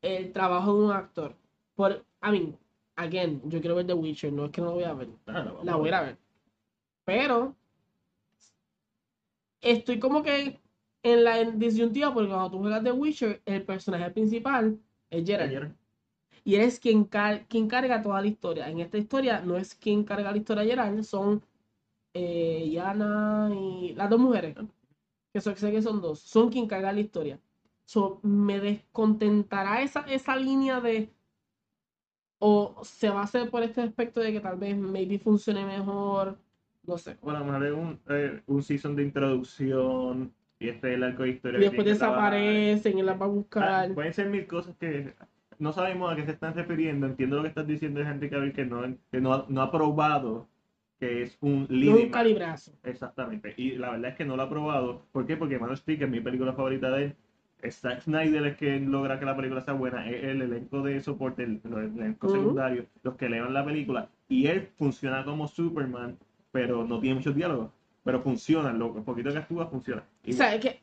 el 0.02 0.32
trabajo 0.32 0.76
de 0.78 0.86
un 0.86 0.92
actor. 0.92 1.34
Por, 1.76 2.04
I 2.24 2.32
mean, 2.32 2.58
again, 3.00 3.42
yo 3.50 3.60
quiero 3.62 3.76
ver 3.76 3.88
The 3.88 3.94
Witcher, 3.94 4.32
no 4.34 4.46
es 4.46 4.52
que 4.52 4.62
no 4.62 4.68
lo 4.68 4.74
voy 4.74 4.84
a 4.84 4.94
ver. 4.94 5.10
Ah, 5.28 5.44
no, 5.44 5.64
La 5.64 5.76
voy 5.76 5.88
a 5.88 5.90
ir 5.90 5.94
a 5.96 6.02
ver. 6.02 6.18
Pero 7.06 7.56
estoy 9.62 10.00
como 10.00 10.24
que 10.24 10.60
en 11.04 11.24
la 11.24 11.44
disyuntiva 11.52 12.14
porque 12.14 12.30
cuando 12.30 12.52
tú 12.52 12.60
juegas 12.60 12.84
The 12.84 12.92
Witcher, 12.92 13.42
el 13.46 13.64
personaje 13.66 14.12
principal 14.12 14.80
es 15.10 15.26
Geralt. 15.26 15.76
Y 16.44 16.56
él 16.56 16.62
es 16.64 16.80
quien, 16.80 17.06
car- 17.06 17.48
quien 17.48 17.68
carga 17.68 18.02
toda 18.02 18.22
la 18.22 18.28
historia. 18.28 18.70
En 18.70 18.80
esta 18.80 18.98
historia 18.98 19.42
no 19.42 19.58
es 19.58 19.76
quien 19.76 20.04
carga 20.04 20.32
la 20.32 20.38
historia 20.38 20.64
Geralt, 20.66 21.04
son 21.04 21.44
eh, 22.14 22.70
Yana 22.72 23.52
y 23.56 23.94
las 23.96 24.10
dos 24.10 24.20
mujeres. 24.20 24.56
Que 25.34 25.42
son- 25.42 25.56
sé 25.58 25.72
que 25.72 25.82
son 25.82 26.02
dos. 26.02 26.20
Son 26.20 26.50
quien 26.50 26.68
carga 26.68 26.94
la 26.94 27.00
historia. 27.02 27.40
So, 27.86 28.20
me 28.24 28.60
descontentará 28.60 29.82
esa, 29.84 30.02
esa 30.02 30.36
línea 30.38 30.80
de. 30.82 31.14
O 32.40 32.76
se 32.84 33.10
va 33.10 33.22
a 33.22 33.24
hacer 33.24 33.50
por 33.50 33.64
este 33.64 33.82
aspecto 33.82 34.22
de 34.22 34.32
que 34.32 34.40
tal 34.40 34.58
vez 34.58 34.78
maybe 34.78 35.20
funcione 35.20 35.66
mejor. 35.66 36.38
No 36.84 36.98
sé. 36.98 37.18
Bueno, 37.22 37.40
a 37.40 37.42
lo 37.42 37.46
mejor 37.52 37.66
es 37.68 37.74
un, 37.74 38.00
eh, 38.10 38.42
un 38.48 38.64
season 38.64 38.96
de 38.96 39.04
introducción 39.04 40.34
y 40.60 40.70
este 40.70 40.90
es 40.92 40.96
el 40.96 41.04
arco 41.04 41.24
de 41.24 41.30
historia. 41.30 41.60
Y 41.60 41.64
después 41.64 41.86
desaparecen 41.86 42.98
y 42.98 43.04
las 43.04 43.20
va 43.20 43.26
a 43.26 43.28
Ah, 43.28 43.32
buscar. 43.32 43.94
pueden 43.94 44.14
ser 44.14 44.30
mil 44.30 44.48
cosas 44.48 44.76
que 44.78 45.14
no 45.60 45.74
sabemos 45.74 46.12
a 46.12 46.16
qué 46.16 46.24
se 46.26 46.32
están 46.32 46.54
refiriendo. 46.56 47.06
Entiendo 47.08 47.36
lo 47.38 47.42
que 47.44 47.50
estás 47.50 47.68
diciendo 47.68 48.00
de 48.00 48.06
Henry 48.08 48.30
Cavill 48.30 48.54
que 48.54 48.66
no, 48.66 48.82
que 49.12 49.20
no, 49.22 49.34
ha- 49.34 49.46
no 49.50 49.62
ha 49.62 49.72
probado 49.72 50.48
que 51.00 51.24
es 51.24 51.38
un 51.42 51.60
No 51.62 51.64
es 51.66 51.70
leading 51.72 52.06
un 52.08 52.12
calibrazo. 52.12 52.74
Exactamente. 52.84 53.54
Y 53.58 53.72
la 53.78 53.92
verdad 53.92 54.12
es 54.12 54.18
que 54.18 54.26
no 54.26 54.36
lo 54.36 54.44
ha 54.44 54.50
probado. 54.50 55.06
¿Por 55.12 55.26
qué? 55.26 55.38
Porque 55.38 55.58
Man 55.60 55.72
of 55.72 55.80
Steel, 55.80 55.98
que 56.00 56.06
es 56.06 56.10
mi 56.12 56.20
película 56.22 56.54
favorita 56.54 56.90
de 56.92 57.04
él, 57.06 57.16
Zack 57.70 58.02
Snyder 58.02 58.46
es 58.46 58.58
que 58.58 58.80
logra 58.80 59.20
que 59.20 59.26
la 59.26 59.36
película 59.36 59.62
sea 59.62 59.74
buena. 59.74 60.08
Es 60.10 60.24
el 60.24 60.42
elenco 60.42 60.82
de 60.82 61.02
soporte, 61.02 61.44
el, 61.44 61.62
el 61.66 61.74
elenco 62.00 62.28
secundario, 62.30 62.86
los 63.04 63.16
que 63.16 63.26
elevan 63.26 63.54
la 63.54 63.66
película. 63.66 64.10
Y 64.28 64.48
él 64.48 64.70
funciona 64.78 65.24
como 65.26 65.48
Superman, 65.48 66.18
pero 66.52 66.86
no 66.86 67.00
tiene 67.00 67.16
muchos 67.16 67.36
diálogos. 67.36 67.72
Pero 68.04 68.22
funciona, 68.22 68.72
lo 68.72 68.94
poquito 69.04 69.32
que 69.32 69.38
actúa 69.40 69.68
funciona. 69.68 70.04
Y 70.24 70.32
O 70.34 70.36
sea, 70.36 70.56
es 70.56 70.62
que 70.62 70.82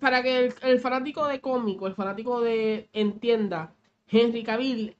para 0.00 0.22
que 0.22 0.46
el, 0.46 0.54
el 0.62 0.80
fanático 0.80 1.26
de 1.26 1.40
cómico, 1.40 1.86
el 1.86 1.94
fanático 1.94 2.40
de 2.40 2.88
entienda, 2.92 3.72
Henry 4.08 4.42
Cavill, 4.42 4.96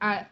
a- 0.00 0.30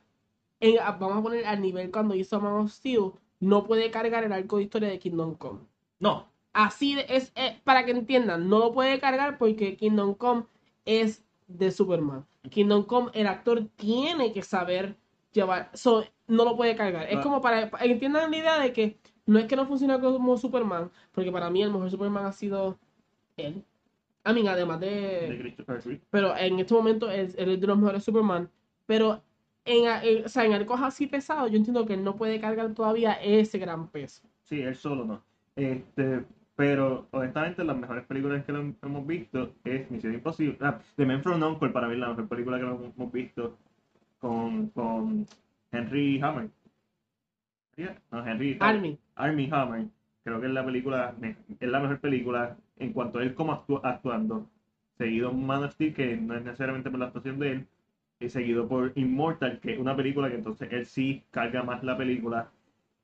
en- 0.61 0.79
a- 0.81 0.93
vamos 0.93 1.19
a 1.19 1.23
poner 1.23 1.47
al 1.47 1.61
nivel 1.61 1.91
cuando 1.91 2.15
hizo 2.15 2.41
Man 2.41 2.53
of 2.55 2.71
Steel, 2.71 3.13
no 3.41 3.65
puede 3.65 3.91
cargar 3.91 4.25
el 4.25 4.33
arco 4.33 4.57
de 4.59 4.65
historia 4.65 4.89
de 4.89 4.99
Kingdom 4.99 5.35
Come. 5.35 5.61
no, 5.99 6.27
Así 6.59 6.99
es, 7.09 7.33
eh, 7.37 7.61
para 7.65 7.85
que 7.85 7.91
entiendan, 7.91 8.49
no 8.49 8.59
lo 8.59 8.73
puede 8.73 8.99
cargar 8.99 9.37
porque 9.37 9.77
Kingdom 9.77 10.15
Come 10.15 10.45
es 10.87 11.23
de 11.49 11.71
Superman. 11.71 12.25
Kingdom 12.49 12.85
Come, 12.85 13.11
el 13.13 13.27
actor 13.27 13.67
tiene 13.77 14.33
que 14.33 14.41
saber 14.43 14.97
llevar, 15.33 15.69
so, 15.75 16.03
no 16.27 16.45
lo 16.47 16.57
puede 16.57 16.75
cargar. 16.75 17.05
Es 17.11 17.19
Ah. 17.19 17.21
como 17.21 17.43
para, 17.43 17.69
para 17.71 17.85
que 17.85 17.93
entiendan 17.93 18.31
la 18.31 18.37
idea 18.39 18.59
de 18.59 18.73
que 18.73 18.97
no 19.27 19.39
es 19.39 19.45
que 19.45 19.55
no 19.55 19.67
funciona 19.67 20.01
como 20.01 20.39
Superman, 20.39 20.91
porque 21.13 21.31
para 21.31 21.51
mí 21.51 21.63
el 21.63 21.71
mejor 21.71 21.91
Superman 21.91 22.25
ha 22.25 22.33
sido 22.33 22.79
él. 23.37 23.63
A 24.25 24.33
mí, 24.33 24.49
además 24.49 24.81
de 24.81 24.91
de, 25.29 25.39
Christopher 25.41 25.83
Reeve. 25.85 26.01
pero 26.11 26.35
en 26.37 26.59
este 26.59 26.73
momento 26.73 27.11
es, 27.11 27.35
él 27.37 27.51
es 27.51 27.61
de 27.61 27.67
los 27.67 27.77
mejores 27.79 28.03
Superman. 28.03 28.51
Pero 28.87 29.21
en, 29.67 29.85
en- 30.03 30.25
o 30.25 30.29
sea, 30.31 30.47
en 30.47 30.55
arcos 30.55 30.81
así 30.81 31.07
pesados, 31.07 31.51
yo 31.51 31.59
entiendo 31.59 31.85
que 31.85 31.93
él 31.95 32.03
no 32.03 32.17
puede 32.17 32.41
cargar 32.41 32.73
todavía 32.73 33.13
ese 33.23 33.59
gran 33.59 33.89
peso. 33.89 34.23
Sí, 34.45 34.61
él 34.63 34.75
solo 34.75 35.05
no. 35.05 35.23
Este, 35.55 36.25
pero 36.57 37.07
honestamente 37.13 37.63
las 37.65 37.77
mejores 37.77 38.05
películas 38.07 38.45
que 38.45 38.53
hemos 38.53 39.07
visto 39.07 39.55
es 39.65 39.91
Misión 39.91 40.15
Imposible. 40.15 40.57
Ah, 40.61 40.79
The 40.97 41.07
Man 41.07 41.23
from 41.23 41.43
Uncle 41.43 41.69
para 41.69 41.89
mí 41.89 41.97
la 41.97 42.09
mejor 42.09 42.29
película 42.29 42.59
que 42.59 42.65
hemos 42.65 43.13
visto 43.13 43.59
con, 44.19 44.69
con 44.71 45.27
Henry 45.71 46.21
Hammer. 46.23 46.51
No, 48.11 48.27
Henry 48.27 48.57
Army. 48.61 48.99
Army 49.17 49.49
Hammer. 49.53 49.87
Creo 50.25 50.41
que 50.41 50.47
es 50.47 50.53
la 50.53 50.65
película, 50.65 51.15
es 51.61 51.69
la 51.69 51.79
mejor 51.81 52.01
película 52.01 52.57
en 52.79 52.93
cuanto 52.93 53.19
a 53.19 53.23
él 53.23 53.35
como 53.35 53.53
actu- 53.53 53.81
actuando. 53.85 54.49
Seguido 54.97 55.33
Man 55.33 55.65
of 55.65 55.73
Steel, 55.75 55.95
que 55.95 56.17
no 56.17 56.35
es 56.35 56.43
necesariamente 56.43 56.91
por 56.91 56.99
la 56.99 57.07
actuación 57.07 57.39
de 57.39 57.53
él, 57.53 57.67
y 58.19 58.31
seguido 58.31 58.67
por 58.67 58.93
Immortal, 58.95 59.61
que 59.61 59.75
es 59.75 59.79
una 59.79 59.95
película 59.95 60.31
que 60.31 60.37
entonces 60.37 60.73
él 60.73 60.87
sí 60.87 61.23
carga 61.31 61.63
más 61.63 61.85
la 61.85 61.99
película 61.99 62.51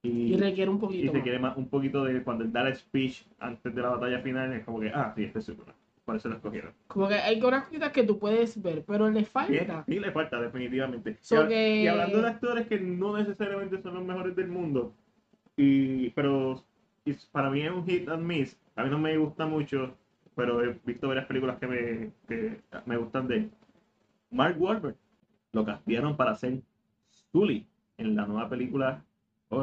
Y 0.02 0.34
y, 0.34 0.36
requiere 0.36 0.70
un 0.70 0.78
y 0.78 0.80
poquito 0.80 1.12
se 1.12 1.18
más. 1.18 1.22
quiere 1.22 1.38
más 1.38 1.56
un 1.56 1.68
poquito 1.68 2.04
de 2.04 2.22
cuando 2.24 2.44
él 2.44 2.52
da 2.52 2.66
el 2.68 2.76
speech 2.76 3.24
antes 3.38 3.74
de 3.74 3.82
la 3.82 3.90
batalla 3.90 4.20
final, 4.20 4.52
es 4.52 4.64
como 4.64 4.80
que, 4.80 4.88
ah, 4.88 5.12
sí, 5.16 5.24
este 5.24 5.38
es 5.38 5.44
súper. 5.44 5.74
Por 6.04 6.16
eso 6.16 6.28
lo 6.28 6.34
escogieron. 6.36 6.72
Como 6.88 7.08
que 7.08 7.14
hay 7.14 7.38
cositas 7.38 7.92
que 7.92 8.02
tú 8.02 8.18
puedes 8.18 8.60
ver, 8.60 8.84
pero 8.84 9.08
le 9.08 9.24
falta. 9.24 9.84
sí, 9.86 10.00
le 10.00 10.10
falta, 10.12 10.40
definitivamente. 10.40 11.16
So 11.20 11.44
y, 11.44 11.48
que- 11.48 11.82
y 11.82 11.86
hablando 11.86 12.20
de 12.22 12.28
actores 12.28 12.66
que 12.66 12.80
no 12.80 13.16
necesariamente 13.16 13.80
son 13.80 13.94
los 13.94 14.04
mejores 14.04 14.34
del 14.34 14.48
mundo, 14.48 14.94
y, 15.56 16.10
pero 16.10 16.64
y 17.04 17.12
para 17.30 17.50
mí 17.50 17.60
es 17.62 17.70
un 17.70 17.86
hit 17.86 18.08
and 18.08 18.24
miss. 18.24 18.58
A 18.76 18.84
mí 18.84 18.90
no 18.90 18.98
me 18.98 19.16
gusta 19.16 19.46
mucho, 19.46 19.96
pero 20.34 20.62
he 20.64 20.80
visto 20.84 21.08
varias 21.08 21.26
películas 21.26 21.58
que 21.58 21.66
me, 21.66 22.12
que 22.26 22.60
me 22.86 22.96
gustan 22.96 23.28
de 23.28 23.36
él. 23.36 23.50
Mark 24.30 24.56
Wahlberg 24.60 24.96
lo 25.52 25.64
castearon 25.64 26.16
para 26.16 26.32
hacer 26.32 26.62
Sully 27.32 27.66
en 27.98 28.16
la 28.16 28.26
nueva 28.26 28.48
película, 28.48 29.04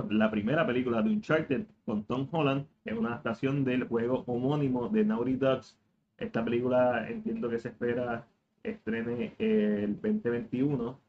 la 0.09 0.29
primera 0.29 0.65
película 0.67 1.01
de 1.01 1.09
Uncharted 1.09 1.65
con 1.83 2.03
Tom 2.03 2.27
Holland, 2.31 2.67
es 2.85 2.95
una 2.95 3.09
adaptación 3.09 3.63
del 3.63 3.87
juego 3.87 4.23
homónimo 4.27 4.87
de 4.89 5.03
Naughty 5.03 5.35
Dogs. 5.35 5.77
Esta 6.17 6.43
película 6.43 7.09
entiendo 7.09 7.49
que 7.49 7.57
se 7.57 7.69
espera 7.69 8.27
estrene 8.61 9.33
el 9.39 9.95
2021, 9.99 10.99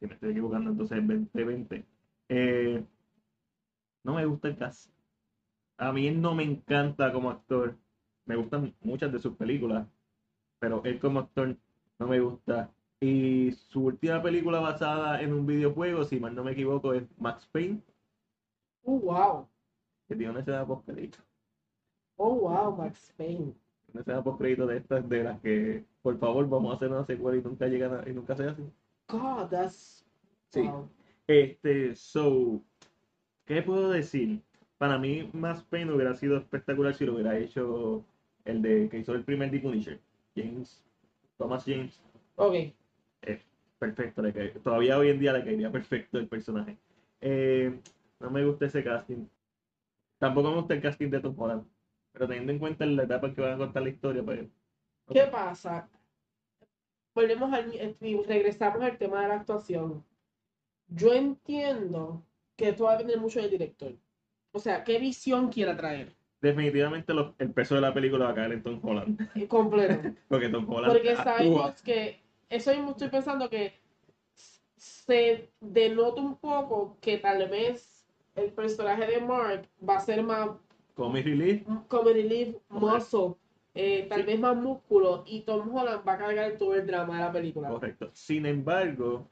si 0.00 0.06
me 0.06 0.14
estoy 0.14 0.30
equivocando, 0.32 0.70
entonces 0.70 0.98
el 0.98 1.06
2020. 1.06 1.84
Eh, 2.28 2.84
no 4.02 4.14
me 4.14 4.26
gusta 4.26 4.48
el 4.48 4.56
cast. 4.56 4.90
A 5.78 5.92
mí 5.92 6.08
él 6.08 6.20
no 6.20 6.34
me 6.34 6.42
encanta 6.42 7.12
como 7.12 7.30
actor. 7.30 7.76
Me 8.26 8.36
gustan 8.36 8.74
muchas 8.80 9.12
de 9.12 9.20
sus 9.20 9.36
películas, 9.36 9.86
pero 10.58 10.82
él 10.84 10.98
como 10.98 11.20
actor 11.20 11.56
no 12.00 12.08
me 12.08 12.18
gusta. 12.18 12.72
Y 13.00 13.52
su 13.52 13.84
última 13.84 14.20
película 14.22 14.58
basada 14.60 15.20
en 15.20 15.32
un 15.32 15.46
videojuego, 15.46 16.04
si 16.04 16.18
mal 16.18 16.34
no 16.34 16.42
me 16.42 16.52
equivoco, 16.52 16.94
es 16.94 17.04
Max 17.18 17.46
Payne, 17.52 17.80
Oh, 18.84 18.98
wow. 19.00 19.48
que 20.08 20.14
tiene 20.14 20.30
una 20.30 20.40
escena 20.40 20.66
post 20.66 20.84
crédito. 20.86 21.18
Oh, 22.16 22.34
wow, 22.34 22.76
Max 22.76 23.12
Payne. 23.16 23.54
Una 23.92 24.00
escena 24.02 24.22
post 24.22 24.38
crédito 24.38 24.66
de 24.66 24.76
estas 24.76 25.08
de 25.08 25.24
las 25.24 25.40
que, 25.40 25.84
por 26.02 26.18
favor, 26.18 26.48
vamos 26.48 26.72
a 26.72 26.76
hacer 26.76 26.90
una 26.90 27.04
secuela 27.04 27.38
y 27.38 27.42
nunca 27.42 27.66
llegan 27.66 27.94
a- 27.94 28.08
y 28.08 28.12
nunca 28.12 28.36
se 28.36 28.44
hacen. 28.44 28.72
God, 29.08 29.48
that's. 29.50 30.04
Sí. 30.50 30.62
wow. 30.62 30.88
Este, 31.26 31.94
so, 31.96 32.60
¿qué 33.46 33.62
puedo 33.62 33.90
decir? 33.90 34.40
Para 34.78 34.98
mí, 34.98 35.30
Max 35.32 35.62
Payne 35.70 35.92
hubiera 35.92 36.14
sido 36.14 36.36
espectacular 36.36 36.94
si 36.94 37.06
lo 37.06 37.14
hubiera 37.14 37.38
hecho 37.38 38.04
el 38.44 38.60
de 38.60 38.88
que 38.90 38.98
hizo 38.98 39.14
el 39.14 39.24
primer 39.24 39.50
The 39.50 39.60
Punisher, 39.60 40.00
James, 40.36 40.84
Thomas 41.38 41.64
James. 41.64 41.98
Ok. 42.36 42.54
Perfecto, 43.78 44.22
le 44.22 44.32
cae- 44.32 44.50
todavía 44.62 44.96
hoy 44.98 45.08
en 45.08 45.18
día 45.18 45.32
le 45.32 45.44
caería 45.44 45.70
perfecto 45.70 46.18
el 46.18 46.26
personaje. 46.28 46.76
Eh, 47.20 47.78
no 48.24 48.30
me 48.30 48.44
gusta 48.44 48.66
ese 48.66 48.82
casting. 48.84 49.26
Tampoco 50.18 50.50
me 50.50 50.56
gusta 50.56 50.74
el 50.74 50.82
casting 50.82 51.10
de 51.10 51.20
Tom 51.20 51.34
Holland. 51.38 51.64
Pero 52.12 52.28
teniendo 52.28 52.52
en 52.52 52.58
cuenta 52.58 52.86
la 52.86 53.02
etapa 53.04 53.26
en 53.28 53.34
que 53.34 53.40
van 53.40 53.52
a 53.54 53.58
contar 53.58 53.82
la 53.82 53.88
historia, 53.90 54.22
pues. 54.24 54.46
¿Qué 55.12 55.22
pasa? 55.24 55.88
Volvemos 57.14 57.52
al, 57.52 57.72
y 58.00 58.22
regresamos 58.22 58.82
al 58.82 58.98
tema 58.98 59.22
de 59.22 59.28
la 59.28 59.34
actuación. 59.36 60.04
Yo 60.88 61.12
entiendo 61.12 62.22
que 62.56 62.70
esto 62.70 62.84
va 62.84 62.90
a 62.92 62.96
depender 62.96 63.20
mucho 63.20 63.40
del 63.40 63.50
director. 63.50 63.92
O 64.52 64.58
sea, 64.58 64.84
qué 64.84 64.98
visión 64.98 65.48
quiera 65.50 65.76
traer. 65.76 66.12
Definitivamente 66.40 67.14
lo- 67.14 67.34
el 67.38 67.52
peso 67.52 67.74
de 67.74 67.80
la 67.80 67.94
película 67.94 68.26
va 68.26 68.30
a 68.32 68.34
caer 68.34 68.52
en 68.52 68.62
Tom 68.62 68.80
Holland. 68.82 69.30
eh, 69.34 69.48
Completo. 69.48 70.00
Porque 70.28 70.48
Tom 70.48 70.68
Holland 70.70 70.92
Porque 70.92 71.10
actúa. 71.10 71.24
sabemos 71.24 71.82
que, 71.82 72.20
eso 72.48 72.70
mismo 72.72 72.90
estoy 72.92 73.08
pensando 73.08 73.48
que 73.48 73.74
se 74.76 75.50
denota 75.60 76.20
un 76.20 76.36
poco 76.36 76.98
que 77.00 77.18
tal 77.18 77.48
vez 77.48 78.03
el 78.36 78.50
personaje 78.52 79.06
de 79.06 79.20
Mark 79.20 79.68
va 79.88 79.96
a 79.96 80.00
ser 80.00 80.22
más 80.22 80.50
Comic 80.94 81.24
Relief. 81.24 81.62
comedy 81.88 82.22
relief, 82.22 82.56
muscle, 82.68 83.34
eh, 83.74 84.06
tal 84.08 84.20
Sí. 84.20 84.26
vez 84.26 84.40
más 84.40 84.56
músculo, 84.56 85.24
y 85.26 85.40
Tom 85.42 85.74
Holland 85.74 86.02
va 86.06 86.12
a 86.14 86.18
cargar 86.18 86.52
todo 86.58 86.74
el 86.74 86.86
drama 86.86 87.16
de 87.18 87.24
la 87.24 87.32
película. 87.32 87.68
Correcto. 87.68 88.10
Sin 88.12 88.46
embargo, 88.46 89.28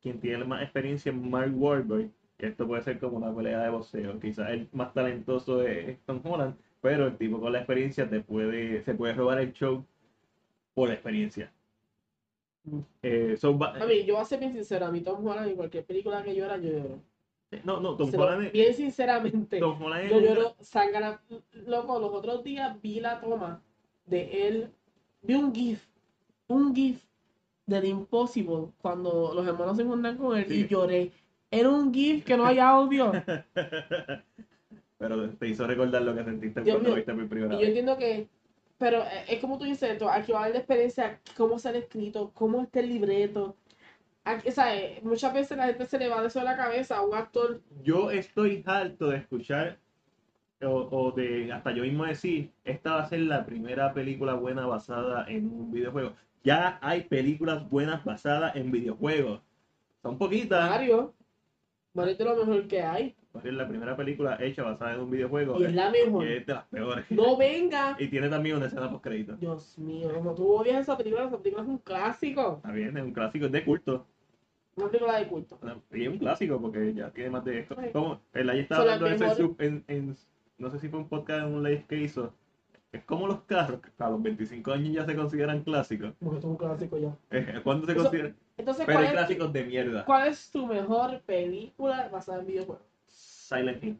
quien 0.00 0.20
tiene 0.20 0.44
más 0.44 0.62
experiencia 0.62 1.10
es 1.12 1.18
Mark 1.18 1.52
Wahlberg. 1.54 2.10
que 2.38 2.46
Esto 2.46 2.68
puede 2.68 2.82
ser 2.82 3.00
como 3.00 3.16
una 3.16 3.34
pelea 3.34 3.58
de 3.64 3.68
boxeo. 3.70 4.20
Quizás 4.20 4.50
el 4.50 4.68
más 4.72 4.94
talentoso 4.94 5.60
es 5.66 5.98
Tom 6.06 6.20
Holland, 6.22 6.54
pero 6.80 7.08
el 7.08 7.16
tipo 7.16 7.40
con 7.40 7.52
la 7.52 7.58
experiencia 7.58 8.08
te 8.08 8.20
puede, 8.20 8.80
se 8.84 8.94
puede 8.94 9.12
robar 9.14 9.40
el 9.40 9.52
show 9.52 9.84
por 10.72 10.86
la 10.88 10.94
experiencia. 10.94 11.52
Eh, 13.02 13.36
so 13.36 13.58
va- 13.58 13.74
A 13.74 13.86
mí, 13.86 14.04
yo 14.04 14.14
voy 14.14 14.22
a 14.22 14.24
ser 14.24 14.38
bien 14.38 14.52
sincero, 14.52 14.86
a 14.86 14.92
mí 14.92 15.00
Tom 15.00 15.26
Holland 15.26 15.48
en 15.50 15.56
cualquier 15.56 15.84
película 15.84 16.22
que 16.22 16.34
llora, 16.36 16.58
yo 16.58 16.70
lloro. 16.70 17.00
No, 17.64 17.80
no, 17.80 17.96
Tom 17.96 18.10
Holland 18.14 18.52
bien 18.52 18.74
sinceramente, 18.74 19.58
Tom 19.58 19.82
Holland 19.82 20.10
yo 20.10 20.20
lloro 20.20 20.54
sangre. 20.60 21.18
Loco, 21.52 21.98
los 21.98 22.10
otros 22.12 22.44
días 22.44 22.80
vi 22.82 23.00
la 23.00 23.20
toma 23.20 23.62
de 24.06 24.48
él, 24.48 24.70
vi 25.22 25.34
un 25.34 25.54
GIF, 25.54 25.86
un 26.48 26.74
GIF 26.74 27.02
de 27.66 27.80
The 27.80 27.88
Impossible 27.88 28.68
cuando 28.80 29.32
los 29.34 29.46
hermanos 29.46 29.76
se 29.76 29.82
encuentran 29.82 30.16
con 30.16 30.36
él 30.36 30.46
Sí. 30.46 30.60
y 30.60 30.66
lloré. 30.68 31.12
Era 31.50 31.70
un 31.70 31.92
GIF 31.92 32.24
que 32.24 32.36
no 32.36 32.44
hay 32.46 32.58
audio. 32.58 33.12
Pero 34.98 35.30
te 35.30 35.48
hizo 35.48 35.66
recordar 35.66 36.02
lo 36.02 36.14
que 36.14 36.24
sentiste 36.24 36.62
cuando 36.62 36.94
viste 36.94 37.14
por 37.14 37.28
primera 37.28 37.54
Y 37.54 37.56
yo 37.56 37.60
vez. 37.60 37.68
entiendo 37.68 37.96
que, 37.96 38.28
pero 38.78 39.02
eh, 39.02 39.24
es 39.28 39.40
como 39.40 39.56
tú 39.58 39.64
dices, 39.64 39.90
esto, 39.90 40.08
aquí 40.10 40.32
va 40.32 40.38
a 40.40 40.42
haber 40.42 40.54
la 40.54 40.58
experiencia, 40.60 41.20
cómo 41.36 41.58
se 41.58 41.68
han 41.68 41.76
escrito, 41.76 42.32
cómo 42.34 42.62
está 42.62 42.80
el 42.80 42.88
libreto. 42.88 43.56
Aquí, 44.28 44.50
¿sabes? 44.50 45.02
Muchas 45.02 45.32
veces 45.32 45.56
la 45.56 45.66
gente 45.66 45.86
se 45.86 45.98
le 45.98 46.08
va 46.08 46.20
de 46.20 46.26
eso 46.28 46.40
a 46.40 46.44
la 46.44 46.56
cabeza 46.56 46.98
a 46.98 47.02
un 47.02 47.14
actor. 47.14 47.60
Yo 47.82 48.10
estoy 48.10 48.62
harto 48.66 49.08
de 49.08 49.16
escuchar 49.16 49.78
o, 50.62 50.88
o 50.90 51.12
de 51.12 51.50
hasta 51.52 51.70
yo 51.70 51.82
mismo 51.82 52.04
decir, 52.04 52.50
esta 52.64 52.96
va 52.96 53.02
a 53.02 53.08
ser 53.08 53.20
la 53.20 53.46
primera 53.46 53.94
película 53.94 54.34
buena 54.34 54.66
basada 54.66 55.24
en 55.28 55.46
un 55.46 55.70
videojuego. 55.72 56.12
Ya 56.44 56.78
hay 56.82 57.02
películas 57.04 57.68
buenas 57.70 58.04
basadas 58.04 58.54
en 58.56 58.70
videojuegos. 58.70 59.40
Son 60.02 60.18
poquitas. 60.18 60.68
Mario, 60.68 61.14
Mario 61.94 62.12
es 62.12 62.18
de 62.18 62.24
lo 62.24 62.36
mejor 62.36 62.68
que 62.68 62.82
hay. 62.82 63.16
porque 63.32 63.48
es 63.48 63.54
la 63.54 63.66
primera 63.68 63.96
película 63.96 64.36
hecha 64.40 64.62
basada 64.62 64.94
en 64.94 65.00
un 65.00 65.10
videojuego. 65.10 65.58
Y 65.60 65.64
es 65.64 65.74
la 65.74 65.90
mejor. 65.90 66.26
es 66.26 66.46
de 66.46 66.54
las 66.54 66.64
peores. 66.66 67.04
No 67.10 67.36
venga. 67.36 67.96
Y 68.00 68.08
tiene 68.08 68.28
también 68.28 68.56
una 68.56 68.66
escena 68.66 68.90
post 68.90 69.04
crédito. 69.04 69.36
Dios 69.36 69.78
mío, 69.78 70.12
como 70.12 70.34
tú 70.34 70.52
odias 70.52 70.82
esa 70.82 70.96
película, 70.96 71.24
esa 71.24 71.38
película 71.38 71.62
es 71.62 71.68
un 71.68 71.78
clásico. 71.78 72.56
Está 72.56 72.72
bien, 72.72 72.96
es 72.96 73.02
un 73.02 73.12
clásico, 73.12 73.46
es 73.46 73.52
de 73.52 73.64
culto. 73.64 74.06
Película 74.86 75.18
de 75.18 75.26
culto. 75.28 75.58
Y 75.92 76.02
es 76.04 76.08
un 76.08 76.18
clásico 76.18 76.60
porque 76.60 76.94
ya 76.94 77.10
tiene 77.10 77.30
más 77.30 77.44
de 77.44 77.60
esto. 77.60 77.76
Como 77.92 78.20
el 78.32 78.50
ahí 78.50 78.60
estaba 78.60 78.82
Son 78.84 78.90
hablando 78.92 79.06
de 79.06 79.14
eso 79.14 79.24
en, 79.24 79.30
mejores. 79.30 79.56
su- 79.56 79.62
en- 79.64 79.84
en- 79.88 80.16
no 80.58 80.70
sé 80.70 80.78
si 80.78 80.88
fue 80.88 80.98
un 81.00 81.08
podcast 81.08 81.46
en 81.46 81.54
un 81.54 81.62
live 81.62 81.84
que 81.88 81.96
hizo. 81.96 82.32
Es 82.90 83.04
como 83.04 83.26
los 83.26 83.42
carros, 83.42 83.80
que 83.80 83.90
a 84.02 84.08
los 84.08 84.22
25 84.22 84.72
años 84.72 84.94
ya 84.94 85.04
se 85.04 85.14
consideran 85.14 85.62
clásicos. 85.62 86.14
Porque 86.20 86.38
es 86.38 86.44
un 86.44 86.56
clásico 86.56 86.96
ya. 86.98 87.14
Eh, 87.30 87.60
¿Cuándo 87.62 87.86
se 87.86 87.92
Eso- 87.92 88.02
consideran? 88.02 88.36
Entonces, 88.56 88.86
Pero 88.86 88.98
¿cuál 88.98 89.06
es, 89.06 89.12
clásicos 89.12 89.52
de 89.52 89.64
mierda. 89.64 90.04
¿cuál 90.04 90.28
es 90.28 90.50
tu 90.50 90.66
mejor 90.66 91.20
película 91.20 92.08
basada 92.08 92.40
en 92.40 92.46
videojuegos? 92.46 92.82
Silent 93.06 93.84
Hill. 93.84 93.98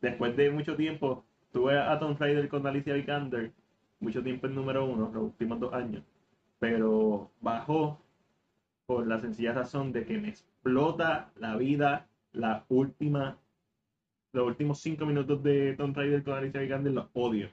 Después 0.00 0.36
de 0.36 0.50
mucho 0.50 0.74
tiempo, 0.74 1.24
tuve 1.52 1.78
a 1.78 1.98
Tomb 1.98 2.18
Raider 2.18 2.48
con 2.48 2.66
Alicia 2.66 2.94
Vikander, 2.94 3.52
mucho 4.00 4.22
tiempo 4.22 4.46
en 4.46 4.54
número 4.54 4.84
uno, 4.84 5.10
los 5.12 5.22
últimos 5.24 5.60
dos 5.60 5.72
años, 5.72 6.02
pero 6.58 7.30
bajó 7.40 8.00
por 8.88 9.06
la 9.06 9.20
sencilla 9.20 9.52
razón 9.52 9.92
de 9.92 10.06
que 10.06 10.16
me 10.18 10.30
explota 10.30 11.30
la 11.36 11.56
vida 11.56 12.08
la 12.32 12.64
última, 12.70 13.38
los 14.32 14.46
últimos 14.46 14.80
cinco 14.80 15.04
minutos 15.04 15.42
de 15.42 15.74
Tomb 15.76 15.94
Raider 15.94 16.24
con 16.24 16.32
Alicia 16.32 16.62
Vikander, 16.62 16.94
los 16.94 17.06
odio. 17.12 17.50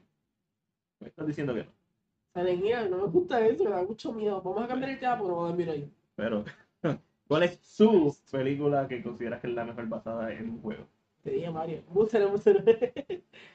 Me 1.02 1.10
estás 1.10 1.28
diciendo 1.28 1.54
que 1.54 1.66
no, 1.66 2.50
Hill, 2.50 2.90
no 2.90 2.98
me 3.00 3.08
gusta 3.08 3.46
eso, 3.46 3.66
me 3.66 3.72
da 3.72 3.84
mucho 3.84 4.14
miedo. 4.14 4.42
Vamos 4.42 4.64
a 4.64 4.68
cambiar 4.68 4.92
el 4.92 5.00
tema 5.00 5.18
porque 5.18 5.30
no 5.30 5.36
voy 5.36 5.46
a 5.46 5.48
dormir 5.50 5.70
ahí. 5.70 5.92
pero 6.16 6.46
¿cuál 7.28 7.44
es 7.44 7.60
su 7.62 8.16
película 8.32 8.88
que 8.88 9.04
consideras 9.04 9.42
que 9.42 9.48
es 9.48 9.54
la 9.54 9.66
mejor 9.66 9.90
basada 9.90 10.32
en 10.34 10.52
un 10.52 10.62
juego? 10.62 10.88
Te 11.22 11.32
dije 11.32 11.52
Mario. 11.52 11.84
Música, 11.90 12.26
música. 12.30 12.64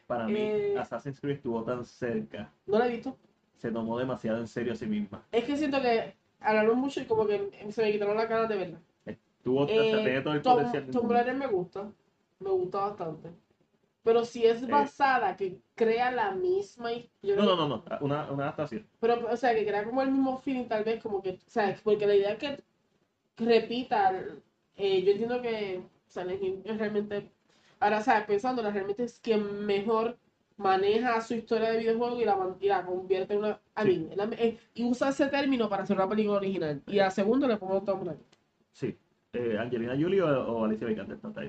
Para 0.06 0.26
mí, 0.26 0.34
Eh. 0.36 0.76
Assassin's 0.78 1.18
Creed 1.18 1.36
estuvo 1.36 1.64
tan 1.64 1.82
cerca. 1.86 2.52
No 2.66 2.78
la 2.78 2.88
he 2.88 2.90
visto. 2.90 3.16
se 3.56 3.70
tomó 3.72 3.98
demasiado 3.98 4.38
en 4.38 4.48
serio 4.48 4.74
a 4.74 4.76
sí 4.76 4.86
misma. 4.86 5.24
Es 5.32 5.44
que 5.44 5.56
siento 5.56 5.80
que 5.80 6.19
hablaron 6.40 6.78
mucho 6.78 7.00
y 7.00 7.04
como 7.04 7.26
que 7.26 7.50
se 7.70 7.82
me 7.82 7.92
quitaron 7.92 8.16
las 8.16 8.28
ganas 8.28 8.48
de 8.48 8.56
verla. 8.56 8.80
Tuvo, 9.42 9.62
o 9.62 9.66
sea, 9.68 9.76
Eh, 9.82 10.20
todo 10.22 10.34
el 10.34 10.42
Tom, 10.42 10.56
potencial. 10.58 11.10
Raider 11.10 11.34
me 11.34 11.46
gusta. 11.46 11.90
Me 12.40 12.50
gusta 12.50 12.78
bastante. 12.80 13.30
Pero 14.02 14.24
si 14.24 14.46
es 14.46 14.66
basada, 14.68 15.36
que 15.36 15.60
crea 15.74 16.10
la 16.10 16.32
misma. 16.32 16.92
hi- 16.92 17.10
yo 17.22 17.36
No, 17.36 17.44
no, 17.44 17.56
no, 17.56 17.68
no, 17.68 17.84
una, 18.00 18.30
una 18.30 18.42
adaptación. 18.44 18.86
Pero, 19.00 19.26
o 19.30 19.36
sea, 19.36 19.54
que 19.54 19.66
crea 19.66 19.84
como 19.84 20.02
el 20.02 20.10
mismo 20.10 20.38
feeling, 20.38 20.66
tal 20.68 20.84
vez, 20.84 21.02
como 21.02 21.22
que, 21.22 21.38
¿sabes? 21.46 21.80
Porque 21.82 22.06
la 22.06 22.14
idea 22.14 22.32
es 22.32 22.38
que 22.38 22.62
repita, 23.36 24.12
eh, 24.76 25.02
yo 25.02 25.12
entiendo 25.12 25.40
que 25.42 25.82
Hill 26.16 26.62
es 26.64 26.78
realmente, 26.78 27.30
ahora, 27.80 28.02
¿sabes? 28.02 28.26
Pensando, 28.26 28.62
realmente 28.62 29.04
es 29.04 29.18
quien 29.20 29.66
mejor 29.66 30.18
maneja 30.60 31.20
su 31.20 31.34
historia 31.34 31.70
de 31.70 31.78
videojuego 31.78 32.20
y 32.20 32.24
la, 32.24 32.56
y 32.60 32.68
la 32.68 32.84
convierte 32.84 33.34
en 33.34 33.40
una, 33.40 33.60
a 33.74 33.82
Sí. 33.82 34.08
eh, 34.38 34.58
y 34.74 34.84
usa 34.84 35.08
ese 35.08 35.26
término 35.28 35.68
para 35.68 35.82
hacer 35.82 35.96
una 35.96 36.08
película 36.08 36.36
original. 36.36 36.82
Y 36.86 36.98
a 37.00 37.10
segundo 37.10 37.48
le 37.48 37.56
pongo 37.56 37.82
Tom 37.82 38.08
Hanks. 38.08 38.38
Sí. 38.72 38.96
Eh, 39.32 39.56
Angelina 39.58 39.96
Jolie 40.00 40.22
o, 40.22 40.26
o 40.52 40.64
Alicia 40.64 40.86
Vikander, 40.86 41.16
está 41.16 41.40
ahí. 41.40 41.48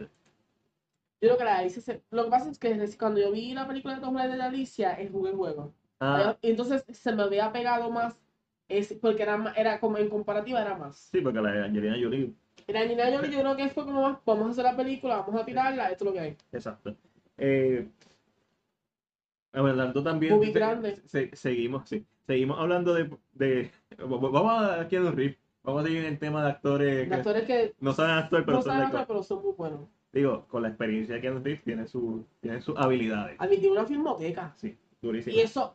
Yo 1.22 1.28
creo 1.30 1.38
que 1.38 1.44
la 1.44 1.64
hice, 1.66 1.82
se- 1.82 2.02
lo 2.10 2.26
que 2.26 2.30
pasa 2.32 2.50
es 2.50 2.58
que 2.58 2.98
cuando 2.98 3.20
yo 3.20 3.32
vi 3.32 3.54
la 3.54 3.68
película 3.68 3.96
de 3.96 4.02
Tom 4.02 4.18
Hanks 4.18 4.36
de 4.38 4.42
Alicia, 4.44 5.00
eh, 5.00 5.10
jugué 5.12 5.32
el 5.32 5.36
juego. 5.36 5.74
Ah, 6.00 6.36
Entonces 6.42 6.84
se 6.90 7.12
me 7.14 7.22
había 7.24 7.52
pegado 7.52 7.92
más, 7.92 8.16
es, 8.68 8.94
porque 8.94 9.22
era, 9.24 9.54
era 9.56 9.80
como 9.80 9.98
en 10.00 10.10
comparativa 10.10 10.62
era 10.62 10.76
más. 10.76 11.10
sí, 11.12 11.22
porque 11.22 11.40
la 11.42 11.52
de 11.52 11.64
Angelina 11.66 11.96
Jolie, 12.02 12.34
La 12.68 12.80
Angelina 12.82 13.06
Jolie 13.16 13.32
yo 13.32 13.40
creo 13.42 13.56
que 13.56 13.70
fue 13.70 13.86
como, 13.86 14.20
vamos 14.26 14.48
a 14.48 14.50
hacer 14.52 14.64
la 14.64 14.76
película, 14.76 15.18
vamos 15.18 15.42
a 15.42 15.46
tirarla, 15.46 15.92
esto 15.92 16.06
es 16.06 16.08
lo 16.08 16.14
que 16.14 16.20
hay. 16.20 16.38
exacto. 16.52 16.96
Eh, 17.38 17.88
hablando 19.54 20.04
también, 20.04 20.36
Muy 20.38 20.52
grande. 20.52 21.02
se- 21.06 21.36
seguimos, 21.36 21.88
sí, 21.90 22.06
seguimos 22.26 22.60
hablando 22.60 22.94
de, 22.94 23.10
de 23.34 23.72
vamos 23.98 24.64
a 24.64 24.88
Keanu 24.88 25.12
Reeves, 25.12 25.38
vamos 25.64 25.82
a 25.84 25.86
seguir 25.88 26.00
en 26.06 26.14
el 26.14 26.20
tema 26.20 26.44
de 26.44 26.50
actores 26.52 26.98
De 26.98 27.08
que 27.08 27.14
actores 27.16 27.44
que 27.44 27.74
no 27.80 27.94
saben 27.94 28.16
actuar, 28.16 28.46
pero 28.46 28.58
no 28.58 28.64
son 28.64 28.72
actuar, 28.82 29.08
pero 29.08 29.24
son 29.24 29.44
muy 29.44 29.54
buenos. 29.54 29.82
Digo, 30.14 30.46
con 30.48 30.62
la 30.64 30.68
experiencia 30.70 31.16
de 31.16 31.22
Keanu 31.22 31.42
Reeves 31.44 31.64
tiene, 31.64 31.88
su, 31.88 32.26
tiene 32.42 32.62
sus 32.62 32.78
habilidades, 32.78 33.36
A 33.40 33.48
mí 33.48 33.58
tiene 33.58 33.72
una 33.74 33.86
filmoteca. 33.86 34.54
sí, 34.58 34.78
durísimo. 35.02 35.36
Y 35.36 35.40
eso, 35.42 35.74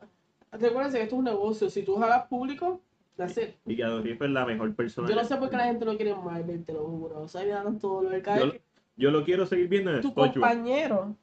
recuerden 0.51 0.91
que 0.93 1.01
esto 1.03 1.15
es 1.15 1.19
un 1.19 1.25
negocio. 1.25 1.69
Si 1.69 1.83
tú 1.83 1.95
jalas 1.97 2.25
público, 2.27 2.81
it. 3.19 3.55
Y 3.65 3.75
Keanu 3.75 4.01
Reeves 4.01 4.21
es 4.21 4.29
la 4.29 4.45
mejor 4.45 4.75
persona. 4.75 5.07
Yo 5.09 5.15
no 5.15 5.21
que- 5.21 5.27
sé 5.27 5.37
por 5.37 5.49
qué 5.49 5.57
la 5.57 5.65
gente 5.65 5.85
no 5.85 5.95
quiere 5.97 6.13
Marvel, 6.15 6.63
te 6.63 6.73
lo 6.73 6.85
juro. 6.85 7.21
O 7.21 7.27
sea, 7.27 7.41
me 7.41 7.47
dan 7.49 7.79
todo 7.79 8.03
lo 8.03 8.09
del 8.11 8.21
cada 8.21 8.39
Yo, 8.39 8.45
vez 8.45 8.53
que 8.53 8.61
yo 8.95 9.09
lo 9.11 9.23
quiero 9.23 9.45
seguir 9.47 9.67
viendo 9.67 9.91
en 9.91 10.01
Tu 10.01 10.13
compañero, 10.13 11.15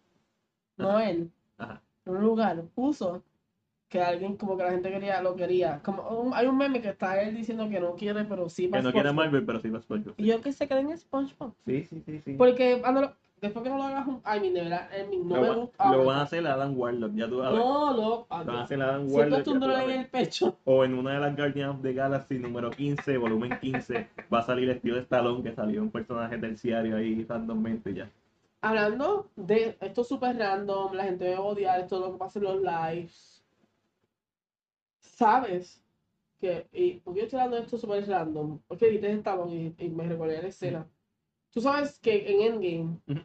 no 0.77 0.99
él, 0.99 1.31
Ajá. 1.57 1.81
En 2.07 2.17
un 2.17 2.23
lugar 2.23 2.63
puso 2.75 3.23
que 3.89 4.01
alguien 4.01 4.37
como 4.37 4.57
que 4.57 4.65
la 4.65 4.71
gente 4.73 4.91
quería, 4.91 5.23
lo 5.23 5.37
quería. 5.37 5.81
Como 5.85 6.03
un- 6.09 6.35
hay 6.35 6.47
un 6.47 6.57
meme 6.57 6.81
que 6.83 6.89
está 6.89 7.21
él 7.23 7.35
diciendo 7.37 7.69
que 7.69 7.79
no 7.79 7.95
quiere, 7.95 8.25
pero 8.25 8.49
sí 8.49 8.65
Que 8.65 8.71
para 8.71 8.83
no 8.83 8.93
quiera 8.93 9.11
SpongeBob. 9.11 9.25
Marvel, 9.33 9.47
pero 9.47 9.61
sí 9.61 9.69
para 9.69 9.83
SpongeBob. 9.83 10.15
Y 10.17 10.27
yo 10.27 10.41
que 10.41 10.53
se 10.53 10.67
queden 10.67 10.91
en 10.91 10.99
SpongeBob. 10.99 11.53
Sí, 11.65 11.85
sí, 11.85 12.03
sí, 12.05 12.21
sí. 12.25 12.35
Porque 12.37 12.79
cuando 12.81 13.03
lo- 13.03 13.13
después 13.41 13.63
que 13.63 13.69
no 13.71 13.77
lo 13.77 13.85
hagas 13.85 14.07
un. 14.09 14.21
Ay, 14.25 14.41
mi 14.41 14.51
de 14.51 14.63
verdad, 14.63 14.89
mi- 15.09 15.19
no 15.19 15.37
lo, 15.37 15.43
me 15.43 15.51
gusta. 15.61 15.93
lo 15.93 16.05
van 16.07 16.19
a 16.19 16.23
hacer 16.23 16.45
Adam 16.47 16.77
Warlock, 16.77 17.15
ya 17.15 17.29
tú 17.29 17.41
a 17.43 17.51
ver. 17.51 17.59
No, 17.61 17.95
no. 17.97 18.27
ah, 18.31 18.39
Lo 18.41 18.47
van 18.47 18.49
a 18.49 18.53
no. 18.59 18.65
hacer 18.65 18.83
Adam 18.83 19.01
Siempre 19.07 19.17
Warlock. 19.23 19.43
tú 19.45 19.51
un 19.53 19.61
tú 19.61 19.65
a 19.65 19.69
dolor 19.69 19.91
en 19.91 20.01
el 20.01 20.07
pecho. 20.09 20.59
O 20.65 20.85
en 20.85 20.95
una 20.95 21.13
de 21.13 21.21
las 21.21 21.37
Guardians 21.37 21.75
of 21.77 21.83
the 21.83 21.93
Galaxy 21.93 22.39
número 22.41 22.71
15, 22.71 23.17
volumen 23.19 23.59
15, 23.61 24.09
va 24.33 24.41
a 24.41 24.43
salir 24.43 24.69
el 24.71 24.77
estilo 24.77 24.97
de 24.97 25.03
Stallone, 25.03 25.43
que 25.45 25.55
salió 25.55 25.81
un 25.83 25.91
personaje 25.91 26.37
terciario 26.39 26.97
ahí 26.97 27.25
randommente 27.29 27.95
ya. 27.95 28.11
Hablando 28.65 29.31
de 29.37 29.77
esto 29.79 30.01
es 30.01 30.09
súper 30.09 30.39
random, 30.39 30.95
la 30.95 31.05
gente 31.05 31.25
me 31.27 31.33
va 31.33 31.37
a 31.37 31.43
odiar, 31.43 31.81
esto 31.81 31.97
es 31.97 32.01
lo 32.01 32.13
que 32.13 32.19
pasa 32.19 32.39
en 32.39 32.45
los 32.47 32.63
lives. 32.63 33.45
¿Sabes? 35.01 35.83
Que, 36.41 36.67
y 36.73 36.95
porque 37.01 37.21
yo 37.21 37.25
estoy 37.27 37.41
hablando 37.41 37.59
de 37.59 37.65
esto 37.65 37.77
súper 37.77 38.09
random, 38.09 38.59
porque 38.67 38.87
edité 38.87 39.13
Stallone 39.13 39.75
y, 39.79 39.85
y 39.85 39.91
me 39.91 40.09
recordé 40.09 40.41
la 40.41 40.49
escena. 40.49 40.87
Tú 41.51 41.61
sabes 41.61 41.99
que 41.99 42.25
en 42.27 42.55
Endgame 42.55 43.25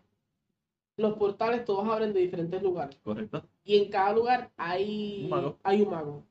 los 0.98 1.18
portales 1.18 1.64
todos 1.64 1.88
abren 1.88 2.12
de 2.12 2.20
diferentes 2.20 2.62
lugares. 2.62 2.98
¿Correcto? 3.02 3.42
Y 3.64 3.78
en 3.78 3.90
cada 3.90 4.12
lugar 4.12 4.52
hay 4.58 5.24
Un 5.24 5.30
mago. 5.30 5.58
Hay 5.64 5.82
un 5.84 5.90
mago. 5.90 6.24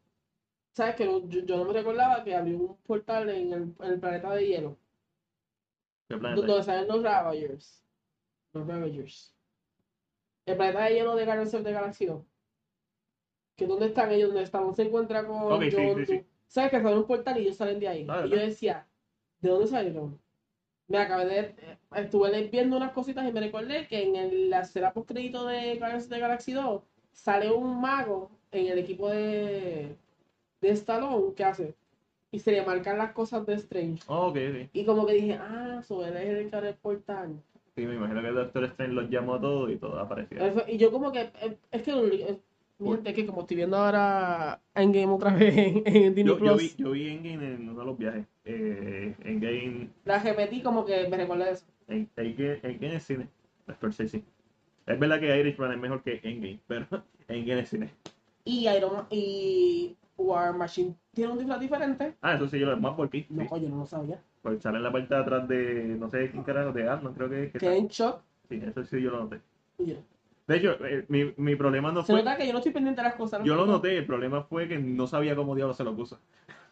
¿Sabes 0.73 0.97
que 0.97 1.07
yo, 1.07 1.27
yo 1.27 1.57
no 1.57 1.65
me 1.65 1.73
recordaba 1.73 2.23
que 2.23 2.35
había 2.35 2.59
un 2.59 2.77
portal 2.83 3.31
en 3.31 3.55
el, 3.55 3.63
en 3.81 3.91
el 3.91 4.01
planeta 4.01 4.35
de 4.35 4.47
hielo? 4.47 4.77
¿Qué 6.11 6.19
planeta? 6.19 6.47
Donde 6.47 6.63
salen 6.63 6.89
los 6.89 7.03
Ravagers. 7.03 7.88
Los 8.53 8.67
Ravagers. 8.67 9.35
El 10.47 10.57
planeta 10.57 10.85
de 10.85 10.95
hielo 10.95 11.15
de 11.15 11.25
Guardians 11.25 11.55
of 11.55 11.63
the 11.65 11.73
Galaxy 11.73 12.07
2. 12.07 12.23
Que 13.57 13.67
dónde 13.67 13.87
están 13.87 14.11
ellos, 14.13 14.29
donde 14.29 14.45
estamos 14.45 14.77
se 14.77 14.83
encuentra 14.83 15.27
con 15.27 15.53
Ok, 15.53 15.63
sí, 15.65 15.71
John 15.77 15.97
sí, 15.99 16.07
sí. 16.07 16.13
Doe. 16.15 16.27
¿Sabes 16.47 16.71
que 16.71 16.81
sale 16.83 16.97
un 16.97 17.07
portal 17.07 17.37
y 17.39 17.43
ellos 17.43 17.57
salen 17.57 17.79
de 17.81 17.89
ahí? 17.89 18.07
Ah, 18.09 18.23
y 18.25 18.31
yo 18.31 18.37
decía, 18.37 18.87
¿de 19.41 19.49
dónde 19.51 19.67
salieron? 19.67 20.19
Me 20.87 20.97
acabé 20.99 21.27
de. 21.27 21.39
eh, 21.41 21.79
Estuve 21.97 22.49
viendo 22.49 22.77
unas 22.79 22.93
cositas 22.93 23.29
y 23.29 23.33
me 23.33 23.41
recordé 23.41 23.87
que 23.87 24.03
en 24.03 24.17
el, 24.17 24.49
la 24.51 24.61
escena 24.61 24.93
post 24.93 25.09
crédito 25.09 25.47
de 25.47 25.77
Guardians 25.77 26.05
of 26.05 26.11
the 26.11 26.19
Galaxy 26.21 26.53
2 26.53 26.83
sale 27.13 27.51
un 27.51 27.81
mago 27.81 28.31
en 28.53 28.69
el 28.69 28.79
equipo 28.79 29.11
de. 29.11 29.97
de 30.63 30.71
Stallone. 30.71 31.35
¿Qué 31.35 31.45
hace? 31.45 31.75
Y 32.31 32.39
se 32.39 32.53
le 32.53 32.65
marcan 32.65 32.97
las 32.97 33.13
cosas 33.13 33.45
de 33.45 33.55
Strange. 33.55 34.03
Oh, 34.07 34.29
ok, 34.29 34.37
ok. 34.37 34.71
Y 34.73 34.85
como 34.87 35.05
que 35.05 35.13
dije, 35.15 35.35
ah, 35.35 35.83
sobre 35.83 36.09
él 36.11 36.17
es 36.17 36.45
el 36.45 36.51
que 36.51 36.57
abre 36.57 36.69
el 36.71 36.77
portal. 36.77 37.43
Sí, 37.79 37.87
me 37.87 37.95
imagino 37.95 38.21
que 38.21 38.29
el 38.29 38.35
Doctor 38.35 38.65
Strange 38.65 38.93
los 38.93 39.09
llamó 39.09 39.35
a 39.35 39.41
todos 39.41 39.71
y 39.71 39.77
todo 39.77 39.99
apareció. 40.01 40.45
Eso- 40.45 40.65
Y 40.67 40.79
yo 40.79 40.91
como 40.91 41.13
que, 41.13 41.31
eh, 41.41 41.57
es 41.71 41.83
que, 41.83 41.93
eh, 41.93 42.39
gente, 42.83 43.15
que 43.15 43.25
como 43.25 43.43
estoy 43.43 43.57
viendo 43.57 43.77
ahora 43.77 44.61
Endgame 44.75 45.13
otra 45.13 45.33
vez 45.35 45.57
en, 45.57 45.77
en 45.87 46.15
Disney 46.15 46.25
Yo, 46.25 46.39
yo 46.39 46.57
Plus, 46.57 46.77
vi, 46.77 46.83
yo 46.83 46.91
vi 46.91 47.09
Endgame 47.09 47.55
en 47.55 47.69
uno 47.69 47.79
de 47.79 47.87
los 47.87 47.97
viajes. 47.97 48.27
Eh, 48.45 49.15
Endgame, 49.25 49.91
la 50.05 50.19
repetí 50.19 50.61
como 50.61 50.85
que 50.85 51.07
me 51.09 51.17
recuerda 51.17 51.51
eso. 51.51 51.65
en, 51.87 52.09
Endgame, 52.17 52.59
Endgame 52.65 52.97
es 52.97 53.03
cine. 53.05 53.29
Es 54.87 54.99
verdad 54.99 55.21
que 55.21 55.39
Irishman 55.39 55.71
es 55.73 55.79
mejor 55.79 56.03
que 56.03 56.21
Endgame, 56.23 56.59
pero 56.67 56.87
Endgame 57.29 57.61
es 57.61 57.69
cine. 57.69 57.91
Y 58.45 58.69
Iron 58.69 58.93
Man- 58.95 59.07
y 59.11 59.95
War 60.17 60.53
Machine 60.53 60.97
tiene 61.15 61.31
un 61.33 61.39
disfraz 61.39 61.61
diferente. 61.61 62.15
Ah, 62.23 62.35
eso 62.35 62.49
sí, 62.49 62.59
yo 62.59 62.67
lo 62.67 62.77
más 62.77 62.95
por 62.95 63.09
ti. 63.09 63.25
No, 63.29 63.45
yo 63.57 63.69
no 63.69 63.77
lo 63.79 63.87
sabía. 63.87 64.21
Pues 64.43 64.63
sale 64.63 64.77
en 64.79 64.83
la 64.85 64.93
parte 64.93 65.15
de 65.15 65.21
atrás 65.21 65.49
de, 65.49 65.97
no 65.99 66.09
sé 66.11 66.31
quién 66.31 66.43
carajo, 66.45 66.73
de 66.73 66.89
Ant-Man, 66.89 67.15
creo 67.15 67.29
que 67.29 67.45
es. 67.45 67.53
Que 67.53 67.59
Quedé 67.59 67.71
está- 67.79 67.83
en 67.83 67.89
shock. 67.89 68.21
Sí, 68.49 68.63
eso 68.65 68.85
sí 68.85 69.03
yo 69.03 69.11
lo 69.11 69.21
noté. 69.25 69.41
De 69.79 70.57
hecho, 70.57 70.83
eh, 70.87 71.05
mi, 71.09 71.35
mi 71.37 71.57
problema 71.57 71.93
no 71.93 72.03
Se 72.03 72.13
fue. 72.13 72.23
nota 72.23 72.37
que 72.37 72.47
yo 72.47 72.53
no 72.53 72.59
estoy 72.59 72.73
pendiente 72.73 73.03
de 73.03 73.09
las 73.09 73.17
cosas. 73.17 73.45
Yo 73.45 73.55
lo 73.55 73.67
noté, 73.67 73.99
el 73.99 74.07
problema 74.07 74.43
fue 74.45 74.67
que 74.67 74.79
no 74.79 75.07
sabía 75.07 75.37
cómo 75.37 75.55
diablos 75.55 75.77
se 75.77 75.85
lo 75.85 75.95
puso. 75.95 76.19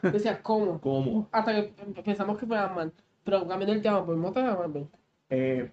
Decía, 0.01 0.43
¿cómo? 0.43 0.81
¿Cómo? 0.81 1.29
Hasta 1.33 1.55
que 1.55 1.73
pensamos 2.03 2.39
que 2.39 2.47
fue 2.47 2.57
Ant-Man. 2.57 2.93
Pero 3.25 3.41
cambiando 3.47 3.73
el 3.75 3.83
tema, 3.83 4.05
pues 4.07 4.17
monta 4.17 4.41
a 4.51 4.57
Marvel. 4.57 4.87
Eh, 5.29 5.71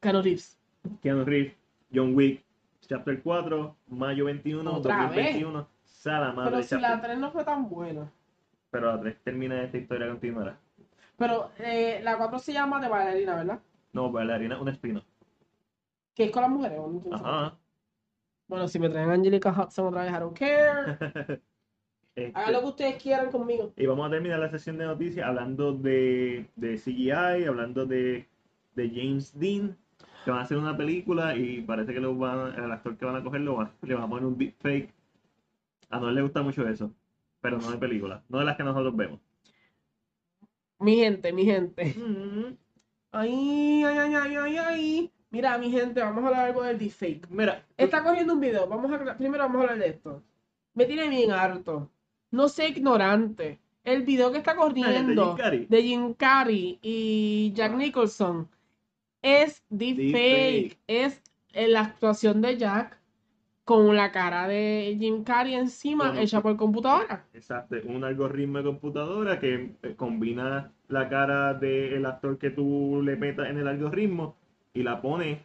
Keanu 0.00 0.22
Reeves. 0.22 0.58
Keanu 1.02 1.24
Reeves, 1.24 1.54
John 1.94 2.14
Wick, 2.14 2.42
Chapter 2.80 3.20
4, 3.22 3.76
mayo 3.88 4.24
21, 4.24 4.72
Otra 4.74 5.02
2021. 5.04 5.68
Sala 5.84 6.32
madre 6.32 6.50
Pero 6.52 6.62
si 6.62 6.68
chapter. 6.70 6.90
la 6.90 7.00
3 7.02 7.18
no 7.18 7.30
fue 7.30 7.44
tan 7.44 7.68
buena. 7.68 8.10
Pero 8.70 8.86
la 8.92 9.00
3 9.00 9.16
termina 9.22 9.62
esta 9.62 9.76
historia 9.78 10.08
continuará. 10.08 10.56
Pero 11.18 11.50
eh, 11.58 12.00
la 12.02 12.16
4 12.16 12.38
se 12.38 12.52
llama 12.52 12.80
de 12.80 12.88
bailarina, 12.88 13.34
¿verdad? 13.34 13.60
No, 13.92 14.10
bailarina, 14.12 14.60
un 14.60 14.68
espino. 14.68 15.04
Que 16.14 16.24
es 16.24 16.30
con 16.30 16.42
las 16.42 16.50
mujeres. 16.50 16.78
¿o 16.78 16.88
no? 16.88 17.14
Ajá. 17.14 17.58
Bueno, 18.46 18.68
si 18.68 18.78
me 18.78 18.88
traen 18.88 19.10
Angelica 19.10 19.50
Hudson 19.50 19.88
otra 19.88 20.02
vez, 20.04 20.12
I 20.12 20.18
don't 20.20 20.38
care. 20.38 21.40
Este, 22.14 22.32
Hagan 22.36 22.52
lo 22.52 22.60
que 22.62 22.66
ustedes 22.66 23.02
quieran 23.02 23.30
conmigo. 23.30 23.72
Y 23.76 23.86
vamos 23.86 24.06
a 24.08 24.10
terminar 24.10 24.40
la 24.40 24.50
sesión 24.50 24.76
de 24.78 24.86
noticias 24.86 25.24
hablando 25.26 25.72
de, 25.72 26.48
de 26.56 26.76
CGI, 26.76 27.44
hablando 27.46 27.86
de, 27.86 28.26
de 28.74 28.90
James 28.90 29.38
Dean, 29.38 29.76
que 30.24 30.30
van 30.32 30.40
a 30.40 30.42
hacer 30.42 30.58
una 30.58 30.76
película 30.76 31.36
y 31.36 31.60
parece 31.62 31.94
que 31.94 32.00
lo 32.00 32.16
van, 32.16 32.54
el 32.60 32.72
actor 32.72 32.96
que 32.96 33.04
van 33.04 33.14
a 33.16 33.22
coger 33.22 33.42
lo 33.42 33.56
van- 33.56 33.72
le 33.82 33.94
van 33.94 34.02
a 34.04 34.08
poner 34.08 34.24
un 34.24 34.36
deepfake. 34.36 34.92
A 35.90 36.00
no 36.00 36.10
le 36.10 36.22
gusta 36.22 36.42
mucho 36.42 36.66
eso, 36.66 36.90
pero 37.40 37.58
no 37.58 37.70
de 37.70 37.78
película, 37.78 38.22
no 38.28 38.38
de 38.40 38.44
las 38.46 38.56
que 38.56 38.64
nosotros 38.64 38.96
vemos. 38.96 39.20
Mi 40.80 40.96
gente, 40.96 41.32
mi 41.32 41.44
gente. 41.44 41.94
Ay, 43.10 43.82
ay, 43.84 43.98
ay, 43.98 44.14
ay, 44.14 44.36
ay, 44.36 44.56
ay. 44.58 45.12
Mira, 45.30 45.58
mi 45.58 45.70
gente, 45.70 46.00
vamos 46.00 46.24
a 46.24 46.28
hablar 46.28 46.46
algo 46.46 46.62
del 46.62 46.78
deepfake. 46.78 47.28
Mira, 47.30 47.64
Está 47.76 48.02
cogiendo 48.02 48.34
un 48.34 48.40
video. 48.40 48.66
Vamos 48.66 48.90
a, 48.92 49.16
primero 49.16 49.44
vamos 49.44 49.58
a 49.58 49.60
hablar 49.62 49.78
de 49.78 49.88
esto. 49.88 50.22
Me 50.74 50.84
tiene 50.86 51.08
bien 51.08 51.30
harto. 51.30 51.90
No 52.30 52.48
sé 52.48 52.68
ignorante. 52.68 53.58
El 53.84 54.02
video 54.02 54.30
que 54.30 54.38
está 54.38 54.52
de 54.52 54.58
corriendo 54.58 55.36
Jim 55.36 55.66
de 55.68 55.82
Jim 55.82 56.14
Carrey 56.14 56.78
y 56.82 57.52
Jack 57.54 57.72
Ah. 57.72 57.76
Nicholson 57.76 58.48
es 59.22 59.64
deepfake. 59.70 60.76
Deepfake. 60.76 60.78
Es 60.86 61.22
eh, 61.52 61.68
la 61.68 61.80
actuación 61.80 62.40
de 62.42 62.56
Jack 62.58 62.97
con 63.68 63.94
la 63.94 64.10
cara 64.10 64.48
de 64.48 64.96
Jim 64.98 65.22
Carrey 65.22 65.52
encima 65.52 66.18
hecha 66.18 66.40
por 66.40 66.56
computadora. 66.56 67.26
Exacto, 67.34 67.76
un 67.84 68.02
algoritmo 68.02 68.56
de 68.56 68.64
computadora 68.64 69.38
que 69.38 69.74
eh, 69.82 69.94
combina 69.94 70.72
la 70.88 71.06
cara 71.10 71.52
del 71.52 72.06
actor 72.06 72.38
que 72.38 72.48
tú 72.48 73.02
le 73.04 73.16
metas 73.16 73.50
en 73.50 73.58
el 73.58 73.68
algoritmo 73.68 74.38
y 74.72 74.82
la 74.82 75.02
pone 75.02 75.42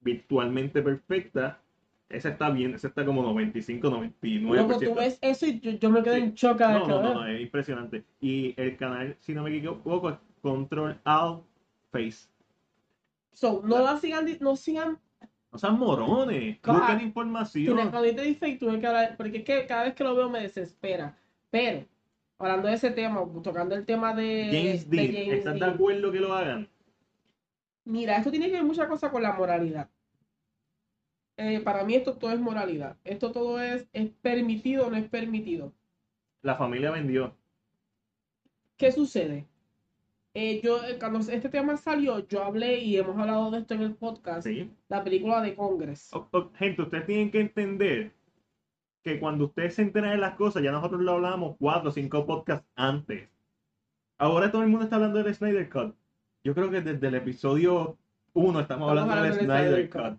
virtualmente 0.00 0.80
perfecta. 0.80 1.60
Esa 2.08 2.30
está 2.30 2.48
bien, 2.48 2.72
esa 2.72 2.88
está 2.88 3.04
como 3.04 3.22
95, 3.22 3.90
99%. 3.90 4.54
Loco, 4.54 4.80
tú 4.80 4.94
ves 4.94 5.18
eso 5.20 5.44
y 5.44 5.60
yo, 5.60 5.72
yo 5.72 5.90
me 5.90 6.02
quedo 6.02 6.14
Sí. 6.14 6.20
en 6.22 6.30
vez 6.30 6.42
No, 6.42 6.86
no, 6.88 7.02
no, 7.02 7.14
no, 7.16 7.26
es 7.26 7.38
impresionante. 7.38 8.02
Y 8.18 8.54
el 8.56 8.78
canal, 8.78 9.14
si 9.20 9.34
no 9.34 9.42
me 9.42 9.54
equivoco, 9.54 10.08
es 10.08 10.16
Control 10.40 10.98
Alt 11.04 11.42
Face. 11.90 12.30
So, 13.34 13.60
no 13.62 13.78
la 13.80 13.98
sigan, 13.98 14.24
no 14.40 14.56
sigan 14.56 14.98
No 15.52 15.58
sean 15.58 15.78
morones. 15.78 16.58
Claro. 16.60 16.78
Busquen 16.78 16.96
Tienes- 16.98 17.06
información. 17.08 17.76
Cuando 17.76 18.02
dice 18.02 18.22
deepfake 18.22 18.58
tuve 18.58 18.80
que 18.80 18.86
hablar, 18.86 19.16
porque 19.18 19.38
es 19.38 19.44
que 19.44 19.66
cada 19.66 19.84
vez 19.84 19.94
que 19.94 20.02
lo 20.02 20.14
veo 20.14 20.30
me 20.30 20.40
desespera. 20.40 21.16
Pero, 21.50 21.84
hablando 22.38 22.68
de 22.68 22.74
ese 22.74 22.90
tema, 22.90 23.22
tocando 23.42 23.74
el 23.74 23.84
tema 23.84 24.14
de 24.14 24.48
James 24.50 24.88
de 24.88 24.96
Dean, 24.96 25.12
James 25.12 25.38
¿estás 25.38 25.60
de 25.60 25.66
acuerdo 25.66 26.10
que 26.10 26.20
lo 26.20 26.32
hagan? 26.32 26.68
Mira, 27.84 28.16
esto 28.16 28.30
tiene 28.30 28.46
que 28.46 28.54
ver 28.54 28.64
mucha 28.64 28.88
cosa 28.88 29.10
con 29.10 29.22
la 29.22 29.34
moralidad. 29.34 29.90
Eh, 31.36 31.60
para 31.60 31.84
mí 31.84 31.94
esto 31.94 32.14
todo 32.14 32.30
es 32.30 32.40
moralidad. 32.40 32.96
Esto 33.04 33.32
todo 33.32 33.60
es, 33.60 33.86
es 33.92 34.08
permitido 34.22 34.86
o 34.86 34.90
no 34.90 34.96
es 34.96 35.08
permitido. 35.08 35.72
La 36.40 36.56
familia 36.56 36.90
vendió. 36.90 37.34
¿Qué 38.76 38.90
sucede? 38.90 39.46
Eh, 40.34 40.60
yo, 40.62 40.82
eh, 40.84 40.98
cuando 40.98 41.18
este 41.18 41.48
tema 41.50 41.76
salió, 41.76 42.26
yo 42.26 42.42
hablé 42.42 42.78
y 42.78 42.96
hemos 42.96 43.18
hablado 43.18 43.50
de 43.50 43.58
esto 43.58 43.74
en 43.74 43.82
el 43.82 43.94
podcast, 43.94 44.46
¿sí? 44.46 44.70
la 44.88 45.04
película 45.04 45.42
de 45.42 45.54
Congress. 45.54 46.10
Gente, 46.54 46.82
ustedes 46.82 47.04
tienen 47.04 47.30
que 47.30 47.40
entender 47.40 48.12
que 49.02 49.20
cuando 49.20 49.46
ustedes 49.46 49.74
se 49.74 49.82
enteran 49.82 50.12
de 50.12 50.18
las 50.18 50.34
cosas, 50.36 50.62
ya 50.62 50.72
nosotros 50.72 51.02
lo 51.02 51.12
hablábamos 51.12 51.56
cuatro 51.58 51.90
o 51.90 51.92
cinco 51.92 52.24
podcasts 52.24 52.66
antes. 52.76 53.28
Ahora 54.16 54.50
todo 54.50 54.62
el 54.62 54.68
mundo 54.68 54.84
está 54.84 54.96
hablando 54.96 55.22
del 55.22 55.34
Snyder 55.34 55.68
Cut. 55.68 55.94
Yo 56.44 56.54
creo 56.54 56.70
que 56.70 56.80
desde 56.80 57.08
el 57.08 57.14
episodio 57.14 57.98
1 58.32 58.60
estamos, 58.60 58.88
hablando, 58.88 59.22
del 59.22 59.34
Snyder 59.34 59.90
Cut. 59.90 60.18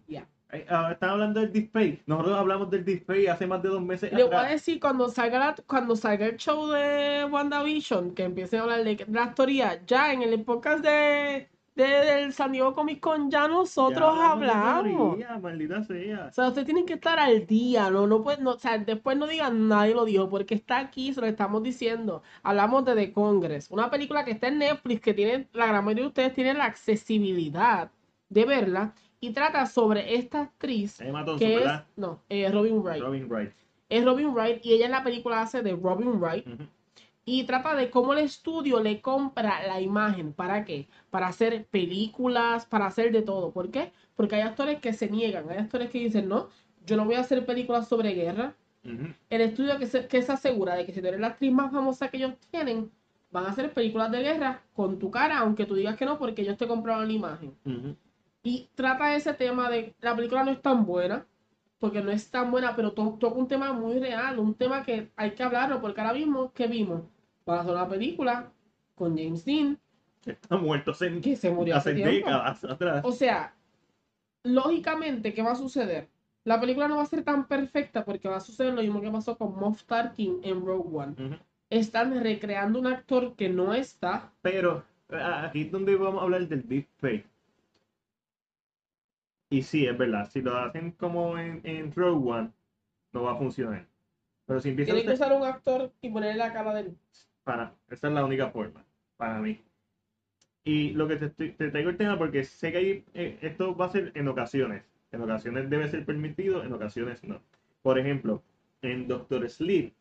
Están 0.57 1.09
hablando 1.09 1.39
del 1.39 1.51
deepfake. 1.51 2.03
Nosotros 2.05 2.37
hablamos 2.37 2.69
del 2.69 2.85
deepfake 2.85 3.27
hace 3.29 3.47
más 3.47 3.61
de 3.63 3.69
dos 3.69 3.81
meses 3.81 4.11
Le 4.13 4.23
voy 4.23 4.35
a 4.35 4.43
decir 4.43 4.79
cuando 4.79 5.09
salga, 5.09 5.39
la- 5.39 5.55
cuando 5.67 5.95
salga 5.95 6.25
el 6.27 6.37
show 6.37 6.67
de 6.69 7.25
WandaVision, 7.29 8.13
que 8.13 8.23
empiecen 8.23 8.59
a 8.59 8.63
hablar 8.63 8.83
de 8.83 9.05
la 9.09 9.23
historia, 9.25 9.81
ya 9.85 10.13
en 10.13 10.21
el 10.21 10.43
podcast 10.43 10.83
de, 10.83 11.49
de- 11.75 11.83
del 11.83 12.33
San 12.33 12.51
Diego 12.51 12.73
Comic 12.73 12.99
Con, 12.99 13.31
ya 13.31 13.47
nosotros 13.47 14.15
Ya 14.15 14.31
hablamos. 14.31 15.17
teoría, 15.17 15.39
maldita 15.39 15.83
sea. 15.83 16.27
O 16.29 16.33
sea, 16.33 16.47
ustedes 16.49 16.65
tienen 16.65 16.85
que 16.85 16.93
estar 16.93 17.17
al 17.19 17.47
día, 17.47 17.89
¿no? 17.89 18.05
No 18.05 18.21
pueden, 18.23 18.43
no, 18.43 18.51
o 18.51 18.59
sea, 18.59 18.77
después 18.77 19.17
no 19.17 19.25
digan 19.25 19.67
nadie 19.67 19.95
lo 19.95 20.05
dijo, 20.05 20.29
porque 20.29 20.53
está 20.55 20.77
aquí, 20.77 21.13
se 21.13 21.21
lo 21.21 21.27
estamos 21.27 21.63
diciendo. 21.63 22.21
Hablamos 22.43 22.85
de 22.85 22.93
The 22.95 23.11
Congress, 23.13 23.71
una 23.71 23.89
película 23.89 24.23
que 24.23 24.31
está 24.31 24.47
en 24.49 24.59
Netflix, 24.59 25.01
que 25.01 25.13
tiene, 25.15 25.47
la 25.53 25.65
gran 25.67 25.83
mayoría 25.83 26.03
de 26.03 26.07
ustedes 26.09 26.33
tienen 26.33 26.59
la 26.59 26.65
accesibilidad 26.65 27.91
de 28.29 28.45
verla, 28.45 28.93
y 29.23 29.31
trata 29.31 29.65
sobre 29.67 30.15
esta 30.15 30.41
actriz, 30.41 30.99
Emma 30.99 31.23
Thompson, 31.23 31.39
que 31.39 31.53
es, 31.53 31.59
¿verdad? 31.61 31.85
no, 31.95 32.19
eh, 32.27 32.51
Robin 32.51 32.83
Wright. 32.83 33.01
Robin 33.01 33.29
Wright. 33.29 33.53
Es 33.87 34.03
Robin 34.03 34.33
Wright, 34.33 34.65
y 34.65 34.73
ella 34.73 34.87
en 34.87 34.91
la 34.91 35.01
película 35.01 35.39
hace 35.39 35.61
de 35.61 35.77
Robin 35.77 36.19
Wright, 36.19 36.45
y 37.23 37.45
trata 37.45 37.73
de 37.73 37.89
cómo 37.89 38.11
el 38.11 38.19
estudio 38.19 38.81
le 38.81 38.99
compra 38.99 39.65
la 39.65 39.79
imagen. 39.79 40.33
¿Para 40.33 40.65
qué? 40.65 40.89
Para 41.09 41.27
hacer 41.27 41.63
películas, 41.67 42.65
para 42.65 42.87
hacer 42.87 43.13
de 43.13 43.21
todo. 43.21 43.51
¿Por 43.51 43.71
qué? 43.71 43.93
Porque 44.17 44.35
hay 44.35 44.41
actores 44.41 44.81
que 44.81 44.91
se 44.91 45.09
niegan, 45.09 45.49
hay 45.49 45.59
actores 45.59 45.89
que 45.89 45.99
dicen, 45.99 46.27
no, 46.27 46.49
yo 46.85 46.97
no 46.97 47.05
voy 47.05 47.15
a 47.15 47.21
hacer 47.21 47.45
películas 47.45 47.87
sobre 47.87 48.13
guerra. 48.13 48.55
El 49.29 49.39
estudio 49.39 49.79
que 49.79 49.87
se, 49.87 50.05
que 50.05 50.21
se 50.21 50.33
asegura 50.33 50.75
de 50.75 50.85
que 50.85 50.91
si 50.91 50.99
tú 50.99 51.07
eres 51.07 51.21
la 51.21 51.27
actriz 51.27 51.53
más 51.53 51.71
famosa 51.71 52.09
que 52.09 52.17
ellos 52.17 52.33
tienen, 52.51 52.91
van 53.31 53.45
a 53.45 53.51
hacer 53.51 53.71
películas 53.71 54.11
de 54.11 54.21
guerra 54.21 54.63
con 54.75 54.99
tu 54.99 55.09
cara, 55.09 55.39
aunque 55.39 55.65
tú 55.65 55.75
digas 55.75 55.95
que 55.95 56.05
no, 56.05 56.19
porque 56.19 56.41
ellos 56.41 56.57
te 56.57 56.67
compraron 56.67 57.07
la 57.07 57.13
imagen. 57.13 57.55
Ujú. 57.63 57.95
Y 58.43 58.69
trata 58.75 59.15
ese 59.15 59.33
tema 59.33 59.69
de 59.69 59.95
la 60.01 60.15
película 60.15 60.43
no 60.43 60.51
es 60.51 60.61
tan 60.61 60.85
buena, 60.85 61.25
porque 61.79 62.01
no 62.01 62.11
es 62.11 62.29
tan 62.29 62.51
buena, 62.51 62.75
pero 62.75 62.91
to- 62.91 63.17
toca 63.19 63.37
un 63.39 63.47
tema 63.47 63.71
muy 63.73 63.99
real, 63.99 64.37
un 64.39 64.53
tema 64.53 64.83
que 64.83 65.09
hay 65.15 65.31
que 65.31 65.43
hablarlo, 65.43 65.81
porque 65.81 66.01
ahora 66.01 66.13
mismo, 66.13 66.51
¿qué 66.53 66.67
vimos? 66.67 67.01
Van 67.45 67.57
a 67.57 67.61
hacer 67.61 67.73
una 67.73 67.87
película 67.89 68.51
con 68.95 69.17
James 69.17 69.43
Dean, 69.45 69.79
Está 70.25 70.55
muerto 70.55 70.91
hace, 70.91 71.19
que 71.19 71.35
se 71.35 71.51
murió 71.51 71.75
hace 71.75 71.93
décadas 72.13 72.63
atrás. 72.63 73.01
O 73.05 73.11
sea, 73.11 73.53
lógicamente, 74.43 75.33
¿qué 75.33 75.41
va 75.41 75.51
a 75.51 75.55
suceder? 75.55 76.07
La 76.45 76.59
película 76.59 76.87
no 76.87 76.97
va 76.97 77.03
a 77.03 77.07
ser 77.07 77.23
tan 77.23 77.47
perfecta 77.47 78.03
porque 78.05 78.27
va 78.29 78.37
a 78.37 78.41
suceder 78.41 78.73
lo 78.73 78.81
mismo 78.81 79.01
que 79.01 79.11
pasó 79.11 79.37
con 79.37 79.57
Moff 79.59 79.83
Tarkin 79.83 80.39
en 80.43 80.65
Rogue 80.65 80.89
One. 80.97 81.39
Están 81.69 82.21
recreando 82.21 82.79
un 82.79 82.87
actor 82.87 83.35
que 83.35 83.49
no 83.49 83.73
está. 83.73 84.31
Pero 84.41 84.83
a- 85.09 85.45
aquí 85.45 85.61
es 85.63 85.71
donde 85.71 85.95
vamos 85.95 86.21
a 86.21 86.23
hablar 86.23 86.47
del 86.47 86.67
deepfake. 86.67 87.25
Y 89.53 89.61
sí, 89.61 89.85
es 89.85 89.95
verdad, 89.95 90.27
si 90.27 90.41
lo 90.41 90.57
hacen 90.57 90.93
como 90.93 91.37
en, 91.37 91.61
en 91.63 91.93
Rogue 91.93 92.31
One, 92.31 92.51
no 93.11 93.21
va 93.21 93.33
a 93.33 93.37
funcionar. 93.37 93.85
Pero 94.47 94.59
si 94.59 94.69
empiezan 94.69 94.95
Tienen 94.95 95.11
a 95.11 95.13
que 95.13 95.21
usar 95.21 95.31
un 95.31 95.45
actor 95.45 95.93
y 96.01 96.09
ponerle 96.09 96.39
la 96.39 96.51
cara 96.51 96.73
del... 96.73 96.97
para, 97.43 97.75
esa 97.87 98.07
es 98.07 98.13
la 98.15 98.25
única 98.25 98.49
forma, 98.49 98.83
para 99.15 99.39
mí. 99.41 99.61
Y 100.63 100.93
lo 100.93 101.07
que 101.07 101.17
te, 101.17 101.29
te 101.29 101.69
traigo 101.69 101.91
el 101.91 101.97
tema 101.97 102.17
porque 102.17 102.43
sé 102.43 102.71
que 102.71 102.77
hay, 102.79 103.05
eh, 103.13 103.37
esto 103.43 103.75
va 103.75 103.85
a 103.85 103.89
ser 103.89 104.11
en 104.15 104.27
ocasiones. 104.27 104.85
En 105.11 105.21
ocasiones 105.21 105.69
debe 105.69 105.87
ser 105.87 106.03
permitido, 106.03 106.63
en 106.63 106.73
ocasiones 106.73 107.23
no. 107.23 107.39
Por 107.83 107.99
ejemplo, 107.99 108.41
en 108.81 109.07
Doctor 109.07 109.47
Sleep 109.47 109.93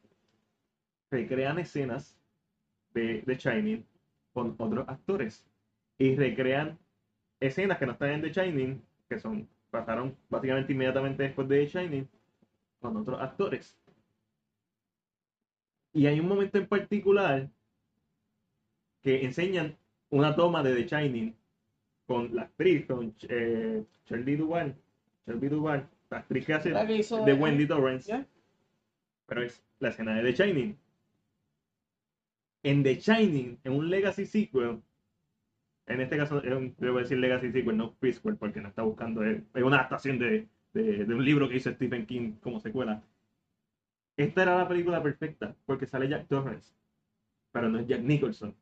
recrean 1.11 1.59
escenas 1.59 2.19
de, 2.95 3.21
de 3.21 3.35
Shining 3.35 3.85
con 4.33 4.55
otros 4.57 4.89
actores 4.89 5.47
y 5.99 6.17
recrean 6.17 6.79
escenas 7.39 7.77
que 7.77 7.85
no 7.85 7.93
están 7.93 8.13
en 8.13 8.23
The 8.23 8.33
Shining, 8.33 8.83
que 9.09 9.19
son 9.19 9.49
pasaron 9.73 10.17
básicamente 10.29 10.73
inmediatamente 10.73 11.23
después 11.23 11.49
de 11.49 11.65
The 11.65 11.67
Shining, 11.67 12.09
con 12.81 12.97
otros 12.97 13.21
actores. 13.21 13.77
Y 15.95 16.07
hay 16.07 16.21
un 16.21 16.29
momento 16.29 16.59
en 16.59 16.67
particular 16.67 17.49
que 19.01 19.25
enseñan 19.25 19.77
una 20.11 20.37
toma 20.37 20.63
de 20.63 20.75
The 20.77 20.89
Shining 20.89 21.35
con 22.07 22.35
la 22.37 22.43
actriz, 22.43 22.87
con 22.87 23.15
eh, 23.29 23.83
Shirley 24.07 24.37
Duvall, 24.37 24.77
Shirley 25.27 25.49
Duvall, 25.49 25.89
la 26.11 26.19
actriz 26.19 26.47
que 26.47 26.55
hace 26.55 26.71
de 26.71 27.33
Wendy 27.33 27.67
Torrance, 27.67 28.27
pero 29.27 29.43
es 29.43 29.65
la 29.79 29.89
escena 29.89 30.15
de 30.15 30.33
The 30.33 30.45
Shining. 30.45 30.79
En 32.63 32.83
The 32.83 32.97
Shining, 32.97 33.59
en 33.65 33.73
un 33.73 33.89
Legacy 33.89 34.27
sequel, 34.27 34.83
en 35.87 36.01
este 36.01 36.17
caso 36.17 36.43
es 36.43 36.53
un, 36.53 36.75
debo 36.79 36.99
decir 36.99 37.19
Legacy 37.19 37.51
sequel, 37.53 37.77
no 37.77 37.93
prequel, 37.95 38.37
porque 38.37 38.61
no 38.61 38.69
está 38.69 38.83
buscando, 38.83 39.23
es 39.25 39.43
es 39.55 39.63
una 39.63 39.77
adaptación 39.79 40.19
de, 40.19 40.47
de- 40.75 41.05
de 41.05 41.15
un 41.15 41.25
libro 41.25 41.49
que 41.49 41.57
hizo 41.57 41.71
Stephen 41.73 42.07
King 42.07 42.33
como 42.41 42.61
secuela. 42.61 43.03
Esta 44.17 44.43
era 44.43 44.59
la 44.59 44.69
película 44.69 45.03
perfecta, 45.03 45.55
porque 45.67 45.87
sale 45.87 46.09
Jack 46.09 46.29
Torrance, 46.29 46.75
pero 47.51 47.69
no 47.69 47.79
es 47.79 47.87
Jack 47.87 48.03
Nicholson, 48.03 48.55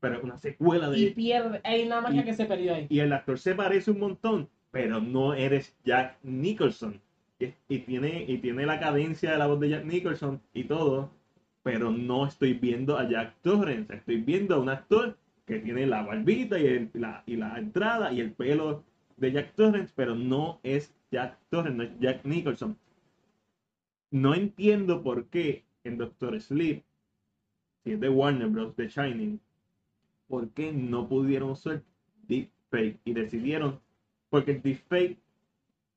pero 0.00 0.16
es 0.18 0.22
una 0.24 0.36
secuela 0.38 0.88
de... 0.90 0.98
Y 1.00 1.10
pierde. 1.10 1.60
Hay 1.64 1.84
una 1.86 2.00
magia 2.00 2.22
Y- 2.22 2.24
que 2.24 2.34
se 2.34 2.44
perdió 2.46 2.74
ahí. 2.74 2.86
y 2.88 3.00
el 3.00 3.12
actor 3.12 3.38
se 3.38 3.54
parece 3.54 3.90
un 3.90 4.00
montón, 4.00 4.48
pero 4.70 5.00
no 5.00 5.34
eres 5.34 5.76
Jack 5.84 6.18
Nicholson. 6.22 7.00
Y, 7.40 7.54
y 7.68 7.78
tiene, 7.80 8.24
y 8.28 8.38
tiene 8.38 8.66
la 8.66 8.80
cadencia 8.80 9.30
de 9.32 9.38
la 9.38 9.46
voz 9.46 9.60
de 9.60 9.70
Jack 9.70 9.84
Nicholson 9.84 10.40
y 10.52 10.64
todo, 10.64 11.10
pero 11.62 11.90
no 11.90 12.26
estoy 12.26 12.54
viendo 12.54 12.98
a 12.98 13.08
Jack 13.08 13.34
Torrance, 13.42 13.94
estoy 13.94 14.16
viendo 14.18 14.54
a 14.56 14.58
un 14.60 14.68
actor 14.68 15.16
que 15.48 15.58
tiene 15.60 15.86
la 15.86 16.02
barbita 16.02 16.58
y, 16.58 16.90
la, 16.92 17.22
y 17.26 17.36
la 17.36 17.58
entrada 17.58 18.12
y 18.12 18.20
el 18.20 18.32
pelo 18.32 18.84
de 19.16 19.32
Jack 19.32 19.54
Torrance, 19.54 19.92
pero 19.96 20.14
no 20.14 20.60
es 20.62 20.94
Jack 21.10 21.38
Torrance, 21.48 21.76
no 21.76 21.82
es 21.84 21.90
Jack 21.98 22.24
Nicholson. 22.24 22.78
No 24.10 24.34
entiendo 24.34 25.02
por 25.02 25.26
qué 25.28 25.64
en 25.84 25.96
Doctor 25.96 26.38
Sleep, 26.38 26.84
si 27.82 27.92
es 27.92 28.00
de 28.00 28.10
Warner 28.10 28.48
Bros. 28.48 28.76
de 28.76 28.88
Shining, 28.88 29.40
por 30.28 30.50
qué 30.50 30.70
no 30.70 31.08
pudieron 31.08 31.50
usar 31.50 31.82
deepfake 32.26 33.00
y 33.06 33.14
decidieron, 33.14 33.80
porque 34.28 34.50
el 34.50 34.62
deepfake 34.62 35.18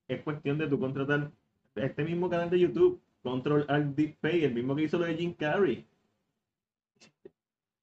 es 0.07 0.21
cuestión 0.21 0.57
de 0.57 0.67
tu 0.67 0.79
contratar 0.79 1.29
este 1.75 2.05
mismo 2.05 2.29
canal 2.29 2.49
de 2.49 2.59
YouTube, 2.59 3.01
Control 3.21 3.65
Alt 3.67 3.95
Deepfake, 3.97 4.43
el 4.43 4.53
mismo 4.53 4.75
que 4.77 4.83
hizo 4.83 4.97
lo 4.97 5.05
de 5.05 5.15
Jim 5.15 5.33
Carrey. 5.33 5.85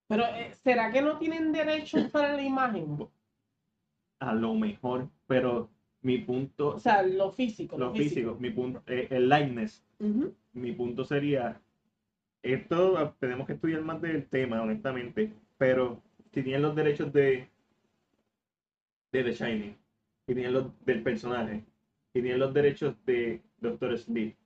Pero, 0.08 0.24
eh, 0.24 0.54
¿será 0.54 0.90
que 0.90 1.02
no 1.02 1.18
tienen 1.18 1.52
derecho 1.52 1.98
para 2.12 2.34
la 2.34 2.42
imagen? 2.42 2.98
A 4.20 4.34
lo 4.34 4.54
mejor, 4.54 5.08
pero 5.26 5.70
mi 6.02 6.18
punto, 6.18 6.74
O 6.76 6.80
sea, 6.80 7.02
lo 7.02 7.30
físico. 7.30 7.76
lo 7.78 7.92
físico, 7.94 8.36
mi 8.40 8.50
punto, 8.50 8.82
eh, 8.86 9.06
el 9.10 9.28
likeness, 9.28 9.84
mi 10.52 10.72
punto 10.72 11.04
sería, 11.04 11.60
esto 12.42 13.14
tenemos 13.20 13.46
que 13.46 13.52
estudiar 13.54 13.82
más 13.82 14.00
del 14.00 14.26
tema, 14.28 14.62
honestamente, 14.62 15.32
pero 15.56 16.02
si 16.32 16.42
tienen 16.42 16.62
los 16.62 16.74
derechos 16.74 17.12
de, 17.12 17.48
de 19.12 19.24
The 19.24 19.32
Shining, 19.32 19.76
y 20.26 20.34
tienen 20.34 20.52
los 20.52 20.84
del 20.84 21.02
personaje, 21.02 21.64
y 22.14 22.22
tienen 22.22 22.40
los 22.40 22.54
derechos 22.54 22.94
de 23.04 23.42
Doctor 23.60 23.96
Sleep, 23.98 24.36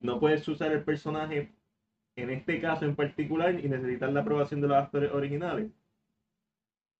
no 0.00 0.20
puedes 0.20 0.46
usar 0.48 0.72
el 0.72 0.84
personaje 0.84 1.52
en 2.16 2.30
este 2.30 2.60
caso 2.60 2.84
en 2.86 2.96
particular 2.96 3.54
y 3.62 3.68
necesitar 3.68 4.10
la 4.10 4.20
aprobación 4.20 4.60
de 4.62 4.68
los 4.68 4.76
actores 4.76 5.12
originales. 5.12 5.70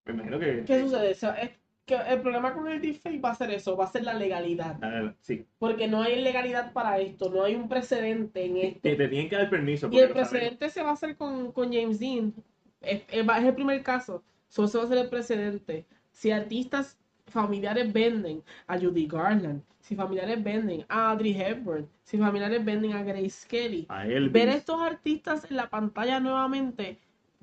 Me 0.04 0.12
imagino 0.12 0.38
que... 0.38 0.64
¿Qué 0.64 0.80
sucede? 0.80 1.10
O 1.12 1.14
sea, 1.14 1.34
es 1.34 1.50
que 1.86 1.96
el 1.96 2.20
problema 2.20 2.52
con 2.52 2.68
el 2.68 2.80
deepfake 2.80 3.24
va 3.24 3.30
a 3.30 3.34
ser 3.34 3.50
eso, 3.50 3.76
va 3.76 3.84
a 3.86 3.88
ser 3.88 4.04
la 4.04 4.14
legalidad. 4.14 4.76
Ah, 4.82 5.14
sí, 5.20 5.46
Porque 5.58 5.88
no 5.88 6.02
hay 6.02 6.20
legalidad 6.22 6.72
para 6.72 6.98
esto, 7.00 7.30
no 7.30 7.44
hay 7.44 7.54
un 7.54 7.68
precedente 7.68 8.44
en 8.44 8.56
esto. 8.58 8.80
que 8.82 8.94
te 8.96 9.08
tienen 9.08 9.28
que 9.28 9.36
dar 9.36 9.50
permiso. 9.50 9.88
Y 9.90 9.98
el 9.98 10.10
precedente 10.10 10.68
se 10.68 10.82
va 10.82 10.90
a 10.90 10.92
hacer 10.92 11.16
con, 11.16 11.50
con 11.52 11.72
James 11.72 11.98
Dean. 11.98 12.34
Es, 12.80 13.02
es- 13.08 13.28
va- 13.28 13.38
es 13.38 13.44
el 13.46 13.54
primer 13.54 13.82
caso. 13.82 14.22
Solo 14.48 14.68
se 14.68 14.78
va 14.78 14.84
a 14.84 14.86
hacer 14.86 14.98
el 14.98 15.08
precedente. 15.08 15.86
Si 16.12 16.30
artistas 16.30 16.98
familiares 17.26 17.92
venden 17.92 18.42
a 18.66 18.78
Judy 18.78 19.06
Garland, 19.06 19.62
si 19.80 19.94
familiares 19.94 20.42
venden 20.42 20.84
a 20.88 21.10
Audrey 21.10 21.32
Hepburn, 21.32 21.88
si 22.02 22.18
familiares 22.18 22.64
venden 22.64 22.92
a 22.92 23.02
Grace 23.02 23.46
Kelly, 23.46 23.86
A 23.88 24.04
ver 24.04 24.48
estos 24.48 24.80
artistas 24.80 25.48
en 25.50 25.56
la 25.56 25.68
pantalla 25.68 26.20
nuevamente 26.20 26.98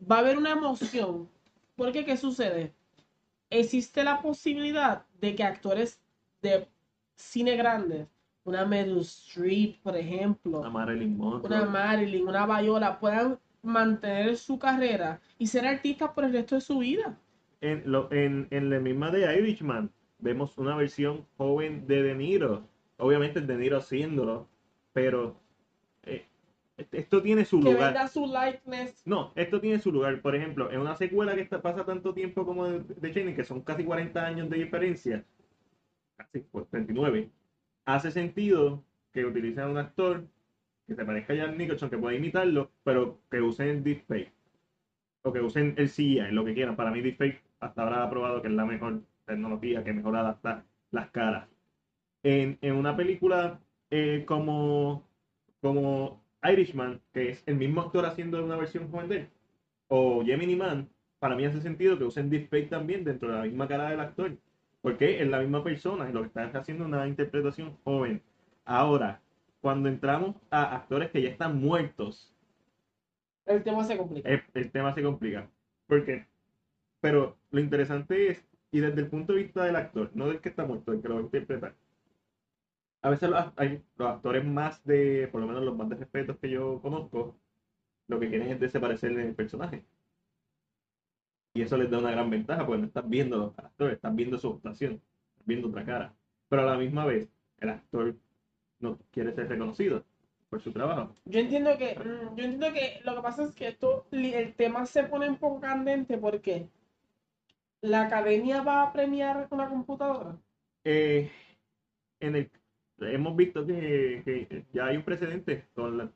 va 0.10 0.18
a 0.18 0.19
haber 0.19 0.38
una 0.38 0.51
emoción. 0.51 1.30
Porque, 1.76 2.05
¿qué 2.05 2.18
sucede? 2.18 2.73
Existe 3.49 4.03
la 4.03 4.22
posibilidad 4.22 5.05
de 5.19 5.35
que 5.35 5.43
actores 5.43 5.99
de 6.41 6.68
cine 7.15 7.55
grandes, 7.55 8.07
una 8.43 8.65
Meryl 8.65 8.99
Streep, 8.99 9.81
por 9.81 9.95
ejemplo, 9.95 10.64
a 10.64 10.69
Marilyn 10.69 11.18
Monroe. 11.18 11.47
una 11.47 11.65
Marilyn, 11.65 12.27
una 12.27 12.45
Viola, 12.45 12.99
puedan 12.99 13.39
mantener 13.61 14.35
su 14.38 14.60
carrera 14.60 15.22
y 15.38 15.47
ser 15.47 15.65
artistas 15.65 16.11
por 16.11 16.26
el 16.26 16.34
resto 16.34 16.55
de 16.55 16.61
su 16.61 16.80
vida. 16.80 17.18
En, 17.64 17.84
lo, 17.91 18.11
en, 18.11 18.48
en 18.52 18.69
la 18.69 18.80
misma 18.80 19.11
de 19.11 19.22
Irishman 19.40 19.91
vemos 20.19 20.57
una 20.57 20.76
versión 20.76 21.26
joven 21.38 21.88
de 21.88 22.03
De 22.03 22.15
Niro. 22.15 22.69
Obviamente 22.98 23.41
De 23.41 23.57
Niro 23.57 23.77
haciéndolo, 23.77 24.48
pero 24.94 25.41
eh, 26.03 26.26
esto 26.91 27.22
tiene 27.22 27.45
su 27.45 27.60
Que 27.60 27.72
lugar. 27.72 27.94
venda 27.94 28.07
su 28.07 28.26
likeness. 28.26 29.02
No, 29.06 29.31
esto 29.35 29.60
tiene 29.61 29.80
su 29.80 29.91
lugar. 29.91 30.22
Por 30.22 30.35
ejemplo, 30.35 30.72
en 30.72 30.81
una 30.81 30.95
secuela 30.95 31.35
que 31.35 31.41
está, 31.41 31.61
pasa 31.61 31.85
tanto 31.85 32.14
tiempo 32.14 32.45
como 32.45 32.65
de, 32.68 32.80
de 32.81 33.11
Shining, 33.14 33.35
que 33.35 33.44
son 33.44 33.61
casi 33.61 33.84
40 33.84 34.26
años 34.26 34.49
de 34.49 34.57
diferencia, 34.57 35.26
casi 36.18 36.40
pues, 36.41 36.68
39, 36.69 37.31
hace 37.85 38.11
sentido 38.11 38.84
que 39.11 39.26
utilicen 39.26 39.64
a 39.65 39.69
un 39.69 39.77
actor 39.77 40.27
que 40.88 40.95
se 40.95 41.06
parezca 41.06 41.34
a 41.34 41.35
Jack 41.38 41.56
Nicholson, 41.57 41.90
que 41.90 41.98
pueda 41.98 42.15
imitarlo, 42.18 42.72
pero 42.84 43.19
que 43.31 43.41
usen 43.41 43.84
deepfake. 43.84 44.31
O 45.23 45.31
que 45.31 45.40
usen 45.41 45.73
el 45.77 45.90
CGI, 45.90 46.31
lo 46.31 46.44
que 46.45 46.53
quieran. 46.53 46.76
Para 46.76 46.91
mí 46.91 47.02
deepfake 47.02 47.41
hasta 47.64 47.84
ahora 47.84 48.03
ha 48.03 48.10
probado 48.10 48.41
que 48.41 48.48
es 48.49 48.53
la 48.53 48.65
mejor 48.65 49.03
tecnología, 49.26 49.84
que 49.84 49.94
mejor 49.94 50.15
adapta 50.18 50.65
las 50.91 51.10
caras. 51.11 51.48
En, 52.23 52.57
en 52.61 52.76
una 52.76 52.95
película 52.95 53.60
eh, 53.90 54.23
como, 54.27 55.07
como 55.61 56.23
Irishman, 56.44 57.02
que 57.14 57.30
es 57.31 57.44
el 57.48 57.56
mismo 57.56 57.81
actor 57.81 58.06
haciendo 58.06 58.44
una 58.44 58.57
versión 58.57 58.90
joven 58.91 59.10
de 59.10 59.18
él, 59.18 59.30
o 59.88 60.23
Gemini 60.26 60.56
Man, 60.56 60.90
para 61.19 61.35
mí 61.35 61.45
hace 61.45 61.61
sentido 61.61 61.98
que 61.98 62.03
usen 62.06 62.30
deepfake 62.30 62.69
también 62.69 63.03
dentro 63.03 63.30
de 63.30 63.38
la 63.38 63.44
misma 63.44 63.68
cara 63.68 63.90
del 63.90 63.99
actor, 63.99 64.38
porque 64.81 65.22
es 65.22 65.27
la 65.27 65.40
misma 65.40 65.64
persona 65.64 66.10
y 66.10 66.14
lo 66.14 66.22
que 66.22 66.27
está 66.27 66.44
haciendo 66.57 66.85
una 66.85 67.07
interpretación 67.07 67.77
joven. 67.84 68.22
Ahora, 68.65 69.22
cuando 69.61 69.90
entramos 69.90 70.35
a 70.49 70.76
actores 70.76 71.11
que 71.11 71.22
ya 71.22 71.30
están 71.30 71.60
muertos, 71.60 72.34
El 73.45 73.64
tema 73.64 73.84
se 73.85 73.98
complica. 73.98 74.30
el, 74.30 74.44
el 74.53 74.72
tema 74.72 74.94
se 74.94 75.03
complica. 75.03 75.49
Porque, 75.88 76.27
pero 77.03 77.38
lo 77.51 77.59
interesante 77.59 78.30
es, 78.30 78.45
y 78.71 78.80
desde 78.80 79.01
el 79.01 79.09
punto 79.09 79.34
de 79.34 79.43
vista 79.43 79.65
del 79.65 79.75
actor, 79.75 80.09
no 80.13 80.30
del 80.30 80.39
que 80.39 80.47
está 80.47 80.63
muerto, 80.63 80.93
del 80.93 81.01
que 81.01 81.09
lo 81.09 81.15
va 81.15 81.19
a 81.19 81.23
interpretar. 81.23 81.75
A 83.01 83.09
veces 83.09 83.30
los, 83.30 83.51
hay, 83.57 83.84
los 83.97 84.07
actores 84.09 84.45
más 84.45 84.81
de, 84.85 85.27
por 85.30 85.41
lo 85.41 85.47
menos 85.47 85.63
los 85.63 85.75
más 85.75 85.89
de 85.89 85.97
respetos 85.97 86.38
que 86.38 86.49
yo 86.49 86.80
conozco, 86.81 87.35
lo 88.07 88.21
que 88.21 88.30
quieren 88.30 88.47
es 88.47 88.59
desaparecer 88.61 89.13
del 89.15 89.35
personaje. 89.35 89.84
Y 91.53 91.63
eso 91.63 91.75
les 91.75 91.91
da 91.91 91.97
una 91.97 92.11
gran 92.11 92.30
ventaja, 92.30 92.65
porque 92.65 92.80
no 92.80 92.88
estás 92.88 93.09
viendo 93.09 93.53
al 93.57 93.65
actor, 93.65 93.91
estás 93.91 94.15
viendo 94.15 94.38
su 94.38 94.53
actuación, 94.53 94.93
estás 94.93 95.45
viendo 95.45 95.67
otra 95.67 95.84
cara. 95.84 96.15
Pero 96.47 96.61
a 96.61 96.65
la 96.65 96.77
misma 96.77 97.05
vez, 97.05 97.27
el 97.59 97.69
actor 97.69 98.15
no 98.80 98.97
quiere 99.11 99.34
ser 99.34 99.49
reconocido 99.49 100.05
por 100.49 100.61
su 100.61 100.71
trabajo. 100.71 101.13
Yo 101.25 101.41
entiendo 101.41 101.77
que, 101.77 101.95
yo 102.38 102.45
entiendo 102.45 102.71
que 102.71 103.01
lo 103.03 103.13
que 103.13 103.21
pasa 103.21 103.43
es 103.43 103.53
que 103.53 103.67
esto, 103.67 104.07
el 104.11 104.53
tema 104.53 104.85
se 104.85 105.03
pone 105.03 105.27
un 105.27 105.35
poco 105.35 105.59
candente 105.59 106.17
porque 106.17 106.69
la 107.84 108.03
academia 108.03 108.61
va 108.61 108.84
a 108.84 108.93
premiar 108.93 109.47
una 109.51 109.68
computadora. 109.68 110.38
Eh, 110.85 111.30
en 112.19 112.35
el, 112.35 112.51
hemos 112.99 113.35
visto 113.35 113.65
que, 113.65 114.22
que 114.26 114.65
ya 114.72 114.85
hay 114.85 114.97
un 114.97 115.03
precedente 115.03 115.68
con, 115.73 115.97
la, 115.97 116.10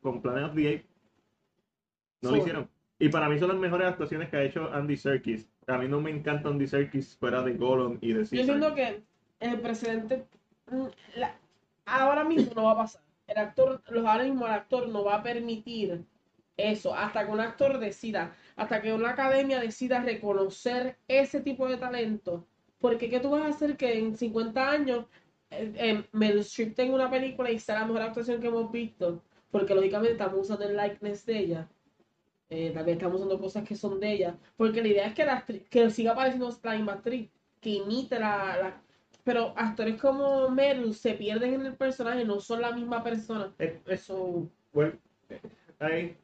con 0.00 0.22
Planet 0.22 0.44
of 0.44 0.54
the 0.54 0.68
Apes. 0.68 0.86
No 2.22 2.30
lo 2.30 2.36
hicieron. 2.38 2.70
Y 2.98 3.08
para 3.08 3.28
mí 3.28 3.38
son 3.38 3.48
las 3.48 3.58
mejores 3.58 3.88
actuaciones 3.88 4.30
que 4.30 4.36
ha 4.36 4.42
hecho 4.44 4.72
Andy 4.72 4.96
Serkis. 4.96 5.50
A 5.66 5.76
mí 5.76 5.86
no 5.88 6.00
me 6.00 6.10
encanta 6.10 6.48
Andy 6.48 6.66
Serkis 6.66 7.16
fuera 7.16 7.42
de 7.42 7.54
Gollum 7.54 7.98
y 8.00 8.12
de 8.14 8.20
Yo 8.24 8.44
siento 8.44 8.74
que 8.74 9.02
el 9.40 9.60
precedente 9.60 10.24
mm, 10.70 10.86
la- 11.16 11.36
ahora 11.84 12.24
mismo 12.24 12.52
no 12.54 12.64
va 12.64 12.72
a 12.72 12.76
pasar. 12.76 13.02
El 13.26 13.38
actor, 13.38 13.82
los 13.88 14.06
ahora 14.06 14.24
mismo 14.24 14.46
el 14.46 14.52
actor 14.52 14.88
no 14.88 15.04
va 15.04 15.16
a 15.16 15.22
permitir 15.22 16.04
eso 16.56 16.94
hasta 16.94 17.26
que 17.26 17.32
un 17.32 17.40
actor 17.40 17.78
decida, 17.78 18.34
hasta 18.56 18.80
que 18.82 18.92
una 18.92 19.10
academia 19.10 19.60
decida 19.60 20.02
reconocer 20.02 20.96
ese 21.08 21.40
tipo 21.40 21.68
de 21.68 21.76
talento. 21.76 22.46
Porque 22.80 23.08
¿qué 23.08 23.20
tú 23.20 23.30
vas 23.30 23.42
a 23.42 23.48
hacer 23.48 23.76
que 23.76 23.98
en 23.98 24.16
50 24.16 24.70
años 24.70 25.06
eh, 25.50 25.72
eh, 25.76 26.04
tenga 26.74 26.94
una 26.94 27.10
película 27.10 27.50
y 27.50 27.58
sea 27.58 27.80
la 27.80 27.86
mejor 27.86 28.02
actuación 28.02 28.40
que 28.40 28.48
hemos 28.48 28.70
visto? 28.72 29.22
Porque 29.50 29.74
lógicamente 29.74 30.12
estamos 30.12 30.40
usando 30.40 30.64
el 30.66 30.76
likeness 30.76 31.24
de 31.26 31.38
ella. 31.38 31.68
Eh, 32.50 32.70
vez 32.84 32.94
estamos 32.96 33.16
usando 33.16 33.38
cosas 33.40 33.66
que 33.66 33.76
son 33.76 33.98
de 34.00 34.12
ella. 34.12 34.36
Porque 34.56 34.82
la 34.82 34.88
idea 34.88 35.06
es 35.06 35.14
que, 35.14 35.24
la 35.24 35.44
que 35.46 35.90
siga 35.90 36.12
apareciendo 36.12 36.50
la 36.62 36.74
misma 36.74 37.00
que 37.60 37.70
imite 37.70 38.18
la, 38.18 38.82
Pero 39.24 39.54
actores 39.56 40.00
como 40.00 40.50
Meryl 40.50 40.92
se 40.94 41.14
pierden 41.14 41.54
en 41.54 41.66
el 41.66 41.76
personaje, 41.76 42.24
no 42.24 42.40
son 42.40 42.60
la 42.60 42.72
misma 42.72 43.02
persona. 43.02 43.54
Es- 43.58 43.74
es- 43.86 44.02
Eso. 44.02 44.50
bueno, 44.72 44.94
eh, 45.28 45.40
hay, 45.78 46.16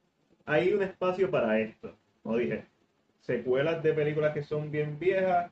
hay 0.44 0.72
un 0.72 0.82
espacio 0.82 1.30
para 1.30 1.58
esto. 1.60 1.96
Como 2.28 2.40
dije, 2.40 2.66
secuelas 3.20 3.82
de 3.82 3.94
películas 3.94 4.34
que 4.34 4.42
son 4.42 4.70
bien 4.70 4.98
viejas, 4.98 5.50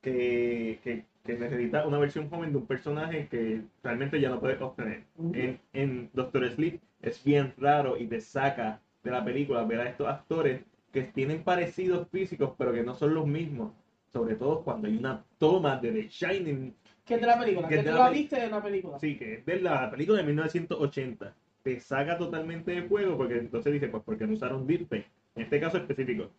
que, 0.00 0.80
que, 0.82 1.04
que 1.24 1.34
necesitan 1.34 1.86
una 1.86 1.98
versión 1.98 2.28
joven 2.28 2.50
de 2.50 2.58
un 2.58 2.66
personaje 2.66 3.28
que 3.28 3.62
realmente 3.84 4.20
ya 4.20 4.28
no 4.28 4.40
puedes 4.40 4.60
obtener. 4.60 5.04
en, 5.16 5.60
en 5.72 6.10
Doctor 6.12 6.50
Sleep 6.50 6.80
es 7.02 7.22
bien 7.22 7.54
raro 7.56 7.96
y 7.96 8.08
te 8.08 8.20
saca 8.20 8.80
de 9.04 9.12
la 9.12 9.24
película 9.24 9.62
ver 9.62 9.78
a 9.78 9.90
estos 9.90 10.08
actores 10.08 10.62
que 10.92 11.02
tienen 11.02 11.44
parecidos 11.44 12.08
físicos 12.08 12.50
pero 12.58 12.72
que 12.72 12.82
no 12.82 12.96
son 12.96 13.14
los 13.14 13.24
mismos. 13.24 13.70
Sobre 14.12 14.34
todo 14.34 14.64
cuando 14.64 14.88
hay 14.88 14.96
una 14.96 15.24
toma 15.38 15.76
de 15.76 15.92
The 15.92 16.08
Shining, 16.08 16.74
¿Qué 17.04 17.14
es 17.14 17.20
de 17.20 17.26
la 17.28 17.38
película? 17.38 17.68
Que 17.68 17.74
¿Qué 17.76 17.80
es 17.82 17.86
tú 17.86 17.92
de 17.92 17.96
la 17.96 18.10
viste 18.10 18.40
de 18.40 18.48
la 18.48 18.60
película? 18.60 18.96
así 18.96 19.16
que 19.16 19.34
es 19.34 19.46
de 19.46 19.60
la 19.60 19.88
película 19.88 20.18
de 20.18 20.24
1980. 20.24 21.36
Te 21.62 21.78
saca 21.78 22.18
totalmente 22.18 22.72
de 22.72 22.88
juego 22.88 23.16
porque 23.16 23.38
entonces 23.38 23.72
dice, 23.72 23.86
pues 23.86 24.02
porque 24.02 24.26
no 24.26 24.32
usaron 24.32 24.66
deepfake. 24.66 25.06
En 25.38 25.44
este 25.44 25.60
caso 25.60 25.76
específico. 25.78 26.30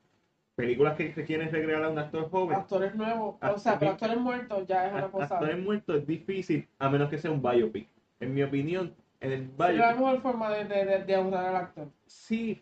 Películas 0.55 0.97
que 0.97 1.13
se 1.13 1.23
quieren 1.23 1.49
recrear 1.49 1.81
a 1.85 1.89
un 1.89 1.97
actor 1.97 2.29
joven. 2.29 2.57
Actores 2.57 2.93
nuevos, 2.93 3.35
o 3.41 3.57
sea, 3.57 3.79
pero 3.79 3.91
actores 3.91 4.17
muertos 4.17 4.67
ya 4.67 4.87
es 4.87 4.93
una 4.93 5.09
cosa. 5.09 5.35
Actores 5.35 5.57
muertos 5.57 5.95
es 5.99 6.05
difícil 6.05 6.67
a 6.77 6.89
menos 6.89 7.09
que 7.09 7.17
sea 7.17 7.31
un 7.31 7.41
biopic. 7.41 7.87
En 8.19 8.33
mi 8.33 8.43
opinión, 8.43 8.93
en 9.21 9.31
el 9.31 9.47
Sería 9.57 9.57
la 9.57 9.93
biopic 9.93 9.99
mejor 10.01 10.21
forma 10.21 10.49
de, 10.51 10.65
de, 10.65 10.85
de, 10.85 11.03
de 11.05 11.17
honrar 11.17 11.45
al 11.45 11.55
actor. 11.55 11.87
sí, 12.05 12.61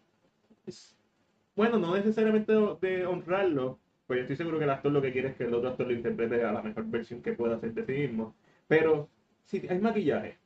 bueno, 1.55 1.79
no 1.79 1.95
necesariamente 1.95 2.53
de, 2.81 3.05
honrarlo, 3.07 3.79
pues 4.05 4.17
yo 4.17 4.21
estoy 4.21 4.35
seguro 4.35 4.59
que 4.59 4.65
el 4.65 4.69
actor 4.69 4.91
lo 4.91 5.01
que 5.01 5.11
quiere 5.11 5.29
es 5.29 5.35
que 5.35 5.45
el 5.45 5.53
otro 5.55 5.69
actor 5.69 5.87
lo 5.87 5.93
interprete 5.93 6.43
a 6.43 6.51
la 6.51 6.61
mejor 6.61 6.85
versión 6.85 7.23
que 7.23 7.33
pueda 7.33 7.55
hacer 7.55 7.73
de 7.73 7.83
sí 7.83 7.93
mismo. 7.93 8.35
Pero 8.67 9.09
si 9.43 9.67
hay 9.67 9.79
maquillaje, 9.79 10.37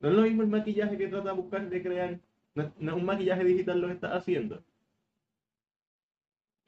no 0.00 0.08
es 0.08 0.14
lo 0.14 0.22
mismo 0.22 0.40
el 0.42 0.48
maquillaje 0.48 0.96
que 0.96 1.08
trata 1.08 1.28
de 1.28 1.34
buscar 1.36 1.68
de 1.68 1.82
crear, 1.82 2.18
no, 2.54 2.62
es- 2.62 2.70
no 2.78 2.92
es 2.92 2.96
un 2.96 3.04
maquillaje 3.04 3.44
digital 3.44 3.82
lo 3.82 3.88
que 3.88 3.92
está 3.94 4.14
haciendo. 4.16 4.62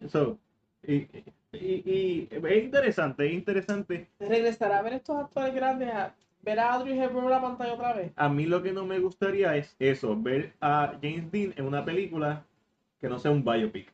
So, 0.08 0.38
y, 0.86 1.06
y, 1.52 1.82
y 1.84 2.28
es 2.30 2.64
interesante, 2.64 3.26
es 3.26 3.32
interesante. 3.32 4.08
Regresar 4.18 4.72
a 4.72 4.82
ver 4.82 4.94
estos 4.94 5.16
actores 5.16 5.54
grandes, 5.54 5.92
a 5.92 6.14
ver 6.42 6.58
a 6.60 6.74
Audrey 6.74 6.98
Hepburn 6.98 7.24
en 7.24 7.30
la 7.30 7.40
pantalla 7.40 7.74
otra 7.74 7.92
vez. 7.94 8.12
A 8.16 8.28
mí 8.28 8.46
lo 8.46 8.62
que 8.62 8.72
no 8.72 8.84
me 8.84 8.98
gustaría 8.98 9.56
es 9.56 9.76
eso, 9.78 10.20
ver 10.20 10.54
a 10.60 10.98
James 11.00 11.30
Dean 11.30 11.54
en 11.56 11.66
una 11.66 11.84
película 11.84 12.44
que 13.00 13.08
no 13.08 13.18
sea 13.18 13.30
un 13.30 13.44
biopic. 13.44 13.92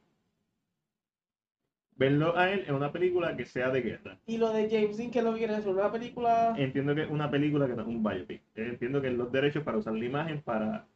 Verlo 1.96 2.36
a 2.38 2.48
él 2.52 2.64
en 2.68 2.76
una 2.76 2.92
película 2.92 3.36
que 3.36 3.44
sea 3.44 3.70
de 3.70 3.82
guerra. 3.82 4.18
Y 4.24 4.38
lo 4.38 4.52
de 4.52 4.70
James 4.70 4.96
Dean, 4.96 5.10
que 5.10 5.20
lo 5.20 5.34
quiere 5.34 5.56
hacer, 5.56 5.74
una 5.74 5.90
película. 5.90 6.54
Entiendo 6.56 6.94
que 6.94 7.02
es 7.02 7.10
una 7.10 7.28
película 7.28 7.66
que 7.66 7.74
no 7.74 7.82
es 7.82 7.88
un 7.88 8.02
biopic. 8.04 8.40
Entiendo 8.54 9.02
que 9.02 9.10
los 9.10 9.32
derechos 9.32 9.64
para 9.64 9.78
usar 9.78 9.94
la 9.94 10.04
imagen 10.04 10.40
para... 10.40 10.86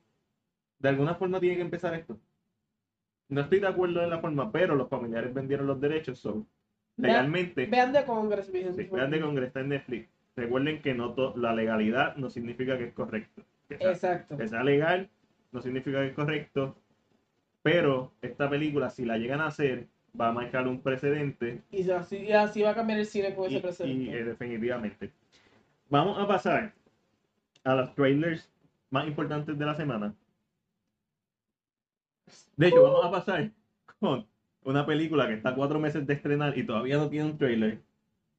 De 0.79 0.89
alguna 0.89 1.17
forma 1.17 1.41
tiene 1.41 1.57
que 1.57 1.63
empezar 1.63 1.93
esto. 1.95 2.19
No 3.33 3.41
estoy 3.41 3.61
de 3.61 3.67
acuerdo 3.67 4.03
en 4.03 4.11
la 4.11 4.19
forma, 4.19 4.53
pero 4.53 4.75
los 4.75 4.91
familiares 4.91 5.33
vendieron 5.33 5.67
los 5.67 5.81
derechos, 5.81 6.19
so 6.19 6.47
legalmente... 6.99 7.65
Vean 7.65 7.91
de 7.91 8.05
Congress. 8.05 8.47
Sí, 8.49 8.89
vean 8.93 9.11
de 9.11 9.21
Congreso 9.23 9.47
está 9.47 9.61
en 9.61 9.71
Netflix. 9.71 10.11
Recuerden 10.37 10.83
que 10.83 10.93
no 10.93 11.15
la 11.37 11.55
legalidad 11.55 12.15
no 12.17 12.29
significa 12.29 12.77
que 12.77 12.85
es 12.85 12.93
correcto. 12.93 13.43
Que 13.71 13.79
sea- 13.79 13.91
Exacto. 13.91 14.37
que 14.37 14.49
sea 14.49 14.63
legal 14.63 15.09
no 15.51 15.63
significa 15.63 16.01
que 16.01 16.09
es 16.09 16.15
correcto, 16.15 16.77
pero 17.63 18.13
esta 18.21 18.51
película, 18.51 18.91
si 18.91 19.07
la 19.07 19.17
llegan 19.17 19.41
a 19.41 19.47
hacer, 19.47 19.87
va 20.19 20.29
a 20.29 20.33
marcar 20.33 20.69
un 20.69 20.83
precedente 20.83 21.63
Y 21.71 21.91
así, 21.91 22.19
y 22.19 22.33
así 22.33 22.61
va 22.63 22.71
a 22.71 22.75
cambiar 22.75 22.99
el 22.99 23.07
cine 23.07 23.35
con 23.35 23.45
y, 23.45 23.49
ese 23.49 23.59
y, 23.59 23.61
precedente. 23.63 24.19
eh, 24.19 24.25
definitivamente. 24.25 25.11
Vamos 25.89 26.19
a 26.19 26.27
pasar 26.29 26.75
a 27.65 27.75
los 27.77 27.95
trailers 27.95 28.51
más 28.91 29.07
importantes 29.07 29.59
de 29.59 29.65
la 29.65 29.75
semana. 29.75 30.15
De 32.57 32.69
hecho, 32.69 32.83
vamos 32.83 33.05
a 33.05 33.11
pasar 33.11 33.51
con 34.01 34.27
una 34.65 34.85
película 34.87 35.27
que 35.27 35.35
está 35.35 35.51
a 35.51 35.55
cuatro 35.55 35.79
meses 35.81 36.07
de 36.07 36.15
estrenar 36.15 36.57
y 36.57 36.65
todavía 36.67 36.97
no 36.99 37.09
tiene 37.09 37.27
un 37.31 37.39
trailer. 37.39 37.83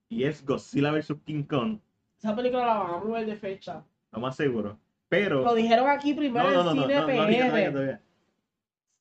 y 0.09 0.23
es 0.23 0.45
Godzilla 0.45 0.91
vs. 0.91 1.15
King 1.25 1.43
Kong, 1.43 1.79
Esa 2.19 2.35
película 2.35 2.65
la 2.65 2.73
van 2.79 2.93
a 2.93 2.97
mover 3.03 3.25
de 3.25 3.35
fecha. 3.35 3.83
lo 4.11 4.19
más 4.19 4.35
seguro. 4.35 4.77
Pero 5.09 5.43
Lo 5.43 5.53
dijeron 5.55 5.89
aquí 5.89 6.13
primero 6.13 6.51
no, 6.51 6.63
no, 6.63 6.71
en 6.71 6.77
no, 6.77 6.83
cine 6.83 7.01
todavía, 7.01 7.71
todavía. 7.71 8.01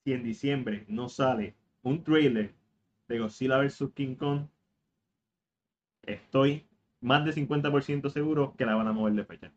Si 0.04 0.12
en 0.12 0.22
diciembre 0.24 0.84
no 0.88 1.08
sale 1.08 1.54
un 1.82 2.02
trailer 2.02 2.52
de 3.08 3.18
Godzilla 3.18 3.58
vs. 3.58 3.84
King 3.94 4.14
Kong, 4.16 4.42
estoy 6.02 6.66
más 7.00 7.24
de 7.24 7.32
50% 7.32 8.10
seguro 8.10 8.54
que 8.56 8.66
la 8.66 8.74
van 8.74 8.88
a 8.88 8.92
mover 8.92 9.14
de 9.14 9.24
fecha. 9.24 9.52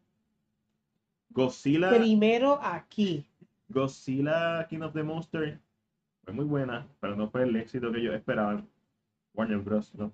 Godzilla, 1.29 1.89
Primero 1.97 2.59
aquí. 2.61 3.25
Godzilla 3.67 4.67
King 4.69 4.81
of 4.81 4.93
the 4.93 5.03
Monster 5.03 5.59
fue 6.23 6.33
muy 6.33 6.45
buena, 6.45 6.87
pero 6.99 7.15
no 7.15 7.29
fue 7.29 7.43
el 7.43 7.55
éxito 7.55 7.91
que 7.91 7.99
ellos 7.99 8.15
esperaban. 8.15 8.67
Warner 9.33 9.59
Bros. 9.59 9.93
no. 9.95 10.13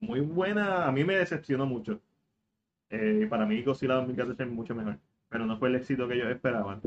Muy 0.00 0.20
buena, 0.20 0.86
a 0.86 0.92
mí 0.92 1.04
me 1.04 1.16
decepcionó 1.16 1.66
mucho. 1.66 2.00
Eh, 2.90 3.26
para 3.30 3.46
mí 3.46 3.62
Godzilla 3.62 3.94
2014 3.94 4.42
es 4.42 4.48
mucho 4.50 4.74
mejor, 4.74 4.98
pero 5.28 5.46
no 5.46 5.58
fue 5.58 5.68
el 5.68 5.76
éxito 5.76 6.08
que 6.08 6.14
ellos 6.14 6.30
esperaban. 6.30 6.80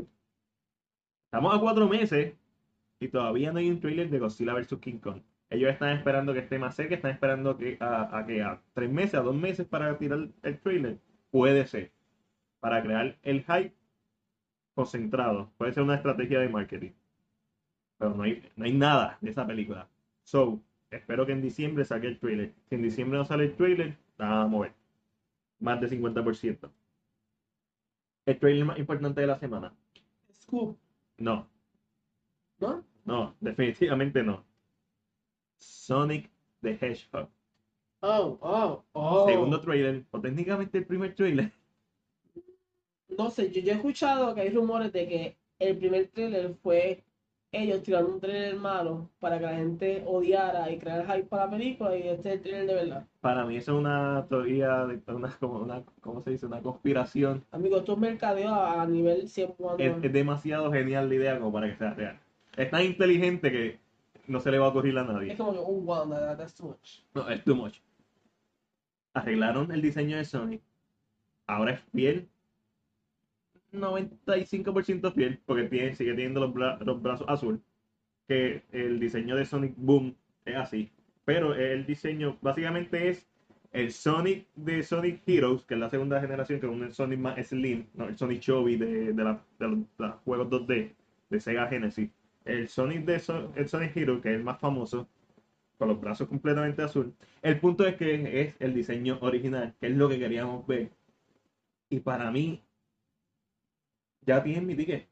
Estamos 1.26 1.54
a 1.54 1.60
cuatro 1.60 1.88
meses 1.88 2.34
y 3.00 3.08
todavía 3.08 3.52
no 3.52 3.58
hay 3.58 3.70
un 3.70 3.80
trailer 3.80 4.10
de 4.10 4.18
Godzilla 4.18 4.54
vs. 4.54 4.78
King 4.80 4.98
Kong. 4.98 5.22
Ellos 5.50 5.70
están 5.70 5.96
esperando 5.96 6.32
que 6.32 6.40
esté 6.40 6.58
más 6.58 6.74
cerca, 6.74 6.94
están 6.94 7.12
esperando 7.12 7.56
que 7.56 7.76
a, 7.80 8.18
a 8.18 8.26
que 8.26 8.42
a 8.42 8.60
tres 8.72 8.90
meses, 8.90 9.14
a 9.14 9.22
dos 9.22 9.34
meses 9.36 9.66
para 9.66 9.96
tirar 9.98 10.28
el 10.42 10.58
trailer. 10.60 10.98
Puede 11.30 11.66
ser. 11.66 11.92
Para 12.60 12.82
crear 12.82 13.16
el 13.22 13.42
hype 13.44 13.74
concentrado. 14.74 15.50
Puede 15.56 15.72
ser 15.72 15.82
una 15.82 15.96
estrategia 15.96 16.40
de 16.40 16.48
marketing. 16.48 16.92
Pero 17.98 18.14
no 18.14 18.22
hay, 18.22 18.42
no 18.56 18.64
hay 18.64 18.72
nada 18.72 19.18
de 19.20 19.30
esa 19.30 19.46
película. 19.46 19.88
So, 20.24 20.60
espero 20.90 21.26
que 21.26 21.32
en 21.32 21.42
diciembre 21.42 21.84
salga 21.84 22.08
el 22.08 22.18
trailer. 22.18 22.54
Si 22.68 22.74
en 22.76 22.82
diciembre 22.82 23.18
no 23.18 23.24
sale 23.24 23.44
el 23.44 23.56
trailer, 23.56 23.96
la 24.18 24.28
vamos 24.28 24.44
a 24.44 24.48
mover. 24.48 24.74
Más 25.60 25.80
de 25.80 25.88
50%. 25.88 26.70
El 28.26 28.38
trailer 28.38 28.64
más 28.66 28.78
importante 28.78 29.20
de 29.22 29.26
la 29.26 29.38
semana. 29.38 29.72
Scoop, 30.32 30.78
No, 31.18 31.48
¿no? 32.58 32.84
no, 33.04 33.36
definitivamente 33.40 34.22
no. 34.22 34.44
Sonic 35.58 36.30
the 36.62 36.78
Hedgehog. 36.80 37.28
Oh, 38.02 38.38
oh, 38.42 38.84
oh. 38.92 39.26
Segundo 39.28 39.60
trailer, 39.60 40.04
o 40.10 40.20
técnicamente 40.20 40.78
el 40.78 40.86
primer 40.86 41.14
trailer. 41.14 41.52
No 43.18 43.30
sé, 43.30 43.50
yo, 43.50 43.60
yo 43.60 43.72
he 43.72 43.76
escuchado 43.76 44.34
que 44.34 44.42
hay 44.42 44.50
rumores 44.50 44.92
de 44.92 45.06
que 45.08 45.36
el 45.58 45.76
primer 45.76 46.08
trailer 46.08 46.54
fue 46.62 47.02
ellos 47.52 47.82
tirando 47.84 48.12
un 48.12 48.20
trailer 48.20 48.56
malo 48.56 49.08
para 49.20 49.38
que 49.38 49.44
la 49.44 49.54
gente 49.54 50.02
odiara 50.06 50.68
y 50.72 50.78
crear 50.78 51.06
hype 51.06 51.28
para 51.28 51.44
la 51.44 51.50
película 51.52 51.96
y 51.96 52.08
este 52.08 52.30
es 52.30 52.34
el 52.36 52.42
trailer 52.42 52.66
de 52.66 52.74
verdad. 52.74 53.06
Para 53.20 53.44
mí 53.44 53.56
eso 53.56 53.72
es 53.72 53.78
una 53.78 54.26
teoría, 54.28 54.86
de, 54.86 55.00
una, 55.12 55.30
como 55.38 55.60
una, 55.60 55.82
¿cómo 56.00 56.20
se 56.22 56.30
dice? 56.30 56.46
Una 56.46 56.60
conspiración. 56.60 57.44
Amigo, 57.52 57.76
esto 57.76 57.92
es 57.92 57.98
mercadeo 57.98 58.52
a, 58.52 58.84
nivel 58.86 59.28
100 59.28 59.52
cuando... 59.52 59.82
Es, 59.84 59.92
es 60.02 60.12
demasiado 60.12 60.72
genial 60.72 61.08
la 61.08 61.14
idea 61.14 61.38
como 61.38 61.52
para 61.52 61.68
que 61.70 61.76
sea 61.76 61.94
real. 61.94 62.18
Es 62.56 62.70
tan 62.70 62.82
inteligente 62.82 63.52
que 63.52 63.78
no 64.26 64.40
se 64.40 64.50
le 64.50 64.58
va 64.58 64.66
a 64.66 64.68
ocurrir 64.70 64.98
a 64.98 65.02
Es 65.02 65.06
nadie. 65.08 65.36
como 65.36 65.52
que, 65.52 65.58
oh, 65.60 65.80
wow, 65.80 66.10
that- 66.10 66.36
that's 66.36 66.54
too 66.54 66.66
much. 66.66 67.02
No, 67.14 67.28
es 67.30 67.44
too 67.44 67.54
much. 67.54 67.76
Arreglaron 69.12 69.70
el 69.70 69.80
diseño 69.80 70.16
de 70.16 70.24
Sonic. 70.24 70.60
Ahora 71.46 71.72
es 71.74 71.80
fiel. 71.92 72.28
95% 73.74 75.12
fiel, 75.12 75.40
porque 75.46 75.68
sigue 75.94 76.12
teniendo 76.12 76.40
los, 76.40 76.52
bra- 76.54 76.78
los 76.80 77.02
brazos 77.02 77.26
azul. 77.28 77.62
Que 78.28 78.62
el 78.72 78.98
diseño 79.00 79.36
de 79.36 79.44
Sonic 79.44 79.74
Boom 79.76 80.14
es 80.44 80.56
así. 80.56 80.90
Pero 81.24 81.54
el 81.54 81.86
diseño 81.86 82.38
básicamente 82.40 83.08
es 83.08 83.26
el 83.72 83.92
Sonic 83.92 84.46
de 84.54 84.82
Sonic 84.82 85.22
Heroes, 85.26 85.64
que 85.64 85.74
es 85.74 85.80
la 85.80 85.90
segunda 85.90 86.20
generación, 86.20 86.60
que 86.60 86.66
es 86.66 86.72
un 86.72 86.92
Sonic 86.92 87.18
más 87.18 87.46
slim, 87.46 87.86
no, 87.94 88.08
el 88.08 88.16
Sonic 88.16 88.40
Chubby 88.40 88.76
de, 88.76 89.12
la- 89.14 89.42
los, 89.58 89.78
de 89.98 90.08
juegos 90.24 90.48
2D 90.48 90.94
de 91.30 91.40
Sega 91.40 91.66
Genesis. 91.68 92.10
El 92.44 92.68
Sonic 92.68 93.04
de 93.04 93.18
Sonic 93.20 93.96
Hero, 93.96 94.20
que 94.20 94.30
es 94.30 94.36
el 94.36 94.44
más 94.44 94.58
famoso, 94.60 95.08
con 95.78 95.88
los 95.88 96.00
brazos 96.00 96.28
completamente 96.28 96.82
azul. 96.82 97.14
El 97.42 97.58
punto 97.60 97.86
es 97.86 97.96
que 97.96 98.40
es 98.40 98.54
el 98.60 98.74
diseño 98.74 99.18
original, 99.20 99.74
que 99.80 99.88
es 99.88 99.92
lo 99.96 100.08
que 100.08 100.18
queríamos 100.18 100.66
ver. 100.66 100.90
Y 101.88 102.00
para 102.00 102.30
mí, 102.30 102.62
ya 104.26 104.42
tienen 104.42 104.66
mi 104.66 104.74
ticket, 104.76 105.08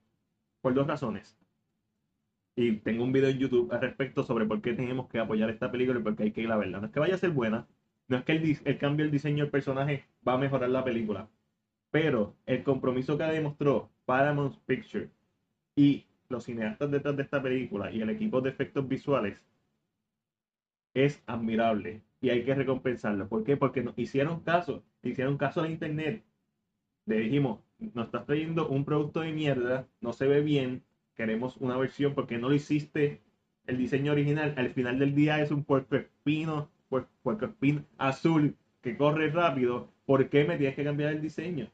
por 0.60 0.74
dos 0.74 0.86
razones. 0.86 1.38
Y 2.56 2.76
tengo 2.78 3.04
un 3.04 3.12
video 3.12 3.30
en 3.30 3.38
YouTube 3.38 3.72
al 3.72 3.80
respecto 3.80 4.22
sobre 4.24 4.44
por 4.46 4.60
qué 4.60 4.74
tenemos 4.74 5.08
que 5.08 5.18
apoyar 5.18 5.50
esta 5.50 5.70
película 5.70 6.00
y 6.00 6.02
por 6.02 6.16
qué 6.16 6.24
hay 6.24 6.32
que 6.32 6.42
ir 6.42 6.50
a 6.52 6.56
verla. 6.56 6.80
No 6.80 6.86
es 6.86 6.92
que 6.92 7.00
vaya 7.00 7.14
a 7.14 7.18
ser 7.18 7.30
buena, 7.30 7.66
no 8.08 8.16
es 8.18 8.24
que 8.24 8.32
el, 8.32 8.58
el 8.64 8.78
cambio 8.78 9.04
del 9.04 9.12
diseño 9.12 9.44
del 9.44 9.50
personaje 9.50 10.04
va 10.26 10.34
a 10.34 10.38
mejorar 10.38 10.70
la 10.70 10.84
película, 10.84 11.30
pero 11.90 12.36
el 12.46 12.62
compromiso 12.64 13.16
que 13.18 13.24
demostró 13.24 13.90
Paramount 14.04 14.56
Pictures 14.66 15.10
y 15.76 16.06
los 16.28 16.44
cineastas 16.44 16.90
detrás 16.90 17.16
de 17.16 17.22
esta 17.22 17.42
película 17.42 17.90
y 17.92 18.02
el 18.02 18.10
equipo 18.10 18.40
de 18.40 18.50
efectos 18.50 18.88
visuales 18.88 19.38
es 20.94 21.22
admirable 21.26 22.02
y 22.20 22.30
hay 22.30 22.44
que 22.44 22.54
recompensarlo. 22.54 23.28
¿Por 23.28 23.44
qué? 23.44 23.56
Porque 23.56 23.82
nos 23.82 23.98
hicieron 23.98 24.40
caso, 24.40 24.84
hicieron 25.02 25.36
caso 25.38 25.62
a 25.62 25.68
internet. 25.68 26.24
Le 27.06 27.18
dijimos, 27.20 27.60
nos 27.94 28.06
estás 28.06 28.26
trayendo 28.26 28.68
un 28.68 28.84
producto 28.84 29.20
de 29.20 29.32
mierda, 29.32 29.86
no 30.00 30.12
se 30.12 30.26
ve 30.26 30.40
bien, 30.42 30.82
queremos 31.16 31.56
una 31.58 31.76
versión 31.76 32.14
porque 32.14 32.38
no 32.38 32.48
lo 32.48 32.54
hiciste 32.54 33.20
el 33.66 33.78
diseño 33.78 34.12
original. 34.12 34.54
Al 34.56 34.70
final 34.70 34.98
del 34.98 35.14
día 35.14 35.40
es 35.40 35.50
un 35.50 35.64
puerco 35.64 35.96
espino, 35.96 36.68
puer- 36.90 37.06
puerco 37.22 37.46
espín 37.46 37.86
azul 37.98 38.56
que 38.82 38.96
corre 38.96 39.30
rápido. 39.30 39.88
¿Por 40.06 40.28
qué 40.28 40.44
me 40.44 40.56
tienes 40.56 40.76
que 40.76 40.84
cambiar 40.84 41.12
el 41.12 41.22
diseño? 41.22 41.68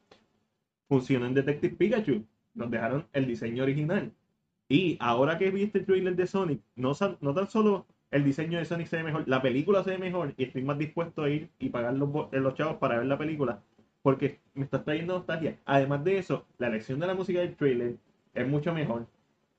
Funcionó 0.89 1.27
en 1.27 1.35
Detective 1.35 1.77
Pikachu. 1.77 2.25
Nos 2.55 2.71
dejaron 2.71 3.07
el 3.13 3.27
diseño 3.27 3.63
original. 3.63 4.13
Y 4.69 4.97
ahora 5.01 5.39
que 5.39 5.51
viste 5.51 5.79
el 5.81 5.87
trailer 5.87 6.17
de 6.17 6.27
Sonic, 6.27 6.61
no, 6.77 6.95
tan 6.95 7.49
solo 7.49 7.87
el 8.11 8.25
diseño 8.25 8.59
de 8.59 8.65
Sonic 8.65 8.87
se 8.89 8.97
ve 8.99 9.05
mejor, 9.05 9.25
la 9.29 9.43
película 9.43 9.85
se 9.85 9.91
ve 9.93 9.99
mejor 9.99 10.35
y 10.37 10.45
estoy 10.45 10.63
más 10.63 10.79
dispuesto 10.79 11.23
a 11.23 11.31
ir 11.31 11.51
y 11.59 11.71
pagar 11.71 11.95
los, 11.95 12.11
los 12.33 12.55
chavos 12.55 12.77
para 12.79 12.99
ver 12.99 13.07
la 13.07 13.19
película 13.19 13.63
porque 14.03 14.41
me 14.55 14.65
está 14.65 14.85
trayendo 14.85 15.15
nostalgia. 15.15 15.59
Además 15.65 16.05
de 16.05 16.19
eso, 16.19 16.47
la 16.59 16.69
elección 16.69 17.01
de 17.01 17.07
la 17.07 17.15
música 17.15 17.41
del 17.41 17.57
trailer 17.57 17.97
es 18.35 18.49
mucho 18.49 18.73
mejor. 18.73 19.07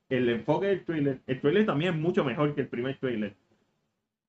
El 0.08 0.28
enfoque 0.28 0.66
del 0.66 0.84
trailer, 0.84 1.20
el 1.26 1.40
trailer 1.40 1.66
también 1.66 1.94
es 1.94 2.00
mucho 2.00 2.24
mejor 2.24 2.54
que 2.54 2.62
el 2.62 2.68
primer 2.68 2.98
trailer. 2.98 3.36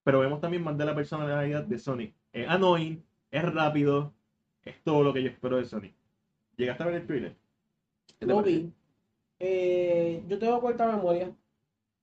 Pero 0.03 0.19
vemos 0.19 0.41
también 0.41 0.63
más 0.63 0.77
de 0.77 0.85
la 0.85 0.95
personalidad 0.95 1.63
de 1.63 1.77
Sonic. 1.77 2.13
Es 2.33 2.47
annoying, 2.47 3.03
es 3.31 3.53
rápido, 3.53 4.13
es 4.63 4.81
todo 4.83 5.03
lo 5.03 5.13
que 5.13 5.23
yo 5.23 5.29
espero 5.29 5.57
de 5.57 5.65
Sonic. 5.65 5.93
¿Llegaste 6.57 6.83
a 6.83 6.85
ver 6.87 6.95
el 6.95 7.07
trailer? 7.07 7.35
¿Qué 8.19 8.25
te 8.25 8.31
Lo 8.31 8.43
vi. 8.43 8.71
Eh, 9.39 10.23
yo 10.27 10.37
tengo 10.37 10.61
corta 10.61 10.85
memoria. 10.85 11.35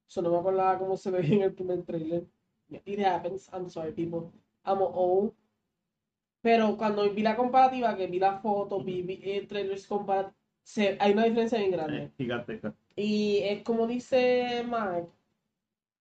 So 0.06 0.22
no 0.22 0.30
me 0.30 0.38
acordaba 0.38 0.78
cómo 0.78 0.96
se 0.96 1.10
veía 1.10 1.36
en 1.36 1.42
el 1.42 1.52
primer 1.52 1.82
trailer. 1.82 2.24
It 2.84 3.00
happens. 3.00 3.48
I'm 3.52 3.68
sorry, 3.68 3.92
people. 3.92 4.32
I'm 4.64 4.82
old. 4.82 5.32
Pero 6.40 6.76
cuando 6.76 7.10
vi 7.12 7.22
la 7.22 7.36
comparativa, 7.36 7.96
que 7.96 8.06
vi 8.06 8.18
la 8.18 8.38
foto, 8.40 8.82
vi, 8.82 9.02
vi 9.02 9.20
eh, 9.22 9.46
trailers 9.46 9.86
comparativos, 9.86 10.34
hay 11.00 11.12
una 11.12 11.24
diferencia 11.24 11.58
bien 11.58 11.70
grande. 11.72 12.04
Eh, 12.04 12.12
gigantesca. 12.16 12.74
Y 12.94 13.38
es 13.42 13.62
como 13.62 13.86
dice 13.86 14.64
Mark, 14.66 15.08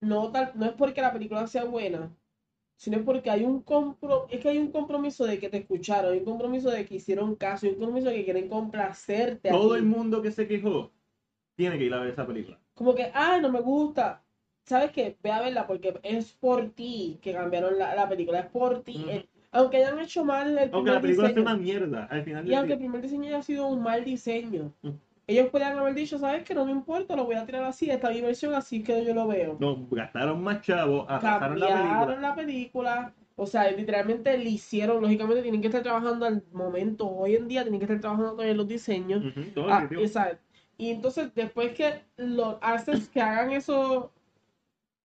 no, 0.01 0.31
tal, 0.31 0.51
no 0.55 0.65
es 0.65 0.73
porque 0.73 1.01
la 1.01 1.13
película 1.13 1.47
sea 1.47 1.65
buena, 1.65 2.15
sino 2.75 3.03
porque 3.03 3.29
hay 3.29 3.43
un 3.43 3.61
compro, 3.61 4.27
es 4.29 4.39
que 4.39 4.49
hay 4.49 4.57
un 4.57 4.71
compromiso 4.71 5.25
de 5.25 5.39
que 5.39 5.49
te 5.49 5.57
escucharon, 5.57 6.13
hay 6.13 6.19
un 6.19 6.25
compromiso 6.25 6.69
de 6.69 6.85
que 6.85 6.95
hicieron 6.95 7.35
caso, 7.35 7.65
hay 7.65 7.73
un 7.73 7.79
compromiso 7.79 8.09
de 8.09 8.15
que 8.15 8.25
quieren 8.25 8.49
complacerte 8.49 9.49
a 9.49 9.53
Todo 9.53 9.75
el 9.75 9.83
mundo 9.83 10.21
que 10.21 10.31
se 10.31 10.47
quejó 10.47 10.91
tiene 11.55 11.77
que 11.77 11.85
ir 11.85 11.93
a 11.93 11.99
ver 11.99 12.11
esa 12.11 12.25
película. 12.25 12.59
Como 12.75 12.93
que, 12.93 13.11
ay, 13.13 13.41
no 13.41 13.51
me 13.51 13.61
gusta. 13.61 14.23
¿Sabes 14.63 14.91
qué? 14.91 15.17
Ve 15.23 15.31
a 15.31 15.41
verla 15.41 15.65
porque 15.65 15.99
es 16.03 16.33
por 16.33 16.69
ti 16.69 17.17
que 17.21 17.33
cambiaron 17.33 17.79
la, 17.79 17.95
la 17.95 18.07
película, 18.07 18.39
es 18.39 18.47
por 18.47 18.83
ti. 18.83 19.05
Aunque 19.51 19.77
hayan 19.77 19.99
hecho 19.99 20.23
mal 20.25 20.57
el 20.57 20.69
Aunque 20.73 20.91
la 20.91 21.01
película 21.01 21.27
sea 21.29 21.35
diseño, 21.35 21.51
una 21.51 21.61
mierda, 21.61 22.05
al 22.05 22.23
final 22.23 22.47
y 22.47 22.53
aunque 22.53 22.73
el 22.73 22.79
primer 22.79 23.01
diseño 23.01 23.25
haya 23.27 23.41
sido 23.43 23.67
un 23.67 23.81
mal 23.81 24.03
diseño, 24.03 24.73
Mm. 24.81 24.89
ellos 25.27 25.47
podrían 25.49 25.77
haber 25.77 25.93
dicho, 25.93 26.17
¿sabes 26.19 26.43
qué? 26.43 26.53
No 26.53 26.65
me 26.65 26.71
importa, 26.71 27.15
lo 27.15 27.25
voy 27.25 27.35
a 27.35 27.45
tirar 27.45 27.63
así, 27.63 27.89
esta 27.89 28.09
es 28.09 28.15
mi 28.15 28.21
versión, 28.21 28.53
así 28.53 28.83
que 28.83 29.03
yo 29.05 29.13
lo 29.13 29.27
veo. 29.27 29.57
no, 29.59 29.87
gastaron 29.91 30.41
más 30.43 30.61
chavos, 30.61 31.05
atrasaron 31.09 31.59
la 31.59 31.67
película. 31.67 31.89
cambiaron 31.89 32.21
la 32.21 32.35
película. 32.35 33.13
O 33.39 33.45
sea, 33.45 33.69
literalmente 33.69 34.35
le 34.35 34.49
hicieron, 34.49 34.99
lógicamente 34.99 35.43
tienen 35.43 35.61
que 35.61 35.67
estar 35.67 35.83
trabajando 35.83 36.25
al 36.25 36.43
momento, 36.51 37.07
hoy 37.07 37.35
en 37.35 37.47
día 37.47 37.61
tienen 37.61 37.79
que 37.79 37.85
estar 37.85 37.99
trabajando 37.99 38.31
todavía 38.31 38.55
los 38.55 38.67
diseños. 38.67 39.21
Todo 39.53 39.65
Ah, 39.69 39.81
definitivo. 39.81 40.01
exacto. 40.01 40.41
Y 40.75 40.89
entonces 40.89 41.33
después 41.35 41.73
que 41.73 42.01
los 42.17 42.55
haces 42.61 43.09
que 43.09 43.21
hagan 43.21 43.51
esos 43.51 44.05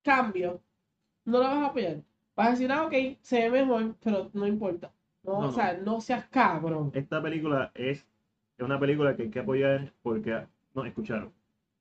cambios, 0.03 0.61
no 1.25 1.39
lo 1.39 1.45
vas 1.45 1.55
a 1.57 1.67
apoyar. 1.67 2.03
Vas 2.37 2.49
a 2.49 2.51
decir, 2.53 2.73
ah, 2.73 2.85
ok, 2.87 2.95
se 3.21 3.49
ve 3.51 3.63
mejor, 3.65 3.95
pero 4.03 4.31
no 4.33 4.47
importa. 4.47 4.93
No, 5.23 5.41
No, 5.41 5.49
o 5.49 5.53
sea, 5.53 5.75
no 5.75 6.01
seas 6.01 6.27
cabrón. 6.29 6.91
Esta 6.95 7.23
película 7.23 7.71
es, 7.75 8.01
es 8.59 8.65
una 8.65 8.79
película 8.81 9.17
que 9.17 9.23
hay 9.25 9.31
que 9.31 9.41
apoyar 9.41 9.93
porque 10.03 10.47
nos 10.75 10.87
escucharon. 10.87 11.33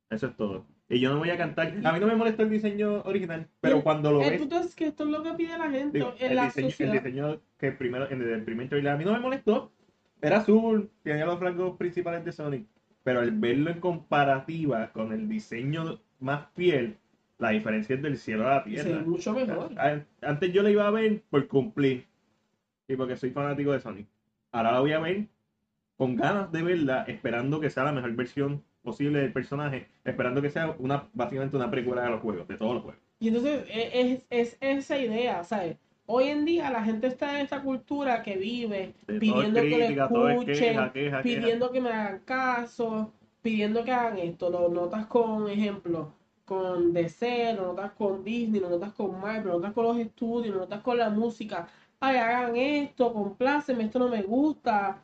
Eso 0.10 0.28
es 0.28 0.36
todo. 0.36 0.66
Y 0.90 1.00
yo 1.00 1.10
no 1.14 1.20
voy 1.20 1.30
a 1.30 1.38
cantar. 1.38 1.74
A 1.84 1.92
mí 1.94 2.00
no 2.00 2.08
me 2.08 2.16
molesta 2.16 2.44
el 2.44 2.50
diseño 2.50 3.02
original, 3.04 3.48
pero 3.62 3.82
cuando 3.82 4.12
lo 4.12 4.22
El 4.22 4.32
ves. 4.32 4.40
punto 4.40 4.60
es 4.60 4.76
que 4.76 4.88
esto 4.88 5.06
es 5.06 5.10
lo 5.10 5.24
que 5.24 5.34
pide 5.34 5.58
la 5.58 5.70
gente 5.72 5.98
digo, 6.00 6.14
en 6.20 6.32
el, 6.32 6.36
la 6.36 6.44
diseño, 6.46 6.68
el 6.68 6.72
sociedad. 6.74 6.94
diseño 6.94 7.42
que 7.58 7.72
primero, 7.72 8.10
en 8.12 8.22
el 8.22 8.44
primer 8.44 8.68
trailer 8.70 8.92
a 8.94 8.98
mí 8.98 9.06
no 9.06 9.14
me 9.14 9.20
molestó. 9.20 9.72
Era 10.22 10.38
azul, 10.38 10.92
tenía 11.04 11.26
los 11.26 11.40
rasgos 11.40 11.78
principales 11.78 12.24
de 12.26 12.32
Sonic. 12.32 12.68
Pero 13.04 13.22
al 13.22 13.32
verlo 13.32 13.72
en 13.72 13.80
comparativa 13.80 14.92
con 14.92 15.12
el 15.14 15.28
diseño 15.30 16.00
más 16.20 16.50
fiel, 16.56 16.98
la 17.42 17.50
diferencia 17.50 17.96
es 17.96 18.02
del 18.02 18.18
cielo 18.18 18.48
a 18.48 18.56
la 18.56 18.64
tierra. 18.64 19.02
mucho 19.02 19.34
mejor. 19.34 19.72
Antes 20.22 20.54
yo 20.54 20.64
la 20.64 20.70
iba 20.70 20.88
a 20.88 20.92
ver 20.92 21.22
por 21.30 21.48
cumplir 21.48 22.06
y 22.88 22.96
porque 22.96 23.18
soy 23.18 23.32
fanático 23.32 23.72
de 23.74 23.80
Sonic. 23.82 24.08
Ahora 24.52 24.72
la 24.74 24.80
voy 24.80 24.94
a 24.94 25.00
ver 25.00 25.28
con 25.98 26.16
ganas 26.16 26.52
de 26.52 26.64
verla, 26.64 27.04
esperando 27.08 27.60
que 27.60 27.70
sea 27.70 27.84
la 27.84 27.92
mejor 27.92 28.14
versión 28.16 28.64
posible 28.84 29.20
del 29.22 29.34
personaje, 29.34 29.88
esperando 30.04 30.42
que 30.42 30.50
sea 30.50 30.76
una 30.80 31.08
básicamente 31.14 31.56
una 31.58 31.70
precuela 31.70 32.04
de 32.04 32.10
los 32.12 32.22
juegos, 32.22 32.48
de 32.48 32.58
todos 32.58 32.76
los 32.76 32.84
juegos. 32.84 33.02
Y 33.20 33.28
entonces 33.28 33.66
e- 33.70 34.24
es, 34.30 34.58
es 34.58 34.58
esa 34.62 34.98
idea, 34.98 35.44
¿sabes? 35.44 35.78
Hoy 36.08 36.26
en 36.30 36.46
día 36.46 36.70
la 36.72 36.84
gente 36.84 37.08
está 37.08 37.36
en 37.36 37.46
esta 37.46 37.62
cultura 37.62 38.22
que 38.24 38.36
vive 38.38 38.94
De 39.08 39.20
pidiendo 39.20 39.62
que 39.62 39.68
crítica, 39.68 40.06
es 40.06 40.12
escuchen, 40.12 40.56
queja, 40.56 40.92
queja, 40.92 41.22
queja. 41.22 41.42
pidiendo 41.42 41.72
que 41.72 41.82
me 41.82 41.90
hagan 41.90 42.20
caso, 42.26 43.14
pidiendo 43.42 43.84
que 43.84 43.92
hagan 43.92 44.18
esto. 44.18 44.50
Lo 44.50 44.70
notas 44.70 45.06
con, 45.06 45.48
ejemplo, 45.50 46.14
con 46.52 46.92
DC, 46.92 47.54
lo 47.54 47.68
notas 47.68 47.94
con 47.94 48.26
Disney, 48.26 48.60
lo 48.60 48.70
notas 48.70 48.92
con 48.92 49.18
Marvel, 49.22 49.48
lo 49.48 49.54
notas 49.54 49.72
con 49.72 49.86
los 49.86 49.98
estudios, 49.98 50.54
lo 50.54 50.62
notas 50.64 50.82
con 50.82 50.98
la 50.98 51.10
música. 51.10 51.70
Ay, 51.98 52.18
hagan 52.18 52.58
esto, 52.58 53.14
compláceme, 53.14 53.86
esto 53.86 54.00
no 54.00 54.10
me 54.10 54.22
gusta. 54.22 55.02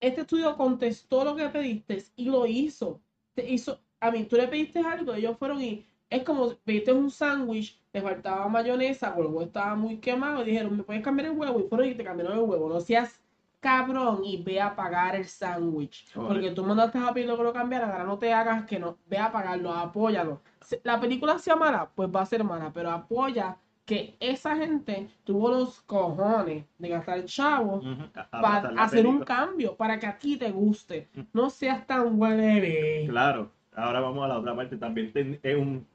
Este 0.00 0.22
estudio 0.22 0.56
contestó 0.56 1.24
lo 1.24 1.36
que 1.36 1.48
pediste 1.50 2.02
y 2.16 2.24
lo 2.24 2.46
hizo. 2.46 3.00
Te 3.34 3.48
hizo, 3.48 3.78
a 4.00 4.10
mí, 4.10 4.24
tú 4.24 4.34
le 4.34 4.48
pediste 4.48 4.80
algo, 4.80 5.14
ellos 5.14 5.38
fueron 5.38 5.62
y 5.62 5.86
es 6.10 6.24
como 6.24 6.48
si 6.48 6.56
pediste 6.64 6.92
un 6.92 7.12
sándwich, 7.12 7.80
te 7.92 8.02
faltaba 8.02 8.48
mayonesa, 8.48 9.14
o 9.16 9.20
el 9.20 9.26
huevo 9.28 9.42
estaba 9.42 9.76
muy 9.76 9.98
quemado, 9.98 10.42
y 10.42 10.46
dijeron, 10.46 10.76
¿me 10.78 10.82
puedes 10.82 11.02
cambiar 11.04 11.28
el 11.28 11.38
huevo? 11.38 11.60
Y 11.60 11.68
fueron 11.68 11.86
y 11.86 11.94
te 11.94 12.02
cambiaron 12.02 12.38
el 12.38 12.44
huevo. 12.44 12.68
No 12.68 12.80
seas 12.80 13.20
cabrón 13.60 14.24
y 14.24 14.42
ve 14.42 14.60
a 14.60 14.74
pagar 14.74 15.14
el 15.14 15.26
sándwich. 15.26 16.12
Porque 16.12 16.50
tú 16.50 16.64
mandaste 16.64 16.98
a 16.98 17.12
pedirlo 17.14 17.36
que 17.36 17.44
lo 17.44 17.52
cambiaran, 17.52 17.92
ahora 17.92 18.04
no 18.04 18.18
te 18.18 18.32
hagas 18.32 18.66
que 18.66 18.80
no, 18.80 18.98
ve 19.06 19.18
a 19.18 19.30
pagarlo, 19.30 19.72
apóyalo. 19.72 20.42
La 20.84 21.00
película 21.00 21.38
sea 21.38 21.56
mala, 21.56 21.90
pues 21.94 22.08
va 22.14 22.22
a 22.22 22.26
ser 22.26 22.44
mala, 22.44 22.72
pero 22.72 22.90
apoya 22.90 23.56
que 23.84 24.16
esa 24.20 24.56
gente 24.56 25.08
tuvo 25.24 25.50
los 25.50 25.80
cojones 25.82 26.64
de 26.78 26.88
gastar 26.88 27.24
chavo 27.24 27.76
Ujú, 27.76 28.02
a- 28.14 28.28
para 28.40 28.68
hacer 28.82 29.06
un 29.06 29.22
cambio, 29.22 29.76
para 29.76 29.98
que 29.98 30.06
a 30.06 30.18
ti 30.18 30.36
te 30.36 30.50
guste. 30.50 31.08
No 31.32 31.50
seas 31.50 31.86
tan 31.86 32.20
huele. 32.20 33.06
Claro, 33.08 33.50
ahora 33.74 34.00
vamos 34.00 34.24
a 34.24 34.28
la 34.28 34.38
otra 34.38 34.56
parte. 34.56 34.76
También 34.76 35.12
ten- 35.12 35.38
es 35.42 35.56
un... 35.56 35.86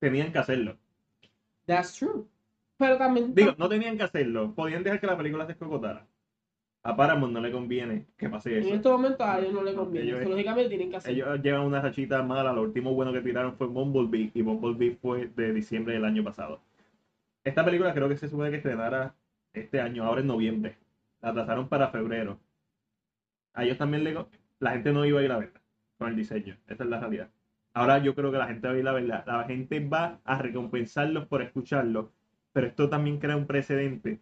tenían 0.00 0.32
que 0.32 0.38
hacerlo. 0.38 0.78
That's 1.66 1.96
true. 1.96 2.28
Pero 2.78 2.98
también. 2.98 3.34
Digo, 3.34 3.54
no 3.58 3.68
tenían 3.68 3.96
que 3.96 4.04
hacerlo. 4.04 4.54
Podían 4.54 4.82
dejar 4.82 5.00
que 5.00 5.06
la 5.06 5.16
película 5.16 5.46
se 5.46 5.52
escocotara. 5.52 6.06
A 6.86 6.94
Paramount 6.96 7.32
no 7.32 7.40
le 7.40 7.50
conviene 7.50 8.06
que 8.16 8.28
pase 8.28 8.58
en 8.58 8.64
eso. 8.64 8.74
este 8.74 8.88
momento 8.88 9.24
a 9.24 9.38
ellos 9.40 9.52
no 9.52 9.62
No, 9.62 9.74
conviene. 9.74 10.06
ellos- 10.08 10.28
lógicamente 10.28 10.68
tienen 10.68 10.90
que 10.90 10.96
hacer. 10.96 11.12
Ellos 11.12 11.42
llevan 11.42 11.62
una 11.62 11.80
rachita 11.80 12.22
mala. 12.22 12.52
Lo 12.52 12.62
último 12.62 12.94
bueno 12.94 13.12
que 13.12 13.20
tiraron 13.20 13.56
fue 13.56 13.66
Bumblebee. 13.66 14.30
Y 14.34 14.42
Bumblebee 14.42 14.96
fue 15.02 15.26
de 15.34 15.52
diciembre 15.52 15.94
del 15.94 16.04
año 16.04 16.22
pasado. 16.22 16.60
Esta 17.42 17.64
película 17.64 17.92
creo 17.92 18.08
que 18.08 18.16
se 18.16 18.28
supone 18.28 18.50
que 18.50 18.56
estrenara 18.56 19.14
este 19.52 19.80
año, 19.80 20.04
ahora 20.04 20.20
en 20.20 20.26
noviembre. 20.28 20.76
La 21.22 21.30
atrasaron 21.30 21.68
para 21.68 21.88
febrero. 21.88 22.38
A 23.54 23.64
ellos 23.64 23.78
también 23.78 24.04
le... 24.04 24.16
La 24.60 24.70
gente 24.72 24.92
no 24.92 25.04
iba 25.04 25.20
a 25.20 25.22
ir 25.24 25.32
a 25.32 25.38
verla 25.38 25.60
con 25.98 26.08
el 26.08 26.16
diseño. 26.16 26.56
Esa 26.68 26.84
es 26.84 26.90
la 26.90 27.00
realidad. 27.00 27.28
Ahora 27.74 27.98
yo 27.98 28.14
creo 28.14 28.30
que 28.30 28.38
la 28.38 28.46
gente 28.46 28.68
va 28.68 28.74
a 28.74 28.78
ir 28.78 28.86
a 28.88 28.92
verla. 28.92 29.24
La 29.26 29.44
gente 29.44 29.80
va 29.80 30.20
a 30.24 30.38
recompensarlos 30.40 31.26
por 31.26 31.42
escucharlo. 31.42 32.12
Pero 32.52 32.68
esto 32.68 32.88
también 32.88 33.18
crea 33.18 33.36
un 33.36 33.46
precedente. 33.46 34.20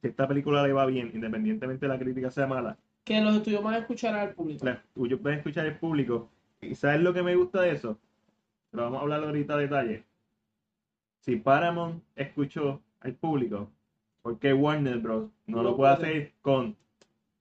Si 0.00 0.08
esta 0.08 0.28
película 0.28 0.62
le 0.66 0.72
va 0.72 0.86
bien, 0.86 1.10
independientemente 1.14 1.86
de 1.86 1.92
la 1.92 1.98
crítica 1.98 2.30
sea 2.30 2.46
mala, 2.46 2.76
Que 3.04 3.20
los 3.20 3.36
estudios 3.36 3.62
van 3.62 3.74
a 3.74 3.78
escuchar 3.78 4.14
al 4.14 4.32
público. 4.34 4.64
la- 4.66 4.82
yo 4.94 5.18
puedo 5.20 5.34
escuchar 5.34 5.66
el 5.66 5.76
público. 5.78 6.28
¿Y 6.60 6.74
sabes 6.74 7.00
lo 7.00 7.12
que 7.14 7.22
me 7.22 7.34
gusta 7.36 7.62
de 7.62 7.70
eso? 7.72 7.98
Pero 8.70 8.84
vamos 8.84 8.98
a 8.98 9.02
hablar 9.02 9.22
ahorita 9.24 9.54
a 9.54 9.58
detalle. 9.58 10.04
Si 11.20 11.36
Paramount 11.36 12.02
escuchó 12.14 12.80
al 13.00 13.14
público, 13.14 13.70
¿por 14.22 14.38
qué 14.38 14.52
Warner 14.52 14.98
Bros. 14.98 15.30
no, 15.46 15.56
No 15.58 15.62
lo 15.62 15.76
puede 15.76 15.92
hacer 15.92 16.32
con 16.42 16.76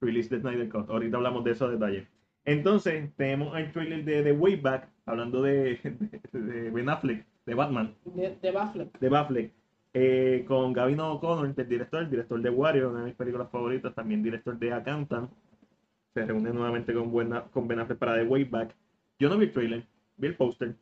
Release 0.01 0.29
the 0.29 0.39
Snyder 0.39 0.69
Cut? 0.69 0.89
Ahorita 0.89 1.17
hablamos 1.17 1.43
de 1.43 1.51
esos 1.51 1.71
detalles. 1.71 2.07
Entonces, 2.45 3.09
tenemos 3.15 3.57
el 3.57 3.71
trailer 3.71 4.05
de 4.05 4.21
The 4.23 4.31
Way 4.33 4.55
Back, 4.57 4.87
hablando 5.05 5.41
de, 5.41 5.79
de, 6.31 6.39
de 6.39 6.69
Ben 6.69 6.89
Affleck, 6.89 7.25
de 7.45 7.53
Batman 7.55 7.95
De, 8.05 8.35
de 8.41 8.51
Baffle. 8.51 8.89
de 8.99 9.09
Batfleck, 9.09 9.51
eh, 9.97 10.43
con 10.45 10.73
Gavin 10.73 10.99
O'Connor, 10.99 11.53
el 11.55 11.69
director, 11.69 12.01
el 12.01 12.09
director 12.09 12.41
de 12.41 12.49
Wario, 12.49 12.89
una 12.89 12.99
de 12.99 13.05
mis 13.05 13.15
películas 13.15 13.49
favoritas, 13.49 13.95
también 13.95 14.21
director 14.21 14.59
de 14.59 14.73
Accountant. 14.73 15.31
Se 16.13 16.25
reúne 16.25 16.51
nuevamente 16.51 16.93
con, 16.93 17.09
Buena, 17.09 17.45
con 17.45 17.65
Ben 17.65 17.79
Affleck 17.79 17.97
para 17.97 18.15
The 18.15 18.25
Way 18.25 18.43
Back. 18.43 18.75
Yo 19.17 19.29
no 19.29 19.37
vi 19.37 19.45
el 19.45 19.53
trailer, 19.53 19.87
vi 20.17 20.27
el 20.27 20.35
póster. 20.35 20.75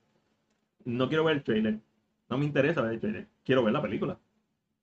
No 0.85 1.07
quiero 1.07 1.25
ver 1.25 1.35
el 1.37 1.43
trailer. 1.43 1.79
No 2.27 2.39
me 2.39 2.45
interesa 2.45 2.81
ver 2.81 2.93
el 2.93 2.99
trailer. 2.99 3.27
Quiero 3.45 3.63
ver 3.63 3.73
la 3.73 3.83
película. 3.83 4.17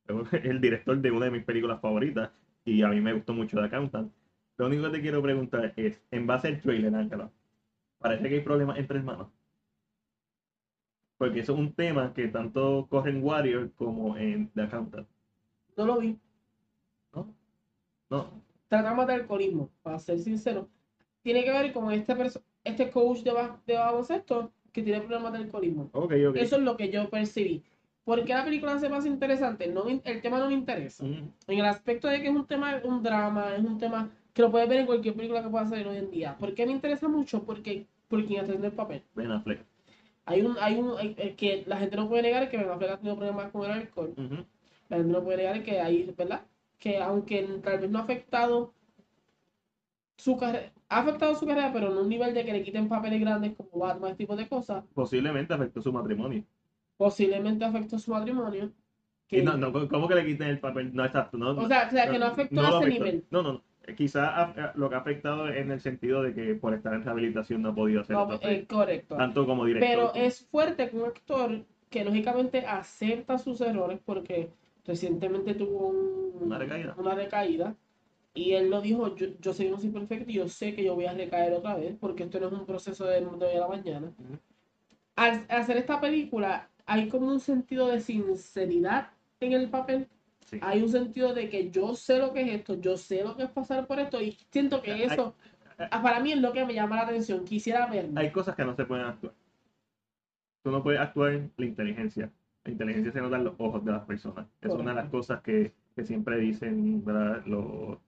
El 0.44 0.60
director 0.60 0.96
de 0.96 1.10
una 1.10 1.24
de 1.26 1.32
mis 1.32 1.44
películas 1.44 1.80
favoritas 1.80 2.30
y 2.64 2.82
a 2.82 2.88
mí 2.88 3.00
me 3.00 3.12
gustó 3.12 3.32
mucho 3.32 3.56
The 3.56 3.64
Accountant. 3.64 4.12
Lo 4.58 4.66
único 4.66 4.84
que 4.84 4.90
te 4.90 5.00
quiero 5.00 5.22
preguntar 5.22 5.72
es, 5.74 6.00
en 6.12 6.26
base 6.28 6.48
al 6.48 6.60
trailer, 6.60 6.94
Ángela, 6.94 7.32
parece 7.98 8.28
que 8.28 8.34
hay 8.36 8.40
problemas 8.42 8.78
entre 8.78 8.98
hermanos. 8.98 9.28
Porque 11.20 11.40
eso 11.40 11.52
es 11.52 11.58
un 11.58 11.74
tema 11.74 12.14
que 12.14 12.28
tanto 12.28 12.86
corre 12.88 13.10
en 13.10 13.22
Warrior 13.22 13.70
como 13.76 14.16
en 14.16 14.48
The 14.54 14.62
Accountant. 14.62 15.06
No 15.76 15.84
lo 15.84 15.98
vi. 15.98 16.16
¿No? 17.14 17.34
No. 18.08 18.42
Tratamos 18.68 19.06
de 19.06 19.12
alcoholismo, 19.12 19.68
para 19.82 19.98
ser 19.98 20.18
sincero. 20.18 20.66
Tiene 21.22 21.44
que 21.44 21.50
ver 21.50 21.74
con 21.74 21.92
este, 21.92 22.16
este 22.64 22.90
coach 22.90 23.18
de, 23.18 23.32
ba- 23.32 23.60
de 23.66 23.74
baloncesto 23.74 24.50
que 24.72 24.82
tiene 24.82 25.00
problemas 25.02 25.32
de 25.34 25.38
alcoholismo. 25.40 25.90
Eso 26.40 26.56
es 26.56 26.62
lo 26.62 26.78
que 26.78 26.88
yo 26.90 27.10
percibí. 27.10 27.62
¿Por 28.02 28.24
qué 28.24 28.32
la 28.32 28.42
película 28.44 28.78
se 28.78 28.88
más 28.88 29.04
interesante? 29.04 29.66
No, 29.66 29.84
el 29.88 30.22
tema 30.22 30.38
no 30.38 30.46
me 30.48 30.54
interesa. 30.54 31.04
Mm, 31.04 31.32
En 31.48 31.58
el 31.58 31.66
aspecto 31.66 32.08
de 32.08 32.22
que 32.22 32.28
es 32.28 32.34
un 32.34 32.46
tema, 32.46 32.80
un 32.82 33.02
drama, 33.02 33.56
es 33.56 33.62
un 33.62 33.76
tema 33.76 34.10
que 34.32 34.40
lo 34.40 34.50
puedes 34.50 34.66
ver 34.70 34.78
en 34.78 34.86
cualquier 34.86 35.14
película 35.14 35.42
que 35.42 35.50
pueda 35.50 35.66
salir 35.66 35.86
hoy 35.86 35.98
en 35.98 36.10
día. 36.10 36.34
¿Por 36.38 36.54
qué 36.54 36.64
me 36.64 36.72
interesa 36.72 37.08
mucho? 37.08 37.42
Porque 37.44 37.86
por 38.08 38.20
quien 38.24 38.40
está 38.40 38.52
haciendo 38.52 38.68
el 38.68 38.72
papel. 38.72 39.02
Ben 39.14 39.30
Affleck. 39.30 39.66
Hay 40.26 40.42
un, 40.42 40.56
hay 40.60 40.76
un, 40.76 40.96
hay- 40.98 41.14
eh, 41.18 41.34
que 41.36 41.64
la 41.66 41.78
gente 41.78 41.96
no 41.96 42.08
puede 42.08 42.22
negar 42.22 42.48
que 42.50 42.56
Ben 42.56 42.68
Affleck 42.70 42.90
ha 42.90 42.96
tenido 42.98 43.16
problemas 43.16 43.50
con 43.50 43.64
el 43.64 43.70
alcohol. 43.72 44.14
La 44.88 44.96
gente 44.98 45.12
no 45.12 45.22
puede 45.24 45.38
negar 45.38 45.62
que 45.62 45.80
hay, 45.80 46.04
¿verdad? 46.16 46.42
Que 46.78 46.98
aunque 46.98 47.42
tal 47.62 47.80
vez 47.80 47.90
no 47.90 47.98
ha 47.98 48.02
afectado 48.02 48.74
su 50.16 50.36
carrera, 50.36 50.72
ha 50.88 50.98
afectado 51.00 51.34
su 51.34 51.46
carrera, 51.46 51.72
pero 51.72 51.90
no 51.90 52.00
a 52.00 52.02
un 52.02 52.08
nivel 52.08 52.34
de 52.34 52.44
que 52.44 52.52
le 52.52 52.62
quiten 52.62 52.88
papeles 52.88 53.20
grandes 53.20 53.54
como 53.56 53.70
Batman, 53.84 54.10
este 54.12 54.24
tipo 54.24 54.36
de 54.36 54.48
cosas, 54.48 54.84
Posiblemente 54.94 55.54
afectó 55.54 55.80
su 55.80 55.92
matrimonio. 55.92 56.44
posiblemente 56.96 57.64
afectó 57.64 57.98
su 57.98 58.10
matrimonio. 58.10 58.72
Que, 59.26 59.38
Y 59.38 59.42
no, 59.42 59.56
no, 59.56 59.72
¿Cómo 59.88 60.08
que 60.08 60.14
le 60.16 60.26
quiten 60.26 60.48
el 60.48 60.58
papel? 60.60 60.92
No, 60.94 61.04
exacto. 61.04 61.38
No, 61.38 61.50
o 61.50 61.68
sea, 61.68 61.86
o 61.86 61.90
sea, 61.90 62.10
que 62.10 62.18
no 62.18 62.26
afectó 62.26 62.56
no 62.56 62.66
a 62.66 62.68
ese 62.68 62.76
afectó. 62.78 63.04
nivel. 63.04 63.24
No, 63.30 63.42
no, 63.42 63.52
no. 63.54 63.62
Quizás 63.94 64.76
lo 64.76 64.88
que 64.88 64.94
ha 64.94 64.98
afectado 64.98 65.48
en 65.48 65.70
el 65.70 65.80
sentido 65.80 66.22
de 66.22 66.34
que 66.34 66.54
por 66.54 66.74
estar 66.74 66.94
en 66.94 67.04
rehabilitación 67.04 67.62
no 67.62 67.70
ha 67.70 67.74
podido 67.74 68.00
hacer 68.00 68.16
No, 68.16 68.28
eh, 68.42 68.66
correcto. 68.68 69.16
tanto 69.16 69.46
como 69.46 69.64
director. 69.64 69.88
Pero 69.88 70.14
es 70.14 70.46
fuerte 70.46 70.88
que 70.88 70.96
un 70.96 71.06
actor 71.06 71.64
que 71.90 72.04
lógicamente 72.04 72.66
acepta 72.66 73.38
sus 73.38 73.60
errores 73.60 73.98
porque 74.04 74.50
recientemente 74.86 75.54
tuvo 75.54 75.88
un- 75.88 76.30
Una 76.42 76.58
recaída. 76.58 76.94
una 76.96 77.14
recaída, 77.14 77.74
y 78.32 78.52
él 78.52 78.70
lo 78.70 78.80
dijo, 78.80 79.14
yo, 79.16 79.26
yo 79.40 79.52
soy 79.52 79.66
un 79.68 79.80
soy 79.80 79.90
perfecto 79.90 80.30
y 80.30 80.34
yo 80.34 80.48
sé 80.48 80.74
que 80.74 80.84
yo 80.84 80.94
voy 80.94 81.06
a 81.06 81.12
recaer 81.14 81.52
otra 81.52 81.74
vez 81.76 81.96
porque 82.00 82.22
esto 82.24 82.38
no 82.40 82.46
es 82.46 82.52
un 82.52 82.66
proceso 82.66 83.04
de, 83.04 83.20
de 83.20 83.46
hoy 83.46 83.56
a 83.56 83.60
la 83.60 83.68
mañana. 83.68 84.12
Al 85.16 85.44
hacer 85.48 85.76
esta 85.76 86.00
película 86.00 86.68
hay 86.86 87.08
como 87.08 87.26
un 87.28 87.40
sentido 87.40 87.88
de 87.88 88.00
sinceridad 88.00 89.08
en 89.40 89.52
el 89.52 89.68
papel. 89.68 90.08
Sí. 90.50 90.58
Hay 90.62 90.82
un 90.82 90.88
sentido 90.88 91.32
de 91.32 91.48
que 91.48 91.70
yo 91.70 91.94
sé 91.94 92.18
lo 92.18 92.32
que 92.32 92.42
es 92.42 92.48
esto, 92.48 92.74
yo 92.80 92.96
sé 92.96 93.22
lo 93.22 93.36
que 93.36 93.44
es 93.44 93.50
pasar 93.50 93.86
por 93.86 94.00
esto 94.00 94.20
y 94.20 94.32
siento 94.50 94.82
que 94.82 94.90
Hay- 94.92 95.02
eso, 95.04 95.36
ah, 95.78 96.02
para 96.02 96.18
mí 96.18 96.32
es 96.32 96.40
lo 96.40 96.52
que 96.52 96.64
me 96.64 96.74
llama 96.74 96.96
la 96.96 97.02
atención. 97.02 97.44
Quisiera 97.44 97.86
verlo. 97.86 98.18
Hay 98.18 98.32
cosas 98.32 98.56
que 98.56 98.64
no 98.64 98.74
se 98.74 98.84
pueden 98.84 99.06
actuar. 99.06 99.32
Tú 100.64 100.72
no 100.72 100.82
puedes 100.82 101.00
actuar 101.00 101.48
la 101.56 101.66
inteligencia. 101.66 102.32
La 102.64 102.72
inteligencia 102.72 103.12
se 103.12 103.20
nota 103.20 103.36
en 103.36 103.44
los 103.44 103.54
ojos 103.58 103.84
de 103.84 103.92
las 103.92 104.04
personas. 104.04 104.46
Es 104.60 104.72
una 104.72 104.90
de 104.90 104.96
las 104.96 105.08
cosas 105.08 105.40
que, 105.40 105.72
que 105.94 106.04
siempre 106.04 106.36
dicen. 106.38 107.04
Los, 107.46 107.98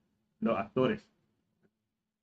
los 0.41 0.59
actores. 0.59 1.07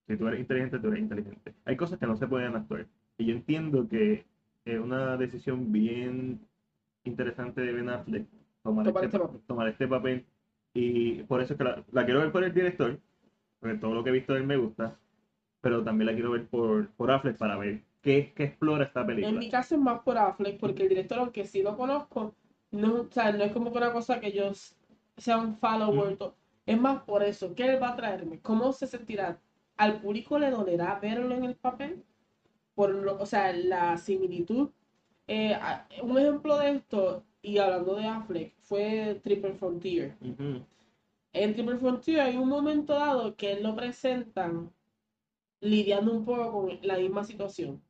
Si 0.05 0.17
tú 0.17 0.27
eres 0.27 0.41
inteligente, 0.41 0.79
tú 0.79 0.87
eres 0.87 0.99
inteligente. 0.99 1.53
Hay 1.63 1.77
cosas 1.77 1.97
que 1.97 2.07
no 2.07 2.17
se 2.17 2.27
pueden 2.27 2.55
actuar. 2.57 2.85
Y 3.17 3.25
yo 3.25 3.35
entiendo 3.35 3.87
que 3.87 4.25
es 4.65 4.79
una 4.79 5.15
decisión 5.15 5.71
bien 5.71 6.41
interesante 7.05 7.61
de 7.61 7.71
Ben 7.71 7.89
Affleck 7.89 8.27
tomar, 8.63 8.85
Tomar 8.85 9.03
este, 9.05 9.17
este 9.17 9.19
papel. 9.27 9.41
tomar 9.47 9.67
este 9.67 9.87
papel. 9.87 10.25
Y 10.73 11.23
por 11.23 11.41
eso 11.41 11.53
es 11.53 11.57
que 11.57 11.63
la, 11.63 11.83
la 11.91 12.05
quiero 12.05 12.19
ver 12.21 12.31
por 12.31 12.43
el 12.43 12.53
director, 12.53 12.99
porque 13.59 13.77
todo 13.77 13.93
lo 13.93 14.03
que 14.03 14.09
he 14.11 14.13
visto 14.13 14.33
de 14.33 14.39
él 14.39 14.45
me 14.47 14.57
gusta, 14.57 14.97
pero 15.61 15.83
también 15.83 16.07
la 16.07 16.13
quiero 16.13 16.31
ver 16.31 16.47
por, 16.47 16.89
por 16.91 17.11
Affleck 17.11 17.37
para 17.37 17.57
ver 17.57 17.81
qué, 18.01 18.31
qué 18.35 18.43
explora 18.45 18.85
esta 18.85 19.05
película. 19.05 19.29
En 19.33 19.39
mi 19.39 19.49
caso 19.49 19.75
es 19.75 19.81
más 19.81 20.01
por 20.01 20.17
Affleck, 20.17 20.59
porque 20.59 20.83
el 20.83 20.89
director, 20.89 21.19
aunque 21.19 21.45
sí 21.45 21.61
lo 21.63 21.75
conozco, 21.75 22.35
no, 22.71 23.01
o 23.01 23.07
sea, 23.11 23.31
no 23.31 23.43
es 23.43 23.51
como 23.51 23.71
que 23.71 23.77
una 23.79 23.91
cosa 23.91 24.19
que 24.19 24.31
yo 24.31 24.51
sea 25.17 25.37
un 25.37 25.57
follower. 25.57 26.15
to- 26.17 26.35
Es 26.65 26.79
más 26.79 27.01
por 27.03 27.23
eso. 27.23 27.55
¿Qué 27.55 27.65
él 27.65 27.81
va 27.81 27.89
a 27.89 27.95
traerme? 27.95 28.39
¿Cómo 28.41 28.71
se 28.73 28.85
sentirá? 28.87 29.39
¿Al 29.75 30.01
público 30.01 30.37
le 30.37 30.51
dolerá 30.51 30.99
verlo 31.01 31.33
en 31.35 31.45
el 31.45 31.55
papel? 31.55 32.03
Por 32.75 32.91
lo- 32.93 33.17
o 33.17 33.25
sea, 33.25 33.51
la 33.53 33.97
similitud. 33.97 34.69
Eh, 35.27 35.57
un 36.03 36.17
ejemplo 36.19 36.57
de 36.59 36.71
esto, 36.75 37.23
y 37.41 37.57
hablando 37.57 37.95
de 37.95 38.05
Affleck, 38.07 38.55
fue 38.61 39.19
Triple 39.23 39.53
Frontier. 39.53 40.17
Ujú. 40.21 40.65
En 41.33 41.53
Triple 41.55 41.77
Frontier 41.77 42.21
hay 42.21 42.37
un 42.37 42.49
momento 42.49 42.93
dado 42.95 43.35
que 43.35 43.53
él 43.53 43.63
lo 43.63 43.75
presentan 43.75 44.73
lidiando 45.61 46.13
un 46.13 46.25
poco 46.25 46.51
con 46.51 46.79
la 46.83 46.97
misma 46.97 47.23
situación. 47.25 47.83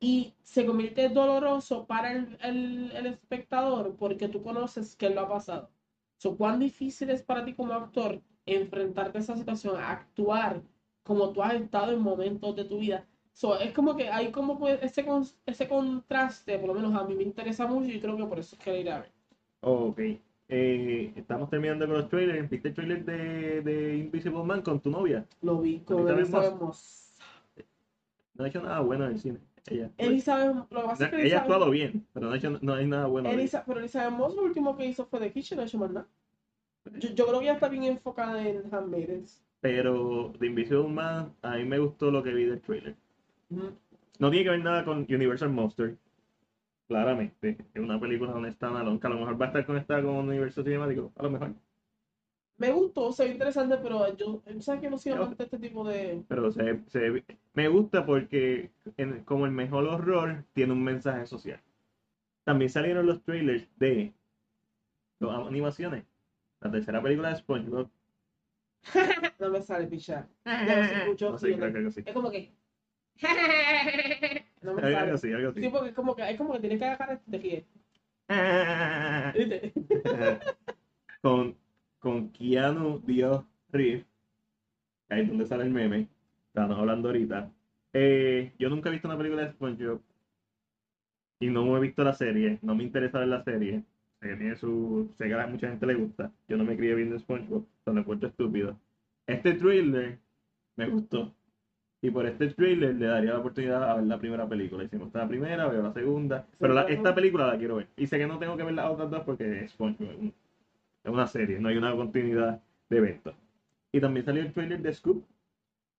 Y 0.00 0.34
se 0.42 0.66
convierte 0.66 1.08
doloroso 1.08 1.86
para 1.86 2.12
el, 2.12 2.38
el- 2.42 2.92
el 2.92 3.06
espectador 3.06 3.96
porque 3.96 4.28
tú 4.28 4.42
conoces 4.42 4.94
que 4.96 5.10
lo 5.10 5.22
ha 5.22 5.28
pasado. 5.28 5.70
So, 6.18 6.36
¿Cuán 6.36 6.58
difícil 6.60 7.10
es 7.10 7.22
para 7.22 7.44
ti 7.44 7.54
como 7.54 7.72
actor 7.74 8.22
enfrentarte 8.46 9.18
a 9.18 9.20
esa 9.20 9.36
situación, 9.36 9.76
actuar 9.78 10.62
como 11.02 11.32
tú 11.32 11.42
has 11.42 11.54
estado 11.54 11.92
en 11.92 12.00
momentos 12.00 12.54
de 12.56 12.64
tu 12.64 12.78
vida? 12.78 13.08
So, 13.36 13.60
es 13.60 13.70
como 13.74 13.94
que 13.94 14.08
hay 14.08 14.32
como 14.32 14.58
pues, 14.58 14.82
ese, 14.82 15.04
ese 15.44 15.68
contraste, 15.68 16.58
por 16.58 16.68
lo 16.68 16.74
menos 16.74 16.94
a 16.94 17.04
mí 17.04 17.14
me 17.14 17.22
interesa 17.22 17.66
mucho 17.66 17.90
y 17.90 18.00
creo 18.00 18.16
que 18.16 18.24
por 18.24 18.38
eso 18.38 18.56
es 18.56 18.62
que 18.62 18.72
la 18.72 18.78
iré 18.78 18.90
a 18.92 19.00
ver. 19.00 19.12
Ok. 19.60 20.00
Eh, 20.48 21.12
estamos 21.14 21.50
terminando 21.50 21.86
con 21.86 21.98
los 21.98 22.08
trailers. 22.08 22.48
¿Viste 22.48 22.68
el 22.68 22.74
trailer 22.74 23.04
de, 23.04 23.60
de 23.60 23.96
Invisible 23.98 24.42
Man 24.42 24.62
con 24.62 24.80
tu 24.80 24.88
novia? 24.88 25.26
Lo 25.42 25.60
vi 25.60 25.80
con 25.80 26.08
Elizabeth 26.08 26.58
Moss. 26.58 27.18
No 28.32 28.44
ha 28.44 28.48
hecho 28.48 28.62
nada 28.62 28.80
bueno 28.80 29.04
en 29.04 29.12
el 29.12 29.18
cine. 29.20 29.38
Ella, 29.66 29.90
Elizabeth, 29.98 30.56
lo 30.70 30.80
que 30.80 30.86
pasa 30.86 31.04
es 31.04 31.10
que 31.10 31.22
ella 31.26 31.36
ha 31.36 31.40
actuado 31.40 31.68
bien, 31.68 32.06
pero 32.14 32.26
no 32.28 32.32
ha 32.32 32.36
hecho 32.38 32.58
no 32.62 32.72
hay 32.72 32.86
nada 32.86 33.06
bueno. 33.06 33.28
Elisa- 33.28 33.64
pero 33.66 33.80
Elizabeth 33.80 34.12
Moss 34.12 34.34
lo 34.34 34.44
último 34.44 34.74
que 34.78 34.86
hizo 34.86 35.04
fue 35.04 35.20
The 35.20 35.30
Kitchen, 35.30 35.56
no 35.56 35.62
ha 35.62 35.66
hecho 35.66 35.76
más 35.78 35.90
nada. 35.90 36.06
Yo, 37.00 37.10
yo 37.10 37.26
creo 37.26 37.40
que 37.40 37.44
ella 37.44 37.54
está 37.54 37.68
bien 37.68 37.84
enfocada 37.84 38.48
en 38.48 38.62
Handmaidens. 38.72 39.42
Pero 39.60 40.32
de 40.38 40.46
Invisible 40.46 40.88
Man, 40.88 41.34
a 41.42 41.56
mí 41.56 41.64
me 41.66 41.78
gustó 41.78 42.10
lo 42.10 42.22
que 42.22 42.32
vi 42.32 42.44
del 42.44 42.62
trailer. 42.62 42.94
No 43.50 44.30
tiene 44.30 44.44
que 44.44 44.50
ver 44.50 44.62
nada 44.64 44.84
con 44.84 44.98
Universal 45.08 45.50
Monster. 45.50 45.96
Claramente. 46.88 47.56
Es 47.74 47.82
una 47.82 47.98
película 48.00 48.32
donde 48.32 48.50
está 48.50 48.68
Alone, 48.68 49.00
que 49.00 49.06
a 49.06 49.10
lo 49.10 49.18
mejor 49.18 49.40
va 49.40 49.46
a 49.46 49.48
estar 49.48 49.66
conectada 49.66 50.02
con 50.02 50.14
un 50.14 50.28
universo 50.28 50.62
cinemático. 50.62 51.12
A 51.16 51.22
lo 51.24 51.30
mejor. 51.30 51.52
Me 52.58 52.70
gustó, 52.72 53.12
se 53.12 53.24
ve 53.24 53.32
interesante, 53.32 53.76
pero 53.82 54.16
yo, 54.16 54.42
¿sabes 54.60 54.80
que 54.80 54.88
no 54.88 54.96
soy 54.96 55.12
Yo- 55.12 55.18
amante 55.18 55.36
de 55.36 55.44
este 55.44 55.58
tipo 55.58 55.86
de... 55.86 56.24
Pero 56.26 56.50
se, 56.50 56.80
se- 56.86 57.22
me 57.52 57.68
gusta 57.68 58.06
porque 58.06 58.70
en- 58.96 59.24
como 59.24 59.44
el 59.44 59.52
mejor 59.52 59.84
horror 59.84 60.42
tiene 60.54 60.72
un 60.72 60.82
mensaje 60.82 61.26
social. 61.26 61.60
También 62.44 62.70
salieron 62.70 63.04
los 63.04 63.22
trailers 63.24 63.68
de 63.78 64.14
las 65.18 65.46
animaciones. 65.46 66.04
La 66.60 66.70
tercera 66.70 67.02
película 67.02 67.28
de 67.30 67.36
SpongeBob. 67.36 67.90
No 69.38 69.50
me 69.50 69.60
sale 69.60 69.86
pichar. 69.86 70.26
Ya 70.46 70.64
no 70.80 70.88
se 70.88 70.94
escuchó, 71.02 71.30
No 71.32 71.38
sé, 71.38 71.48
sí, 71.48 71.54
creo 71.56 71.72
que 71.72 71.76
algo 71.78 71.88
así. 71.90 72.02
Es 72.06 72.14
como 72.14 72.30
que... 72.30 72.52
No 74.62 74.74
me 74.74 74.82
Algo 74.82 74.98
sale. 74.98 75.12
así, 75.12 75.32
algo 75.32 75.52
Sí, 75.52 75.68
porque 75.68 75.88
es 75.90 75.94
como 75.94 76.14
que, 76.16 76.30
es 76.30 76.36
como 76.36 76.52
que 76.54 76.60
tienes 76.60 76.78
que 76.78 76.84
agarrar 76.84 77.20
de 77.24 77.38
ríe. 77.38 77.66
¿Viste? 79.34 79.72
con, 81.22 81.56
con 81.98 82.30
Keanu 82.32 83.00
Dios 83.00 83.44
Reeves, 83.70 84.06
ahí 85.08 85.22
es 85.22 85.28
donde 85.28 85.46
sale 85.46 85.64
el 85.64 85.70
meme, 85.70 86.08
estamos 86.48 86.78
hablando 86.78 87.08
ahorita. 87.08 87.52
Eh, 87.92 88.52
yo 88.58 88.68
nunca 88.68 88.88
he 88.88 88.92
visto 88.92 89.08
una 89.08 89.16
película 89.16 89.42
de 89.44 89.52
SpongeBob 89.52 90.02
y 91.40 91.48
no 91.48 91.64
me 91.64 91.78
he 91.78 91.80
visto 91.80 92.02
la 92.04 92.12
serie, 92.12 92.58
no 92.62 92.74
me 92.74 92.84
interesa 92.84 93.18
ver 93.18 93.28
la 93.28 93.42
serie. 93.44 93.84
Sé 94.20 94.28
que 94.28 94.36
tiene 94.36 94.56
su, 94.56 95.14
sé 95.18 95.26
que 95.28 95.34
a 95.34 95.46
mucha 95.46 95.68
gente 95.68 95.86
le 95.86 95.94
gusta. 95.94 96.32
Yo 96.48 96.56
no 96.56 96.64
me 96.64 96.76
crié 96.76 96.94
viendo 96.94 97.18
SpongeBob, 97.18 97.66
lo 97.86 97.98
encuentro 98.00 98.28
estúpido. 98.28 98.80
Este 99.26 99.54
thriller 99.54 100.18
me 100.76 100.88
gustó. 100.88 101.34
Y 102.02 102.10
por 102.10 102.26
este 102.26 102.48
thriller 102.50 102.94
le 102.94 103.06
daría 103.06 103.32
la 103.32 103.38
oportunidad 103.38 103.90
a 103.90 103.94
ver 103.94 104.04
la 104.04 104.18
primera 104.18 104.46
película. 104.48 104.84
Y 104.84 104.88
si 104.88 104.96
me 104.96 105.04
gusta 105.04 105.20
la 105.20 105.28
primera, 105.28 105.66
veo 105.66 105.82
la 105.82 105.92
segunda. 105.92 106.46
Pero 106.58 106.74
la- 106.74 106.82
esta 106.82 107.14
película 107.14 107.46
la 107.46 107.58
quiero 107.58 107.76
ver. 107.76 107.88
Y 107.96 108.06
sé 108.06 108.18
que 108.18 108.26
no 108.26 108.38
tengo 108.38 108.56
que 108.56 108.62
ver 108.64 108.74
las 108.74 108.90
otras 108.90 109.10
dos 109.10 109.22
porque 109.24 109.64
es. 109.64 109.72
Es 109.72 109.80
un- 109.80 110.32
es 111.04 111.10
una 111.12 111.26
serie, 111.26 111.58
no 111.58 111.68
hay 111.68 111.76
una 111.76 111.94
continuidad 111.94 112.60
de 112.90 112.96
eventos. 112.98 113.34
Y 113.92 114.00
también 114.00 114.26
salió 114.26 114.42
el 114.42 114.52
trailer 114.52 114.80
de 114.80 114.92
Scoop. 114.92 115.24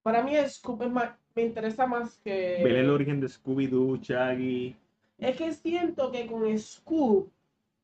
Para 0.02 0.22
mí 0.22 0.32
Scoop 0.46 0.82
es 0.82 0.90
más, 0.90 1.10
me 1.34 1.42
interesa 1.42 1.86
más 1.86 2.18
que... 2.18 2.60
Ver 2.62 2.76
el 2.76 2.90
origen 2.90 3.20
de 3.20 3.26
Scooby-Doo, 3.26 4.00
Shaggy. 4.00 4.76
Es 5.18 5.36
que 5.36 5.52
siento 5.52 6.12
que 6.12 6.26
con 6.26 6.56
Scoop 6.58 7.30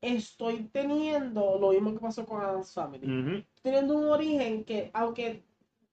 estoy 0.01 0.69
teniendo 0.73 1.59
lo 1.59 1.71
mismo 1.73 1.93
que 1.95 1.99
pasó 1.99 2.25
con 2.25 2.41
Adam's 2.43 2.73
Family. 2.73 3.05
Ujú. 3.07 3.45
Teniendo 3.63 3.97
un 3.99 4.05
origen 4.05 4.65
que, 4.65 4.91
aunque 4.93 5.43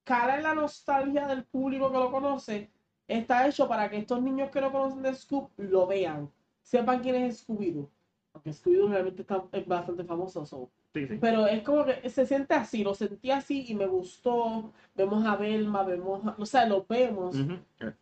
cara 0.04 0.38
en 0.38 0.44
la 0.44 0.54
nostalgia 0.56 1.28
del 1.28 1.44
público 1.44 1.92
que 1.92 1.98
lo 1.98 2.12
conoce, 2.12 2.70
está 3.08 3.48
hecho 3.48 3.68
para 3.68 3.90
que 3.90 3.98
estos 3.98 4.22
niños 4.22 4.50
que 4.52 4.62
no 4.62 4.72
conocen 4.72 5.02
de 5.04 5.14
Scoop 5.14 5.50
lo 5.58 5.88
vean, 5.88 6.30
sepan 6.62 7.02
quién 7.02 7.16
es 7.16 7.48
Scooby-Doo. 7.48 7.90
Aunque 8.34 8.52
Scooby-Doo 8.52 8.90
realmente 8.90 9.22
está, 9.22 9.44
es 9.52 9.68
bastante 9.68 10.04
famoso. 10.04 10.46
so. 10.46 10.70
Sí, 10.94 11.08
sí. 11.08 11.18
Pero 11.22 11.48
es 11.48 11.62
como 11.64 11.86
que 11.86 12.10
se 12.10 12.26
siente 12.26 12.54
así, 12.54 12.84
lo 12.84 12.94
sentí 12.94 13.32
así 13.32 13.66
y 13.70 13.76
me 13.76 13.86
gustó. 13.86 14.74
Vemos 14.94 15.26
a 15.26 15.38
Velma, 15.38 15.84
vemos 15.84 16.26
a, 16.26 16.36
o 16.38 16.46
sea, 16.46 16.66
lo 16.66 16.86
vemos. 16.88 17.36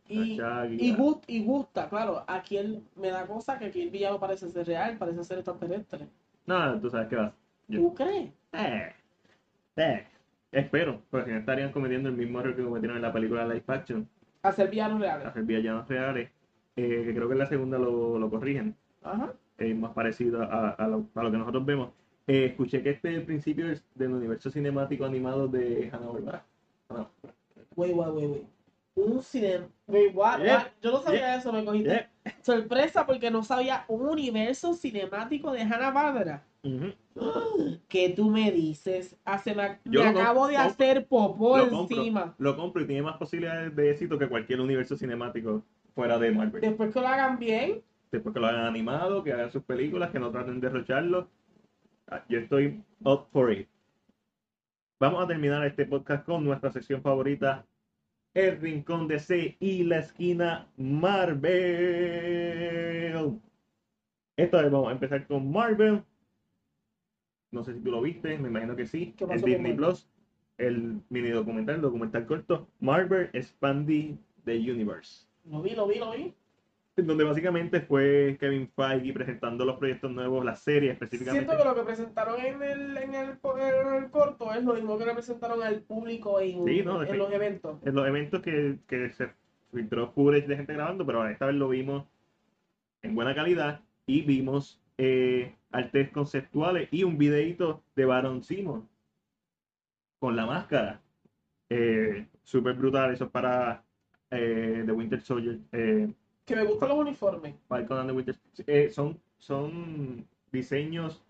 Y- 0.08 0.36
Y, 0.80 0.92
a- 0.92 0.98
gust- 0.98 1.24
y 1.28 1.44
gusta, 1.46 1.88
claro. 1.88 2.24
Aquí 2.28 2.58
él 2.58 2.84
me 2.96 3.10
da 3.12 3.28
cosa 3.28 3.60
que 3.60 3.66
aquí 3.66 3.82
el 3.82 3.92
villano 3.92 4.20
parece 4.20 4.50
ser 4.50 4.66
real, 4.66 4.98
parece 4.98 5.24
ser 5.24 5.38
extraterrestre. 5.38 6.08
No, 6.48 6.80
tú 6.80 6.90
sabes 6.90 7.08
qué 7.10 7.16
vas. 7.16 7.34
Yo- 7.68 7.80
¿Tú 7.82 7.94
crees? 7.94 8.32
Eh, 8.54 8.92
eh, 9.76 10.08
espero, 10.52 11.02
porque 11.10 11.28
si 11.28 11.32
no 11.34 11.40
estarían 11.40 11.72
cometiendo 11.72 12.10
el 12.10 12.16
mismo 12.16 12.40
error 12.40 12.56
que 12.56 12.64
cometieron 12.64 12.98
en 12.98 13.04
la 13.04 13.14
película 13.14 13.46
live 13.48 13.64
action, 13.68 14.08
Hacer 14.42 14.70
villanos 14.70 15.00
reales. 15.02 15.28
hacer 15.28 15.44
villanos 15.44 15.88
reales, 15.88 16.30
eh, 16.76 17.04
que 17.06 17.14
creo 17.14 17.28
que 17.28 17.34
en 17.34 17.40
la 17.40 17.46
segunda 17.48 17.78
lo, 17.78 18.18
lo 18.18 18.30
corrigen, 18.30 18.76
Ajá. 19.04 19.34
es 19.58 19.76
más 19.76 19.92
parecido 19.94 20.42
a, 20.44 20.70
a 20.72 20.88
lo, 20.88 21.06
a 21.16 21.24
lo 21.24 21.32
que 21.32 21.38
nosotros 21.38 21.66
vemos. 21.66 21.90
Eh, 22.28 22.46
escuché 22.46 22.82
que 22.84 22.92
este 22.92 23.10
es 23.12 23.16
el 23.18 23.24
principio 23.24 23.68
del, 23.68 23.82
del 23.96 24.12
universo 24.14 24.50
cinemático 24.52 25.04
animado 25.04 25.48
de 25.48 25.90
Hanna-Barbera. 25.92 26.44
Hanna- 26.90 27.08
Wait, 27.76 27.94
wait, 27.96 28.10
wait, 28.14 28.30
wait. 28.30 28.44
Un 28.96 29.22
cinema. 29.22 29.66
Wait, 29.88 30.14
what, 30.14 30.40
Yeah. 30.40 30.58
what? 30.58 30.68
Yo 30.82 30.92
no 30.92 31.02
sabía 31.02 31.36
eso, 31.36 31.52
me 31.54 31.64
cogiste. 31.66 31.90
Yeah. 31.90 32.10
Sorpresa 32.42 33.06
porque 33.06 33.32
no 33.32 33.44
sabía 33.44 33.86
un 33.88 34.08
universo 34.08 34.74
cinemático 34.74 35.52
de 35.52 35.62
Hanna-Barbera. 35.62 36.44
Ujú. 36.64 36.94
¿Qué 37.88 38.10
tú 38.10 38.30
me 38.30 38.52
dices? 38.52 39.18
Hace 39.26 39.56
me, 39.56 39.80
Yo 39.86 40.02
me 40.04 40.10
acabo 40.10 40.48
de 40.48 40.56
compro- 40.56 40.60
hacer 40.68 41.08
popó 41.08 41.58
lo 41.58 41.70
compro. 41.70 41.98
encima. 41.98 42.36
Lo 42.38 42.56
compro 42.56 42.82
y 42.84 42.86
tiene 42.88 43.02
más 43.02 43.18
posibilidades 43.18 43.76
de 43.76 43.92
éxito 43.92 44.18
que 44.20 44.28
cualquier 44.28 44.60
universo 44.62 44.96
cinemático 44.98 45.64
fuera 45.96 46.18
de 46.20 46.32
Marvel. 46.32 46.62
Después 46.62 46.94
que 46.94 47.00
lo 47.02 47.08
hagan 47.08 47.40
bien, 47.40 47.82
Después 48.12 48.34
que 48.34 48.40
lo 48.40 48.48
hagan 48.48 48.66
animado, 48.66 49.24
que 49.24 49.32
hagan 49.34 49.52
sus 49.52 49.62
películas, 49.64 50.10
que 50.10 50.20
no 50.20 50.32
traten 50.32 50.60
de 50.60 50.68
derrocharlo. 50.68 51.28
Ah, 52.08 52.24
Yo 52.28 52.40
estoy 52.40 52.84
up 53.04 53.28
for 53.32 53.52
it. 53.52 53.68
Vamos 55.00 55.24
a 55.24 55.28
terminar 55.28 55.64
este 55.66 55.86
podcast 55.86 56.26
con 56.26 56.44
nuestra 56.44 56.72
sección 56.72 57.02
favorita, 57.04 57.66
el 58.34 58.60
Rincón 58.60 59.08
de 59.08 59.20
C 59.20 59.56
y 59.60 59.84
la 59.84 60.00
esquina 60.00 60.68
Marvel. 62.00 63.40
Esta 64.36 64.62
vez 64.62 64.72
vamos 64.72 64.90
a 64.90 64.92
empezar 64.94 65.28
con 65.28 65.52
Marvel. 65.52 66.04
No 67.52 67.64
sé 67.64 67.74
si 67.74 67.82
tú 67.82 67.92
lo 67.92 68.02
viste, 68.02 68.38
me 68.38 68.50
imagino 68.50 68.76
que 68.76 68.86
sí. 68.86 69.14
¿Qué 69.18 69.24
El 69.24 69.30
pasó 69.30 69.42
con 69.42 69.50
Disney? 69.52 69.74
Plus, 69.74 70.08
el 70.58 71.02
mini 71.10 71.30
documental, 71.30 71.76
el 71.76 71.82
documental 71.82 72.26
corto, 72.26 72.68
Marvel 72.80 73.30
Expanding 73.34 74.20
the 74.46 74.58
Universe 74.58 75.30
lo 75.46 75.62
vi, 75.62 75.72
lo 75.76 75.88
vi, 75.88 76.00
lo 76.00 76.12
vi. 76.12 76.34
donde 76.96 77.24
básicamente 77.24 77.82
fue 77.82 78.38
Kevin 78.40 78.70
Feige 78.76 79.14
presentando 79.14 79.66
los 79.66 79.78
proyectos 79.78 80.12
nuevos, 80.12 80.44
la 80.44 80.56
serie 80.56 80.92
específicamente. 80.92 81.46
Siento 81.46 81.64
que 81.64 81.70
lo 81.70 81.76
que 81.76 81.84
presentaron 81.84 82.40
en 82.42 82.62
el, 82.62 82.98
en 82.98 83.16
el, 83.16 83.40
en 83.58 83.94
el 84.04 84.12
corto 84.12 84.54
es 84.54 84.64
lo 84.64 84.74
mismo 84.74 84.98
que 84.98 85.06
presentaron 85.06 85.64
al 85.64 85.82
público 85.82 86.40
en, 86.40 86.66
Sí, 86.66 86.84
no, 86.84 87.02
en 87.04 87.18
los 87.18 87.32
eventos. 87.32 87.78
En 87.86 87.96
los 87.96 88.06
eventos 88.06 88.42
que, 88.42 88.80
que 88.88 89.10
se 89.12 89.30
filtró 89.72 90.12
footage 90.12 90.48
de 90.48 90.58
gente 90.58 90.74
grabando, 90.74 91.06
pero 91.06 91.26
esta 91.28 91.46
vez 91.46 91.56
lo 91.56 91.70
vimos 91.70 92.06
en 93.02 93.16
buena 93.16 93.34
calidad 93.34 93.82
y 94.06 94.22
vimos 94.24 94.79
eh, 95.02 95.56
artes 95.72 96.12
conceptuales 96.12 96.90
y 96.92 97.04
un 97.06 97.18
videito 97.18 97.82
de 97.96 98.04
Baron 98.06 98.44
Simon 98.44 98.88
con 100.20 100.36
la 100.36 100.46
máscara. 100.46 101.02
Eh, 101.70 102.28
Súper 102.44 102.74
brutal, 102.74 103.14
eso 103.14 103.26
es 103.26 103.32
para 103.32 103.84
eh, 104.32 104.84
The 104.86 104.92
Winter 104.92 105.22
Soldier. 105.22 105.60
Eh, 105.72 106.12
Que 106.46 106.56
me 106.56 106.64
gustan 106.66 106.90
los 106.90 106.98
uniformes. 106.98 107.56
Falcon 107.68 107.98
and 108.00 108.10
the 108.10 108.16
Winter 108.16 108.36
eh, 108.68 108.90
son, 108.90 109.18
son 109.38 110.28
diseños 110.52 111.24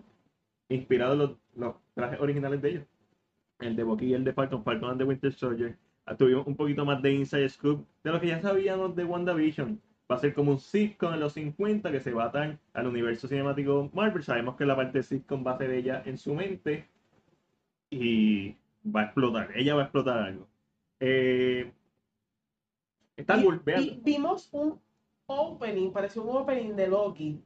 inspirados 0.70 1.14
en 1.14 1.20
los, 1.20 1.32
los 1.56 1.76
trajes 1.94 2.20
originales 2.20 2.62
de 2.62 2.70
ellos. 2.70 2.84
El 3.60 3.76
de 3.76 3.84
Bucky 3.84 4.06
y 4.06 4.14
el 4.14 4.24
de 4.24 4.34
Falcon, 4.34 4.64
Falcon 4.64 4.92
and 4.92 5.00
the 5.00 5.04
Winter 5.04 5.32
Soldier. 5.32 5.78
tuvimos 6.18 6.48
un 6.48 6.56
poquito 6.56 6.86
más 6.86 7.02
de 7.04 7.12
Inside 7.12 7.50
Scoop 7.50 7.86
de 8.04 8.12
lo 8.12 8.20
que 8.20 8.28
ya 8.28 8.42
sabíamos 8.42 8.96
de 8.96 9.04
WandaVision. 9.04 9.80
Va 10.12 10.16
a 10.16 10.20
ser 10.20 10.34
como 10.34 10.52
un 10.52 10.60
sitcom 10.60 11.14
en 11.14 11.20
los 11.20 11.34
50 11.34 11.92
que 11.92 12.00
se 12.00 12.12
va 12.12 12.24
a 12.24 12.28
atar 12.28 12.58
al 12.74 12.88
universo 12.88 13.28
cinemático 13.28 13.90
Marvel. 13.94 14.24
Sabemos 14.24 14.56
que 14.56 14.66
la 14.66 14.76
parte 14.76 14.98
de 15.00 15.04
sitcom 15.04 15.46
va 15.46 15.52
a 15.52 15.58
ser 15.58 15.70
ella 15.70 16.02
en 16.06 16.18
su 16.18 16.34
mente 16.34 16.88
y 17.92 18.56
va 18.84 19.02
a 19.02 19.04
explotar. 19.06 19.50
Ella 19.56 19.76
va 19.76 19.82
a 19.82 19.84
explotar 19.86 20.18
algo. 20.18 20.48
Eh, 21.00 21.72
está 23.16 23.36
Vi- 23.38 23.44
cool, 23.44 23.62
vimos 24.04 24.50
un 24.52 24.80
opening, 25.28 25.92
pareció 25.92 26.24
un 26.24 26.38
opening 26.38 26.74
de 26.76 26.88
Loki. 26.88 27.40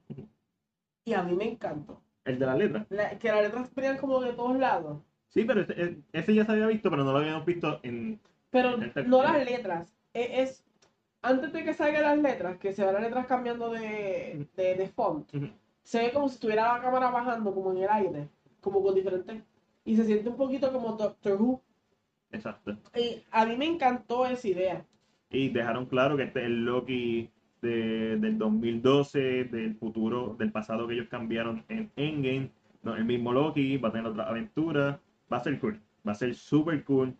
Y 1.03 1.13
a 1.13 1.21
mí 1.21 1.33
me 1.35 1.49
encantó. 1.51 2.01
El 2.23 2.39
de 2.39 2.45
la 2.45 2.55
letra. 2.55 2.85
La- 2.89 3.19
que 3.19 3.27
las 3.27 3.41
letras 3.41 3.75
venían 3.75 3.97
como 3.97 4.21
de 4.21 4.31
todos 4.31 4.57
lados. 4.57 5.01
Sí, 5.27 5.43
pero 5.43 5.61
ese, 5.61 5.97
ese 6.13 6.33
ya 6.33 6.45
se 6.45 6.51
había 6.53 6.67
visto, 6.67 6.89
pero 6.89 7.03
no 7.03 7.11
lo 7.11 7.17
habíamos 7.17 7.45
visto 7.45 7.81
en. 7.83 8.21
Pero 8.51 8.81
Este- 8.81 9.03
no 9.03 9.21
las 9.21 9.43
letras. 9.43 9.91
e- 10.13 10.43
Es, 10.43 10.62
antes 11.23 11.51
de 11.53 11.63
que 11.63 11.73
salgan 11.73 12.03
las 12.03 12.17
letras, 12.19 12.57
que 12.57 12.73
se 12.73 12.83
van 12.83 12.93
las 12.93 13.03
letras 13.03 13.25
cambiando 13.25 13.69
de, 13.71 14.47
de, 14.55 14.75
de 14.75 14.87
font, 14.89 15.27
se 15.81 15.99
ve 15.99 16.11
como 16.13 16.29
si 16.29 16.35
estuviera 16.35 16.73
la 16.75 16.81
cámara 16.81 17.09
bajando 17.09 17.53
como 17.53 17.71
en 17.71 17.79
el 17.83 17.89
aire, 17.89 18.29
como 18.61 18.81
con 18.83 18.93
diferentes. 18.95 19.41
Y 19.85 19.95
se 19.97 20.05
siente 20.05 20.29
un 20.29 20.37
poquito 20.37 20.71
como 20.71 20.93
Doctor 20.93 21.41
Who. 21.41 21.61
Exacto. 22.31 22.77
Y 22.95 23.23
a 23.31 23.45
mí 23.45 23.57
me 23.57 23.65
encantó 23.65 24.25
esa 24.25 24.47
idea. 24.47 24.85
Y 25.29 25.49
dejaron 25.49 25.85
claro 25.87 26.15
que 26.15 26.23
este 26.23 26.39
es 26.41 26.45
el 26.45 26.63
Loki 26.65 27.29
de- 27.61 28.17
del 28.17 28.37
2012, 28.37 29.45
del 29.45 29.75
futuro, 29.75 30.35
del 30.37 30.51
pasado 30.51 30.87
que 30.87 30.93
ellos 30.93 31.07
cambiaron 31.09 31.63
en 31.69 31.91
Endgame. 31.95 32.51
No, 32.81 32.95
el 32.95 33.05
mismo 33.05 33.33
Loki 33.33 33.77
va 33.77 33.89
a 33.89 33.91
tener 33.91 34.07
otra 34.07 34.29
aventura. 34.29 34.99
Va 35.31 35.37
a 35.37 35.43
ser 35.43 35.59
cool. 35.59 35.79
Va 36.07 36.11
a 36.13 36.15
ser 36.15 36.33
super 36.35 36.83
cool. 36.85 37.15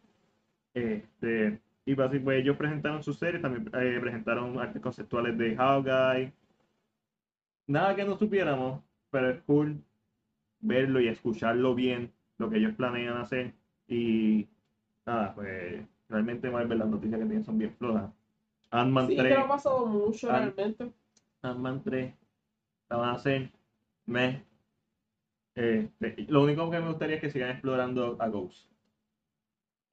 Este, 0.74 1.60
y 1.86 1.94
básicamente 1.96 2.24
pues, 2.24 2.42
ellos 2.42 2.58
presentaron 2.58 3.04
su 3.04 3.14
serie, 3.14 3.40
también 3.40 3.70
eh, 3.74 3.98
presentaron 4.00 4.58
artes 4.60 4.82
conceptuales 4.82 5.38
de 5.38 5.56
Hawkeye. 5.56 6.34
Nada 7.68 7.96
que 7.96 8.06
no 8.06 8.18
supiéramos, 8.18 8.82
pero 9.10 9.30
es 9.30 9.42
cool 9.44 9.84
verlo 10.60 11.00
y 11.02 11.08
escucharlo 11.08 11.76
bien, 11.76 12.12
lo 12.38 12.50
que 12.50 12.58
ellos 12.58 12.74
planean 12.76 13.18
hacer. 13.18 13.54
Y 13.88 14.48
nada, 15.06 15.34
pues 15.36 15.86
realmente 16.10 16.50
Marvel 16.50 16.80
las 16.80 16.88
noticias 16.88 17.20
que 17.20 17.26
tienen 17.26 17.44
son 17.44 17.58
bien 17.58 17.76
flojas. 17.78 18.12
Ant-Man 18.72 19.08
Sí, 19.08 19.18
3, 19.18 19.28
que 19.28 19.40
no 19.40 19.46
ha 19.46 19.48
pasado 19.48 19.86
mucho 19.86 20.30
realmente. 20.30 20.92
Ant-Man 21.42 21.84
3 21.84 22.14
la 22.90 22.98
van 22.98 23.10
a 23.10 23.14
hacer 23.14 23.52
me 24.06 24.44
este, 25.56 26.26
lo 26.30 26.44
único 26.44 26.70
que 26.70 26.80
me 26.80 26.88
gustaría 26.88 27.16
es 27.16 27.22
que 27.22 27.30
sigan 27.30 27.52
explorando 27.52 28.18
a 28.20 28.28
Ghost. 28.28 28.73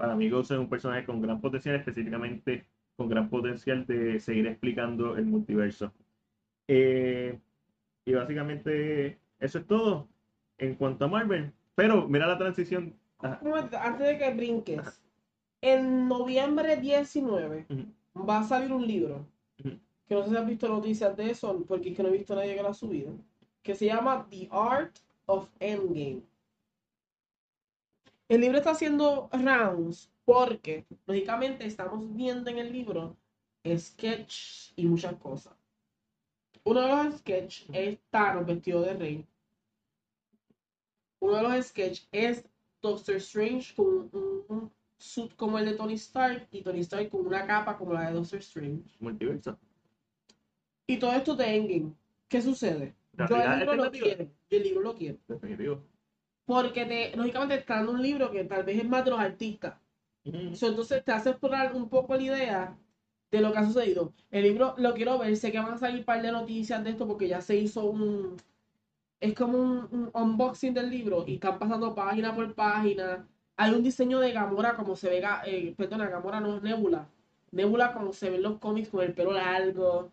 Para 0.01 0.17
mí 0.17 0.31
Ghost 0.31 0.51
es 0.51 0.59
un 0.59 0.71
personaje 0.71 1.05
con 1.05 1.21
gran 1.21 1.43
potencial, 1.43 1.77
específicamente 1.77 2.65
con 2.97 3.11
gran 3.11 3.29
potencial 3.29 3.85
de 3.85 4.19
seguir 4.19 4.47
explicando 4.47 5.15
el 5.15 5.27
multiverso. 5.27 5.93
Eh, 6.67 7.39
y 8.07 8.15
básicamente 8.15 9.19
eso 9.39 9.59
es 9.59 9.67
todo 9.67 10.09
en 10.57 10.75
cuanto 10.77 11.05
a 11.05 11.09
Marvel. 11.09 11.53
Pero 11.75 12.09
mira 12.09 12.27
la 12.27 12.39
transición. 12.39 12.97
Ajá. 13.19 13.41
Antes 13.83 14.09
de 14.09 14.17
que 14.17 14.33
brinques, 14.33 15.03
en 15.61 16.09
noviembre 16.09 16.79
19 16.79 17.67
Ujú. 17.69 18.27
va 18.27 18.39
a 18.39 18.45
salir 18.45 18.73
un 18.73 18.87
libro, 18.87 19.27
que 19.59 20.15
no 20.15 20.23
sé 20.23 20.31
si 20.31 20.37
has 20.37 20.47
visto 20.47 20.67
noticias 20.67 21.15
de 21.15 21.31
eso, 21.31 21.63
porque 21.69 21.91
es 21.91 21.97
que 21.99 22.03
no 22.03 22.09
he 22.09 22.13
visto 22.13 22.33
a 22.33 22.37
nadie 22.37 22.57
que 22.57 22.63
lo 22.63 22.71
ha 22.71 22.75
subido, 22.75 23.13
que 23.63 23.75
se 23.75 23.85
llama 23.85 24.27
The 24.31 24.49
Art 24.51 24.97
of 25.27 25.47
Endgame. 25.59 26.23
El 28.31 28.43
libro 28.43 28.59
está 28.59 28.71
haciendo 28.71 29.29
rounds 29.33 30.09
porque, 30.25 30.87
lógicamente, 31.05 31.67
estamos 31.67 32.15
viendo 32.15 32.49
en 32.49 32.59
el 32.59 32.73
libro 32.73 33.17
sketches 33.67 34.73
y 34.77 34.87
muchas 34.87 35.17
cosas. 35.17 35.53
Uno 36.63 36.83
de 36.83 36.89
los 36.89 37.19
sketches 37.19 37.67
es 37.73 37.99
Thanos 38.09 38.47
vestido 38.47 38.83
de 38.83 38.95
rey. 38.95 39.27
Uno 41.19 41.35
de 41.39 41.43
los 41.43 41.67
sketches 41.67 42.09
es 42.13 42.49
Doctor 42.81 43.17
Strange 43.17 43.75
con 43.75 44.09
un, 44.13 44.45
un 44.47 44.73
suit 44.97 45.35
como 45.35 45.59
el 45.59 45.65
de 45.65 45.73
Tony 45.73 45.95
Stark 45.95 46.47
y 46.53 46.63
Tony 46.63 46.83
Stark 46.83 47.11
con 47.11 47.27
una 47.27 47.45
capa 47.45 47.77
como 47.77 47.95
la 47.95 48.11
de 48.11 48.15
Doctor 48.15 48.39
Strange. 48.39 48.97
Multiverso. 49.01 49.59
Y 50.87 51.01
todo 51.01 51.15
esto 51.15 51.35
de 51.35 51.57
Endgame. 51.57 51.95
¿Qué 52.29 52.41
sucede? 52.41 52.95
Yo 53.29 53.35
el 53.35 53.59
libro 53.59 53.75
lo 53.75 53.91
quiero. 53.91 54.25
Yo 54.49 54.57
el 54.57 54.63
libro 54.63 54.81
lo 54.83 54.95
quiero. 54.95 55.19
Definitivo. 55.27 55.90
Porque 56.51 56.85
te, 56.85 57.17
lógicamente 57.17 57.55
está 57.55 57.77
dando 57.77 57.93
un 57.93 58.03
libro 58.03 58.31
que 58.33 58.43
tal 58.45 58.65
vez 58.65 58.79
es 58.79 58.89
más 58.89 59.05
de 59.05 59.11
los 59.13 59.21
artistas. 59.21 59.75
So, 60.55 60.67
entonces 60.69 61.05
te 61.05 61.13
hace 61.13 61.31
explorar 61.31 61.75
un 61.75 61.89
poco 61.89 62.15
la 62.17 62.23
idea 62.23 62.77
de 63.31 63.41
lo 63.41 63.53
que 63.53 63.59
ha 63.59 63.65
sucedido. 63.65 64.13
El 64.33 64.43
libro 64.43 64.75
lo 64.77 64.93
quiero 64.95 65.17
ver, 65.19 65.37
sé 65.37 65.53
que 65.53 65.61
van 65.61 65.75
a 65.75 65.79
salir 65.79 66.01
un 66.01 66.05
par 66.05 66.21
de 66.21 66.33
noticias 66.33 66.83
de 66.83 66.91
esto 66.91 67.07
porque 67.07 67.29
ya 67.29 67.41
se 67.41 67.57
hizo 67.57 67.85
un... 67.85 68.37
Es 69.21 69.35
como 69.35 69.59
un, 69.59 69.89
un 69.93 70.11
unboxing 70.13 70.75
del 70.75 70.91
libro 70.91 71.25
y 71.27 71.35
están 71.35 71.59
pasando 71.59 71.95
página 71.95 72.35
por 72.35 72.53
página. 72.55 73.27
Hay 73.57 73.73
un 73.73 73.83
diseño 73.83 74.19
de 74.19 74.33
Gamora 74.33 74.75
como 74.75 74.97
se 74.97 75.09
ve, 75.09 75.23
eh, 75.47 75.75
perdona, 75.77 76.09
Gamora 76.09 76.41
no 76.41 76.57
es 76.57 76.63
Nebula. 76.63 77.07
Nebula 77.53 77.93
como 77.93 78.13
se 78.13 78.29
ve 78.31 78.37
en 78.37 78.43
los 78.43 78.59
cómics 78.59 78.89
con 78.89 79.03
el 79.05 79.13
pelo 79.15 79.33
largo. 79.33 80.11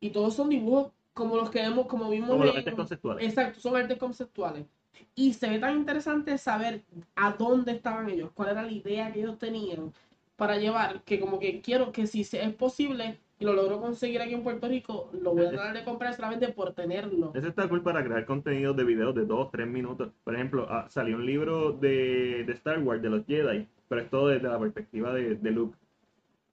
Y 0.00 0.10
todos 0.10 0.34
son 0.34 0.50
dibujos 0.50 0.92
como 1.14 1.36
los 1.36 1.50
que 1.50 1.62
vemos, 1.62 1.86
como 1.86 2.10
vimos 2.10 2.28
Como 2.30 2.44
los 2.44 2.52
en- 2.52 2.58
artes 2.58 2.74
conceptuales. 2.74 3.24
Exacto, 3.26 3.60
son 3.60 3.76
artes 3.76 3.96
conceptuales. 3.98 4.66
Y 5.14 5.32
se 5.34 5.48
ve 5.48 5.58
tan 5.58 5.76
interesante 5.76 6.36
saber 6.38 6.82
a 7.14 7.32
dónde 7.32 7.72
estaban 7.72 8.08
ellos, 8.10 8.30
cuál 8.34 8.50
era 8.50 8.62
la 8.62 8.70
idea 8.72 9.12
que 9.12 9.20
ellos 9.20 9.38
tenían 9.38 9.92
para 10.36 10.56
llevar, 10.58 11.02
que 11.02 11.18
como 11.18 11.38
que 11.38 11.60
quiero 11.60 11.92
que 11.92 12.06
si 12.06 12.20
es 12.20 12.54
posible 12.54 13.18
y 13.38 13.44
lo 13.44 13.52
logro 13.54 13.80
conseguir 13.80 14.20
aquí 14.22 14.34
en 14.34 14.42
Puerto 14.42 14.66
Rico, 14.68 15.10
lo 15.22 15.34
voy 15.34 15.46
a 15.46 15.50
tratar 15.50 15.74
de 15.74 15.84
comprar 15.84 16.14
solamente 16.14 16.48
por 16.48 16.72
tenerlo. 16.72 17.32
Ese 17.34 17.48
está 17.48 17.68
cool 17.68 17.82
para 17.82 18.02
crear 18.04 18.24
contenido 18.26 18.72
de 18.74 18.84
videos 18.84 19.14
de 19.14 19.24
2, 19.26 19.50
3 19.50 19.66
minutos. 19.66 20.10
Por 20.24 20.34
ejemplo, 20.34 20.66
ah, 20.70 20.86
salió 20.90 21.16
un 21.16 21.26
libro 21.26 21.72
de, 21.72 22.44
de 22.46 22.52
Star 22.54 22.78
Wars, 22.82 23.00
de 23.02 23.10
los 23.10 23.26
Jedi, 23.26 23.66
pero 23.88 24.00
es 24.02 24.10
todo 24.10 24.28
desde 24.28 24.48
la 24.48 24.58
perspectiva 24.58 25.12
de, 25.12 25.34
de 25.36 25.50
Luke. 25.50 25.76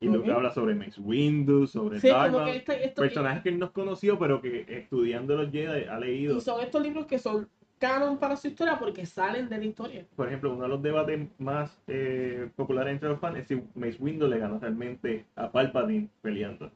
Y 0.01 0.07
Luke 0.07 0.29
habla 0.29 0.53
sobre 0.53 0.75
Mace 0.75 0.99
Windu, 0.99 1.65
sobre 1.65 2.01
Sí, 2.01 2.09
Darth 2.09 2.33
Maul, 2.33 2.49
este- 2.49 2.85
esto- 2.85 3.01
personajes 3.01 3.41
que 3.41 3.47
él 3.49 3.59
no 3.59 3.71
conoció, 3.71 4.19
pero 4.19 4.41
que 4.41 4.65
estudiando 4.67 5.37
los 5.37 5.49
Jedi 5.49 5.85
ha 5.85 5.97
leído. 5.97 6.35
y 6.37 6.41
son 6.41 6.59
estos 6.61 6.83
libros 6.83 7.05
que 7.05 7.17
son 7.19 7.47
canon 7.83 8.17
para 8.17 8.37
su 8.37 8.47
historia 8.47 8.79
porque 8.79 9.05
salen 9.05 9.49
de 9.49 9.57
la 9.57 9.65
historia. 9.65 10.05
Por 10.15 10.27
ejemplo, 10.27 10.53
uno 10.53 10.63
de 10.63 10.69
los 10.69 10.81
debates 10.81 11.27
más 11.37 11.83
eh, 11.87 12.49
populares 12.55 12.93
entre 12.93 13.09
los 13.09 13.19
fans 13.19 13.39
es 13.39 13.47
si 13.47 13.61
Mace 13.75 13.97
Windu 13.99 14.25
le 14.25 14.39
ganó 14.39 14.57
realmente 14.57 15.25
a 15.35 15.51
Palpatine 15.51 16.07
peleando. 16.21 16.71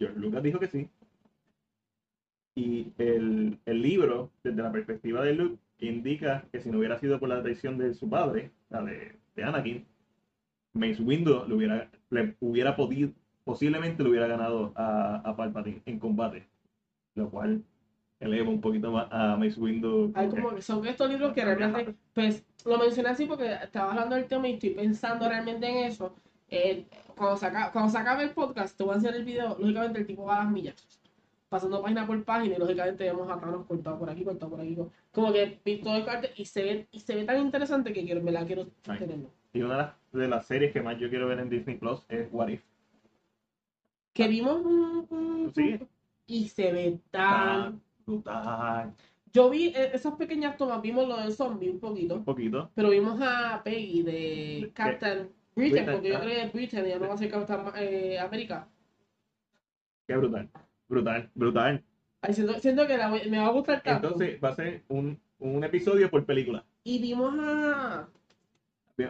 George 0.00 0.18
Lucas 0.18 0.42
dijo 0.42 0.58
que 0.58 0.66
sí. 0.66 0.88
Y 2.56 2.92
el, 2.98 3.56
el 3.64 3.82
libro, 3.82 4.32
desde 4.42 4.60
la 4.60 4.72
perspectiva 4.72 5.22
de 5.22 5.34
Luke, 5.34 5.58
indica 5.78 6.44
que 6.50 6.60
si 6.60 6.70
no 6.70 6.78
hubiera 6.78 6.98
sido 6.98 7.20
por 7.20 7.28
la 7.28 7.40
traición 7.40 7.78
de 7.78 7.94
su 7.94 8.10
padre, 8.10 8.50
la 8.68 8.82
de, 8.82 9.14
de 9.36 9.44
Anakin, 9.44 9.86
Mace 10.72 11.00
Windu 11.00 11.44
le 11.46 11.54
hubiera, 11.54 11.88
le 12.10 12.34
hubiera 12.40 12.74
podido, 12.74 13.12
posiblemente 13.44 14.02
le 14.02 14.08
hubiera 14.08 14.26
ganado 14.26 14.72
a, 14.74 15.22
a 15.24 15.36
Palpatine 15.36 15.82
en 15.86 16.00
combate. 16.00 16.48
Lo 17.14 17.30
cual 17.30 17.62
eleva 18.22 18.48
un 18.50 18.60
poquito 18.60 18.90
más 18.92 19.06
a 19.10 19.36
Mace 19.36 19.58
Windu. 19.60 20.12
Hay 20.14 20.28
como 20.28 20.50
que- 20.50 20.56
que 20.56 20.62
son 20.62 20.86
estos 20.86 21.10
libros 21.10 21.32
que 21.32 21.44
realmente, 21.44 21.94
pues 22.14 22.44
lo 22.64 22.78
mencioné 22.78 23.08
así 23.10 23.26
porque 23.26 23.52
estaba 23.62 23.90
hablando 23.90 24.14
del 24.14 24.26
tema 24.26 24.48
y 24.48 24.54
estoy 24.54 24.70
pensando 24.70 25.28
realmente 25.28 25.66
en 25.68 25.86
eso. 25.86 26.14
Eh, 26.48 26.86
cuando, 27.16 27.36
se 27.36 27.46
aca- 27.46 27.70
cuando 27.72 27.90
se 27.90 27.98
acabe 27.98 28.24
el 28.24 28.30
podcast, 28.30 28.76
te 28.76 28.84
voy 28.84 28.92
a 28.92 28.96
enseñar 28.96 29.16
el 29.16 29.24
video. 29.24 29.56
Lógicamente, 29.58 29.98
el 30.00 30.06
tipo 30.06 30.24
va 30.24 30.40
a 30.40 30.44
las 30.44 30.52
millas, 30.52 31.00
pasando 31.48 31.82
página 31.82 32.06
por 32.06 32.22
página, 32.24 32.54
y 32.56 32.58
lógicamente 32.58 33.04
vemos 33.04 33.28
a 33.30 33.40
Thanos 33.40 33.66
cortado 33.66 33.98
por 33.98 34.08
aquí, 34.10 34.22
cortado 34.24 34.50
por 34.52 34.60
aquí. 34.60 34.76
Como 35.12 35.32
que 35.32 35.58
vi 35.64 35.78
todo 35.78 35.96
el 35.96 36.08
arte 36.08 36.30
y 36.36 36.44
se 36.44 36.62
ve, 36.62 36.86
y 36.92 37.00
se 37.00 37.14
ve 37.16 37.24
tan 37.24 37.40
interesante 37.40 37.92
que 37.92 38.04
quiero, 38.04 38.22
me 38.22 38.32
la 38.32 38.44
quiero 38.46 38.66
Ay. 38.86 38.98
tenerlo. 38.98 39.30
Y 39.54 39.60
una 39.62 39.74
de 39.76 39.82
las, 39.82 39.92
de 40.12 40.28
las 40.28 40.46
series 40.46 40.72
que 40.72 40.80
más 40.82 40.98
yo 40.98 41.08
quiero 41.10 41.26
ver 41.26 41.38
en 41.40 41.48
Disney 41.50 41.76
Plus 41.76 42.04
es 42.08 42.28
What 42.32 42.48
If. 42.48 42.62
Que 44.14 44.28
vimos 44.28 44.62
Sí. 45.54 45.78
y 46.26 46.48
se 46.48 46.72
ve 46.72 46.98
tan. 47.10 47.62
Tan 47.62 47.82
brutal. 48.04 48.94
Yo 49.32 49.48
vi 49.48 49.68
eh, 49.68 49.90
esas 49.94 50.14
pequeñas 50.14 50.56
tomas, 50.56 50.82
vimos 50.82 51.08
lo 51.08 51.16
del 51.16 51.32
zombie 51.32 51.70
un 51.70 51.80
poquito. 51.80 52.16
Un 52.16 52.24
poquito. 52.24 52.70
Pero 52.74 52.90
vimos 52.90 53.18
a 53.22 53.62
Peggy 53.64 54.02
de 54.02 54.70
Captain 54.74 55.30
Britain, 55.54 55.86
porque 55.90 56.08
yo 56.10 56.16
ah. 56.16 56.20
creo 56.20 56.34
que 56.34 56.42
es 56.42 56.52
Britain, 56.52 56.84
ya 56.86 56.98
no 56.98 57.08
va 57.08 57.14
a 57.14 57.18
ser 57.18 57.30
Captain 57.30 57.60
eh, 57.76 58.18
América. 58.18 58.68
Qué 60.06 60.16
brutal. 60.16 60.50
Brutal, 60.88 61.30
brutal. 61.34 61.84
Ay, 62.20 62.34
siento, 62.34 62.58
siento 62.60 62.86
que 62.86 62.96
la 62.98 63.08
me 63.08 63.38
va 63.38 63.46
a 63.46 63.52
gustar 63.52 63.82
tanto. 63.82 64.08
Entonces 64.08 64.38
va 64.42 64.50
a 64.50 64.54
ser 64.54 64.82
un, 64.88 65.18
un 65.38 65.64
episodio 65.64 66.10
por 66.10 66.24
película. 66.24 66.64
y 66.84 67.00
vimos 67.00 67.34
a, 67.40 68.08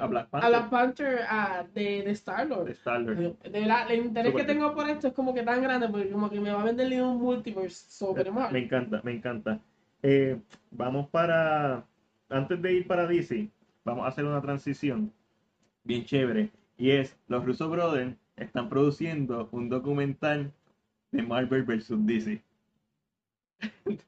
A 0.00 0.06
Black 0.06 0.26
a 0.26 0.30
Panther. 0.30 0.50
la 0.50 0.70
Panther 0.70 1.18
a- 1.28 1.66
de, 1.74 2.02
de 2.02 2.10
Star-Lord. 2.12 2.66
de 2.66 3.50
verdad, 3.50 3.90
el 3.90 4.06
interés 4.06 4.34
que 4.34 4.44
tengo 4.44 4.72
por 4.74 4.88
esto 4.88 5.08
es 5.08 5.12
como 5.12 5.34
que 5.34 5.42
tan 5.42 5.60
grande, 5.62 5.88
porque 5.88 6.08
como 6.10 6.30
que 6.30 6.40
me 6.40 6.52
va 6.52 6.60
a 6.62 6.64
vender 6.64 7.02
un 7.02 7.20
multiverse 7.20 7.90
sobre 7.90 8.24
Me 8.24 8.30
mal. 8.30 8.54
encanta, 8.56 9.00
me 9.02 9.12
encanta. 9.12 9.60
Eh, 10.02 10.38
vamos 10.70 11.08
para. 11.08 11.84
Antes 12.28 12.62
de 12.62 12.72
ir 12.72 12.86
para 12.86 13.06
DC, 13.06 13.50
vamos 13.84 14.04
a 14.04 14.08
hacer 14.08 14.24
una 14.24 14.40
transición 14.40 15.12
bien 15.84 16.04
chévere. 16.04 16.50
Y 16.78 16.90
es, 16.92 17.16
los 17.28 17.44
Russo 17.44 17.68
Brothers 17.68 18.16
están 18.36 18.68
produciendo 18.68 19.48
un 19.52 19.68
documental 19.68 20.52
de 21.10 21.22
Marvel 21.22 21.64
vs. 21.64 21.92
DC. 22.06 22.42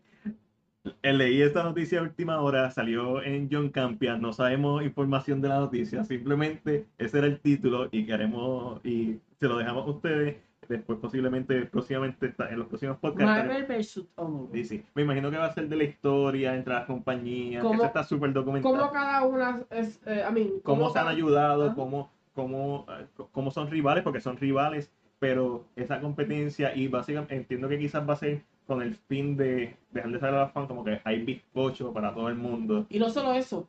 Leí 1.02 1.40
esta 1.40 1.62
noticia 1.62 2.01
a 2.01 2.02
última 2.02 2.40
hora, 2.40 2.70
salió 2.70 3.23
en 3.23 3.48
John 3.51 3.70
Campion, 3.70 4.20
no 4.20 4.32
sabemos 4.35 4.82
información 4.82 5.40
de 5.40 5.48
la 5.48 5.59
noticia, 5.61 6.05
simplemente 6.05 6.86
ese 6.98 7.19
era 7.19 7.27
el 7.27 7.40
título 7.40 7.89
y 7.90 8.05
queremos, 8.05 8.85
y 8.85 9.19
se 9.40 9.48
lo 9.48 9.56
dejamos 9.56 9.86
a 9.86 9.90
ustedes, 9.90 10.36
después 10.69 10.98
posiblemente, 10.98 11.65
próximamente, 11.66 12.27
está- 12.27 12.51
en 12.51 12.59
los 12.59 12.69
próximos 12.69 12.98
podcasts. 12.98 13.24
Marvel. 13.24 13.66
DC. 14.52 14.85
Me 14.94 15.02
imagino 15.02 15.31
que 15.31 15.39
va 15.39 15.47
a 15.47 15.52
ser 15.55 15.69
de 15.69 15.77
la 15.77 15.85
historia 15.85 16.55
entre 16.55 16.74
las 16.74 16.85
compañías, 16.86 17.62
que 17.62 17.66
¿Cómo- 17.66 17.74
eso 17.81 17.86
está 17.86 18.05
súper 18.05 18.32
documentado. 18.35 18.77
Cómo 18.77 18.90
cada 18.90 19.24
una 19.24 19.62
es, 19.70 20.01
eh, 20.06 20.23
I 20.28 20.32
mean, 20.35 20.48
cómo 20.62 20.90
se 20.90 20.98
han 20.98 21.09
ayudado, 21.09 21.65
Ajá. 21.66 21.74
cómo, 21.74 22.11
cómo, 22.35 22.85
eh, 22.90 23.06
cómo 23.32 23.51
son 23.51 23.70
rivales, 23.70 24.05
porque 24.05 24.20
son 24.20 24.36
rivales, 24.36 24.93
pero 25.19 25.65
esa 25.77 26.01
competencia 26.01 26.74
y 26.77 26.89
básicamente 26.89 27.36
entiendo 27.36 27.69
que 27.69 27.78
quizás 27.78 28.06
va 28.06 28.12
a 28.15 28.16
ser 28.16 28.43
con 28.66 28.81
el 28.82 28.95
fin 28.95 29.36
de 29.36 29.77
dejar 29.93 30.11
de 30.12 30.19
salir 30.20 30.35
a 30.36 30.39
la 30.41 30.49
fan 30.49 30.66
como 30.66 30.85
que 30.85 31.01
hay 31.05 31.23
bizcocho 31.23 31.93
para 31.93 32.15
todo 32.15 32.28
el 32.28 32.35
mundo 32.36 32.86
Y 32.89 32.99
no 32.99 33.11
solo 33.11 33.35
eso, 33.35 33.69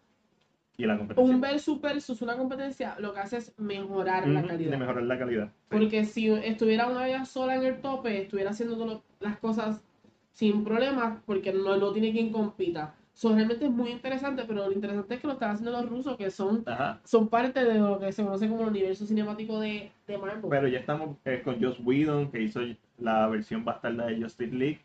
y 0.77 0.85
la 0.85 0.97
competencia. 0.97 1.33
un 1.35 1.41
versus 1.41 1.81
versus 1.81 2.21
una 2.21 2.35
competencia 2.37 2.95
lo 2.99 3.13
que 3.13 3.19
hace 3.19 3.37
es 3.37 3.53
mejorar 3.59 4.27
la 4.27 4.43
calidad. 4.43 4.71
De 4.71 4.77
mejorar 4.77 5.03
la 5.03 5.17
calidad. 5.19 5.47
Sí. 5.47 5.51
Porque 5.69 6.05
si 6.05 6.27
estuviera 6.29 6.87
una 6.87 7.07
ella 7.07 7.25
sola 7.25 7.55
en 7.55 7.63
el 7.63 7.81
tope, 7.81 8.21
estuviera 8.23 8.51
haciendo 8.51 8.75
todo 8.75 8.85
lo- 8.85 9.03
las 9.19 9.37
cosas 9.39 9.81
sin 10.33 10.63
problemas, 10.65 11.19
porque 11.25 11.53
no, 11.53 11.77
no 11.77 11.91
tiene 11.93 12.11
quien 12.11 12.29
compita. 12.31 12.93
So, 13.13 13.33
realmente 13.33 13.63
es 13.63 13.71
muy 13.71 13.91
interesante, 13.91 14.43
pero 14.45 14.65
lo 14.67 14.73
interesante 14.73 15.15
es 15.15 15.21
que 15.21 15.27
lo 15.27 15.33
están 15.33 15.51
haciendo 15.51 15.71
los 15.71 15.89
rusos, 15.89 16.17
que 16.17 16.29
son, 16.29 16.63
Ajá. 16.65 16.99
son 17.05 17.29
parte 17.29 17.63
de 17.63 17.75
lo 17.75 17.97
que 17.97 18.11
se 18.11 18.21
conoce 18.25 18.49
como 18.49 18.63
el 18.63 18.67
universo 18.69 19.05
cinemático 19.05 19.57
de, 19.61 19.89
de 20.05 20.17
Marvel. 20.17 20.43
Pero 20.49 20.67
ya 20.67 20.79
estamos 20.79 21.15
eh, 21.23 21.41
con 21.41 21.61
Joss 21.63 21.79
Whedon, 21.81 22.29
que 22.29 22.41
hizo 22.41 22.59
la 22.97 23.27
versión 23.27 23.63
bastarda 23.65 24.07
de 24.07 24.21
Justice 24.21 24.53
League, 24.55 24.81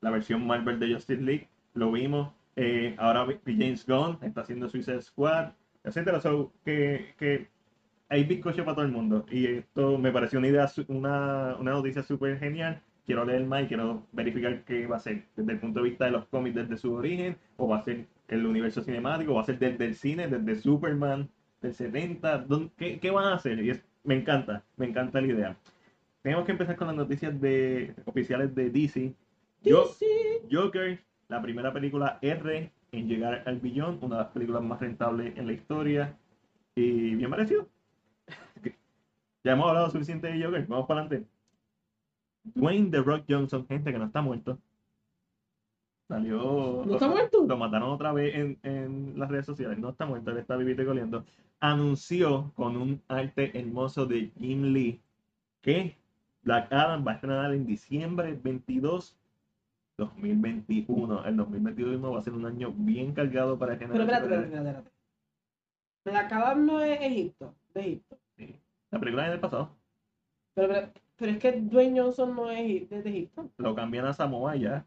la 0.00 0.10
versión 0.10 0.46
Marvel 0.46 0.78
de 0.78 0.92
Justice 0.94 1.22
League, 1.22 1.48
lo 1.74 1.90
vimos. 1.92 2.32
Eh, 2.56 2.94
ahora 2.98 3.26
James 3.46 3.84
Gunn 3.86 4.18
está 4.22 4.42
haciendo 4.42 4.68
Suicide 4.68 5.00
Squad, 5.02 5.52
etcétera. 5.82 6.20
So, 6.20 6.52
que, 6.64 7.14
que 7.18 7.48
hay 8.08 8.24
bizcocho 8.24 8.64
para 8.64 8.76
todo 8.76 8.84
el 8.84 8.92
mundo. 8.92 9.26
Y 9.30 9.46
esto 9.46 9.98
me 9.98 10.12
pareció 10.12 10.38
una 10.38 10.48
idea, 10.48 10.70
una, 10.88 11.56
una 11.58 11.72
noticia 11.72 12.02
súper 12.02 12.38
genial. 12.38 12.80
Quiero 13.06 13.24
leer 13.24 13.44
más 13.44 13.64
y 13.64 13.66
quiero 13.66 14.06
verificar 14.12 14.62
qué 14.64 14.86
va 14.86 14.96
a 14.96 15.00
ser 15.00 15.24
desde 15.36 15.52
el 15.52 15.58
punto 15.58 15.82
de 15.82 15.90
vista 15.90 16.06
de 16.06 16.12
los 16.12 16.26
cómics 16.26 16.54
desde 16.56 16.76
su 16.78 16.94
origen, 16.94 17.36
o 17.58 17.68
va 17.68 17.78
a 17.78 17.82
ser 17.84 18.06
el 18.28 18.46
universo 18.46 18.82
cinemático, 18.82 19.32
o 19.32 19.34
va 19.36 19.42
a 19.42 19.44
ser 19.46 19.58
desde 19.58 19.84
el 19.84 19.94
cine, 19.94 20.26
desde 20.28 20.60
Superman 20.62 21.28
del 21.60 21.74
70. 21.74 22.38
¿dónde- 22.38 22.70
¿Qué, 22.78 22.98
qué 23.00 23.10
van 23.10 23.26
a 23.26 23.34
hacer? 23.34 23.58
Y 23.62 23.70
es- 23.70 23.84
me 24.04 24.14
encanta, 24.14 24.62
me 24.76 24.86
encanta 24.86 25.20
la 25.20 25.26
idea. 25.26 25.56
Tenemos 26.24 26.46
que 26.46 26.52
empezar 26.52 26.74
con 26.76 26.86
las 26.86 26.96
noticias 26.96 27.38
de, 27.38 27.94
oficiales 28.06 28.54
de 28.54 28.70
DC. 28.70 29.14
DC. 29.60 30.06
Joker, 30.50 30.98
la 31.28 31.42
primera 31.42 31.70
película 31.70 32.18
R 32.22 32.72
en 32.92 33.08
llegar 33.08 33.42
al 33.44 33.60
billón, 33.60 33.98
una 34.00 34.16
de 34.16 34.22
las 34.22 34.32
películas 34.32 34.62
más 34.62 34.80
rentables 34.80 35.36
en 35.36 35.46
la 35.46 35.52
historia. 35.52 36.16
Y 36.74 37.14
bien 37.16 37.28
merecido. 37.28 37.68
ya 39.44 39.52
hemos 39.52 39.68
hablado 39.68 39.90
suficiente 39.90 40.28
de 40.28 40.42
Joker, 40.42 40.66
vamos 40.66 40.86
para 40.86 41.02
adelante. 41.02 41.28
Dwayne 42.42 42.90
The 42.90 43.02
Rock 43.02 43.24
Johnson, 43.28 43.66
gente 43.66 43.92
que 43.92 43.98
no 43.98 44.06
está 44.06 44.22
muerto. 44.22 44.58
Salió. 46.08 46.84
¿No 46.86 46.94
está 46.94 47.06
muerto? 47.06 47.44
Lo 47.46 47.58
mataron 47.58 47.90
otra 47.90 48.14
vez 48.14 48.34
en, 48.34 48.58
en 48.62 49.18
las 49.18 49.30
redes 49.30 49.44
sociales. 49.44 49.76
No 49.76 49.90
está 49.90 50.06
muerto, 50.06 50.30
él 50.30 50.38
está 50.38 50.56
vivito 50.56 50.80
y 50.80 50.86
coleando. 50.86 51.26
Anunció 51.60 52.50
con 52.54 52.78
un 52.78 53.02
arte 53.08 53.58
hermoso 53.58 54.06
de 54.06 54.32
Jim 54.38 54.72
Lee 54.72 55.02
que 55.60 56.02
Black 56.44 56.72
Adam 56.72 57.04
va 57.06 57.12
a 57.12 57.14
estrenar 57.14 57.52
en 57.54 57.66
diciembre 57.66 58.38
22, 58.42 59.16
2021. 59.96 61.24
El 61.24 61.36
2021 61.36 62.12
va 62.12 62.18
a 62.18 62.22
ser 62.22 62.32
un 62.34 62.46
año 62.46 62.72
bien 62.76 63.14
cargado 63.14 63.58
para 63.58 63.76
género 63.76 63.92
Pero 63.92 64.04
espérate, 64.04 64.34
espérate, 64.34 64.56
espérate. 64.56 64.90
La 66.04 66.28
Cadam 66.28 66.66
no 66.66 66.80
es 66.82 67.00
Egipto, 67.00 67.54
de 67.72 67.80
Egipto. 67.80 68.18
Sí. 68.36 68.60
La 68.90 69.00
película 69.00 69.24
es 69.24 69.30
del 69.30 69.40
pasado. 69.40 69.70
Pero, 70.54 70.68
pero, 70.68 70.92
pero 71.16 71.32
es 71.32 71.38
que 71.38 71.52
Dwayne 71.60 72.00
Johnson 72.00 72.36
no 72.36 72.50
es 72.50 72.88
de 72.90 73.00
Egipto. 73.08 73.50
Lo 73.56 73.74
cambian 73.74 74.04
a 74.04 74.12
Samoa 74.12 74.54
ya. 74.56 74.84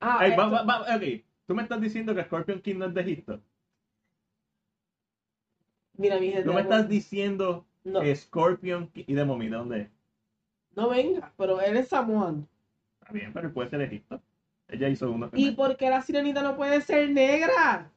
Ah, 0.00 0.26
va- 0.36 0.48
va- 0.48 0.62
va- 0.64 0.96
ok. 0.96 1.02
Tú 1.46 1.54
me 1.54 1.62
estás 1.62 1.80
diciendo 1.80 2.14
que 2.14 2.24
Scorpion 2.24 2.60
King 2.60 2.76
no 2.76 2.84
es 2.86 2.94
de 2.94 3.00
Egipto. 3.00 3.40
mira, 5.96 6.18
mi 6.20 6.26
gente. 6.28 6.44
Tú 6.44 6.52
me 6.52 6.60
estás 6.60 6.88
diciendo 6.88 7.64
no, 7.84 8.00
Scorpion. 8.14 8.90
¿Y 8.94 9.14
de 9.14 9.24
Mommy 9.24 9.48
de 9.48 9.56
dónde 9.56 9.80
es? 9.82 9.88
no 10.76 10.88
venga, 10.88 11.32
pero 11.36 11.60
él 11.60 11.76
es 11.76 11.88
samoano. 11.88 12.48
Está 13.00 13.12
bien, 13.12 13.32
pero 13.32 13.46
él 13.46 13.52
puede 13.54 13.70
ser 13.70 13.80
Egipto. 13.82 14.20
Ella 14.66 14.88
hizo 14.88 15.10
uno. 15.10 15.30
¿Y 15.34 15.52
por 15.52 15.76
qué 15.76 15.88
la 15.90 16.02
sirenita 16.02 16.42
no 16.42 16.56
puede 16.56 16.80
ser 16.80 17.10
negra? 17.10 17.90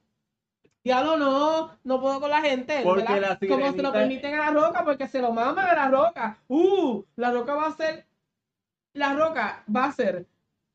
Diablo, 0.83 1.17
no, 1.17 1.71
no 1.83 1.99
puedo 1.99 2.19
con 2.19 2.29
la 2.29 2.41
gente. 2.41 2.81
Porque 2.83 3.03
la 3.19 3.37
Como 3.39 3.71
se 3.71 3.81
lo 3.81 3.89
sirenita- 3.89 3.91
permiten 3.93 4.33
a 4.35 4.37
la 4.37 4.51
roca, 4.51 4.83
porque 4.85 5.07
se 5.07 5.21
lo 5.21 5.31
maman 5.33 5.65
a 5.65 5.73
la 5.73 5.87
roca. 5.89 6.37
Uh, 6.47 7.03
la 7.15 7.31
roca 7.31 7.55
va 7.55 7.67
a 7.67 7.71
ser. 7.71 8.05
La 8.93 9.13
roca 9.15 9.63
va 9.75 9.85
a 9.85 9.91
ser. 9.91 10.27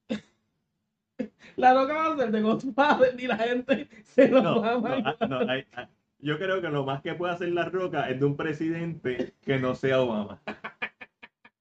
la 1.57 1.75
roca 1.75 1.95
va 1.95 2.07
a 2.13 2.17
ser 2.17 2.31
de 2.31 2.41
Godfather 2.43 3.21
y 3.21 3.27
la 3.27 3.37
gente 3.39 3.89
se 4.05 4.29
lo 4.29 4.43
No, 4.43 4.55
no, 4.57 4.81
mama. 4.81 5.17
ah, 5.21 5.27
no, 5.27 5.39
hay- 5.51 5.67
ah, 5.75 5.89
yo 6.23 6.39
creo 6.39 6.61
que 6.63 6.69
lo 6.69 6.85
más 6.85 7.03
que 7.03 7.15
puede 7.15 7.35
hacer 7.35 7.51
La 7.51 7.67
Roca 7.67 8.09
es 8.09 8.19
de 8.19 8.25
un 8.27 8.37
presidente 8.37 9.35
que 9.43 9.59
no 9.59 9.75
sea 9.75 10.01
Obama. 10.01 10.41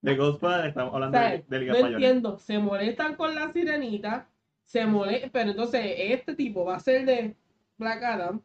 De 0.01 0.15
Godfather 0.15 0.65
estamos 0.67 0.95
hablando 0.95 1.15
de, 1.19 1.23
¿Sabes? 1.23 1.49
de 1.49 1.57
No 1.57 1.61
ligas 1.61 1.79
mayores. 1.79 1.93
entiendo, 2.07 2.37
se 2.39 2.57
molestan 2.57 3.15
con 3.15 3.35
la 3.35 3.51
sirenita, 3.51 4.27
se 4.65 4.83
molestan, 4.87 5.29
pero 5.31 5.51
entonces 5.51 5.81
este 5.95 6.33
tipo 6.33 6.65
va 6.65 6.77
a 6.77 6.79
ser 6.79 7.05
de 7.05 7.35
Black 7.77 8.01
Adam, 8.01 8.41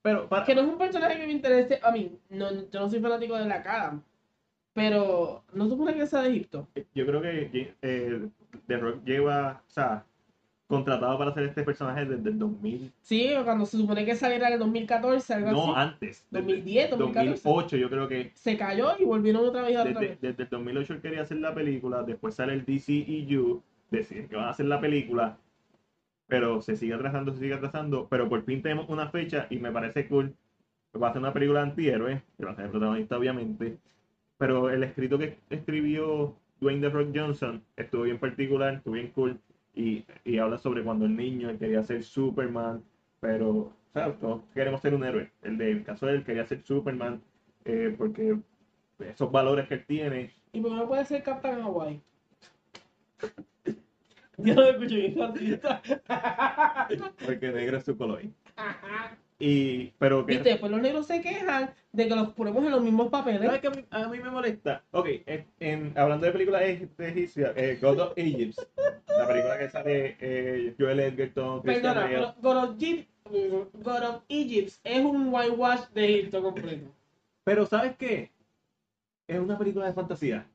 Pero 0.00 0.26
para, 0.30 0.46
que 0.46 0.54
no 0.54 0.62
es 0.62 0.66
un 0.68 0.78
personaje 0.78 1.18
que 1.20 1.26
me 1.26 1.32
interese, 1.32 1.78
a 1.82 1.90
mí, 1.90 2.18
no, 2.30 2.50
yo 2.70 2.80
no 2.80 2.88
soy 2.88 3.00
fanático 3.00 3.36
de 3.36 3.44
Black 3.44 3.66
Adam, 3.66 4.02
pero 4.72 5.44
no 5.52 5.68
supone 5.68 5.94
que 5.94 6.06
sea 6.06 6.22
de 6.22 6.30
Egipto. 6.30 6.68
yo 6.94 7.04
creo 7.06 7.20
que 7.20 7.74
eh, 7.82 8.28
The 8.66 8.76
Rock 8.78 9.04
lleva, 9.04 9.62
o 9.66 9.70
sea, 9.70 10.06
contratado 10.66 11.18
para 11.18 11.30
hacer 11.30 11.44
este 11.44 11.62
personaje 11.62 12.04
desde 12.06 12.30
el 12.30 12.38
2000. 12.38 12.92
Sí, 13.00 13.30
cuando 13.44 13.66
se 13.66 13.76
supone 13.76 14.04
que 14.04 14.14
saliera 14.16 14.46
en 14.48 14.54
el 14.54 14.58
2014, 14.60 15.34
algo 15.34 15.50
No, 15.52 15.76
así, 15.76 15.90
antes. 15.90 16.26
desde 16.30 16.46
2010, 16.46 16.90
2014, 16.90 17.42
2008, 17.48 17.76
yo 17.76 17.90
creo 17.90 18.08
que 18.08 18.32
se 18.34 18.56
cayó 18.56 18.92
y 18.98 19.04
volvieron 19.04 19.46
otra 19.46 19.62
vez 19.62 19.76
a 19.76 19.84
desde, 19.84 20.00
vez. 20.00 20.20
desde 20.20 20.42
el 20.44 20.48
2008 20.48 20.94
él 20.94 21.00
quería 21.00 21.22
hacer 21.22 21.36
la 21.38 21.54
película, 21.54 22.02
después 22.02 22.34
sale 22.34 22.54
el 22.54 22.64
DCEU, 22.64 23.62
decir 23.90 24.26
que 24.28 24.36
van 24.36 24.46
a 24.46 24.50
hacer 24.50 24.66
la 24.66 24.80
película, 24.80 25.36
pero 26.26 26.62
se 26.62 26.76
sigue 26.76 26.94
atrasando, 26.94 27.32
se 27.32 27.40
sigue 27.40 27.54
atrasando, 27.54 28.08
pero 28.08 28.28
por 28.28 28.42
fin 28.44 28.62
tenemos 28.62 28.88
una 28.88 29.10
fecha 29.10 29.46
y 29.50 29.58
me 29.58 29.70
parece 29.70 30.08
cool. 30.08 30.34
Va 31.00 31.08
a 31.08 31.12
ser 31.12 31.20
una 31.20 31.32
película 31.32 31.60
de 31.60 31.70
antihéroe, 31.70 32.22
que 32.38 32.44
va 32.44 32.52
a 32.52 32.54
ser 32.54 32.64
el 32.66 32.70
protagonista 32.70 33.18
obviamente, 33.18 33.78
pero 34.38 34.70
el 34.70 34.82
escrito 34.82 35.18
que 35.18 35.38
escribió 35.50 36.34
Dwayne 36.60 36.80
The 36.80 36.88
Rock 36.88 37.08
Johnson 37.14 37.62
estuvo 37.76 38.02
bien 38.02 38.18
particular, 38.18 38.74
estuvo 38.74 38.94
bien 38.94 39.10
cool, 39.14 39.38
y, 39.74 40.04
y 40.24 40.38
habla 40.38 40.58
sobre 40.58 40.82
cuando 40.82 41.06
el 41.06 41.16
niño 41.16 41.50
él 41.50 41.58
quería 41.58 41.82
ser 41.82 42.02
Superman, 42.02 42.82
pero, 43.20 43.72
¿sabes? 43.92 44.18
Todos 44.20 44.42
queremos 44.52 44.80
ser 44.80 44.94
un 44.94 45.04
héroe. 45.04 45.30
El 45.42 45.58
del 45.58 45.84
caso 45.84 46.06
de 46.06 46.14
él 46.14 46.24
quería 46.24 46.44
ser 46.46 46.62
Superman, 46.62 47.20
eh, 47.64 47.94
porque 47.96 48.38
esos 48.98 49.30
valores 49.30 49.68
que 49.68 49.74
él 49.74 49.84
tiene. 49.86 50.30
¿Y 50.52 50.60
por 50.60 50.70
qué 50.70 50.76
no 50.76 50.88
puede 50.88 51.04
ser 51.04 51.22
Captain 51.22 51.60
Hawaii? 51.60 52.00
Yo 54.36 54.54
lo 54.54 54.68
escuché 54.68 54.96
bien. 55.08 55.60
Porque 57.24 57.52
negro 57.52 57.76
es 57.76 57.84
su 57.84 57.96
color. 57.96 58.22
Y, 59.38 59.86
pero 59.98 60.24
que. 60.24 60.34
Viste, 60.34 60.56
pues 60.56 60.70
los 60.70 60.80
negros 60.80 61.06
se 61.08 61.20
quejan 61.20 61.74
de 61.92 62.08
que 62.08 62.14
los 62.14 62.32
ponemos 62.34 62.64
en 62.64 62.70
los 62.70 62.82
mismos 62.82 63.08
papeles. 63.10 63.42
¿Sabes 63.42 63.60
qué 63.60 63.66
a 63.66 63.70
mí, 63.70 63.84
a 63.90 64.08
mí 64.08 64.18
me 64.20 64.30
molesta? 64.30 64.84
Ok, 64.92 65.08
en, 65.26 65.46
en- 65.58 65.98
hablando 65.98 66.26
de 66.26 66.32
películas 66.32 66.62
egipcias, 66.62 67.52
eh, 67.56 67.78
God 67.82 67.98
of 67.98 68.12
Egypt, 68.16 68.58
la 69.08 69.26
película 69.26 69.58
que 69.58 69.68
sale 69.68 70.16
eh, 70.20 70.74
Joel 70.78 71.00
Edgerton, 71.00 71.62
Christian 71.62 71.94
Perdona, 71.94 72.34
God 72.40 72.56
of, 72.64 72.76
Egypt, 72.80 73.08
God 73.74 74.02
of 74.04 74.22
Egypt 74.28 74.72
es 74.84 75.04
un 75.04 75.34
whitewash 75.34 75.88
de 75.92 76.04
Egipto 76.20 76.42
completo. 76.42 76.86
Pero 77.42 77.66
¿sabes 77.66 77.96
qué? 77.96 78.30
Es 79.26 79.38
una 79.40 79.58
película 79.58 79.86
de 79.86 79.92
fantasía. 79.94 80.46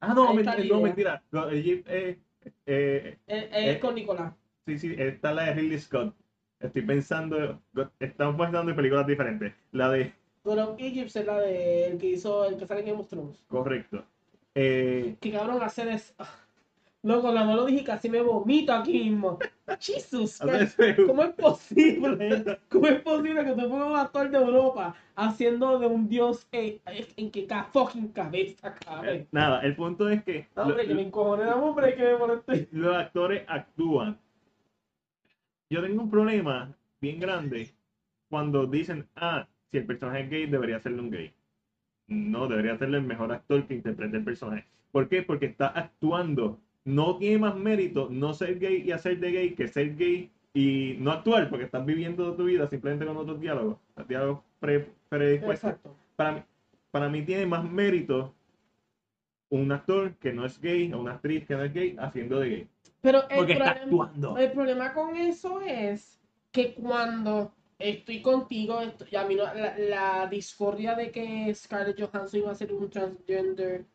Ah, 0.00 0.12
no, 0.14 0.28
Ahí 0.30 0.36
men- 0.36 0.48
está 0.48 0.58
la 0.58 0.64
no, 0.64 0.80
mentira. 0.80 1.22
God 1.30 1.44
of 1.46 1.52
Egypt, 1.52 1.86
eh, 1.88 2.18
eh, 2.66 3.18
Es, 3.26 3.44
es 3.44 3.76
Eh. 3.76 3.80
con 3.80 3.94
Nicolás. 3.94 4.32
sí, 4.66 4.78
sí, 4.78 4.94
está 4.98 5.32
la 5.32 5.44
de 5.44 5.54
Ridley 5.54 5.78
Scott. 5.78 6.14
Estoy 6.60 6.82
pensando, 6.82 7.58
estamos 7.98 8.36
pensando 8.36 8.70
en 8.70 8.76
películas 8.76 9.06
diferentes. 9.06 9.54
La 9.72 9.88
de 9.90 10.12
Egypt 10.78 11.16
es 11.16 11.26
la 11.26 11.40
de 11.40 11.86
el 11.88 11.98
que 11.98 12.06
hizo 12.08 12.44
el 12.44 12.56
que 12.58 12.66
sale 12.66 12.80
en 12.80 12.86
Game 12.86 13.00
of 13.00 13.08
Thrones. 13.08 13.42
Correcto. 13.48 14.04
Eh, 14.54 15.16
Que 15.20 15.32
cabrón 15.32 15.62
hacer 15.62 15.88
es. 15.88 16.14
Loco, 17.02 17.32
la 17.32 17.44
lo 17.46 17.64
dije 17.64 17.80
y 17.80 17.84
casi 17.84 18.10
me 18.10 18.20
vomito 18.20 18.74
aquí 18.74 18.92
mismo. 19.04 19.38
Jesus 19.80 20.38
¿Cómo 21.06 21.22
es 21.22 21.32
posible? 21.34 22.58
¿Cómo 22.68 22.86
es 22.88 23.00
posible 23.00 23.42
que 23.42 23.52
tú 23.52 23.70
pongas 23.70 23.88
un 23.88 23.96
actor 23.96 24.30
de 24.30 24.36
Europa 24.36 24.94
haciendo 25.16 25.78
de 25.78 25.86
un 25.86 26.10
dios 26.10 26.46
eh, 26.52 26.78
en 27.16 27.30
que 27.30 27.46
cada 27.46 27.64
fucking 27.64 28.08
cabeza 28.08 28.74
cabe? 28.74 29.14
Eh, 29.14 29.26
Nada, 29.32 29.60
el 29.62 29.74
punto 29.76 30.10
es 30.10 30.22
que 30.24 30.46
No, 30.54 30.64
lo- 30.64 30.68
hombre, 30.70 30.86
que 30.86 30.94
me 30.94 31.02
encojoné, 31.02 31.44
hombre, 31.52 31.94
que 31.94 32.02
me 32.02 32.16
moleste. 32.18 32.68
los 32.72 32.94
actores 32.94 33.44
actúan. 33.48 34.18
Yo 35.70 35.80
tengo 35.82 36.02
un 36.02 36.10
problema 36.10 36.74
bien 37.00 37.20
grande 37.20 37.70
cuando 38.28 38.66
dicen, 38.66 39.06
ah, 39.14 39.46
si 39.70 39.78
el 39.78 39.86
personaje 39.86 40.22
es 40.22 40.30
gay, 40.30 40.46
debería 40.46 40.80
serle 40.80 41.00
un 41.00 41.10
gay. 41.10 41.32
No, 42.08 42.48
debería 42.48 42.76
serle 42.76 42.98
el 42.98 43.04
mejor 43.04 43.30
actor 43.32 43.64
que 43.66 43.74
interprete 43.74 44.16
el 44.16 44.24
personaje. 44.24 44.64
¿Por 44.90 45.08
qué? 45.08 45.22
Porque 45.22 45.46
está 45.46 45.68
actuando. 45.68 46.58
No 46.84 47.18
tiene 47.18 47.38
más 47.38 47.56
mérito 47.56 48.08
no 48.10 48.34
ser 48.34 48.58
gay 48.58 48.82
y 48.84 48.90
hacer 48.90 49.20
de 49.20 49.30
gay 49.30 49.54
que 49.54 49.68
ser 49.68 49.96
gay 49.96 50.30
y 50.52 50.96
no 50.98 51.12
actuar, 51.12 51.48
porque 51.48 51.66
estás 51.66 51.86
viviendo 51.86 52.34
tu 52.34 52.44
vida 52.44 52.66
simplemente 52.66 53.06
con 53.06 53.16
otros 53.16 53.40
diálogos, 53.40 53.78
diálogos 54.08 54.40
pre- 54.58 54.88
predispuestos 55.08 55.70
Exacto. 55.70 55.94
para 56.16 56.32
mí, 56.32 56.42
para 56.90 57.08
mí 57.08 57.22
tiene 57.22 57.46
más 57.46 57.70
mérito 57.70 58.34
un 59.50 59.70
actor 59.70 60.14
que 60.16 60.32
no 60.32 60.44
es 60.44 60.60
gay 60.60 60.92
o 60.92 61.00
una 61.00 61.12
actriz 61.12 61.46
que 61.46 61.54
no 61.54 61.62
es 61.62 61.72
gay 61.72 61.94
haciendo 62.00 62.40
de 62.40 62.48
gay. 62.48 62.68
Pero 63.02 63.28
el 63.30 63.36
Porque 63.36 63.52
está 63.54 63.74
problema, 63.74 64.04
actuando. 64.04 64.38
el 64.38 64.52
problema 64.52 64.92
con 64.94 65.16
eso 65.16 65.60
es 65.62 66.18
que 66.52 66.74
cuando 66.74 67.54
estoy 67.78 68.20
contigo, 68.20 68.80
esto- 68.80 69.06
y 69.10 69.16
a 69.16 69.24
mí 69.24 69.34
no- 69.36 69.44
la, 69.54 69.78
la 69.78 70.26
discordia 70.26 70.94
de 70.94 71.10
que 71.10 71.54
Scarlett 71.54 71.98
Johansson 72.00 72.40
iba 72.40 72.50
a 72.52 72.54
ser 72.54 72.72
un 72.72 72.90
transgender, 72.90 73.86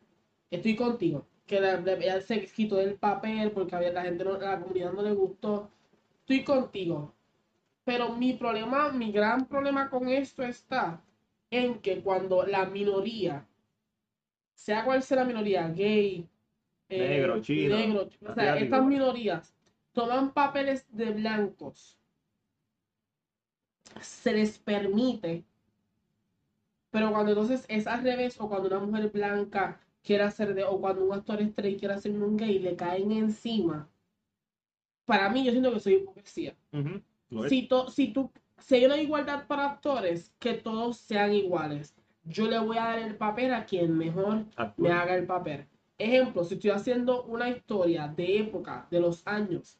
estoy 0.50 0.74
contigo. 0.74 1.26
Que 1.46 1.60
la, 1.60 1.80
la- 1.80 1.92
ella 1.92 2.20
se 2.20 2.44
quitó 2.46 2.76
del 2.76 2.94
papel 2.96 3.52
porque 3.52 3.76
había, 3.76 3.92
la 3.92 4.02
gente, 4.02 4.24
no, 4.24 4.36
la 4.38 4.58
comunidad 4.60 4.92
no 4.92 5.02
le 5.02 5.12
gustó. 5.12 5.70
Estoy 6.20 6.42
contigo. 6.42 7.14
Pero 7.84 8.08
mi 8.16 8.32
problema, 8.32 8.90
mi 8.90 9.12
gran 9.12 9.46
problema 9.46 9.88
con 9.88 10.08
esto 10.08 10.42
está 10.42 11.00
en 11.50 11.78
que 11.80 12.02
cuando 12.02 12.44
la 12.44 12.64
minoría, 12.66 13.46
sea 14.54 14.84
cual 14.84 15.04
sea 15.04 15.18
la 15.18 15.24
minoría, 15.24 15.68
gay, 15.68 16.28
eh, 16.88 16.98
Negro, 17.08 17.40
chino, 17.42 17.76
negro, 17.76 18.02
o 18.02 18.10
sea, 18.10 18.30
asiático. 18.32 18.64
estas 18.64 18.86
minorías 18.86 19.54
toman 19.92 20.32
papeles 20.32 20.86
de 20.90 21.10
blancos, 21.10 21.98
se 24.00 24.32
les 24.32 24.58
permite, 24.58 25.44
pero 26.90 27.10
cuando 27.10 27.32
entonces 27.32 27.64
es 27.68 27.86
al 27.86 28.02
revés, 28.02 28.36
o 28.40 28.48
cuando 28.48 28.68
una 28.68 28.80
mujer 28.80 29.10
blanca 29.10 29.80
quiere 30.02 30.24
hacer 30.24 30.54
de, 30.54 30.64
o 30.64 30.80
cuando 30.80 31.04
un 31.04 31.12
actor 31.12 31.40
straight 31.42 31.78
quiere 31.78 31.94
hacer 31.94 32.12
un 32.12 32.36
gay, 32.36 32.58
le 32.58 32.76
caen 32.76 33.10
encima. 33.12 33.88
Para 35.04 35.28
mí, 35.28 35.44
yo 35.44 35.50
siento 35.52 35.72
que 35.72 35.80
soy 35.80 35.94
hipocresía. 35.94 36.56
Lo 37.30 37.44
es. 37.44 37.50
Si, 37.50 37.66
to- 37.68 37.88
si, 37.90 38.08
tú, 38.12 38.30
si 38.58 38.76
hay 38.76 38.86
una 38.86 38.96
igualdad 38.98 39.46
para 39.46 39.66
actores, 39.70 40.32
que 40.38 40.54
todos 40.54 40.96
sean 40.96 41.32
iguales. 41.32 41.94
Yo 42.24 42.48
le 42.48 42.58
voy 42.58 42.76
a 42.76 42.84
dar 42.86 42.98
el 42.98 43.16
papel 43.16 43.54
a 43.54 43.64
quien 43.66 43.96
mejor 43.96 44.46
Actúa. 44.56 44.88
me 44.88 44.92
haga 44.94 45.14
el 45.14 45.26
papel. 45.26 45.66
Ejemplo, 45.98 46.44
si 46.44 46.54
estoy 46.54 46.70
haciendo 46.70 47.24
una 47.24 47.48
historia 47.48 48.08
de 48.08 48.38
época, 48.40 48.86
de 48.90 49.00
los 49.00 49.26
años 49.26 49.78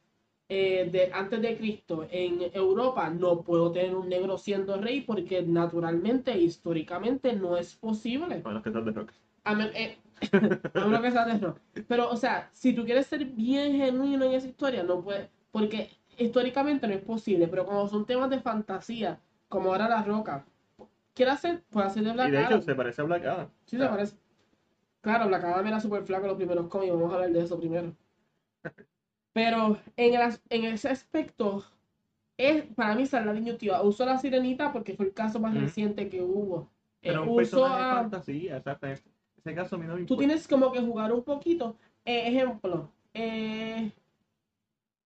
eh, 0.49 0.89
de 0.91 1.11
antes 1.13 1.43
de 1.43 1.57
Cristo 1.59 2.07
en 2.11 2.41
Europa, 2.55 3.11
no 3.11 3.43
puedo 3.43 3.71
tener 3.73 3.95
un 3.95 4.09
negro 4.09 4.39
siendo 4.39 4.81
rey 4.81 5.03
porque 5.03 5.43
naturalmente, 5.43 6.39
históricamente, 6.39 7.35
no 7.35 7.57
es 7.57 7.75
posible. 7.75 8.41
Bueno, 8.43 8.63
que 8.63 8.69
estás 8.71 8.85
de 8.85 8.93
rock. 8.93 9.13
A 9.45 9.55
men- 9.55 9.73
eh, 9.75 9.99
a 10.75 10.85
menos 10.87 11.03
que 11.03 11.11
sea 11.11 11.25
de 11.27 11.39
rock. 11.39 11.59
Pero, 11.87 12.11
o 12.11 12.17
sea, 12.17 12.49
si 12.53 12.73
tú 12.73 12.85
quieres 12.85 13.07
ser 13.07 13.25
bien 13.27 13.77
genuino 13.77 14.25
en 14.25 14.33
esa 14.33 14.49
historia, 14.49 14.83
no 14.85 15.03
puedes, 15.03 15.29
porque 15.51 15.91
históricamente 16.17 16.87
no 16.89 16.95
es 16.95 17.03
posible, 17.03 17.47
pero 17.49 17.67
como 17.67 17.87
son 17.89 18.07
temas 18.07 18.31
de 18.31 18.41
fantasía, 18.41 19.21
como 19.49 19.71
ahora 19.73 19.89
La 19.89 20.03
Roca, 20.03 20.47
quiere 21.15 21.33
hacer, 21.33 21.63
puede 21.71 21.87
hacer 21.87 22.05
de 22.05 22.13
Black 22.13 22.29
Y 22.29 22.31
de 22.31 22.39
hecho 22.43 22.49
Adam. 22.55 22.63
se 22.63 22.75
parece 22.75 23.03
a 23.03 23.05
Black 23.05 23.25
Adam. 23.25 23.49
Sí, 23.67 23.77
se 23.79 23.87
parece. 23.87 24.17
Claro, 25.07 25.29
Black 25.29 25.45
Adam 25.45 25.65
era 25.69 25.79
súper 25.79 26.03
flaco 26.03 26.25
en 26.25 26.31
los 26.31 26.37
primeros 26.37 26.67
cómics, 26.67 26.93
vamos 26.93 27.13
a 27.13 27.15
hablar 27.15 27.31
de 27.31 27.41
eso 27.41 27.57
primero. 27.57 27.95
Pero 29.33 29.79
en, 29.97 30.15
el 30.21 30.41
en 30.49 30.65
ese 30.65 30.89
aspecto, 30.89 31.65
es, 32.37 32.65
para 32.75 32.97
mí 32.97 33.07
Saladin 33.07 33.57
Tío 33.57 33.81
usó 33.85 34.05
la 34.05 34.19
sirenita 34.19 34.73
porque 34.73 34.95
fue 34.97 35.07
el 35.07 35.15
caso 35.15 35.39
más 35.39 35.55
reciente 35.55 36.09
que 36.09 36.21
hubo. 36.21 36.73
Eh, 37.03 37.11
Pero 37.11 37.23
un 37.23 37.29
usó 37.29 37.37
personaje 37.37 37.77
de 37.77 37.83
a- 37.85 37.91
fantasía, 38.03 38.57
exacto. 38.57 38.87
En 38.87 38.93
ese- 38.95 39.55
caso 39.55 39.77
a 39.77 39.79
mí 39.79 39.87
no 39.87 39.95
me 39.95 40.03
tú 40.07 40.17
tienes 40.17 40.49
como 40.49 40.73
que 40.73 40.81
jugar 40.81 41.13
un 41.13 41.23
poquito. 41.23 41.77
Eh, 42.05 42.27
ejemplo, 42.27 42.91
eh, 43.15 43.93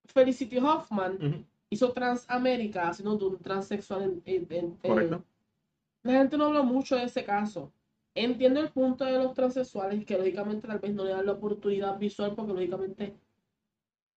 Felicity 0.06 0.56
Hoffman 0.56 1.16
Ujú, 1.16 1.44
hizo 1.68 1.92
Transamérica 1.92 2.88
haciendo 2.88 3.28
un 3.28 3.36
transexual 3.38 4.04
en, 4.04 4.22
en- 4.24 4.46
en- 4.50 4.78
eh, 4.82 4.88
Correcto. 4.88 5.22
la 6.04 6.12
gente 6.12 6.38
no 6.38 6.46
habló 6.46 6.64
mucho 6.64 6.96
de 6.96 7.04
ese 7.04 7.22
caso. 7.22 7.70
Entiendo 8.14 8.60
el 8.60 8.70
punto 8.70 9.04
de 9.04 9.18
los 9.18 9.34
transexuales 9.34 10.04
que 10.04 10.18
lógicamente 10.18 10.66
tal 10.66 10.78
vez 10.80 10.94
no 10.94 11.04
le 11.04 11.12
dan 11.12 11.26
la 11.26 11.32
oportunidad 11.32 11.98
visual 11.98 12.34
porque 12.34 12.52
lógicamente 12.52 13.14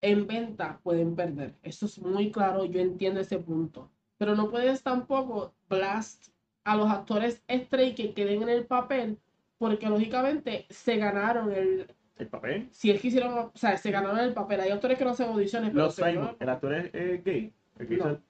en 0.02 0.26
venta 0.26 0.80
pueden 0.82 1.14
perder. 1.14 1.54
Eso 1.62 1.86
es 1.86 1.98
muy 2.00 2.30
claro, 2.30 2.64
yo 2.64 2.80
entiendo 2.80 3.20
ese 3.20 3.38
punto. 3.38 3.90
Pero 4.18 4.34
no 4.34 4.50
puedes 4.50 4.82
tampoco 4.82 5.54
blast 5.68 6.28
a 6.64 6.76
los 6.76 6.90
actores 6.90 7.42
straight 7.48 7.96
que 7.96 8.12
queden 8.14 8.42
en 8.42 8.48
el 8.48 8.66
papel 8.66 9.18
porque 9.58 9.88
lógicamente 9.88 10.66
se 10.70 10.96
ganaron 10.96 11.52
el... 11.52 11.86
El 12.16 12.28
papel. 12.28 12.68
Si 12.70 12.90
es 12.90 13.00
que 13.00 13.08
hicieron, 13.08 13.36
o 13.38 13.52
sea, 13.54 13.76
se 13.76 13.90
ganaron 13.90 14.18
el 14.20 14.32
papel. 14.34 14.60
Hay 14.60 14.70
actores 14.70 14.98
que 14.98 15.04
no 15.04 15.10
hacen 15.10 15.28
audiciones, 15.30 15.70
pero 15.70 15.84
Los 15.86 15.96
Simon. 15.96 16.36
El 16.38 16.48
actor 16.48 16.74
es 16.74 16.90
eh, 16.94 17.22
gay. 17.24 17.52
El 17.78 17.88
que 17.88 17.96
No. 17.96 18.04
hizo- 18.12 18.20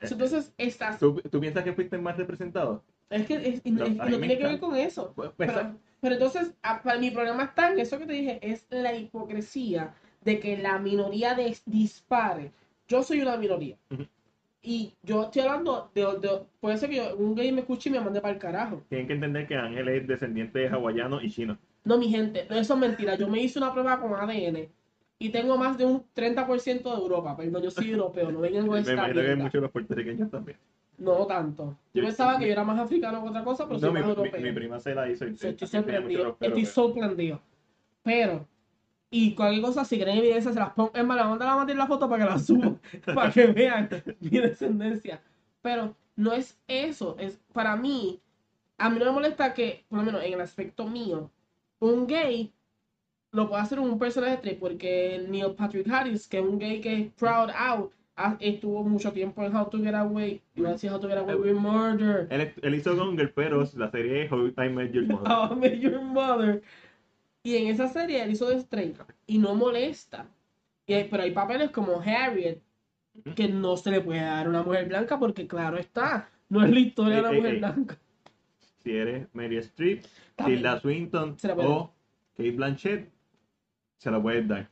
Entonces, 0.00 0.52
estás... 0.58 0.98
¿Tú, 1.00 1.20
¿Tú 1.30 1.40
piensas 1.40 1.64
que 1.64 1.72
fuiste 1.72 1.98
más 1.98 2.16
representado? 2.16 2.84
Es 3.14 3.26
que 3.26 3.34
es- 3.48 3.64
No, 3.64 3.88
me 3.88 4.18
tiene 4.18 4.38
que 4.38 4.44
ver 4.44 4.58
con 4.60 4.76
eso. 4.76 5.12
Pues, 5.14 5.30
pues, 5.36 5.50
Pero, 5.52 5.76
pero 6.00 6.14
entonces, 6.14 6.52
a- 6.62 6.82
para 6.82 6.98
mi 6.98 7.10
problema 7.10 7.44
está 7.44 7.72
en 7.72 7.78
eso 7.78 7.98
que 7.98 8.06
te 8.06 8.12
dije, 8.12 8.38
es 8.42 8.66
la 8.70 8.94
hipocresía 8.94 9.94
de 10.22 10.40
que 10.40 10.56
la 10.56 10.78
minoría 10.78 11.36
dispare. 11.66 12.50
Yo 12.88 13.02
soy 13.02 13.20
una 13.20 13.36
minoría. 13.36 13.76
Y 14.62 14.94
yo 15.02 15.24
estoy 15.24 15.42
hablando 15.42 15.90
de, 15.94 16.02
de- 16.20 16.40
puede 16.60 16.78
ser 16.78 16.88
que 16.90 16.96
yo- 16.96 17.16
un 17.16 17.34
gay 17.34 17.52
me 17.52 17.60
escuche 17.60 17.90
y 17.90 17.92
me 17.92 18.00
mande 18.00 18.20
para 18.20 18.32
el 18.32 18.40
carajo. 18.40 18.82
Tienen 18.88 19.06
que 19.06 19.12
entender 19.12 19.46
que 19.46 19.54
Ángel 19.54 19.88
es 19.88 20.06
descendiente 20.06 20.58
de 20.60 20.68
hawaiano 20.68 21.20
y 21.20 21.30
chino. 21.30 21.58
No, 21.84 21.98
mi 21.98 22.08
gente, 22.08 22.46
eso 22.50 22.74
es 22.74 22.80
mentira. 22.80 23.14
Yo 23.14 23.28
me 23.28 23.40
hice 23.40 23.58
una 23.58 23.72
prueba 23.72 24.00
con 24.00 24.14
ADN 24.14 24.70
y 25.18 25.28
tengo 25.28 25.58
más 25.58 25.76
de 25.76 25.84
un 25.84 26.02
30% 26.14 26.90
de 26.90 26.96
Europa. 26.96 27.36
Perdón, 27.36 27.62
yo 27.62 27.70
soy 27.70 27.90
europeo, 27.90 28.32
no 28.32 28.40
vengan 28.40 28.66
con 28.66 28.74
Me 28.74 28.80
esta 28.80 28.94
imagino 28.94 29.20
que 29.20 29.28
hay 29.28 29.36
muchos 29.36 29.52
de 29.52 29.60
los 29.60 29.70
puertorriqueños 29.70 30.30
también. 30.30 30.56
No 30.98 31.26
tanto. 31.26 31.76
Yo 31.92 32.02
Yo- 32.02 32.06
pensaba 32.08 32.38
que 32.38 32.46
yo 32.46 32.52
era 32.52 32.64
más 32.64 32.78
africano 32.78 33.22
que 33.22 33.28
otra 33.28 33.44
cosa, 33.44 33.64
pero 33.64 33.74
No, 33.74 33.80
soy 33.80 33.92
mi, 33.92 34.00
más 34.00 34.08
europeo. 34.08 34.40
mi 34.40 34.52
prima 34.52 34.78
se 34.80 34.94
la 34.94 35.08
hizo 35.10 35.26
y 35.26 35.36
Sí, 35.36 35.48
estoy 35.48 35.68
sorprendido. 35.68 36.28
Estoy 36.40 36.50
pero- 36.52 36.66
sorprendido. 36.66 37.40
Pero, 38.02 38.46
y 39.10 39.34
cualquier 39.34 39.62
cosa, 39.62 39.84
si 39.84 39.96
quieren 39.96 40.18
evidencia, 40.18 40.52
se 40.52 40.58
las 40.58 40.70
pongo. 40.72 40.92
Es 40.94 41.04
más, 41.04 41.16
la 41.16 41.24
manda 41.28 41.50
a 41.52 41.56
matar 41.56 41.76
la 41.76 41.86
foto 41.86 42.08
para 42.08 42.24
que 42.24 42.30
la 42.30 42.38
suba, 42.38 42.74
para 43.14 43.32
que 43.32 43.46
vean 43.46 43.88
mi 44.20 44.38
descendencia. 44.38 45.20
Pero 45.62 45.94
no 46.16 46.32
es 46.32 46.58
eso. 46.68 47.16
Es 47.18 47.38
para 47.52 47.76
mí, 47.76 48.20
a 48.78 48.90
mí 48.90 48.98
no 48.98 49.06
me 49.06 49.10
molesta 49.12 49.54
que, 49.54 49.84
por 49.88 49.98
lo 50.00 50.04
menos 50.04 50.22
en 50.22 50.32
el 50.34 50.40
aspecto 50.40 50.86
mío, 50.86 51.30
un 51.80 52.06
gay 52.06 52.52
lo 53.32 53.48
puede 53.48 53.62
hacer 53.62 53.80
un 53.80 53.98
personaje 53.98 54.34
straight, 54.34 54.60
porque 54.60 55.24
Neil 55.28 55.54
Patrick 55.56 55.88
Harris, 55.90 56.28
que 56.28 56.38
es 56.38 56.44
un 56.44 56.58
gay 56.58 56.80
que 56.80 56.94
es 57.00 57.12
proud 57.14 57.50
out, 57.56 57.92
estuvo 58.40 58.84
mucho 58.84 59.12
tiempo 59.12 59.42
en 59.44 59.54
How 59.54 59.68
to 59.70 59.78
Get 59.78 59.94
Away, 59.94 60.40
iba 60.54 60.68
a 60.68 60.72
decir 60.72 60.90
How 60.90 61.00
to 61.00 61.08
Get 61.08 61.18
Away 61.18 61.34
with 61.34 61.54
Murder. 61.54 62.28
Él, 62.30 62.52
él 62.62 62.74
hizo 62.74 62.94
Gonger, 62.96 63.32
pero 63.34 63.64
la 63.76 63.90
serie 63.90 64.24
es 64.24 64.32
How 64.32 64.46
I 64.48 64.68
Met 64.68 64.92
Your 64.92 65.06
Mother. 65.06 65.26
How 65.32 65.52
I 65.52 65.56
Met 65.56 65.80
Your 65.80 66.00
Mother. 66.00 66.62
Y 67.42 67.56
en 67.56 67.66
esa 67.68 67.88
serie 67.88 68.22
él 68.22 68.30
hizo 68.30 68.48
de 68.48 68.56
straight 68.56 68.96
y 69.26 69.38
no 69.38 69.54
molesta. 69.54 70.26
Y 70.86 70.94
hay- 70.94 71.08
pero 71.10 71.22
hay 71.22 71.32
papeles 71.32 71.70
como 71.70 72.00
Harriet 72.00 72.60
que 73.36 73.48
no 73.48 73.76
se 73.76 73.90
le 73.90 74.00
puede 74.00 74.20
dar 74.20 74.46
a 74.46 74.48
una 74.50 74.62
mujer 74.62 74.88
blanca 74.88 75.18
porque 75.18 75.46
claro 75.46 75.76
está, 75.78 76.28
no 76.48 76.64
es 76.64 76.70
la 76.72 76.80
historia 76.80 77.14
de 77.16 77.20
una 77.20 77.30
ey, 77.30 77.36
mujer 77.36 77.52
ey. 77.54 77.58
blanca. 77.58 77.98
Si 78.82 78.90
eres 78.96 79.28
Mary 79.32 79.56
Streep. 79.58 80.04
Tilda 80.36 80.80
Swinton 80.80 81.36
o 81.58 81.92
Kate 82.36 82.50
Blanchett, 82.50 83.08
se 83.98 84.10
la 84.10 84.20
puedes 84.20 84.46
dar. 84.48 84.68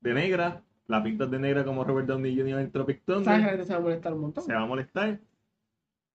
De 0.00 0.14
negra, 0.14 0.62
la 0.90 1.02
pintas 1.02 1.30
de 1.30 1.38
negra 1.38 1.64
como 1.64 1.84
Robert 1.84 2.06
Downey 2.08 2.36
Jr. 2.36 2.60
en 2.60 2.72
Tropic 2.72 3.02
¿Sabes 3.22 3.40
que 3.40 3.44
la 3.44 3.50
Thunder, 3.50 3.50
gente 3.50 3.64
se 3.66 3.72
va 3.72 3.78
a 3.78 3.82
molestar 3.82 4.12
un 4.14 4.20
montón? 4.20 4.44
se 4.44 4.54
va 4.54 4.62
a 4.62 4.66
molestar, 4.66 5.20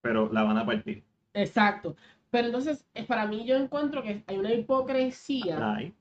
pero 0.01 0.31
la 0.33 0.43
van 0.43 0.57
a 0.57 0.65
partir. 0.65 1.03
Exacto. 1.33 1.95
Pero 2.31 2.47
entonces, 2.47 2.85
es 2.93 3.05
para 3.05 3.27
mí 3.27 3.45
yo 3.45 3.55
encuentro 3.55 4.01
que 4.03 4.23
hay 4.27 4.37
una 4.37 4.53
hipocresía 4.53 5.71
Ay. 5.75 5.93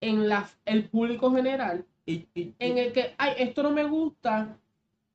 en 0.00 0.28
la, 0.28 0.48
el 0.64 0.88
público 0.88 1.32
general 1.32 1.86
Y, 2.06 2.28
y- 2.34 2.54
en 2.58 2.78
el 2.78 2.92
que, 2.92 3.14
ay, 3.18 3.34
esto 3.38 3.62
no 3.62 3.70
me 3.70 3.84
gusta. 3.84 4.58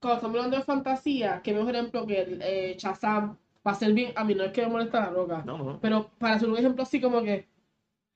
Cuando 0.02 0.16
estamos 0.18 0.38
hablando 0.38 0.58
de 0.58 0.64
fantasía, 0.64 1.42
que 1.44 1.54
mejor 1.54 1.76
ejemplo 1.76 2.06
que 2.08 2.22
el 2.22 2.42
eh, 2.42 2.76
Shazam, 2.80 3.38
para 3.64 3.76
ser 3.78 3.94
bien, 3.94 4.14
a 4.16 4.24
mí 4.24 4.36
no 4.36 4.44
es 4.46 4.52
que 4.54 4.62
me 4.64 4.70
molesta 4.70 5.02
la 5.02 5.10
roca, 5.12 5.44
no, 5.46 5.58
no. 5.58 5.80
pero 5.82 6.10
para 6.20 6.36
hacer 6.36 6.50
un 6.50 6.58
ejemplo 6.58 6.84
así 6.84 7.02
como 7.02 7.22
que, 7.24 7.48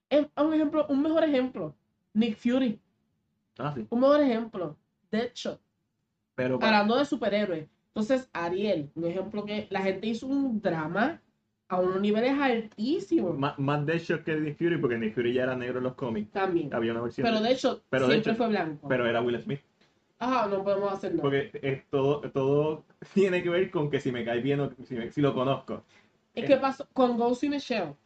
es 0.10 0.28
un 0.38 0.54
ejemplo, 0.54 0.88
un 0.90 1.02
mejor 1.04 1.24
ejemplo, 1.26 1.76
Nick 2.14 2.38
Fury, 2.38 2.80
Ah, 3.58 3.74
sí. 3.76 3.86
un 3.90 4.00
mejor 4.00 4.22
ejemplo. 4.22 4.78
Deadshot, 5.12 5.60
Pero 6.36 6.56
hablando 6.56 6.98
de 6.98 7.06
superhéroes. 7.06 7.68
Entonces, 7.90 8.28
Ariel, 8.34 8.90
un 8.96 9.06
ejemplo 9.06 9.46
que 9.46 9.68
la 9.70 9.82
gente 9.82 10.08
hizo 10.08 10.26
un 10.26 10.60
drama 10.60 11.22
a 11.68 11.80
unos 11.80 12.02
niveles 12.02 12.34
altísimos 12.40 13.38
más, 13.38 13.58
más 13.60 13.86
Deadshot 13.86 14.24
que 14.24 14.36
Nick 14.36 14.58
Fury, 14.58 14.78
porque 14.78 14.98
Nick 14.98 15.14
Fury 15.14 15.34
ya 15.34 15.44
era 15.44 15.56
negro 15.56 15.78
en 15.78 15.84
los 15.84 15.94
cómics. 15.94 16.32
también. 16.32 16.74
Había 16.74 16.92
una 16.94 17.02
versión. 17.02 17.26
Pero 17.26 17.40
de- 17.42 17.50
Deadshot 17.50 17.84
Pero 17.90 18.08
siempre 18.08 18.32
Deadshot- 18.34 18.38
fue 18.38 18.48
blanco. 18.50 18.88
pero 18.88 19.06
era 19.08 19.22
Will 19.22 19.40
Smith. 19.42 19.60
Ajá, 20.18 20.48
no 20.48 20.64
podemos 20.64 20.92
hacer 20.92 21.12
nada. 21.12 21.22
Porque 21.22 21.52
es 21.62 21.86
todo, 21.90 22.22
todo 22.32 22.86
tiene 23.14 23.44
que 23.44 23.50
ver 23.50 23.70
con 23.70 23.92
que 23.92 24.00
si 24.00 24.12
me 24.12 24.24
cae 24.26 24.42
bien 24.42 24.60
o 24.62 24.72
si, 24.84 24.96
me- 24.96 25.12
si 25.12 25.22
lo 25.22 25.34
conozco. 25.36 25.84
Es 26.34 26.46
que 26.46 26.58
pasó 26.58 26.88
con 26.94 27.18
Ghost 27.18 27.44
y 27.44 27.50
Michelle, 27.50 27.84
Con- 27.86 27.98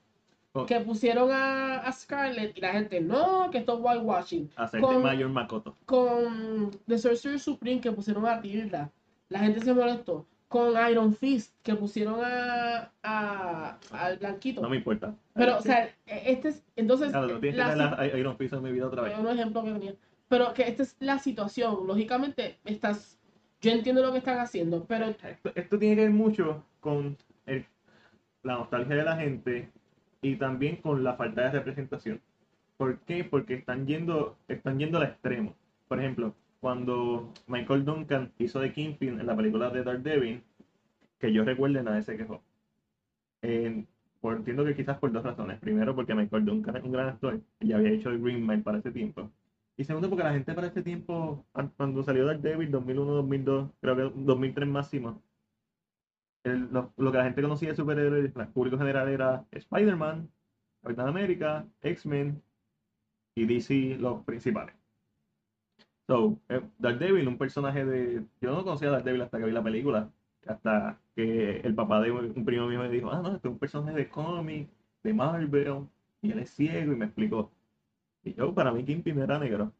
que 0.66 0.80
pusieron 0.82 1.30
a, 1.32 1.80
a 1.80 1.92
Scarlett 1.92 2.58
y 2.58 2.62
la 2.62 2.72
gente, 2.72 3.00
no, 3.02 3.50
que 3.52 3.60
esto 3.60 3.76
es 3.76 3.80
whitewashing. 3.84 4.50
Hacer 4.56 4.82
Con- 4.82 5.04
Mayor 5.04 5.30
Makoto. 5.30 5.76
Con 5.86 6.72
The 6.88 6.98
Sorcerer 6.98 7.40
Supreme, 7.40 7.82
que 7.82 7.92
pusieron 7.92 8.26
a 8.26 8.42
Tilda, 8.42 8.92
la 9.30 9.40
gente 9.40 9.60
se 9.62 9.74
molestó. 9.74 10.26
Con 10.48 10.74
Iron 10.90 11.14
Fist, 11.14 11.54
que 11.62 11.76
pusieron 11.76 12.22
a, 12.24 12.90
a- 13.04 13.78
al 13.92 14.18
blanquito. 14.18 14.62
No 14.62 14.70
me 14.70 14.78
importa. 14.78 15.14
Pero, 15.34 15.58
o 15.58 15.62
sea, 15.62 15.90
este 16.06 16.50
es, 16.50 16.64
entonces, 16.78 17.10
Claro, 17.12 17.40
tienes 17.40 17.60
que 17.60 17.76
la 17.76 17.92
la 17.98 18.08
Iron 18.18 18.38
Fist 18.38 18.54
en 18.54 18.64
mi 18.64 18.72
vida 18.72 18.88
otra 18.88 19.02
vez. 19.02 19.18
Un 19.20 19.28
ejemplo 19.28 19.64
que 19.64 19.72
tenía. 19.72 19.94
Pero 20.30 20.54
que 20.54 20.64
esta 20.68 20.84
es 20.84 20.96
la 21.00 21.20
situación. 21.20 21.86
Lógicamente, 21.86 22.58
estás. 22.66 23.20
Yo 23.60 23.72
entiendo 23.72 24.02
lo 24.02 24.12
que 24.12 24.20
están 24.20 24.40
haciendo, 24.40 24.86
pero 24.86 25.08
Esto, 25.08 25.52
esto 25.56 25.80
tiene 25.80 25.96
que 25.96 26.02
ver 26.04 26.12
mucho 26.12 26.64
con 26.80 27.18
el- 27.46 27.66
la 28.44 28.54
nostalgia 28.54 28.96
de 28.96 29.04
la 29.04 29.16
gente 29.18 29.70
y 30.22 30.36
también 30.38 30.78
con 30.78 31.04
la 31.04 31.16
falta 31.16 31.44
de 31.44 31.52
representación. 31.52 32.22
¿Por 32.78 33.00
qué? 33.02 33.24
Porque 33.24 33.56
están 33.56 33.88
yendo, 33.88 34.38
están 34.48 34.80
yendo 34.80 34.98
al 35.00 35.06
extremo. 35.06 35.56
Por 35.88 36.00
ejemplo, 36.00 36.36
cuando 36.60 37.32
Michael 37.48 37.86
Duncan 37.86 38.32
hizo 38.40 38.60
de 38.60 38.74
Kingpin 38.74 39.20
en 39.20 39.26
la 39.28 39.36
película 39.36 39.70
de 39.70 39.84
Daredevil, 39.84 40.44
que 41.20 41.34
yo 41.34 41.44
recuerde 41.44 41.84
nadie 41.84 42.04
se 42.04 42.18
quejó. 42.18 42.42
Por, 44.22 44.38
entiendo 44.38 44.66
que 44.66 44.76
quizás 44.76 44.98
por 44.98 45.12
dos 45.12 45.24
razones. 45.24 45.60
Primero, 45.60 45.96
porque 45.96 46.14
Michael 46.16 46.46
Duncan 46.46 46.76
es 46.76 46.84
un 46.84 46.92
gran 46.92 47.10
actor 47.10 47.40
y 47.60 47.72
había 47.72 47.92
hecho 47.92 48.10
el 48.10 48.22
Green 48.22 48.46
Mile 48.46 48.64
para 48.64 48.80
ese 48.80 48.92
tiempo. 48.92 49.32
Y 49.78 49.84
segundo, 49.84 50.10
porque 50.10 50.24
la 50.24 50.34
gente 50.34 50.54
para 50.54 50.68
ese 50.68 50.82
tiempo, 50.82 51.46
an- 51.54 51.72
cuando 51.78 52.04
salió 52.04 52.26
Daredevil, 52.26 52.72
2001, 52.72 53.12
2002, 53.14 53.70
creo 53.80 53.96
que 53.96 54.12
2003 54.16 54.68
máximo, 54.68 55.22
lo, 56.56 56.94
que 57.12 57.18
la 57.18 57.24
gente 57.24 57.42
conocía 57.42 57.70
de 57.70 57.76
superhéroes, 57.76 58.36
el 58.36 58.48
público 58.50 58.78
general 58.78 59.10
era 59.10 59.46
Spider-Man, 59.52 60.30
Capitán 60.82 61.08
América, 61.08 61.66
X-Men 61.82 62.42
y 63.36 63.46
DC 63.46 63.98
los 64.00 64.24
principales. 64.24 64.76
So, 66.08 66.40
eh, 66.50 66.62
Daredevil, 66.78 67.28
un 67.28 67.38
personaje 67.38 67.84
de... 67.86 68.24
Yo 68.42 68.52
no 68.52 68.64
conocía 68.64 68.88
a 68.90 68.92
Daredevil 68.92 69.22
hasta 69.22 69.40
que 69.40 69.46
vi 69.46 69.52
la 69.52 69.64
película, 69.64 70.10
hasta 70.46 71.00
que 71.16 71.60
el 71.60 71.76
papá 71.76 72.02
de 72.02 72.12
un 72.12 72.46
primo 72.46 72.68
mío 72.68 72.80
me 72.80 72.90
dijo, 72.90 73.12
ah, 73.12 73.22
no, 73.22 73.36
este 73.36 73.48
es 73.48 73.52
un 73.52 73.60
personaje 73.60 73.98
de 73.98 74.10
cómic, 74.10 74.70
de 75.04 75.14
Marvel, 75.14 75.88
y 76.22 76.32
él 76.32 76.40
es 76.40 76.52
ciego, 76.52 76.94
y 76.94 76.96
me 76.96 77.06
explicó. 77.06 77.52
Y 78.24 78.34
yo, 78.34 78.54
para 78.54 78.72
mí, 78.72 78.84
Kingpin 78.86 79.20
era 79.20 79.40
negro. 79.40 79.74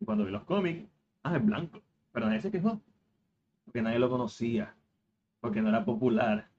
Y 0.00 0.04
cuando 0.04 0.24
vi 0.24 0.30
los 0.30 0.44
cómics, 0.44 0.88
ah, 1.24 1.36
es 1.36 1.44
blanco. 1.44 1.80
Pero 2.12 2.26
nadie 2.26 2.40
se 2.40 2.50
quejó, 2.50 2.80
porque 3.64 3.82
nadie 3.82 3.98
lo 3.98 4.08
conocía 4.08 4.74
porque 5.44 5.60
no 5.60 5.68
era 5.68 5.84
popular. 5.84 6.50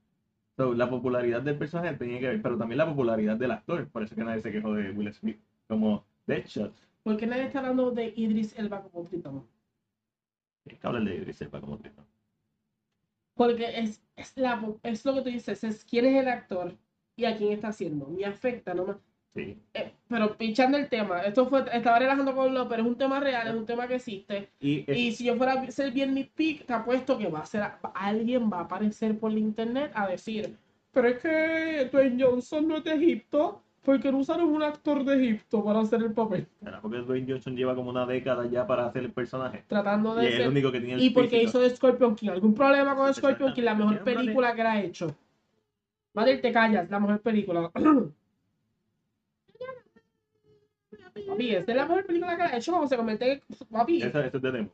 So, 0.57 0.76
la 0.76 0.88
popularidad 0.90 1.41
del 1.41 1.57
personaje 1.57 1.98
tenía 1.98 2.20
que 2.20 2.28
ver, 2.28 2.41
pero 2.44 2.56
también 2.57 2.78
la 2.78 2.86
popularidad 2.86 3.36
del 3.36 3.52
actor. 3.52 3.90
Por 3.90 4.03
eso 4.03 4.14
es 4.14 4.20
que 4.20 4.24
nadie 4.24 4.41
se 4.41 4.52
quejó 4.52 4.74
de 4.76 4.91
Will 4.91 5.12
Smith 5.12 5.41
como 5.68 6.06
Deadshot. 6.28 6.76
¿por 7.03 7.18
qué 7.18 7.26
nadie 7.26 7.45
está 7.45 7.60
hablando 7.60 7.90
de 7.91 8.14
Idris 8.16 8.57
Elba 8.60 8.84
como 8.84 9.03
Tritón? 9.06 9.48
Es 10.66 10.78
que 10.80 10.86
hablar 10.88 11.03
de 11.06 11.16
Idris 11.16 11.41
Elba 11.41 11.60
como 11.60 11.80
Tritón. 11.80 12.06
Porque 13.34 13.80
es, 13.80 14.03
es, 14.16 14.38
la, 14.38 14.62
es 14.84 15.06
lo 15.06 15.14
que 15.16 15.22
tú 15.22 15.30
dices, 15.30 15.64
es 15.64 15.86
quién 15.86 16.06
es 16.06 16.16
el 16.22 16.28
actor 16.28 16.78
y 17.16 17.26
a 17.26 17.38
quién 17.38 17.52
está 17.53 17.70
haciendo. 17.70 18.07
Me 18.07 18.26
afecta, 18.26 18.74
no 18.74 18.86
me- 18.86 18.95
Sí. 19.36 19.57
eh, 19.74 19.91
pero 20.07 20.38
pinchando 20.38 20.78
el 20.78 20.88
tema, 20.88 21.20
esto 21.24 21.45
fue, 21.48 21.66
estaba 21.74 21.99
relajando 21.99 22.34
con 22.34 22.53
lo, 22.53 22.70
pero 22.70 22.84
es 22.84 22.88
un 22.88 22.95
tema 22.95 23.20
real, 23.20 23.48
es 23.49 23.53
un 23.53 23.66
tema 23.66 23.86
que 23.86 23.95
existe. 23.95 24.49
Y, 24.62 24.86
es- 24.88 24.98
Y 24.98 25.12
si 25.12 25.26
yo 25.26 25.36
fuera 25.36 25.53
a 25.53 25.72
ser 25.72 25.91
bien 25.91 26.14
mi 26.14 26.24
pick, 26.24 26.66
te 26.66 26.74
apuesto 26.74 27.18
que 27.18 27.28
va 27.28 27.40
a 27.40 27.45
ser 27.45 27.64
alguien 27.94 28.49
va 28.49 28.60
a 28.60 28.62
aparecer 28.62 29.20
por 29.20 29.34
la 29.34 29.40
internet 29.40 29.91
a 29.94 30.07
decir, 30.07 30.56
pero 30.94 31.10
es 31.10 31.18
que 31.20 31.90
Dwayne 31.91 32.24
Johnson 32.24 32.66
no 32.66 32.78
es 32.78 32.84
de 32.86 32.94
Egipto, 32.94 33.62
porque 33.84 34.10
no 34.12 34.20
usaron 34.20 34.48
un 34.48 34.64
actor 34.64 35.03
de 35.03 35.16
Egipto 35.16 35.64
para 35.64 35.82
hacer 35.82 36.02
el 36.02 36.14
papel, 36.14 36.48
¿será 36.64 36.80
porque 36.82 36.99
Dwayne 36.99 37.28
Johnson 37.34 37.56
lleva 37.57 37.76
como 37.76 37.90
una 37.90 38.06
década 38.06 38.48
ya 38.48 38.66
para 38.66 38.86
hacer 38.88 39.03
el 39.03 39.12
personaje. 39.12 39.64
tratando 39.68 40.14
Y 40.16 40.22
de 40.24 40.28
es 40.30 40.34
el 40.36 40.40
ser. 40.44 40.49
único 40.49 40.72
que 40.72 40.80
tiene 40.80 40.94
el 40.94 41.02
Y 41.02 41.10
porque 41.10 41.30
físico. 41.41 41.49
hizo 41.49 41.60
de 41.60 41.70
Scorpion 41.76 42.16
King. 42.16 42.30
¿Algún 42.30 42.53
problema 42.56 42.95
con 42.95 43.14
Scorpion 43.14 43.53
King? 43.53 43.64
La 43.64 43.76
mejor 43.76 44.02
película 44.03 44.56
que 44.56 44.62
él 44.62 44.68
ha 44.68 44.82
hecho. 44.82 45.14
Madre, 46.14 46.38
te 46.38 46.52
callas, 46.53 46.90
la 46.90 46.99
mejor 47.02 47.20
película. 47.20 47.70
Papi, 51.27 51.55
esta 51.55 51.71
es 51.71 51.77
la 51.77 51.85
mejor 51.85 52.05
película 52.05 52.35
que 52.35 52.41
ha 52.43 52.57
hecho 52.57 52.71
cuando 52.71 52.87
se 52.87 52.97
convierte 52.97 53.31
en. 53.31 53.41
Papi, 53.71 54.01
eso 54.01 54.19
es 54.19 54.31
de 54.33 54.51
Demo. 54.51 54.69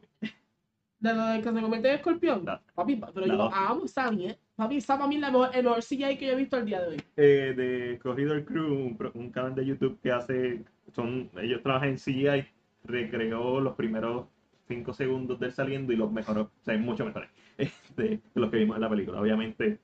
de 0.99 1.13
lo 1.13 1.25
de 1.27 1.37
que 1.41 1.43
se 1.43 1.61
convierte 1.61 1.89
en 1.89 1.95
escorpión. 1.95 2.45
Papi, 2.73 3.01
pero 3.13 3.27
la 3.27 3.35
yo 3.35 3.53
amo 3.53 3.85
esa 3.85 4.11
mierda. 4.11 4.37
Papi, 4.55 4.77
esa 4.77 4.95
para 4.97 5.07
mí 5.07 5.15
es 5.15 5.21
la 5.21 5.31
mejor, 5.31 5.49
el 5.53 5.63
mejor 5.63 5.83
CGI 5.83 6.17
que 6.17 6.27
yo 6.27 6.33
he 6.33 6.35
visto 6.35 6.57
el 6.57 6.65
día 6.65 6.81
de 6.81 6.87
hoy. 6.87 7.01
Eh, 7.15 7.53
de 7.55 7.99
Corridor 7.99 8.43
Crew, 8.43 8.73
un, 8.73 9.11
un 9.13 9.29
canal 9.29 9.53
de 9.53 9.65
YouTube 9.65 9.99
que 10.01 10.11
hace, 10.11 10.63
son, 10.93 11.29
ellos 11.39 11.61
trabajan 11.61 11.89
en 11.89 11.97
CGI, 11.97 12.47
recreó 12.83 13.59
los 13.59 13.75
primeros 13.75 14.25
5 14.67 14.93
segundos 14.93 15.39
del 15.39 15.51
saliendo 15.51 15.93
y 15.93 15.95
los 15.95 16.11
mejoró, 16.11 16.43
o 16.43 16.63
sea, 16.63 16.77
mucho 16.77 17.05
mejores 17.05 17.29
este, 17.57 18.03
de 18.03 18.21
los 18.33 18.49
que 18.49 18.57
vimos 18.57 18.77
en 18.77 18.81
la 18.81 18.89
película, 18.89 19.21
obviamente 19.21 19.79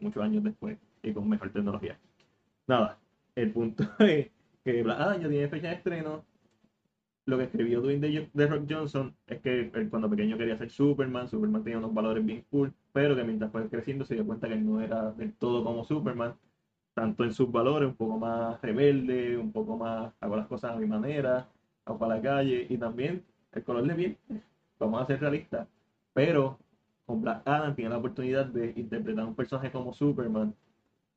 muchos 0.00 0.22
años 0.22 0.44
después 0.44 0.78
y 1.02 1.12
con 1.12 1.28
mejor 1.28 1.50
tecnología. 1.50 1.98
Nada, 2.66 2.98
el 3.34 3.50
punto 3.52 3.84
es 4.00 4.28
que 4.72 4.90
Adam 4.90 5.20
ya 5.20 5.28
tiene 5.28 5.48
fecha 5.48 5.68
de 5.68 5.74
estreno. 5.74 6.24
Lo 7.26 7.36
que 7.36 7.44
escribió 7.44 7.80
Dwayne 7.82 8.00
The, 8.00 8.30
The 8.34 8.46
Rock 8.46 8.66
Johnson 8.68 9.14
es 9.26 9.40
que 9.40 9.70
él 9.74 9.90
cuando 9.90 10.08
pequeño 10.08 10.38
quería 10.38 10.56
ser 10.56 10.70
Superman, 10.70 11.28
Superman 11.28 11.62
tenía 11.62 11.78
unos 11.78 11.92
valores 11.92 12.24
bien 12.24 12.44
cool, 12.50 12.72
pero 12.92 13.14
que 13.14 13.24
mientras 13.24 13.52
fue 13.52 13.68
creciendo 13.68 14.04
se 14.04 14.14
dio 14.14 14.26
cuenta 14.26 14.48
que 14.48 14.54
él 14.54 14.64
no 14.64 14.80
era 14.80 15.12
del 15.12 15.34
todo 15.34 15.62
como 15.62 15.84
Superman, 15.84 16.34
tanto 16.94 17.24
en 17.24 17.32
sus 17.32 17.52
valores, 17.52 17.88
un 17.88 17.96
poco 17.96 18.18
más 18.18 18.60
rebelde, 18.62 19.36
un 19.36 19.52
poco 19.52 19.76
más 19.76 20.12
hago 20.20 20.36
las 20.36 20.46
cosas 20.46 20.72
a 20.72 20.76
mi 20.76 20.86
manera, 20.86 21.46
hago 21.84 21.98
para 21.98 22.16
la 22.16 22.22
calle, 22.22 22.66
y 22.68 22.78
también 22.78 23.22
el 23.52 23.62
color 23.62 23.86
de 23.86 23.94
piel, 23.94 24.16
vamos 24.78 25.02
a 25.02 25.06
ser 25.06 25.20
realistas, 25.20 25.68
pero 26.14 26.58
con 27.04 27.20
Black 27.22 27.42
Adam 27.44 27.74
tiene 27.74 27.90
la 27.90 27.98
oportunidad 27.98 28.46
de 28.46 28.72
interpretar 28.76 29.24
un 29.24 29.34
personaje 29.34 29.70
como 29.70 29.92
Superman, 29.92 30.54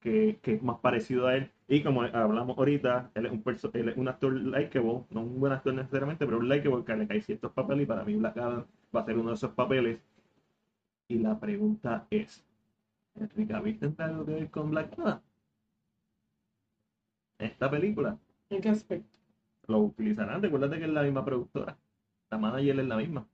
que, 0.01 0.39
que 0.41 0.55
es 0.55 0.63
más 0.63 0.79
parecido 0.79 1.27
a 1.27 1.35
él, 1.37 1.51
y 1.67 1.83
como 1.83 2.03
hablamos 2.03 2.57
ahorita, 2.57 3.11
él 3.15 3.27
es 3.27 3.31
un, 3.31 3.43
él 3.73 3.89
es 3.89 3.97
un 3.97 4.07
actor 4.09 4.33
likeable, 4.33 5.05
no 5.11 5.21
un 5.21 5.39
buen 5.39 5.53
actor 5.53 5.73
necesariamente, 5.73 6.25
pero 6.25 6.39
un 6.39 6.49
likeable 6.49 6.83
que 6.85 6.95
le 6.95 7.07
cae 7.07 7.21
ciertos 7.21 7.53
papeles, 7.53 7.83
y 7.83 7.87
para 7.87 8.03
mí 8.05 8.15
Black 8.15 8.37
Adam 8.37 8.65
va 8.95 9.01
a 9.01 9.05
ser 9.05 9.17
uno 9.17 9.29
de 9.29 9.35
esos 9.35 9.51
papeles, 9.53 9.99
y 11.07 11.19
la 11.19 11.39
pregunta 11.39 12.07
es, 12.09 12.43
¿Henry 13.15 13.47
Cavill 13.47 13.79
tendrá 13.79 14.05
algo 14.07 14.25
que 14.25 14.33
ver 14.33 14.51
con 14.51 14.71
Black 14.71 14.97
Adam? 14.99 15.21
Esta 17.39 17.69
película 17.69 18.17
¿En 18.49 18.61
qué 18.61 18.69
aspecto? 18.69 19.19
lo 19.67 19.79
utilizarán. 19.79 20.41
Recuérdate 20.41 20.77
que 20.79 20.85
es 20.85 20.91
la 20.91 21.03
misma 21.03 21.25
productora. 21.25 21.77
La 22.29 22.37
manager 22.37 22.79
es 22.79 22.87
la 22.87 22.97
misma. 22.97 23.27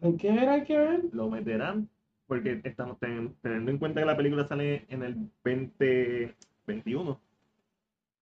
Hay 0.00 0.16
que 0.16 0.30
ver, 0.30 0.48
hay 0.48 0.64
que 0.64 0.78
ver. 0.78 1.04
Lo 1.12 1.28
meterán 1.30 1.88
porque 2.26 2.60
estamos 2.64 2.98
ten- 2.98 3.34
teniendo 3.42 3.70
en 3.70 3.78
cuenta 3.78 4.00
que 4.00 4.06
la 4.06 4.16
película 4.16 4.44
sale 4.46 4.86
en 4.88 5.02
el 5.02 5.14
2021. 5.44 7.20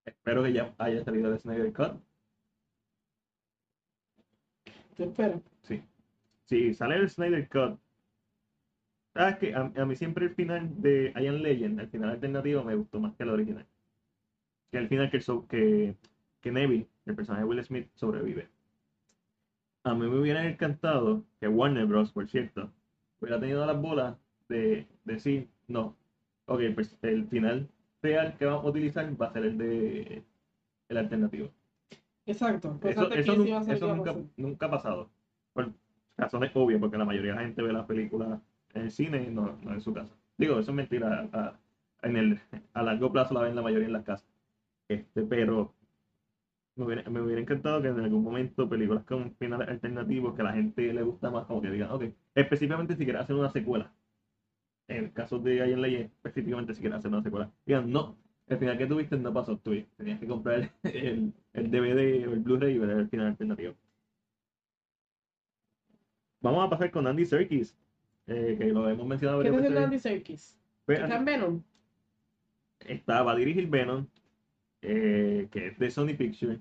Espero 0.05 0.43
que 0.43 0.53
ya 0.53 0.73
haya 0.77 1.03
salido 1.03 1.31
el 1.31 1.39
Snyder 1.39 1.71
Cut. 1.73 2.01
Te 4.95 5.03
espero. 5.05 5.41
Si 6.45 6.73
sale 6.73 6.95
el 6.95 7.09
Snyder 7.09 7.47
Cut, 7.49 7.79
sabes 9.13 9.37
que 9.37 9.53
a, 9.55 9.61
a 9.75 9.85
mí 9.85 9.95
siempre 9.95 10.25
el 10.25 10.35
final 10.35 10.69
de 10.81 11.13
I 11.15 11.27
Am 11.27 11.35
Legend, 11.37 11.79
el 11.79 11.89
final 11.89 12.09
alternativo, 12.11 12.63
me 12.63 12.75
gustó 12.75 12.99
más 12.99 13.15
que 13.15 13.23
el 13.23 13.29
original. 13.29 13.65
Que 14.71 14.77
el 14.79 14.89
final 14.89 15.09
que, 15.09 15.21
so- 15.21 15.47
que, 15.47 15.95
que 16.41 16.51
Neville, 16.51 16.87
el 17.05 17.15
personaje 17.15 17.43
de 17.43 17.49
Will 17.49 17.63
Smith, 17.63 17.87
sobrevive. 17.95 18.49
A 19.83 19.93
mí 19.95 20.07
me 20.07 20.19
hubiera 20.19 20.45
encantado 20.47 21.23
que 21.39 21.47
Warner 21.47 21.85
Bros., 21.85 22.11
por 22.11 22.27
cierto, 22.27 22.71
hubiera 23.23 23.39
tenido 23.39 23.65
las 23.65 23.79
bolas 23.81 24.15
de 24.49 24.85
decir, 25.05 25.47
no, 25.67 25.95
ok, 26.45 26.61
pues 26.75 26.97
el 27.01 27.25
final 27.27 27.67
real 28.01 28.35
que 28.37 28.45
vamos 28.45 28.65
a 28.65 28.69
utilizar 28.69 29.21
va 29.21 29.27
a 29.27 29.33
ser 29.33 29.45
el 29.45 29.57
de 29.57 30.23
el 30.89 30.97
alternativo. 30.97 31.49
Exacto. 32.25 32.77
Pues 32.79 32.95
Eso, 33.19 33.35
nu- 33.37 33.43
nunca, 33.95 34.11
nunca 34.37 34.65
ha 34.67 34.71
pasado. 34.71 35.09
Por 35.53 35.71
razones 36.17 36.51
obvias, 36.55 36.79
porque 36.79 36.97
la 36.97 37.05
mayoría 37.05 37.31
de 37.31 37.37
la 37.37 37.43
gente 37.45 37.61
ve 37.61 37.73
las 37.73 37.85
películas 37.85 38.39
en 38.73 38.81
el 38.83 38.91
cine 38.91 39.23
y 39.23 39.31
no, 39.33 39.57
no 39.61 39.73
en 39.73 39.81
su 39.81 39.93
casa. 39.93 40.13
Digo, 40.37 40.59
eso 40.59 40.71
es 40.71 40.75
mentira. 40.75 41.29
A, 41.31 41.37
a- 41.39 41.59
en 42.03 42.17
el, 42.17 42.39
a 42.73 42.83
largo 42.83 43.11
plazo 43.13 43.33
la 43.33 43.41
ven 43.43 43.55
la 43.55 43.61
mayoría 43.61 43.87
en 43.87 43.93
las 43.93 44.03
casas. 44.03 44.27
Este, 44.89 45.23
pero 45.23 45.73
Me 46.75 46.85
hubiera, 46.85 47.09
me 47.09 47.21
hubiera 47.21 47.39
encantado 47.41 47.81
que 47.81 47.87
en 47.89 47.99
algún 47.99 48.23
momento 48.23 48.67
películas 48.67 49.03
con 49.05 49.35
finales 49.35 49.67
alternativos 49.69 50.33
que 50.35 50.41
a 50.41 50.45
la 50.45 50.53
gente 50.53 50.91
le 50.91 51.03
gusta 51.03 51.29
más, 51.29 51.45
como 51.45 51.61
que 51.61 51.69
digan, 51.69 51.91
ok, 51.91 52.05
específicamente 52.35 52.95
si 52.95 53.03
quieres 53.03 53.21
hacer 53.23 53.35
una 53.35 53.51
secuela. 53.51 53.93
En 54.87 55.05
el 55.05 55.13
caso 55.13 55.39
de 55.39 55.55
Iron 55.67 55.81
Ley, 55.81 55.95
específicamente 55.95 56.73
si 56.73 56.81
quieres 56.81 56.99
hacer 56.99 57.11
una 57.11 57.21
secuela. 57.23 57.51
Digan, 57.65 57.91
no, 57.91 58.17
el 58.47 58.57
final 58.57 58.77
que 58.77 58.87
tuviste 58.87 59.17
no 59.17 59.33
pasó, 59.33 59.57
tú 59.57 59.71
tenías 59.97 60.19
que 60.19 60.27
comprar 60.27 60.71
el, 60.83 61.33
el 61.53 61.71
DVD 61.71 62.27
o 62.27 62.33
el 62.33 62.39
Blu-ray 62.39 62.75
y 62.75 62.79
ver 62.79 62.89
el 62.91 63.09
final 63.09 63.27
alternativo. 63.27 63.75
Vamos 66.41 66.65
a 66.65 66.69
pasar 66.69 66.91
con 66.91 67.07
Andy 67.07 67.25
Serkis, 67.25 67.75
eh, 68.27 68.55
que 68.57 68.65
lo 68.65 68.89
hemos 68.89 69.07
mencionado 69.07 69.41
¿Qué 69.41 69.49
haciendo 69.49 69.69
veces. 69.69 69.83
Andy 69.85 69.99
Serkis? 69.99 70.57
Pues, 70.85 70.99
¿Está 70.99 71.15
en 71.17 71.25
Venom? 71.25 71.63
está, 72.79 73.23
va 73.23 73.31
a 73.31 73.35
dirigir 73.35 73.67
Venom, 73.69 74.07
eh, 74.83 75.47
que 75.51 75.67
es 75.67 75.79
de 75.79 75.89
Sony 75.91 76.13
Pictures. 76.17 76.59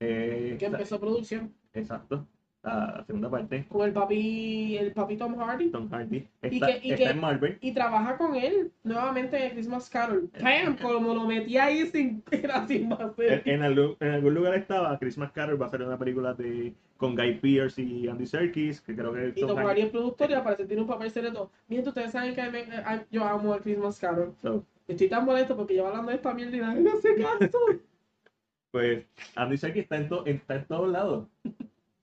Eh, 0.00 0.56
Que 0.58 0.66
empezó 0.66 0.98
producción 1.00 1.52
exacto, 1.72 2.24
la 2.62 3.02
segunda 3.06 3.30
parte, 3.30 3.64
con 3.68 3.86
el 3.86 3.92
papi, 3.92 4.76
el 4.76 4.92
papi 4.92 5.16
Tom 5.16 5.36
Hardy. 5.38 5.70
Tom 5.70 5.88
Hardy. 5.90 6.26
Y 6.42 6.60
que- 6.60 6.80
y 6.82 6.92
está 6.92 7.04
que- 7.04 7.10
en 7.10 7.20
Marvel. 7.20 7.58
Y 7.60 7.72
trabaja 7.72 8.16
con 8.16 8.34
él 8.36 8.70
nuevamente 8.84 9.44
en 9.44 9.52
Christmas 9.52 9.88
Carol. 9.88 10.28
¡Pam! 10.40 10.76
Como 10.80 11.14
lo 11.14 11.26
metí 11.26 11.56
ahí 11.56 11.86
sin, 11.86 12.22
era 12.30 12.66
sin 12.66 12.84
En, 12.84 12.92
hacer. 12.92 13.42
en 13.44 13.62
algún, 13.62 13.96
en 14.00 14.08
algún 14.10 14.34
lugar 14.34 14.54
estaba 14.54 14.98
Christmas 14.98 15.32
Carol, 15.32 15.60
va 15.60 15.66
a 15.66 15.70
ser 15.70 15.82
una 15.82 15.98
película 15.98 16.34
de 16.34 16.72
con 16.96 17.14
Guy 17.14 17.34
Pearce 17.36 17.80
y 17.80 18.08
Andy 18.08 18.26
Serkis, 18.26 18.80
que 18.80 18.94
creo 18.94 19.12
que 19.12 19.32
Y 19.36 19.40
Tom 19.46 19.56
Hardy 19.56 19.82
es 19.82 19.90
productor 19.90 20.30
y 20.30 20.34
aparece 20.34 20.64
tiene 20.66 20.82
un 20.82 20.88
papel 20.88 21.10
secreto. 21.12 21.50
Miren, 21.68 21.86
ustedes 21.88 22.10
saben 22.10 22.34
que 22.34 22.42
me- 22.50 22.66
yo 23.10 23.24
amo 23.24 23.54
a 23.54 23.60
Christmas 23.60 23.98
Carol. 24.00 24.32
So, 24.42 24.64
Estoy 24.88 25.08
tan 25.08 25.24
molesto 25.24 25.56
porque 25.56 25.74
llevo 25.74 25.88
hablando 25.88 26.10
de 26.10 26.16
esta 26.16 26.34
mierda 26.34 26.56
y 26.56 26.60
nadie 26.60 26.90
hace 26.90 27.14
caso. 27.16 27.58
pues 28.72 29.06
Andy 29.36 29.56
Serkis 29.56 29.82
está 29.84 29.96
en, 29.98 30.08
to- 30.08 30.26
está 30.26 30.56
en 30.56 30.64
todos 30.66 30.88
lados. 30.88 31.28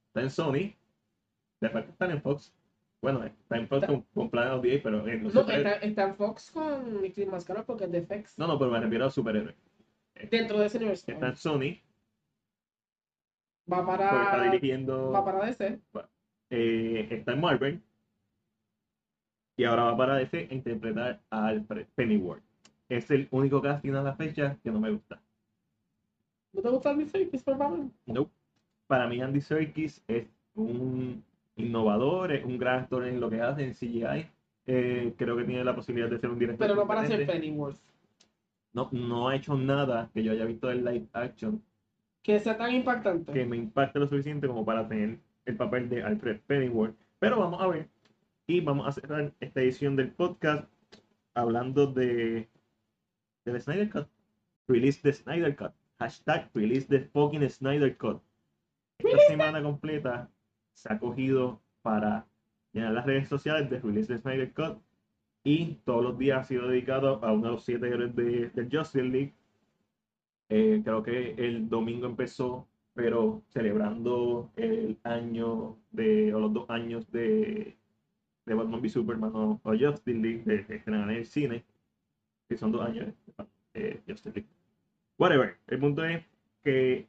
Está 0.07 0.21
en 0.21 0.29
Sony, 0.29 0.53
de 1.59 1.67
repente 1.67 1.91
está 1.91 2.05
en 2.11 2.21
Fox. 2.21 2.53
Bueno, 3.01 3.23
está 3.23 3.57
en 3.57 3.67
Fox 3.67 3.81
Está- 3.83 3.87
con, 3.93 4.01
con 4.13 4.29
Planet 4.29 4.53
of 4.53 4.61
the 4.61 4.79
pero 4.79 5.07
en 5.07 5.23
los 5.23 5.33
No, 5.33 5.41
está, 5.41 5.73
está 5.73 6.03
en 6.03 6.15
Fox 6.15 6.51
con 6.51 6.99
Christmas 7.11 7.43
Carol 7.43 7.65
porque 7.65 7.83
es 7.85 7.91
de 7.91 8.01
FX. 8.01 8.37
no, 8.39 8.47
no, 8.47 8.57
pero 8.57 8.71
me 8.71 8.79
refiero 8.79 9.05
a 9.05 9.11
superhéroes. 9.11 9.55
Dentro 10.31 10.57
de 10.59 10.65
ese 10.67 10.77
universo. 10.77 11.11
Está 11.11 11.27
en 11.27 11.35
Sony, 11.35 11.81
Va 13.71 13.83
porque 13.85 14.03
está 14.03 14.09
para, 14.31 14.43
dirigiendo. 14.51 15.11
va 15.11 15.25
para 15.25 15.45
DC. 15.45 15.79
eh, 16.51 17.07
está 17.11 17.33
en 17.33 17.41
Marvel. 17.41 17.81
Y 19.57 19.63
ahora 19.63 19.83
va 19.85 19.97
para 19.97 20.15
DC 20.15 20.47
a 20.49 20.53
interpretar 20.53 21.21
a 21.29 21.47
Alfred 21.47 21.87
Pennyworth. 21.95 22.43
Es 22.89 23.09
el 23.11 23.27
único 23.31 23.61
casting 23.61 23.93
a 23.93 24.03
la 24.03 24.15
fecha 24.15 24.57
que 24.63 24.71
no 24.71 24.79
me 24.79 24.91
gusta. 24.91 25.21
¿No 26.53 26.61
te 26.61 26.69
gusta 26.69 26.91
Andy 26.91 27.05
Serkis, 27.05 27.43
por 27.43 27.57
favor? 27.57 27.79
Nope. 28.05 28.31
Para 28.87 29.07
mí 29.07 29.21
Andy 29.21 29.41
Serkis 29.41 30.03
es 30.07 30.27
un 30.53 31.23
innovador, 31.55 32.31
es 32.31 32.45
un 32.45 32.57
gran 32.57 32.81
actor 32.83 33.05
en 33.05 33.19
lo 33.19 33.29
que 33.29 33.41
hace 33.41 33.63
en 33.65 33.73
CGI. 33.73 34.27
Eh, 34.67 35.13
creo 35.17 35.35
que 35.35 35.43
tiene 35.43 35.63
la 35.63 35.75
posibilidad 35.75 36.09
de 36.09 36.19
ser 36.19 36.29
un 36.29 36.39
director. 36.39 36.67
Pero 36.67 36.75
no 36.79 36.87
para 36.87 37.05
ser. 37.05 37.25
Pennyworth. 37.25 37.77
No, 38.73 38.89
no 38.91 39.29
ha 39.29 39.35
hecho 39.35 39.55
nada 39.55 40.09
que 40.13 40.23
yo 40.23 40.31
haya 40.31 40.43
visto 40.45 40.69
en 40.69 40.83
live 40.83 41.07
action 41.13 41.63
Que 42.21 42.39
sea 42.39 42.57
tan 42.57 42.73
impactante. 42.75 43.31
que 43.31 43.45
me 43.45 43.55
impacte 43.57 43.99
lo 43.99 44.07
suficiente 44.07 44.47
como 44.47 44.65
para 44.65 44.87
tener 44.87 45.19
el 45.45 45.55
papel 45.55 45.89
de 45.89 46.03
Alfred 46.03 46.39
Pennyworth. 46.45 46.95
Pero 47.19 47.39
vamos 47.39 47.61
a 47.61 47.67
ver. 47.67 47.87
Y 48.47 48.61
vamos 48.61 48.87
a 48.87 48.91
cerrar 48.91 49.33
esta 49.39 49.61
edición 49.61 49.95
del 49.95 50.11
podcast 50.11 50.69
hablando 51.33 51.87
de 51.87 52.47
del 53.45 53.61
Snyder 53.61 53.89
Cut. 53.89 54.07
Release 54.67 54.99
the 55.01 55.13
Snyder 55.13 55.55
Cut. 55.55 55.73
Hashtag 55.99 56.49
release 56.53 56.87
the 56.87 56.99
fucking 57.13 57.47
Snyder 57.49 57.95
Cut. 57.95 58.21
Esta 58.97 59.19
semana 59.27 59.61
completa 59.61 60.29
se 60.73 60.91
ha 60.91 60.99
cogido 60.99 61.61
para 61.81 62.25
llenar 62.73 62.93
las 62.93 63.05
redes 63.05 63.29
sociales 63.29 63.69
de 63.69 63.79
Release 63.79 64.07
the 64.07 64.19
Snyder 64.19 64.51
Cut. 64.53 64.81
Y 65.43 65.75
todos 65.85 66.03
los 66.03 66.17
días 66.17 66.39
ha 66.39 66.43
sido 66.43 66.67
dedicado 66.67 67.23
a 67.23 67.31
uno 67.31 67.43
de 67.43 67.51
los 67.51 67.63
siete 67.63 67.87
héroes 67.87 68.15
de, 68.15 68.49
de 68.49 68.63
Justice 68.63 69.03
League. 69.03 69.33
Eh, 70.49 70.81
creo 70.83 71.03
que 71.03 71.35
el 71.37 71.69
domingo 71.69 72.07
empezó, 72.07 72.67
pero 72.95 73.43
celebrando 73.49 74.51
el 74.55 74.97
año 75.03 75.77
de, 75.91 76.33
o 76.33 76.39
los 76.39 76.53
dos 76.53 76.69
años 76.69 77.11
de, 77.11 77.77
de 78.45 78.53
Batman 78.53 78.79
v 78.81 78.89
Superman 78.89 79.31
o, 79.35 79.61
o 79.63 79.71
Justice 79.77 80.17
League, 80.17 80.43
de, 80.45 80.63
de 80.63 80.75
estrenar 80.77 81.11
en 81.11 81.17
el 81.17 81.25
cine, 81.25 81.63
que 82.47 82.57
son 82.57 82.71
dos 82.71 82.85
años 82.85 83.13
de 83.73 84.01
Justice 84.07 84.33
League. 84.35 84.49
Whatever, 85.17 85.57
el 85.67 85.79
punto 85.79 86.03
es 86.03 86.23
que 86.63 87.07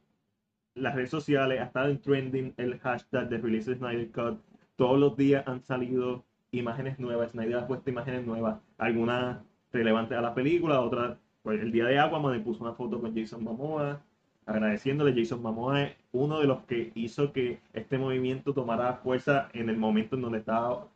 las 0.75 0.95
redes 0.95 1.09
sociales 1.09 1.59
ha 1.59 1.65
estado 1.65 1.89
en 1.89 1.99
trending 1.99 2.53
el 2.57 2.79
hashtag 2.79 3.29
de 3.29 3.37
Release 3.37 3.75
Snyder 3.75 4.11
Cut. 4.11 4.39
Todos 4.75 4.99
los 4.99 5.17
días 5.17 5.43
han 5.47 5.61
salido 5.63 6.23
imágenes 6.51 6.99
nuevas, 6.99 7.31
Snyder 7.31 7.57
ha 7.57 7.67
puesto 7.67 7.89
imágenes 7.89 8.25
nuevas, 8.25 8.59
algunas 8.77 9.39
relevantes 9.71 10.17
a 10.17 10.21
la 10.21 10.33
película, 10.33 10.81
otras, 10.81 11.17
pues 11.43 11.61
el 11.61 11.71
día 11.71 11.85
de 11.85 11.99
Aquaman 11.99 12.31
me 12.31 12.39
puso 12.39 12.63
una 12.63 12.73
foto 12.73 13.01
con 13.01 13.15
Jason 13.15 13.43
Momoa, 13.43 14.01
agradeciéndole, 14.45 15.13
Jason 15.13 15.41
Momoa 15.41 15.83
es 15.83 15.95
uno 16.13 16.39
de 16.39 16.47
los 16.47 16.63
que 16.63 16.91
hizo 16.95 17.33
que 17.33 17.59
este 17.73 17.97
movimiento 17.97 18.53
tomara 18.53 18.93
fuerza 18.93 19.49
en 19.53 19.69
el 19.69 19.77
momento 19.77 20.15
en 20.15 20.21
donde 20.21 20.39
estaba 20.39 20.87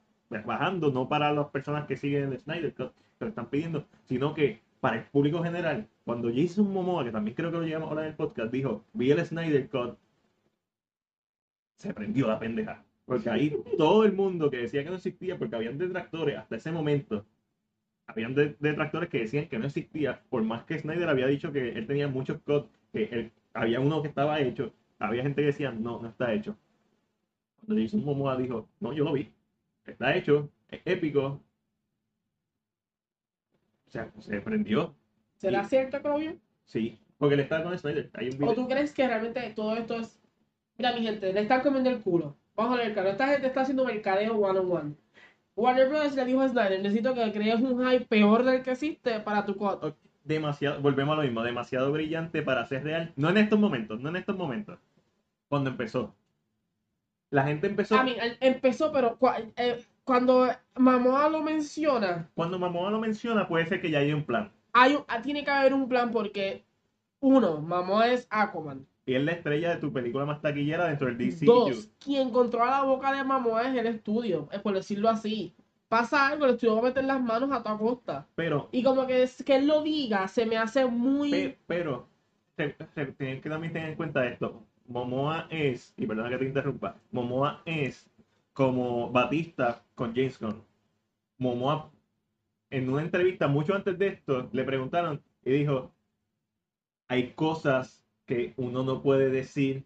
bajando, 0.46 0.92
no 0.92 1.10
para 1.10 1.34
las 1.34 1.48
personas 1.48 1.86
que 1.86 1.98
siguen 1.98 2.32
el 2.32 2.40
Snyder 2.40 2.74
Cut, 2.74 2.94
están 3.30 3.50
pidiendo, 3.50 3.86
sino 4.06 4.34
que 4.34 4.62
para 4.80 4.98
el 4.98 5.04
público 5.06 5.44
general, 5.44 5.88
cuando 6.06 6.30
Jason 6.34 6.72
Momoa, 6.74 7.04
que 7.04 7.12
también 7.12 7.36
creo 7.36 7.52
que 7.52 7.58
lo 7.58 7.64
llegamos 7.64 7.88
a 7.88 7.92
hablar 7.92 8.06
en 8.06 8.12
el 8.12 8.18
podcast, 8.18 8.52
dijo, 8.52 8.84
vi 8.94 9.12
el 9.12 9.24
Snyder 9.26 9.70
Cut, 9.70 9.98
se 11.78 11.94
prendió 11.94 12.28
la 12.28 12.40
pendeja. 12.40 12.84
Porque 13.06 13.30
ahí 13.30 13.56
todo 13.78 14.06
el 14.06 14.14
mundo 14.14 14.50
que 14.50 14.58
decía 14.58 14.84
que 14.84 14.90
no 14.90 14.96
existía, 14.96 15.38
porque 15.38 15.56
habían 15.56 15.78
detractores 15.78 16.38
hasta 16.38 16.56
ese 16.56 16.72
momento, 16.72 17.26
habían 18.08 18.34
de- 18.36 18.56
detractores 18.60 19.10
que 19.10 19.20
decían 19.20 19.48
que 19.48 19.60
no 19.60 19.66
existía, 19.66 20.22
por 20.30 20.44
más 20.44 20.64
que 20.66 20.80
Snyder 20.80 21.10
había 21.10 21.28
dicho 21.28 21.52
que 21.52 21.70
él 21.70 21.88
tenía 21.88 22.08
muchos 22.08 22.40
cuts, 22.42 22.70
que 22.94 23.04
él- 23.06 23.32
había 23.54 23.80
uno 23.80 24.02
que 24.02 24.08
estaba 24.10 24.40
hecho, 24.40 24.74
había 25.00 25.24
gente 25.24 25.42
que 25.42 25.48
decía, 25.48 25.72
no, 25.72 26.02
no 26.02 26.10
está 26.10 26.34
hecho. 26.34 26.56
Cuando 27.66 27.82
Jason 27.82 28.04
Momoa 28.06 28.38
dijo, 28.38 28.68
no, 28.80 28.94
yo 28.94 29.04
lo 29.04 29.14
vi, 29.14 29.30
está 29.86 30.16
hecho, 30.16 30.50
es 30.70 30.82
épico. 30.86 31.42
O 33.92 33.94
sea, 33.94 34.10
se 34.20 34.40
prendió, 34.42 34.96
¿Será 35.36 35.64
Sí. 35.64 35.70
cierto 35.72 36.02
que 36.02 36.08
lo 36.08 36.18
vio? 36.18 36.38
sí, 36.66 36.98
porque 37.18 37.36
él 37.36 37.42
estaba 37.42 37.64
con 37.64 37.78
Snyder. 37.78 38.10
Hay 38.14 38.30
un 38.30 38.36
¿O 38.36 38.38
video. 38.38 38.54
tú 38.56 38.68
crees 38.68 38.94
que 38.94 39.06
realmente 39.06 39.42
todo 39.56 39.76
esto 39.76 40.00
es... 40.00 40.18
Mira, 40.78 40.94
mi 40.94 41.02
gente, 41.02 41.34
le 41.34 41.42
están 41.42 41.62
comiendo 41.62 41.90
el 41.90 42.00
culo. 42.02 42.36
Vamos 42.56 42.80
a 42.80 42.82
ver, 42.82 42.94
claro. 42.94 43.10
Esta 43.10 43.28
gente 43.28 43.48
está 43.48 43.62
haciendo 43.62 43.86
mercadeo 43.86 44.36
one 44.38 44.60
on 44.60 44.72
one. 44.72 44.96
Warner 45.56 45.90
Bros. 45.90 46.16
le 46.16 46.26
dijo 46.26 46.42
a 46.42 46.48
Snyder, 46.48 46.82
necesito 46.82 47.14
que 47.14 47.32
crees 47.34 47.60
un 47.60 47.86
hype 47.86 48.06
peor 48.06 48.44
del 48.44 48.64
que 48.64 48.72
existe 48.72 49.20
para 49.20 49.46
tu 49.46 49.56
cut. 49.58 49.94
demasiado, 50.24 50.80
volvemos 50.82 51.14
a 51.14 51.18
lo 51.18 51.24
mismo, 51.24 51.44
demasiado 51.44 51.92
brillante 51.92 52.42
para 52.42 52.66
ser 52.66 52.84
real. 52.84 53.12
No 53.18 53.30
en 53.30 53.38
estos 53.38 53.60
momentos, 53.60 54.00
no 54.00 54.10
en 54.10 54.16
estos 54.16 54.38
momentos. 54.38 54.80
Cuando 55.50 55.70
empezó. 55.70 56.16
La 57.30 57.44
gente 57.44 57.68
empezó. 57.68 57.96
A 57.98 58.04
mí, 58.04 58.16
empezó, 58.40 58.92
pero 58.92 59.18
eh, 59.58 59.84
cuando 60.04 60.48
Mamoa 60.76 61.30
lo 61.30 61.42
menciona, 61.44 62.30
Cuando 62.34 62.58
Mamoa 62.60 62.92
lo 62.92 63.00
menciona, 63.00 63.48
puede 63.48 63.66
ser 63.68 63.82
que 63.82 63.92
ya 63.92 64.00
haya 64.00 64.16
un 64.16 64.24
plan. 64.26 64.52
hay 64.74 64.96
un- 64.96 65.04
ah, 65.08 65.22
tiene 65.22 65.44
que 65.44 65.52
haber 65.52 65.74
un 65.74 65.88
plan 65.88 66.12
porque, 66.12 66.64
uno, 67.20 67.62
Mamoa 67.62 68.08
es 68.12 68.28
Aquaman. 68.30 68.86
Y 69.06 69.16
es 69.16 69.24
la 69.24 69.32
estrella 69.34 69.72
de 69.72 69.78
tu 69.82 69.92
película 69.92 70.26
más 70.26 70.42
taquillera 70.42 70.88
dentro 70.88 71.08
del 71.08 71.18
DCU. 71.18 71.46
Dos, 71.46 71.90
quien 72.00 72.30
controla 72.30 72.72
la 72.72 72.84
boca 72.84 73.12
de 73.12 73.24
Mamoa 73.24 73.68
es 73.70 73.76
el 73.78 73.88
estudio, 73.88 74.48
es 74.52 74.60
por 74.62 74.74
decirlo 74.74 75.10
así. 75.10 75.54
Pasa 75.90 76.28
algo, 76.30 76.46
el 76.46 76.52
estudio 76.52 76.76
va 76.76 76.82
a 76.82 76.84
meter 76.84 77.04
las 77.04 77.22
manos 77.22 77.52
a 77.52 77.62
toda 77.62 77.78
costa. 77.78 78.28
Pero, 78.36 78.70
Y 78.72 78.82
como 78.82 79.06
que, 79.08 79.28
que 79.46 79.56
él 79.58 79.68
lo 79.68 79.82
diga, 79.84 80.28
se 80.30 80.46
me 80.46 80.58
hace 80.58 80.86
muy... 80.86 81.32
pe- 81.32 81.58
pero, 81.68 82.08
tienen 83.18 83.42
que 83.42 83.50
también 83.50 83.74
tener 83.74 83.90
en 83.90 83.96
cuenta 83.96 84.26
esto. 84.26 84.64
Momoa 84.88 85.48
es, 85.50 85.94
y 85.98 86.06
perdona 86.06 86.30
que 86.30 86.38
te 86.38 86.46
interrumpa, 86.46 86.96
Momoa 87.12 87.62
es 87.66 88.10
como 88.62 89.10
Batista 89.10 89.84
con 89.96 90.14
James 90.14 90.40
Gunn. 90.40 90.64
Momoa, 91.40 91.92
en 92.70 92.88
una 92.92 93.02
entrevista 93.02 93.48
mucho 93.48 93.74
antes 93.74 93.98
de 93.98 94.10
esto, 94.10 94.50
le 94.54 94.64
preguntaron 94.64 95.20
y 95.44 95.52
dijo, 95.52 95.92
hay 97.08 97.32
cosas 97.32 98.06
que 98.28 98.54
uno 98.58 98.84
no 98.84 99.02
puede 99.02 99.32
decir 99.32 99.84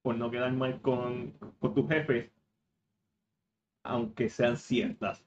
por 0.00 0.16
no 0.16 0.30
quedar 0.30 0.50
mal 0.54 0.80
con, 0.80 1.32
con 1.60 1.74
tus 1.74 1.86
jefes, 1.88 2.30
aunque 3.84 4.30
sean 4.30 4.56
ciertas. 4.56 5.22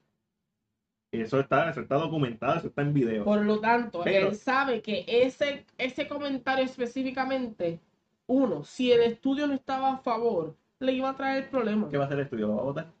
Eso 1.12 1.38
está, 1.38 1.70
eso 1.70 1.80
está 1.82 1.94
documentado, 1.94 2.58
eso 2.58 2.66
está 2.66 2.82
en 2.82 2.92
video. 2.92 3.24
Por 3.24 3.44
lo 3.44 3.60
tanto, 3.60 4.00
Pero- 4.02 4.30
él 4.30 4.34
sabe 4.34 4.82
que 4.82 5.04
ese, 5.06 5.64
ese 5.78 6.08
comentario 6.08 6.64
específicamente, 6.64 7.78
uno, 8.26 8.64
si 8.64 8.90
el 8.90 9.02
estudio 9.02 9.46
no 9.46 9.54
estaba 9.54 9.92
a 9.92 9.98
favor, 9.98 10.56
le 10.80 10.92
iba 10.92 11.10
a 11.10 11.16
traer 11.16 11.50
problemas. 11.50 11.90
¿Qué 11.90 11.96
va 11.96 12.04
a 12.04 12.06
hacer 12.06 12.18
el 12.18 12.24
estudio? 12.24 12.46
¿Lo 12.48 12.56
va 12.56 12.62
a 12.62 12.64
votar? 12.64 12.92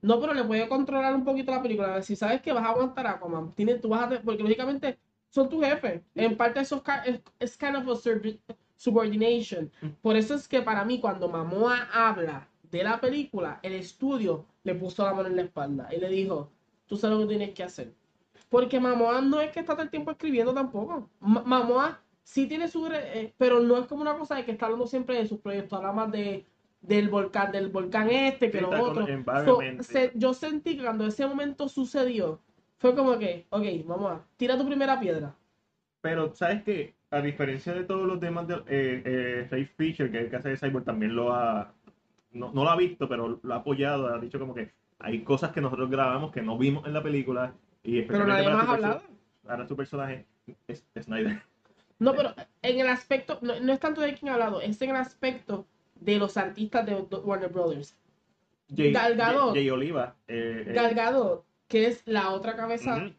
No, 0.00 0.20
pero 0.20 0.32
le 0.32 0.44
puede 0.44 0.68
controlar 0.68 1.14
un 1.14 1.24
poquito 1.24 1.52
la 1.52 1.62
película. 1.62 1.88
A 1.88 1.94
ver, 1.94 2.02
si 2.02 2.16
sabes 2.16 2.40
que 2.40 2.52
vas 2.52 2.64
a 2.64 2.70
aguantar 2.70 3.06
Aquaman, 3.06 3.52
tiene, 3.54 3.74
tú 3.74 3.88
vas 3.90 4.10
a, 4.10 4.20
porque 4.22 4.42
lógicamente 4.42 4.98
son 5.28 5.48
tu 5.48 5.60
jefe. 5.60 6.02
En 6.14 6.36
parte 6.36 6.60
eso 6.60 6.82
es, 7.40 7.56
kind 7.58 7.76
of 7.76 7.88
a 7.88 8.10
subordination. 8.76 9.70
Mm. 9.82 9.88
Por 10.00 10.16
eso 10.16 10.34
es 10.34 10.48
que 10.48 10.62
para 10.62 10.84
mí 10.84 11.00
cuando 11.00 11.28
Mamoa 11.28 11.88
habla 11.92 12.48
de 12.70 12.82
la 12.82 13.00
película, 13.00 13.60
el 13.62 13.74
estudio 13.74 14.46
le 14.64 14.74
puso 14.74 15.04
la 15.04 15.12
mano 15.14 15.28
en 15.28 15.36
la 15.36 15.42
espalda 15.42 15.88
y 15.94 15.98
le 16.00 16.08
dijo, 16.08 16.50
tú 16.86 16.96
sabes 16.96 17.18
lo 17.18 17.22
que 17.24 17.28
tienes 17.36 17.54
que 17.54 17.62
hacer. 17.62 17.94
Porque 18.48 18.80
Mamoa 18.80 19.20
no 19.20 19.40
es 19.40 19.50
que 19.52 19.60
está 19.60 19.74
todo 19.74 19.82
el 19.82 19.90
tiempo 19.90 20.10
escribiendo 20.10 20.54
tampoco. 20.54 21.10
Ma- 21.20 21.42
Mamoa 21.44 22.01
sí 22.22 22.46
tiene 22.46 22.68
su... 22.68 22.86
re- 22.88 23.20
eh, 23.20 23.34
pero 23.38 23.60
no 23.60 23.78
es 23.78 23.86
como 23.86 24.02
una 24.02 24.16
cosa 24.16 24.36
de 24.36 24.44
que 24.44 24.52
está 24.52 24.66
hablando 24.66 24.86
siempre 24.86 25.16
de 25.16 25.26
sus 25.26 25.40
proyectos, 25.40 25.78
habla 25.78 25.92
más 25.92 26.10
de 26.12 26.46
del 26.80 27.08
volcán, 27.10 27.52
del 27.52 27.68
volcán 27.68 28.10
este, 28.10 28.50
que 28.50 28.58
Sí, 28.58 28.64
lo 28.64 28.66
está 28.74 28.80
con 28.80 28.90
otro. 28.90 29.06
So, 29.06 29.12
environment, 29.12 29.82
se- 29.82 30.10
sí. 30.10 30.18
yo 30.18 30.34
sentí 30.34 30.76
que 30.76 30.82
cuando 30.82 31.06
ese 31.06 31.26
momento 31.26 31.68
sucedió, 31.68 32.40
fue 32.78 32.94
como 32.96 33.18
que, 33.18 33.46
ok, 33.50 33.62
vamos 33.86 34.10
a, 34.12 34.24
tira 34.36 34.58
tu 34.58 34.66
primera 34.66 34.98
piedra. 34.98 35.34
Pero, 36.00 36.34
¿sabes 36.34 36.62
qué? 36.64 36.94
A 37.10 37.20
diferencia 37.20 37.72
de 37.72 37.84
todos 37.84 38.06
los 38.06 38.18
demás, 38.18 38.48
de, 38.48 38.54
eh, 38.66 39.02
eh, 39.04 39.48
Ray 39.50 39.64
Fisher, 39.66 40.10
que 40.10 40.18
es 40.18 40.24
el 40.24 40.30
que 40.30 40.36
hace 40.36 40.48
de 40.48 40.56
Cyborg, 40.56 40.84
también 40.84 41.14
lo 41.14 41.32
ha. 41.32 41.72
No, 42.32 42.50
no 42.52 42.64
lo 42.64 42.70
ha 42.70 42.76
visto, 42.76 43.08
pero 43.08 43.38
lo 43.42 43.54
ha 43.54 43.58
apoyado. 43.58 44.08
Ha 44.12 44.18
dicho 44.18 44.38
como 44.38 44.54
que 44.54 44.72
hay 44.98 45.22
cosas 45.22 45.52
que 45.52 45.60
nosotros 45.60 45.90
grabamos 45.90 46.32
que 46.32 46.42
no 46.42 46.56
vimos 46.58 46.86
en 46.86 46.94
la 46.94 47.02
película. 47.02 47.54
Y 47.84 48.02
Pero 48.02 48.26
nadie 48.26 48.44
para 48.44 48.56
más 48.56 48.66
su 48.66 48.72
hablado. 48.72 49.02
Para 49.44 49.66
su 49.68 49.76
personaje, 49.76 50.26
es 50.66 50.84
Snyder. 51.00 51.42
No, 52.02 52.14
pero 52.14 52.34
en 52.62 52.80
el 52.80 52.88
aspecto, 52.88 53.38
no, 53.42 53.58
no 53.60 53.72
es 53.72 53.80
tanto 53.80 54.00
de 54.00 54.14
quién 54.14 54.30
ha 54.30 54.34
hablado, 54.34 54.60
es 54.60 54.80
en 54.82 54.90
el 54.90 54.96
aspecto 54.96 55.66
de 55.94 56.18
los 56.18 56.36
artistas 56.36 56.84
de 56.86 56.94
Warner 56.94 57.48
Brothers. 57.50 57.96
Jay, 58.74 58.92
Gal 58.92 59.16
Gadot. 59.16 59.52
Jay- 59.54 59.62
Jay 59.64 59.70
Oliva. 59.70 60.16
eh, 60.28 60.64
eh, 60.66 60.72
Gal 60.72 60.94
Gadot, 60.94 61.44
que 61.68 61.86
es 61.86 62.02
la 62.06 62.30
otra 62.30 62.56
cabeza, 62.56 62.96
ujú. 62.96 63.12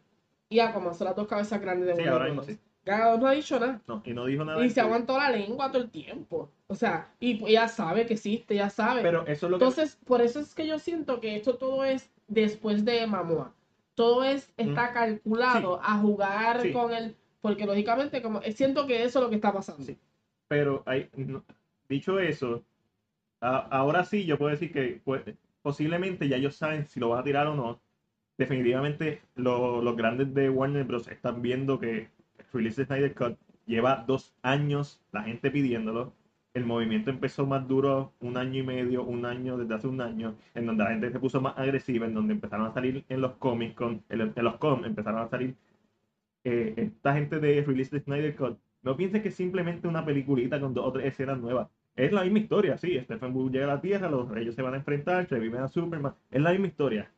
y 0.48 0.58
Aquaman, 0.60 0.94
son 0.94 1.06
las 1.06 1.16
dos 1.16 1.26
cabezas 1.28 1.60
grandes 1.60 1.86
de 1.88 1.92
Sí, 1.94 1.98
Warner 2.00 2.12
ahora 2.12 2.24
mismo 2.26 2.40
Brothers. 2.42 2.58
sí. 2.58 2.64
Gal 2.84 2.98
Gadot 3.00 3.20
no 3.20 3.26
ha 3.28 3.32
dicho 3.32 3.58
nada. 3.60 3.80
No, 3.86 4.02
y 4.04 4.12
no 4.12 4.26
dijo 4.26 4.44
nada. 4.44 4.62
Y 4.64 4.68
se 4.68 4.80
eso. 4.80 4.88
aguantó 4.88 5.16
la 5.18 5.30
lengua 5.30 5.70
todo 5.72 5.82
el 5.82 5.90
tiempo. 5.90 6.50
O 6.66 6.74
sea, 6.74 7.08
y 7.20 7.36
pues 7.36 7.50
ella 7.50 7.68
sabe 7.68 8.04
que 8.04 8.14
existe, 8.14 8.54
ella 8.54 8.68
sabe. 8.68 9.00
Pero 9.02 9.26
eso 9.26 9.46
es 9.46 9.50
lo 9.50 9.58
que. 9.58 9.64
Entonces, 9.64 9.98
por 10.04 10.20
eso 10.20 10.40
es 10.40 10.54
que 10.54 10.66
yo 10.66 10.78
siento 10.78 11.20
que 11.20 11.36
esto 11.36 11.56
todo 11.56 11.84
es 11.84 12.10
después 12.28 12.84
de 12.84 13.06
Mamoa. 13.06 13.54
Todo 13.94 14.24
es, 14.24 14.52
está 14.58 14.92
calculado 14.92 15.80
a 15.82 15.96
jugar. 15.98 16.60
Sí. 16.60 16.72
con 16.72 16.92
el. 16.92 17.16
Porque 17.44 17.66
lógicamente, 17.66 18.22
como 18.22 18.40
siento 18.40 18.86
que 18.86 19.04
eso 19.04 19.18
es 19.18 19.22
lo 19.22 19.28
que 19.28 19.36
está 19.36 19.52
pasando. 19.52 19.82
Sí. 19.84 19.98
Pero 20.48 20.82
hay, 20.86 21.10
no- 21.14 21.44
dicho 21.90 22.18
eso, 22.18 22.64
a- 23.42 23.58
ahora 23.70 24.02
sí 24.02 24.24
yo 24.24 24.38
puedo 24.38 24.50
decir 24.50 24.72
que 24.72 25.02
pues, 25.04 25.20
posiblemente 25.60 26.26
ya 26.26 26.36
ellos 26.38 26.56
saben 26.56 26.86
si 26.86 26.98
lo 27.00 27.10
van 27.10 27.20
a 27.20 27.22
tirar 27.24 27.46
o 27.48 27.54
no. 27.54 27.80
Definitivamente 28.38 29.20
lo- 29.34 29.82
los 29.82 29.94
grandes 29.94 30.32
de 30.32 30.48
Warner 30.48 30.84
Bros. 30.84 31.06
están 31.08 31.42
viendo 31.42 31.78
que 31.78 32.08
Release 32.54 32.82
Snyder 32.86 33.14
Cut 33.14 33.36
lleva 33.66 34.02
dos 34.06 34.32
años 34.40 35.02
la 35.12 35.22
gente 35.24 35.50
pidiéndolo. 35.50 36.14
El 36.54 36.64
movimiento 36.64 37.10
empezó 37.10 37.44
más 37.44 37.68
duro 37.68 38.14
un 38.20 38.38
año 38.38 38.60
y 38.60 38.62
medio, 38.62 39.02
un 39.04 39.26
año 39.26 39.58
desde 39.58 39.74
hace 39.74 39.88
un 39.88 40.00
año, 40.00 40.34
en 40.54 40.64
donde 40.64 40.82
la 40.84 40.90
gente 40.92 41.10
se 41.12 41.18
puso 41.18 41.42
más 41.42 41.58
agresiva, 41.58 42.06
en 42.06 42.14
donde 42.14 42.32
empezaron 42.32 42.66
a 42.66 42.72
salir 42.72 43.04
en 43.10 43.20
los 43.20 43.32
cómics, 43.32 43.74
con, 43.74 44.02
en, 44.08 44.32
en 44.34 44.44
los 44.44 44.56
com 44.56 44.82
empezaron 44.86 45.20
a 45.20 45.28
salir 45.28 45.54
eh, 46.44 46.74
esta 46.76 47.14
gente 47.14 47.38
de 47.40 47.62
Release 47.62 47.90
the 47.90 48.00
Snyder 48.00 48.36
Cut 48.36 48.58
no 48.82 48.96
pienses 48.96 49.22
que 49.22 49.28
es 49.28 49.34
simplemente 49.34 49.88
una 49.88 50.04
peliculita 50.04 50.60
con 50.60 50.74
dos 50.74 50.86
o 50.86 50.92
tres 50.92 51.06
escenas 51.06 51.38
nuevas. 51.40 51.68
Es 51.96 52.12
la 52.12 52.22
misma 52.24 52.40
historia, 52.40 52.76
sí. 52.76 53.00
Stephen 53.00 53.32
Bull 53.32 53.50
llega 53.50 53.64
a 53.64 53.76
la 53.76 53.80
Tierra, 53.80 54.10
los 54.10 54.36
ellos 54.36 54.54
se 54.54 54.62
van 54.62 54.74
a 54.74 54.76
enfrentar, 54.78 55.26
a 55.32 55.68
Superman. 55.68 56.14
Es 56.30 56.42
la 56.42 56.50
misma 56.50 56.66
historia, 56.66 57.10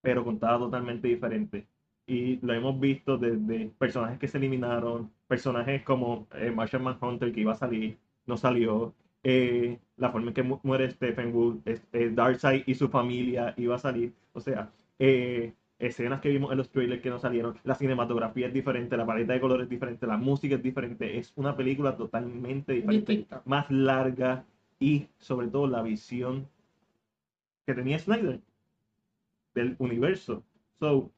pero 0.00 0.24
contada 0.24 0.58
totalmente 0.58 1.08
diferente. 1.08 1.66
Y 2.06 2.36
lo 2.44 2.54
hemos 2.54 2.78
visto 2.80 3.18
desde 3.18 3.70
personajes 3.78 4.18
que 4.18 4.28
se 4.28 4.38
eliminaron, 4.38 5.10
personajes 5.26 5.82
como 5.82 6.26
eh, 6.34 6.50
Martian 6.50 6.82
Manhunter 6.82 7.32
que 7.32 7.40
iba 7.40 7.52
a 7.52 7.56
salir, 7.56 7.98
no 8.26 8.36
salió. 8.36 8.94
eh, 9.24 9.78
la 9.96 10.10
forma 10.12 10.28
en 10.28 10.34
que 10.34 10.42
mu- 10.44 10.60
muere 10.62 10.90
Stephen 10.90 11.34
Wood, 11.34 11.58
este, 11.66 12.10
Darkseid 12.10 12.62
y 12.66 12.74
su 12.76 12.88
familia 12.88 13.52
iba 13.56 13.74
a 13.74 13.78
salir. 13.78 14.14
O 14.32 14.40
sea, 14.40 14.70
eh, 14.98 15.52
escenas 15.78 16.20
que 16.20 16.28
vimos 16.28 16.50
en 16.50 16.58
los 16.58 16.70
trailers 16.70 17.02
que 17.02 17.10
no 17.10 17.18
salieron, 17.18 17.58
la 17.64 17.74
cinematografía 17.74 18.48
es 18.48 18.52
diferente, 18.52 18.96
la 18.96 19.06
paleta 19.06 19.32
de 19.32 19.40
colores 19.40 19.64
es 19.64 19.70
diferente, 19.70 20.06
la 20.06 20.16
música 20.16 20.56
es 20.56 20.62
diferente, 20.62 21.18
es 21.18 21.32
una 21.36 21.56
película 21.56 21.96
totalmente 21.96 22.72
diferente, 22.72 23.12
Distinta. 23.12 23.42
más 23.44 23.70
larga 23.70 24.44
y 24.80 25.08
sobre 25.18 25.48
todo 25.48 25.66
la 25.66 25.82
visión 25.82 26.48
que 27.66 27.74
tenía 27.74 27.98
Snyder 27.98 28.40
del 29.54 29.76
universo. 29.78 30.44
So, 30.80 31.12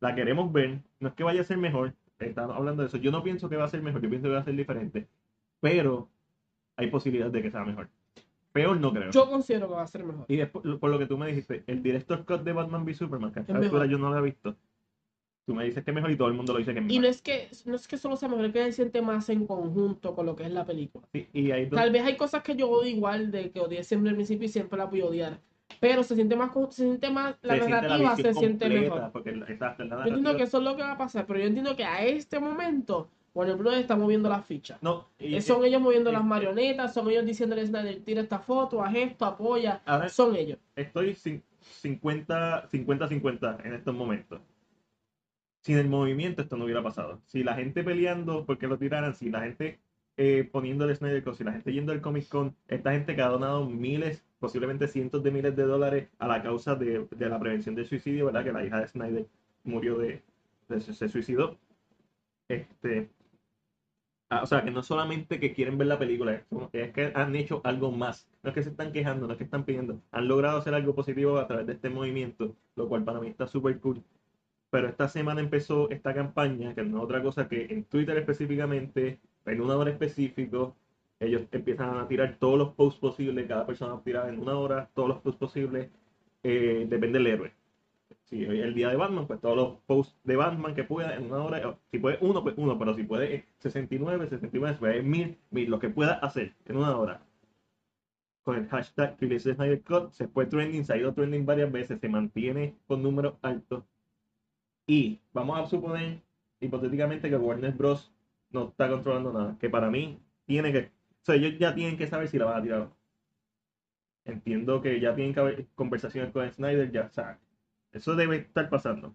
la 0.00 0.14
queremos 0.14 0.52
ver, 0.52 0.80
no 1.00 1.08
es 1.08 1.14
que 1.14 1.24
vaya 1.24 1.40
a 1.40 1.44
ser 1.44 1.58
mejor, 1.58 1.94
estamos 2.18 2.56
hablando 2.56 2.82
de 2.82 2.88
eso, 2.88 2.98
yo 2.98 3.10
no 3.10 3.22
pienso 3.22 3.48
que 3.48 3.56
va 3.56 3.64
a 3.64 3.68
ser 3.68 3.82
mejor, 3.82 4.02
yo 4.02 4.08
pienso 4.10 4.28
que 4.28 4.34
va 4.34 4.40
a 4.40 4.44
ser 4.44 4.56
diferente, 4.56 5.08
pero 5.60 6.10
hay 6.76 6.88
posibilidades 6.90 7.32
de 7.32 7.42
que 7.42 7.50
sea 7.50 7.64
mejor. 7.64 7.88
Peor 8.54 8.78
no 8.80 8.92
creo. 8.92 9.10
Yo 9.10 9.28
considero 9.28 9.66
que 9.68 9.74
va 9.74 9.82
a 9.82 9.86
ser 9.88 10.04
mejor. 10.04 10.26
Y 10.28 10.36
después, 10.36 10.64
por 10.78 10.88
lo 10.88 10.96
que 10.96 11.06
tú 11.06 11.18
me 11.18 11.26
dijiste, 11.26 11.64
el 11.66 11.82
director 11.82 12.24
cut 12.24 12.42
de 12.42 12.52
Batman 12.52 12.84
v 12.84 12.94
Superman, 12.94 13.32
que 13.32 13.40
a 13.40 13.42
esta 13.42 13.56
altura 13.56 13.86
yo 13.86 13.98
no 13.98 14.10
lo 14.10 14.18
he 14.18 14.22
visto, 14.22 14.54
tú 15.44 15.56
me 15.56 15.64
dices 15.64 15.82
que 15.82 15.90
es 15.90 15.94
mejor 15.94 16.12
y 16.12 16.16
todo 16.16 16.28
el 16.28 16.34
mundo 16.34 16.52
lo 16.52 16.60
dice 16.60 16.72
que 16.72 16.78
es 16.78 16.84
Y 16.84 16.86
mejor. 16.86 17.02
no 17.02 17.08
es 17.08 17.20
que 17.20 17.48
no 17.66 17.74
es 17.74 17.88
que 17.88 17.98
solo 17.98 18.16
sea 18.16 18.28
mejor, 18.28 18.44
es 18.44 18.52
que 18.52 18.64
se 18.66 18.72
siente 18.72 19.02
más 19.02 19.28
en 19.28 19.44
conjunto 19.48 20.14
con 20.14 20.24
lo 20.24 20.36
que 20.36 20.44
es 20.44 20.52
la 20.52 20.64
película. 20.64 21.04
Sí, 21.12 21.26
y 21.32 21.66
Tal 21.66 21.90
vez 21.90 22.04
hay 22.04 22.16
cosas 22.16 22.44
que 22.44 22.54
yo 22.54 22.70
odio 22.70 22.88
igual 22.90 23.32
de 23.32 23.50
que 23.50 23.58
odié 23.58 23.82
siempre 23.82 24.10
al 24.10 24.14
principio 24.14 24.46
y 24.46 24.48
siempre 24.48 24.78
la 24.78 24.84
voy 24.84 25.00
a 25.00 25.06
odiar. 25.06 25.40
Pero 25.80 26.04
se 26.04 26.14
siente 26.14 26.36
más, 26.36 26.52
se 26.70 26.84
siente 26.84 27.10
más, 27.10 27.34
la 27.42 27.54
se 27.54 27.60
siente 27.64 27.80
narrativa 27.88 28.16
se 28.16 28.34
siente 28.34 28.68
mejor. 28.68 29.10
Porque, 29.12 29.32
la- 29.32 29.46
exacto, 29.46 29.82
la 29.82 29.96
Yo 29.96 30.02
entiendo 30.14 30.36
que 30.36 30.44
eso 30.44 30.58
es 30.58 30.64
lo 30.64 30.76
que 30.76 30.82
va 30.82 30.92
a 30.92 30.98
pasar, 30.98 31.26
pero 31.26 31.40
yo 31.40 31.46
entiendo 31.46 31.74
que 31.74 31.84
a 31.84 32.04
este 32.04 32.38
momento 32.38 33.08
Warner 33.34 33.56
Bros. 33.56 33.74
está 33.74 33.96
moviendo 33.96 34.28
las 34.28 34.46
fichas. 34.46 34.80
No, 34.82 35.08
y- 35.18 35.34
Eh, 35.34 35.40
son 35.42 35.64
ellos 35.64 35.80
moviendo 35.80 36.10
y- 36.10 36.12
las 36.12 36.24
marionetas, 36.24 36.94
son 36.94 37.10
ellos 37.10 37.26
diciéndole 37.26 37.62
a 37.62 37.66
Snyder, 37.66 38.00
tira 38.04 38.20
esta 38.22 38.38
foto, 38.38 38.82
haz 38.82 38.94
esto, 38.94 39.24
apoya. 39.26 39.82
Son 40.08 40.34
ellos. 40.36 40.58
estoy 40.76 41.10
cin- 41.14 41.42
50 41.60 42.68
50-50 42.68 43.58
en 43.64 43.74
estos 43.74 43.94
momentos. 43.94 44.40
Sin 45.62 45.78
el 45.78 45.88
movimiento 45.88 46.42
esto 46.42 46.56
no 46.56 46.64
hubiera 46.64 46.82
pasado. 46.82 47.20
Si 47.26 47.42
la 47.42 47.54
gente 47.54 47.82
peleando 47.82 48.44
porque 48.44 48.66
lo 48.66 48.78
tiraran, 48.78 49.14
si 49.14 49.30
la 49.30 49.40
gente 49.42 49.80
eh, 50.16 50.48
poniendo 50.52 50.84
el 50.84 50.94
Snyder 50.94 51.24
si 51.34 51.42
la 51.42 51.50
gente 51.52 51.72
yendo 51.72 51.90
al 51.90 52.00
Comic 52.00 52.28
Con, 52.28 52.54
esta 52.68 52.92
gente 52.92 53.16
que 53.16 53.22
ha 53.22 53.26
donado 53.28 53.68
miles, 53.68 54.22
posiblemente 54.38 54.86
cientos 54.86 55.24
de 55.24 55.32
miles 55.32 55.56
de 55.56 55.64
dólares 55.64 56.08
a 56.20 56.28
la 56.28 56.40
causa 56.40 56.76
de, 56.76 57.08
de 57.10 57.28
la 57.28 57.40
prevención 57.40 57.74
del 57.74 57.86
suicidio, 57.86 58.26
¿verdad? 58.26 58.44
Que 58.44 58.52
la 58.52 58.64
hija 58.64 58.78
de 58.78 58.86
Snyder 58.86 59.26
murió 59.64 59.98
de, 59.98 60.22
de- 60.68 60.80
se 60.80 61.08
suicidó. 61.08 61.56
Este, 62.46 63.08
ah, 64.30 64.42
o 64.42 64.46
sea, 64.46 64.64
que 64.64 64.70
no 64.70 64.82
solamente 64.82 65.40
que 65.40 65.52
quieren 65.54 65.78
ver 65.78 65.88
la 65.88 65.98
película, 65.98 66.44
es 66.72 66.92
que 66.92 67.12
han 67.14 67.36
hecho 67.36 67.60
algo 67.64 67.90
más. 67.92 68.28
No 68.42 68.50
es 68.50 68.54
que 68.54 68.62
se 68.62 68.70
están 68.70 68.92
quejando, 68.92 69.26
no 69.26 69.32
es 69.32 69.38
que 69.38 69.44
están 69.44 69.64
pidiendo. 69.64 70.00
Han 70.12 70.28
logrado 70.28 70.58
hacer 70.58 70.74
algo 70.74 70.94
positivo 70.94 71.38
a 71.38 71.46
través 71.46 71.66
de 71.66 71.74
este 71.74 71.90
movimiento, 71.90 72.54
lo 72.76 72.88
cual 72.88 73.04
para 73.04 73.20
mí 73.20 73.28
está 73.28 73.46
súper 73.46 73.78
cool. 73.80 74.02
Pero 74.70 74.88
esta 74.88 75.08
semana 75.08 75.40
empezó 75.40 75.88
esta 75.90 76.14
campaña, 76.14 76.74
que 76.74 76.82
no 76.82 76.98
es 76.98 77.04
otra 77.04 77.22
cosa 77.22 77.48
que 77.48 77.66
en 77.70 77.84
Twitter 77.84 78.16
específicamente, 78.18 79.20
en 79.46 79.60
una 79.60 79.76
hora 79.76 79.90
específico, 79.90 80.76
ellos 81.20 81.42
empiezan 81.52 81.96
a 81.98 82.08
tirar 82.08 82.36
todos 82.38 82.58
los 82.58 82.72
posts 82.74 83.00
posibles, 83.00 83.46
cada 83.46 83.66
persona 83.66 83.94
va 83.94 84.00
a 84.00 84.02
tirar 84.04 84.28
en 84.28 84.40
una 84.40 84.56
hora 84.58 84.90
todos 84.94 85.08
los 85.08 85.18
posts 85.20 85.38
posibles, 85.38 85.90
eh, 86.42 86.86
depende 86.88 87.18
del 87.18 87.26
héroe. 87.28 87.52
Si 88.24 88.44
hoy 88.46 88.60
es 88.60 88.66
el 88.66 88.74
día 88.74 88.88
de 88.88 88.96
Batman, 88.96 89.26
pues 89.26 89.40
todos 89.40 89.56
los 89.56 89.80
posts 89.86 90.18
de 90.24 90.36
Batman 90.36 90.74
que 90.74 90.84
pueda 90.84 91.14
en 91.14 91.26
una 91.26 91.44
hora, 91.44 91.78
si 91.90 91.98
puede 91.98 92.18
uno, 92.20 92.42
pues 92.42 92.54
uno, 92.58 92.78
pero 92.78 92.94
si 92.94 93.02
puede 93.04 93.34
eh, 93.34 93.44
69, 93.58 94.28
69, 94.28 94.74
si 94.74 94.80
puede 94.80 95.02
mil, 95.02 95.38
mil, 95.50 95.70
lo 95.70 95.78
que 95.78 95.90
pueda 95.90 96.14
hacer 96.14 96.54
en 96.66 96.76
una 96.76 96.96
hora. 96.96 97.20
Con 98.42 98.56
el 98.56 98.68
hashtag 98.68 99.16
the 99.16 99.38
Snyder 99.38 99.82
Cut, 99.82 100.12
se 100.12 100.28
fue 100.28 100.46
trending, 100.46 100.84
se 100.84 100.92
ha 100.94 100.96
ido 100.96 101.14
trending 101.14 101.46
varias 101.46 101.70
veces, 101.70 102.00
se 102.00 102.08
mantiene 102.08 102.76
con 102.86 103.02
números 103.02 103.34
altos. 103.42 103.84
Y 104.86 105.20
vamos 105.32 105.58
a 105.58 105.66
suponer, 105.66 106.20
hipotéticamente, 106.60 107.30
que 107.30 107.36
Warner 107.36 107.72
Bros. 107.72 108.12
no 108.50 108.68
está 108.68 108.88
controlando 108.88 109.32
nada, 109.32 109.56
que 109.58 109.70
para 109.70 109.90
mí 109.90 110.18
tiene 110.46 110.72
que, 110.72 110.78
o 110.80 111.24
sea, 111.24 111.34
ellos 111.36 111.58
ya 111.58 111.74
tienen 111.74 111.96
que 111.96 112.06
saber 112.06 112.28
si 112.28 112.38
la 112.38 112.46
van 112.46 112.58
a 112.58 112.62
tirar 112.62 112.80
o 112.80 112.84
no. 112.84 112.96
Entiendo 114.26 114.80
que 114.80 115.00
ya 115.00 115.14
tienen 115.14 115.34
que 115.34 115.40
haber 115.40 115.66
conversaciones 115.74 116.32
con 116.32 116.50
Snyder, 116.50 116.90
ya, 116.90 117.06
o 117.06 117.10
sea, 117.10 117.38
eso 117.94 118.14
debe 118.16 118.36
estar 118.38 118.68
pasando. 118.68 119.14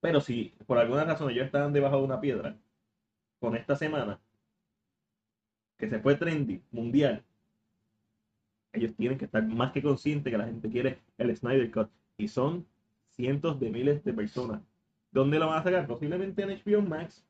Pero 0.00 0.20
si 0.20 0.54
por 0.66 0.78
alguna 0.78 1.04
razón 1.04 1.30
ellos 1.30 1.46
estaban 1.46 1.72
debajo 1.72 1.98
de 1.98 2.04
una 2.04 2.20
piedra, 2.20 2.56
con 3.40 3.56
esta 3.56 3.76
semana, 3.76 4.20
que 5.76 5.88
se 5.88 5.98
fue 6.00 6.14
trendy, 6.14 6.62
mundial, 6.70 7.24
ellos 8.72 8.94
tienen 8.96 9.18
que 9.18 9.24
estar 9.24 9.46
más 9.46 9.72
que 9.72 9.82
conscientes 9.82 10.30
que 10.30 10.38
la 10.38 10.46
gente 10.46 10.68
quiere 10.68 11.00
el 11.18 11.36
Snyder 11.36 11.70
Cut. 11.70 11.88
Y 12.18 12.28
son 12.28 12.66
cientos 13.10 13.58
de 13.60 13.70
miles 13.70 14.04
de 14.04 14.12
personas. 14.12 14.62
¿Dónde 15.10 15.38
lo 15.38 15.48
van 15.48 15.58
a 15.58 15.62
sacar? 15.62 15.86
Posiblemente 15.86 16.42
en 16.42 16.50
HBO 16.50 16.82
Max 16.82 17.26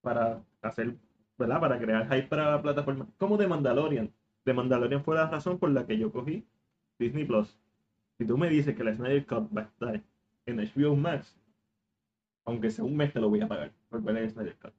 para 0.00 0.42
hacer, 0.62 0.96
¿verdad? 1.38 1.60
Para 1.60 1.78
crear 1.78 2.04
hype 2.08 2.28
para 2.28 2.50
la 2.52 2.62
plataforma. 2.62 3.06
Como 3.18 3.36
de 3.36 3.46
Mandalorian. 3.46 4.12
De 4.44 4.52
Mandalorian 4.52 5.04
fue 5.04 5.16
la 5.16 5.28
razón 5.28 5.58
por 5.58 5.70
la 5.70 5.86
que 5.86 5.98
yo 5.98 6.10
cogí 6.12 6.46
Disney 6.98 7.24
Plus. 7.24 7.58
Si 8.18 8.26
tú 8.26 8.38
me 8.38 8.48
dices 8.48 8.74
que 8.74 8.84
la 8.84 8.94
Snyder 8.94 9.26
Cut 9.26 9.56
va 9.56 9.62
a 9.62 9.64
estar 9.64 10.02
en 10.46 10.56
HBO 10.58 10.96
Max, 10.96 11.36
aunque 12.44 12.70
sea 12.70 12.84
un 12.84 12.96
mes 12.96 13.12
te 13.12 13.20
lo 13.20 13.28
voy 13.28 13.40
a 13.40 13.48
pagar. 13.48 13.72
por 13.88 14.02
ver 14.02 14.16
el 14.16 14.30
Snyder 14.30 14.56
Cut. 14.56 14.72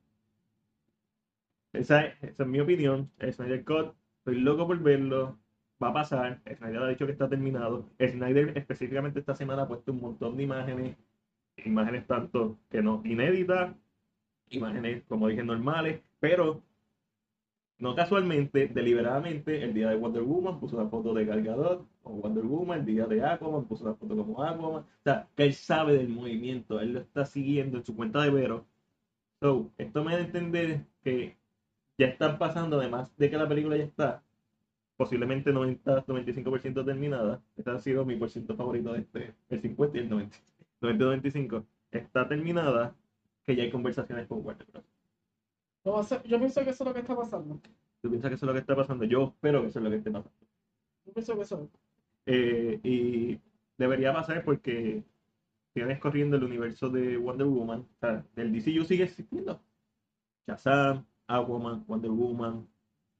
Esa 1.74 2.06
es, 2.06 2.24
esa 2.24 2.44
es 2.44 2.50
mi 2.50 2.60
opinión. 2.60 3.12
El 3.20 3.34
Snyder 3.34 3.64
Cut, 3.64 3.94
estoy 4.20 4.40
loco 4.40 4.66
por 4.66 4.80
verlo. 4.80 5.38
Va 5.82 5.90
a 5.90 5.94
pasar. 5.94 6.42
Snyder 6.46 6.82
ha 6.82 6.88
dicho 6.88 7.06
que 7.06 7.12
está 7.12 7.30
terminado. 7.30 7.86
Snyder 8.00 8.58
específicamente 8.58 9.20
esta 9.20 9.36
semana 9.36 9.64
ha 9.64 9.68
puesto 9.68 9.92
un 9.92 10.02
montón 10.02 10.38
de 10.38 10.44
imágenes. 10.44 10.98
Imágenes 11.58 12.08
tanto 12.08 12.58
que 12.70 12.82
no 12.82 13.02
inéditas, 13.04 13.76
imágenes 14.50 15.04
como 15.08 15.28
dije 15.28 15.44
normales, 15.44 16.02
pero 16.20 16.62
no 17.80 17.96
casualmente, 17.96 18.68
deliberadamente, 18.68 19.64
el 19.64 19.74
día 19.74 19.90
de 19.90 19.96
Wonder 19.96 20.24
Woman 20.24 20.60
puso 20.60 20.78
una 20.78 20.90
foto 20.90 21.14
de 21.14 21.26
Gal 21.26 21.44
Gadot 21.44 21.88
con 22.02 22.22
Wonder 22.22 22.44
Woman, 22.44 22.80
el 22.80 22.86
día 22.86 23.06
de 23.06 23.24
Aquaman 23.24 23.66
puso 23.66 23.84
una 23.84 23.94
foto 23.94 24.16
como 24.18 24.44
Aquaman. 24.44 24.82
O 24.82 24.86
sea, 25.04 25.28
que 25.36 25.44
él 25.44 25.54
sabe 25.54 25.96
del 25.96 26.10
movimiento, 26.10 26.80
él 26.80 26.94
lo 26.94 27.00
está 27.02 27.26
siguiendo 27.26 27.78
en 27.78 27.86
su 27.86 27.96
cuenta 27.96 28.22
de 28.24 28.32
Vero. 28.32 28.66
So, 29.40 29.72
esto 29.78 30.04
me 30.04 30.14
da 30.14 30.20
a 30.20 30.22
entender 30.22 30.86
que 31.04 31.38
ya 31.98 32.08
están 32.08 32.40
pasando, 32.40 32.80
además 32.80 33.16
de 33.18 33.30
que 33.30 33.38
la 33.38 33.48
película 33.48 33.78
ya 33.78 33.84
está 33.84 34.24
posiblemente 34.98 35.54
90-95% 35.54 36.84
terminada. 36.84 37.42
Este 37.56 37.70
ha 37.70 37.80
sido 37.80 38.06
mi 38.06 38.16
por 38.16 38.30
ciento 38.32 38.56
favorito 38.56 38.94
de 38.94 39.00
este, 39.02 39.34
el 39.50 39.62
50 39.62 39.98
y 39.98 40.02
el 40.02 40.10
90. 40.10 40.38
90-95. 40.82 41.66
Está 41.92 42.28
terminada, 42.28 42.96
que 43.46 43.56
ya 43.56 43.64
hay 43.64 43.72
conversaciones 43.72 44.28
con 44.28 44.44
Warner 44.46 44.68
Bros. 44.72 44.97
No 45.88 46.02
yo 46.04 46.38
pienso 46.38 46.64
que 46.66 46.72
eso 46.72 46.84
es 46.84 46.88
lo 46.88 46.94
que 46.94 47.00
está 47.00 47.16
pasando. 47.16 47.62
¿Tú 48.02 48.10
piensas 48.10 48.30
que 48.30 48.36
eso 48.36 48.46
es 48.46 48.48
lo 48.48 48.54
que 48.54 48.60
está 48.60 48.76
pasando? 48.76 49.06
Yo 49.06 49.28
espero 49.34 49.62
que 49.62 49.70
eso 49.70 49.80
es 49.80 49.84
lo 49.86 49.90
que 49.90 49.96
esté 49.96 50.12
pasando. 50.12 50.38
Yo 51.06 51.14
pienso 51.14 51.36
que 51.36 51.42
eso. 51.44 51.70
Eh, 52.26 52.80
y 52.84 53.40
debería 53.78 54.12
pasar 54.12 54.44
porque 54.44 55.02
tienes 55.72 56.00
corriendo 56.00 56.36
el 56.36 56.44
universo 56.44 56.90
de 56.90 57.16
Wonder 57.16 57.48
Woman. 57.48 57.80
O 57.80 58.00
sea, 58.02 58.26
el 58.36 58.52
DCU 58.52 58.84
sigue 58.84 59.06
existiendo. 59.06 59.62
Shazam, 60.46 61.06
Aquaman, 61.26 61.86
Wonder 61.88 62.12
Woman. 62.12 62.68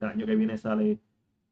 El 0.02 0.08
año 0.10 0.26
que 0.26 0.36
viene 0.36 0.58
sale 0.58 1.00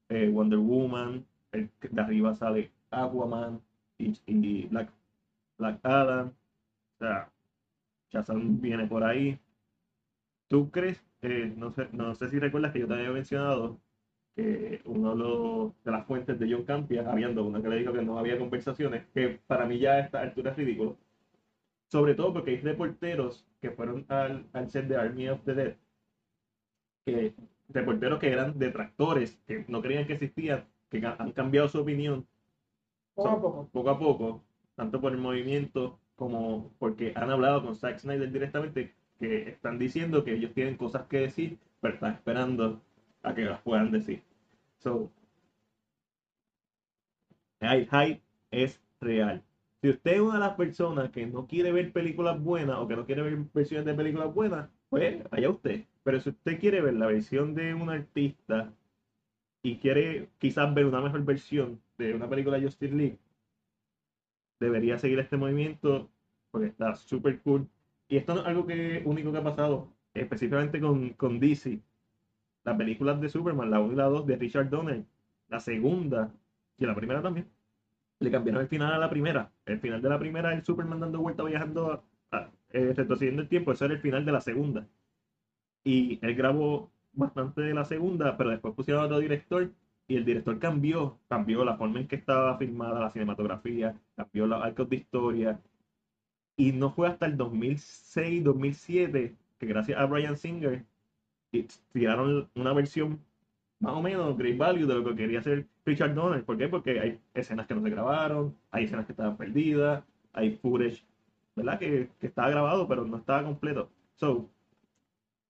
eh, 0.10 0.28
Wonder 0.28 0.60
Woman. 0.60 1.26
El 1.54 1.70
de 1.80 2.02
arriba 2.02 2.36
sale 2.36 2.72
Aquaman 2.92 3.62
y, 3.98 4.14
y 4.26 4.66
Black, 4.66 4.92
Black 5.58 5.80
Adam. 5.82 6.28
O 6.28 6.98
sea, 6.98 7.32
Shazam 8.12 8.60
viene 8.60 8.86
por 8.86 9.02
ahí. 9.02 9.40
¿Tú 10.48 10.72
crees? 10.72 11.04
eh, 11.22 11.54
no, 11.58 11.72
sé, 11.72 11.90
no 11.92 12.14
sé 12.16 12.30
si 12.30 12.40
recuerdas 12.40 12.72
que 12.74 12.80
yo 12.80 12.88
te 12.88 12.94
había 12.94 13.10
mencionado 13.12 13.82
que 14.36 14.82
uno 14.86 15.12
de, 15.12 15.18
los- 15.18 15.84
de 15.84 15.92
las 15.92 16.06
fuentes 16.08 16.40
de 16.40 16.52
John 16.54 16.66
Campia, 16.66 17.10
habiendo 17.12 17.46
una 17.46 17.62
que 17.62 17.70
le 17.70 17.78
dijo 17.80 17.94
que 17.94 18.04
no 18.04 18.20
había 18.20 18.40
conversaciones, 18.40 19.08
que 19.14 19.40
para 19.48 19.66
mí 19.68 19.80
ya 19.80 19.94
a 19.94 20.00
esta 20.02 20.22
altura 20.22 20.52
es 20.52 20.58
ridículo. 20.58 20.98
Sobre 21.92 22.16
todo 22.16 22.34
porque 22.34 22.52
hay 22.52 22.58
reporteros 22.62 23.48
que 23.62 23.72
fueron 23.72 24.06
al, 24.10 24.48
al 24.54 24.70
set 24.70 24.88
de 24.88 24.98
Army 24.98 25.30
of 25.30 25.44
the 25.46 25.54
Dead, 25.56 25.78
que, 27.06 27.34
reporteros 27.70 28.20
que 28.20 28.32
eran 28.32 28.58
detractores, 28.60 29.38
que 29.48 29.66
no 29.68 29.82
creían 29.82 30.08
que 30.08 30.14
existían, 30.14 30.66
que 30.90 31.06
han 31.06 31.32
cambiado 31.32 31.68
su 31.68 31.80
opinión 31.82 32.28
Poco 33.14 33.30
a 33.30 33.42
poco. 33.42 33.70
poco 33.72 33.90
a 33.90 34.00
poco, 34.00 34.46
tanto 34.76 35.02
por 35.02 35.12
el 35.12 35.18
movimiento 35.20 36.00
como 36.16 36.74
porque 36.80 37.14
han 37.16 37.30
hablado 37.32 37.64
con 37.64 37.76
Zack 37.76 38.00
Snyder 38.00 38.32
directamente, 38.32 38.96
que 39.20 39.50
están 39.50 39.80
diciendo 39.80 40.24
que 40.24 40.34
ellos 40.34 40.54
tienen 40.54 40.78
cosas 40.78 41.08
que 41.08 41.20
decir, 41.20 41.58
pero 41.82 41.96
están 41.96 42.14
esperando 42.14 42.82
a 43.24 43.34
que 43.34 43.42
las 43.46 43.62
puedan 43.62 43.92
decir. 43.92 44.22
So, 44.78 45.12
el 47.60 47.88
hype 47.90 48.22
es 48.52 48.82
real. 49.02 49.44
Si 49.82 49.90
usted 49.90 50.14
es 50.14 50.20
una 50.22 50.36
de 50.36 50.40
las 50.40 50.56
personas 50.56 51.12
que 51.12 51.26
no 51.28 51.48
quiere 51.48 51.72
ver 51.72 51.92
películas 51.94 52.42
buenas 52.42 52.78
o 52.78 52.88
que 52.88 52.96
no 52.96 53.06
quiere 53.06 53.22
ver 53.22 53.38
versiones 53.54 53.86
de 53.86 53.94
películas 53.94 54.34
buenas, 54.34 54.70
pues 54.90 55.22
allá 55.32 55.50
usted. 55.50 55.86
Pero 56.04 56.20
si 56.20 56.30
usted 56.30 56.60
quiere 56.60 56.82
ver 56.82 56.96
la 56.96 57.08
versión 57.08 57.54
de 57.56 57.74
un 57.74 57.90
artista 57.90 58.74
y 59.64 59.78
quiere 59.80 60.30
quizás 60.40 60.74
ver 60.74 60.86
una 60.86 61.02
mejor 61.02 61.24
versión 61.26 61.82
de 61.98 62.14
una 62.16 62.30
película 62.30 62.58
de 62.58 62.66
Justice 62.66 62.96
League, 62.96 63.20
debería 64.60 64.98
seguir 64.98 65.20
este 65.20 65.38
movimiento 65.38 66.10
porque 66.52 66.68
está 66.68 66.96
súper 66.96 67.42
cool. 67.42 67.70
Y 68.08 68.18
esto 68.18 68.36
no 68.36 68.42
es 68.42 68.48
algo 68.48 68.66
que 68.66 69.02
único 69.06 69.32
que 69.32 69.38
ha 69.38 69.44
pasado, 69.44 69.92
específicamente 70.14 70.80
con, 70.80 71.10
con 71.12 71.40
DC. 71.40 71.82
Las 72.64 72.78
películas 72.78 73.20
de 73.22 73.30
Superman, 73.30 73.70
la 73.70 73.80
1 73.80 73.94
y 73.94 73.96
la 73.96 74.06
2 74.06 74.26
de 74.26 74.36
Richard 74.38 74.70
Donner, 74.70 75.06
la 75.50 75.60
segunda 75.60 76.32
y 76.78 76.86
la 76.86 76.96
primera 76.96 77.22
también, 77.22 77.48
le 78.20 78.32
cambiaron 78.32 78.62
el 78.62 78.68
final 78.68 78.94
a 78.94 78.98
la 78.98 79.10
primera. 79.10 79.52
El 79.66 79.80
final 79.80 80.02
de 80.02 80.10
la 80.10 80.20
primera, 80.20 80.54
el 80.54 80.64
Superman 80.64 81.00
dando 81.00 81.20
vuelta, 81.20 81.44
viajando, 81.44 82.04
eh, 82.72 82.94
retrocediendo 82.96 83.42
el 83.42 83.50
tiempo, 83.50 83.72
eso 83.72 83.86
era 83.86 83.94
el 83.94 84.02
final 84.02 84.26
de 84.26 84.32
la 84.32 84.42
segunda. 84.42 84.88
Y 85.84 86.20
él 86.26 86.36
grabó 86.36 86.92
bastante 87.14 87.62
de 87.62 87.74
la 87.74 87.86
segunda, 87.86 88.38
pero 88.38 88.50
después 88.50 88.74
pusieron 88.76 89.04
a 89.04 89.06
otro 89.06 89.20
director 89.20 89.72
y 90.08 90.16
el 90.18 90.26
director 90.26 90.60
cambió, 90.60 91.20
cambió 91.28 91.64
la 91.66 91.78
forma 91.78 92.00
en 92.00 92.08
que 92.08 92.16
estaba 92.16 92.58
filmada 92.58 93.00
la 93.00 93.10
cinematografía, 93.12 93.96
cambió 94.16 94.46
los 94.48 94.64
arcos 94.64 94.90
de 94.90 94.98
historia. 94.98 95.60
Y 96.58 96.72
no 96.72 96.92
fue 96.92 97.08
hasta 97.08 97.26
el 97.26 97.38
2006, 97.38 98.44
2007, 98.44 99.36
que 99.60 99.66
gracias 99.66 100.00
a 100.00 100.06
Brian 100.06 100.38
Singer 100.38 100.86
tiraron 101.94 102.50
una 102.56 102.74
versión 102.74 103.20
más 103.80 103.94
o 103.94 104.02
menos 104.02 104.38
great 104.38 104.58
value 104.58 104.88
de 104.88 104.96
lo 104.96 105.04
que 105.04 105.16
quería 105.16 105.40
hacer 105.40 105.68
Richard 105.86 106.14
Donner. 106.16 106.44
¿Por 106.44 106.58
qué? 106.58 106.68
Porque 106.68 107.00
hay 107.00 107.20
escenas 107.34 107.68
que 107.68 107.76
no 107.76 107.82
se 107.82 107.90
grabaron, 107.90 108.58
hay 108.72 108.86
escenas 108.86 109.06
que 109.06 109.12
estaban 109.14 109.38
perdidas, 109.38 110.04
hay 110.34 110.56
footage, 110.58 111.04
¿verdad? 111.56 111.80
Que, 111.80 112.10
que 112.20 112.28
estaba 112.28 112.50
grabado, 112.50 112.88
pero 112.88 113.06
no 113.06 113.18
estaba 113.18 113.44
completo. 113.44 113.90
So, 114.16 114.50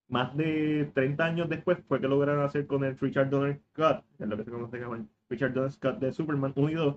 más 0.07 0.35
de 0.37 0.91
30 0.93 1.25
años 1.25 1.49
después 1.49 1.79
fue 1.87 1.99
que 1.99 2.07
lograron 2.07 2.43
hacer 2.43 2.67
con 2.67 2.83
el 2.83 2.97
Richard 2.99 3.29
Donner 3.29 3.61
Cut, 3.75 4.03
es 4.19 4.27
lo 4.27 4.37
que 4.37 4.43
se 4.43 4.51
conoce 4.51 4.81
como 4.81 5.07
Richard 5.29 5.53
Donner 5.53 5.71
Cut 5.79 5.99
de 5.99 6.11
Superman 6.13 6.53
1 6.55 6.69
y 6.69 6.73
2. 6.75 6.95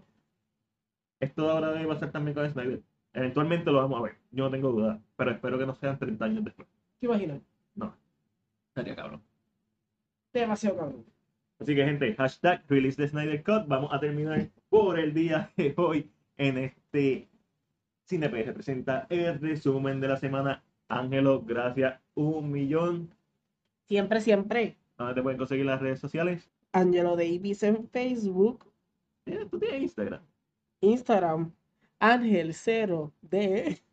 Esto 1.21 1.51
ahora 1.51 1.73
debe 1.73 1.89
pasar 1.89 2.11
también 2.13 2.35
con 2.35 2.49
Snyder. 2.51 2.83
Eventualmente 3.19 3.71
lo 3.73 3.79
vamos 3.79 3.99
a 3.99 4.03
ver, 4.03 4.17
yo 4.31 4.45
no 4.45 4.51
tengo 4.53 4.71
duda, 4.71 5.01
pero 5.17 5.33
espero 5.33 5.59
que 5.59 5.67
no 5.67 5.75
sean 5.75 5.99
30 5.99 6.25
años 6.25 6.45
después. 6.45 6.69
¿Te 7.01 7.07
imaginas? 7.07 7.41
No, 7.75 7.93
estaría 8.69 8.95
cabrón. 8.95 9.21
Demasiado 10.33 10.77
cabrón. 10.77 11.05
Así 11.59 11.75
que, 11.75 11.85
gente, 11.85 12.15
hashtag 12.15 12.63
release 12.69 12.97
the 12.97 13.09
Snyder 13.09 13.43
Cut. 13.43 13.67
Vamos 13.67 13.93
a 13.93 13.99
terminar 13.99 14.49
por 14.69 15.01
el 15.01 15.13
día 15.13 15.51
de 15.57 15.75
hoy 15.77 16.09
en 16.37 16.59
este 16.59 17.27
CinePR. 18.07 18.47
Representa 18.47 19.07
el 19.11 19.41
resumen 19.41 20.01
de 20.01 20.07
la 20.09 20.17
semana. 20.17 20.63
Ángelo, 20.87 21.43
gracias 21.43 22.01
un 22.15 22.53
millón. 22.53 23.11
Siempre, 23.89 24.21
siempre. 24.21 24.77
¿Dónde 24.97 25.15
te 25.15 25.23
pueden 25.23 25.39
conseguir 25.39 25.67
las 25.67 25.81
redes 25.81 25.99
sociales? 25.99 26.49
Angelo 26.73 27.17
Davis 27.17 27.65
en 27.65 27.89
Facebook, 27.89 28.65
Eh, 29.27 29.45
Tú 29.51 29.59
tienes 29.59 29.83
Instagram. 29.83 30.21
Instagram, 30.81 31.53
Ángel 32.01 32.55
0 32.55 33.13
D. 33.23 33.81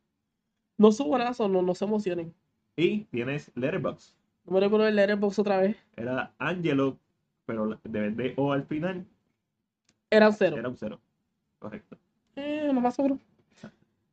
No 0.77 0.91
subo 0.91 1.17
nada, 1.17 1.31
no, 1.47 1.61
no 1.61 1.73
se 1.73 1.85
emocionen. 1.85 2.33
Y 2.75 3.05
tienes 3.05 3.49
Letterboxd. 3.55 4.13
No 4.45 4.53
me 4.53 4.59
recuerdo 4.59 4.87
el 4.87 4.95
letterbox 4.97 5.39
otra 5.39 5.57
vez. 5.59 5.77
Era 5.95 6.33
Angelo, 6.37 6.99
pero 7.45 7.79
de 7.83 8.11
de 8.11 8.33
O 8.35 8.51
al 8.51 8.65
final 8.65 9.05
Era 10.09 10.27
un 10.27 10.35
cero. 10.35 10.57
era 10.57 10.67
un 10.67 10.75
cero. 10.75 10.99
Correcto. 11.59 11.97
Eh, 12.35 12.69
no 12.73 12.81
más 12.81 12.95
seguro. 12.95 13.17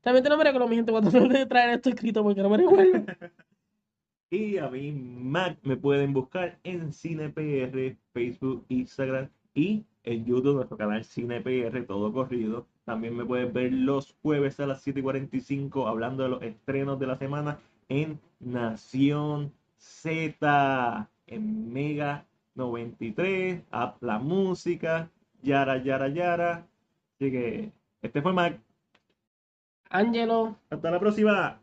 También 0.01 0.23
te 0.25 0.31
no 0.31 0.37
me 0.37 0.45
recuerdo, 0.45 0.69
mi 0.69 0.77
gente, 0.77 0.91
cuando 0.93 1.11
de 1.11 1.47
traer 1.47 1.71
esto 1.71 1.91
escrito 1.91 2.23
porque 2.23 2.43
no 2.43 2.51
me 2.51 2.59
recuerdo. 2.59 3.05
Y 4.31 4.57
a 4.57 4.71
mí, 4.71 4.93
Mac, 4.93 5.59
me 5.63 5.77
pueden 5.77 6.15
buscar 6.15 6.59
en 6.65 6.91
CinePR, 6.95 7.99
Facebook, 8.15 8.65
Instagram 8.71 9.29
y 9.53 9.85
en 10.05 10.25
YouTube, 10.25 10.55
nuestro 10.55 10.79
canal 10.79 11.05
CinePR, 11.05 11.85
todo 11.87 12.11
corrido. 12.11 12.67
También 12.85 13.17
me 13.17 13.25
pueden 13.25 13.53
ver 13.53 13.73
los 13.73 14.15
jueves 14.23 14.59
a 14.61 14.67
las 14.67 14.83
7 14.83 15.01
y 15.01 15.03
45 15.03 15.87
hablando 15.87 16.25
de 16.25 16.29
los 16.29 16.43
estrenos 16.43 16.99
de 16.99 17.07
la 17.07 17.17
semana 17.17 17.59
en 17.89 18.21
Nación 18.41 19.53
Z, 19.77 21.09
en 21.27 21.73
Mega 21.73 22.25
93, 22.55 23.63
App 23.71 24.03
La 24.03 24.19
Música, 24.19 25.09
Yara, 25.43 25.83
Yara, 25.83 26.09
Yara. 26.09 26.67
Así 27.15 27.31
que 27.31 27.73
este 28.03 28.23
fue 28.23 28.33
Mac. 28.33 28.59
Angelo. 29.91 30.57
Hasta 30.71 30.91
la 30.91 30.99
próxima. 30.99 31.61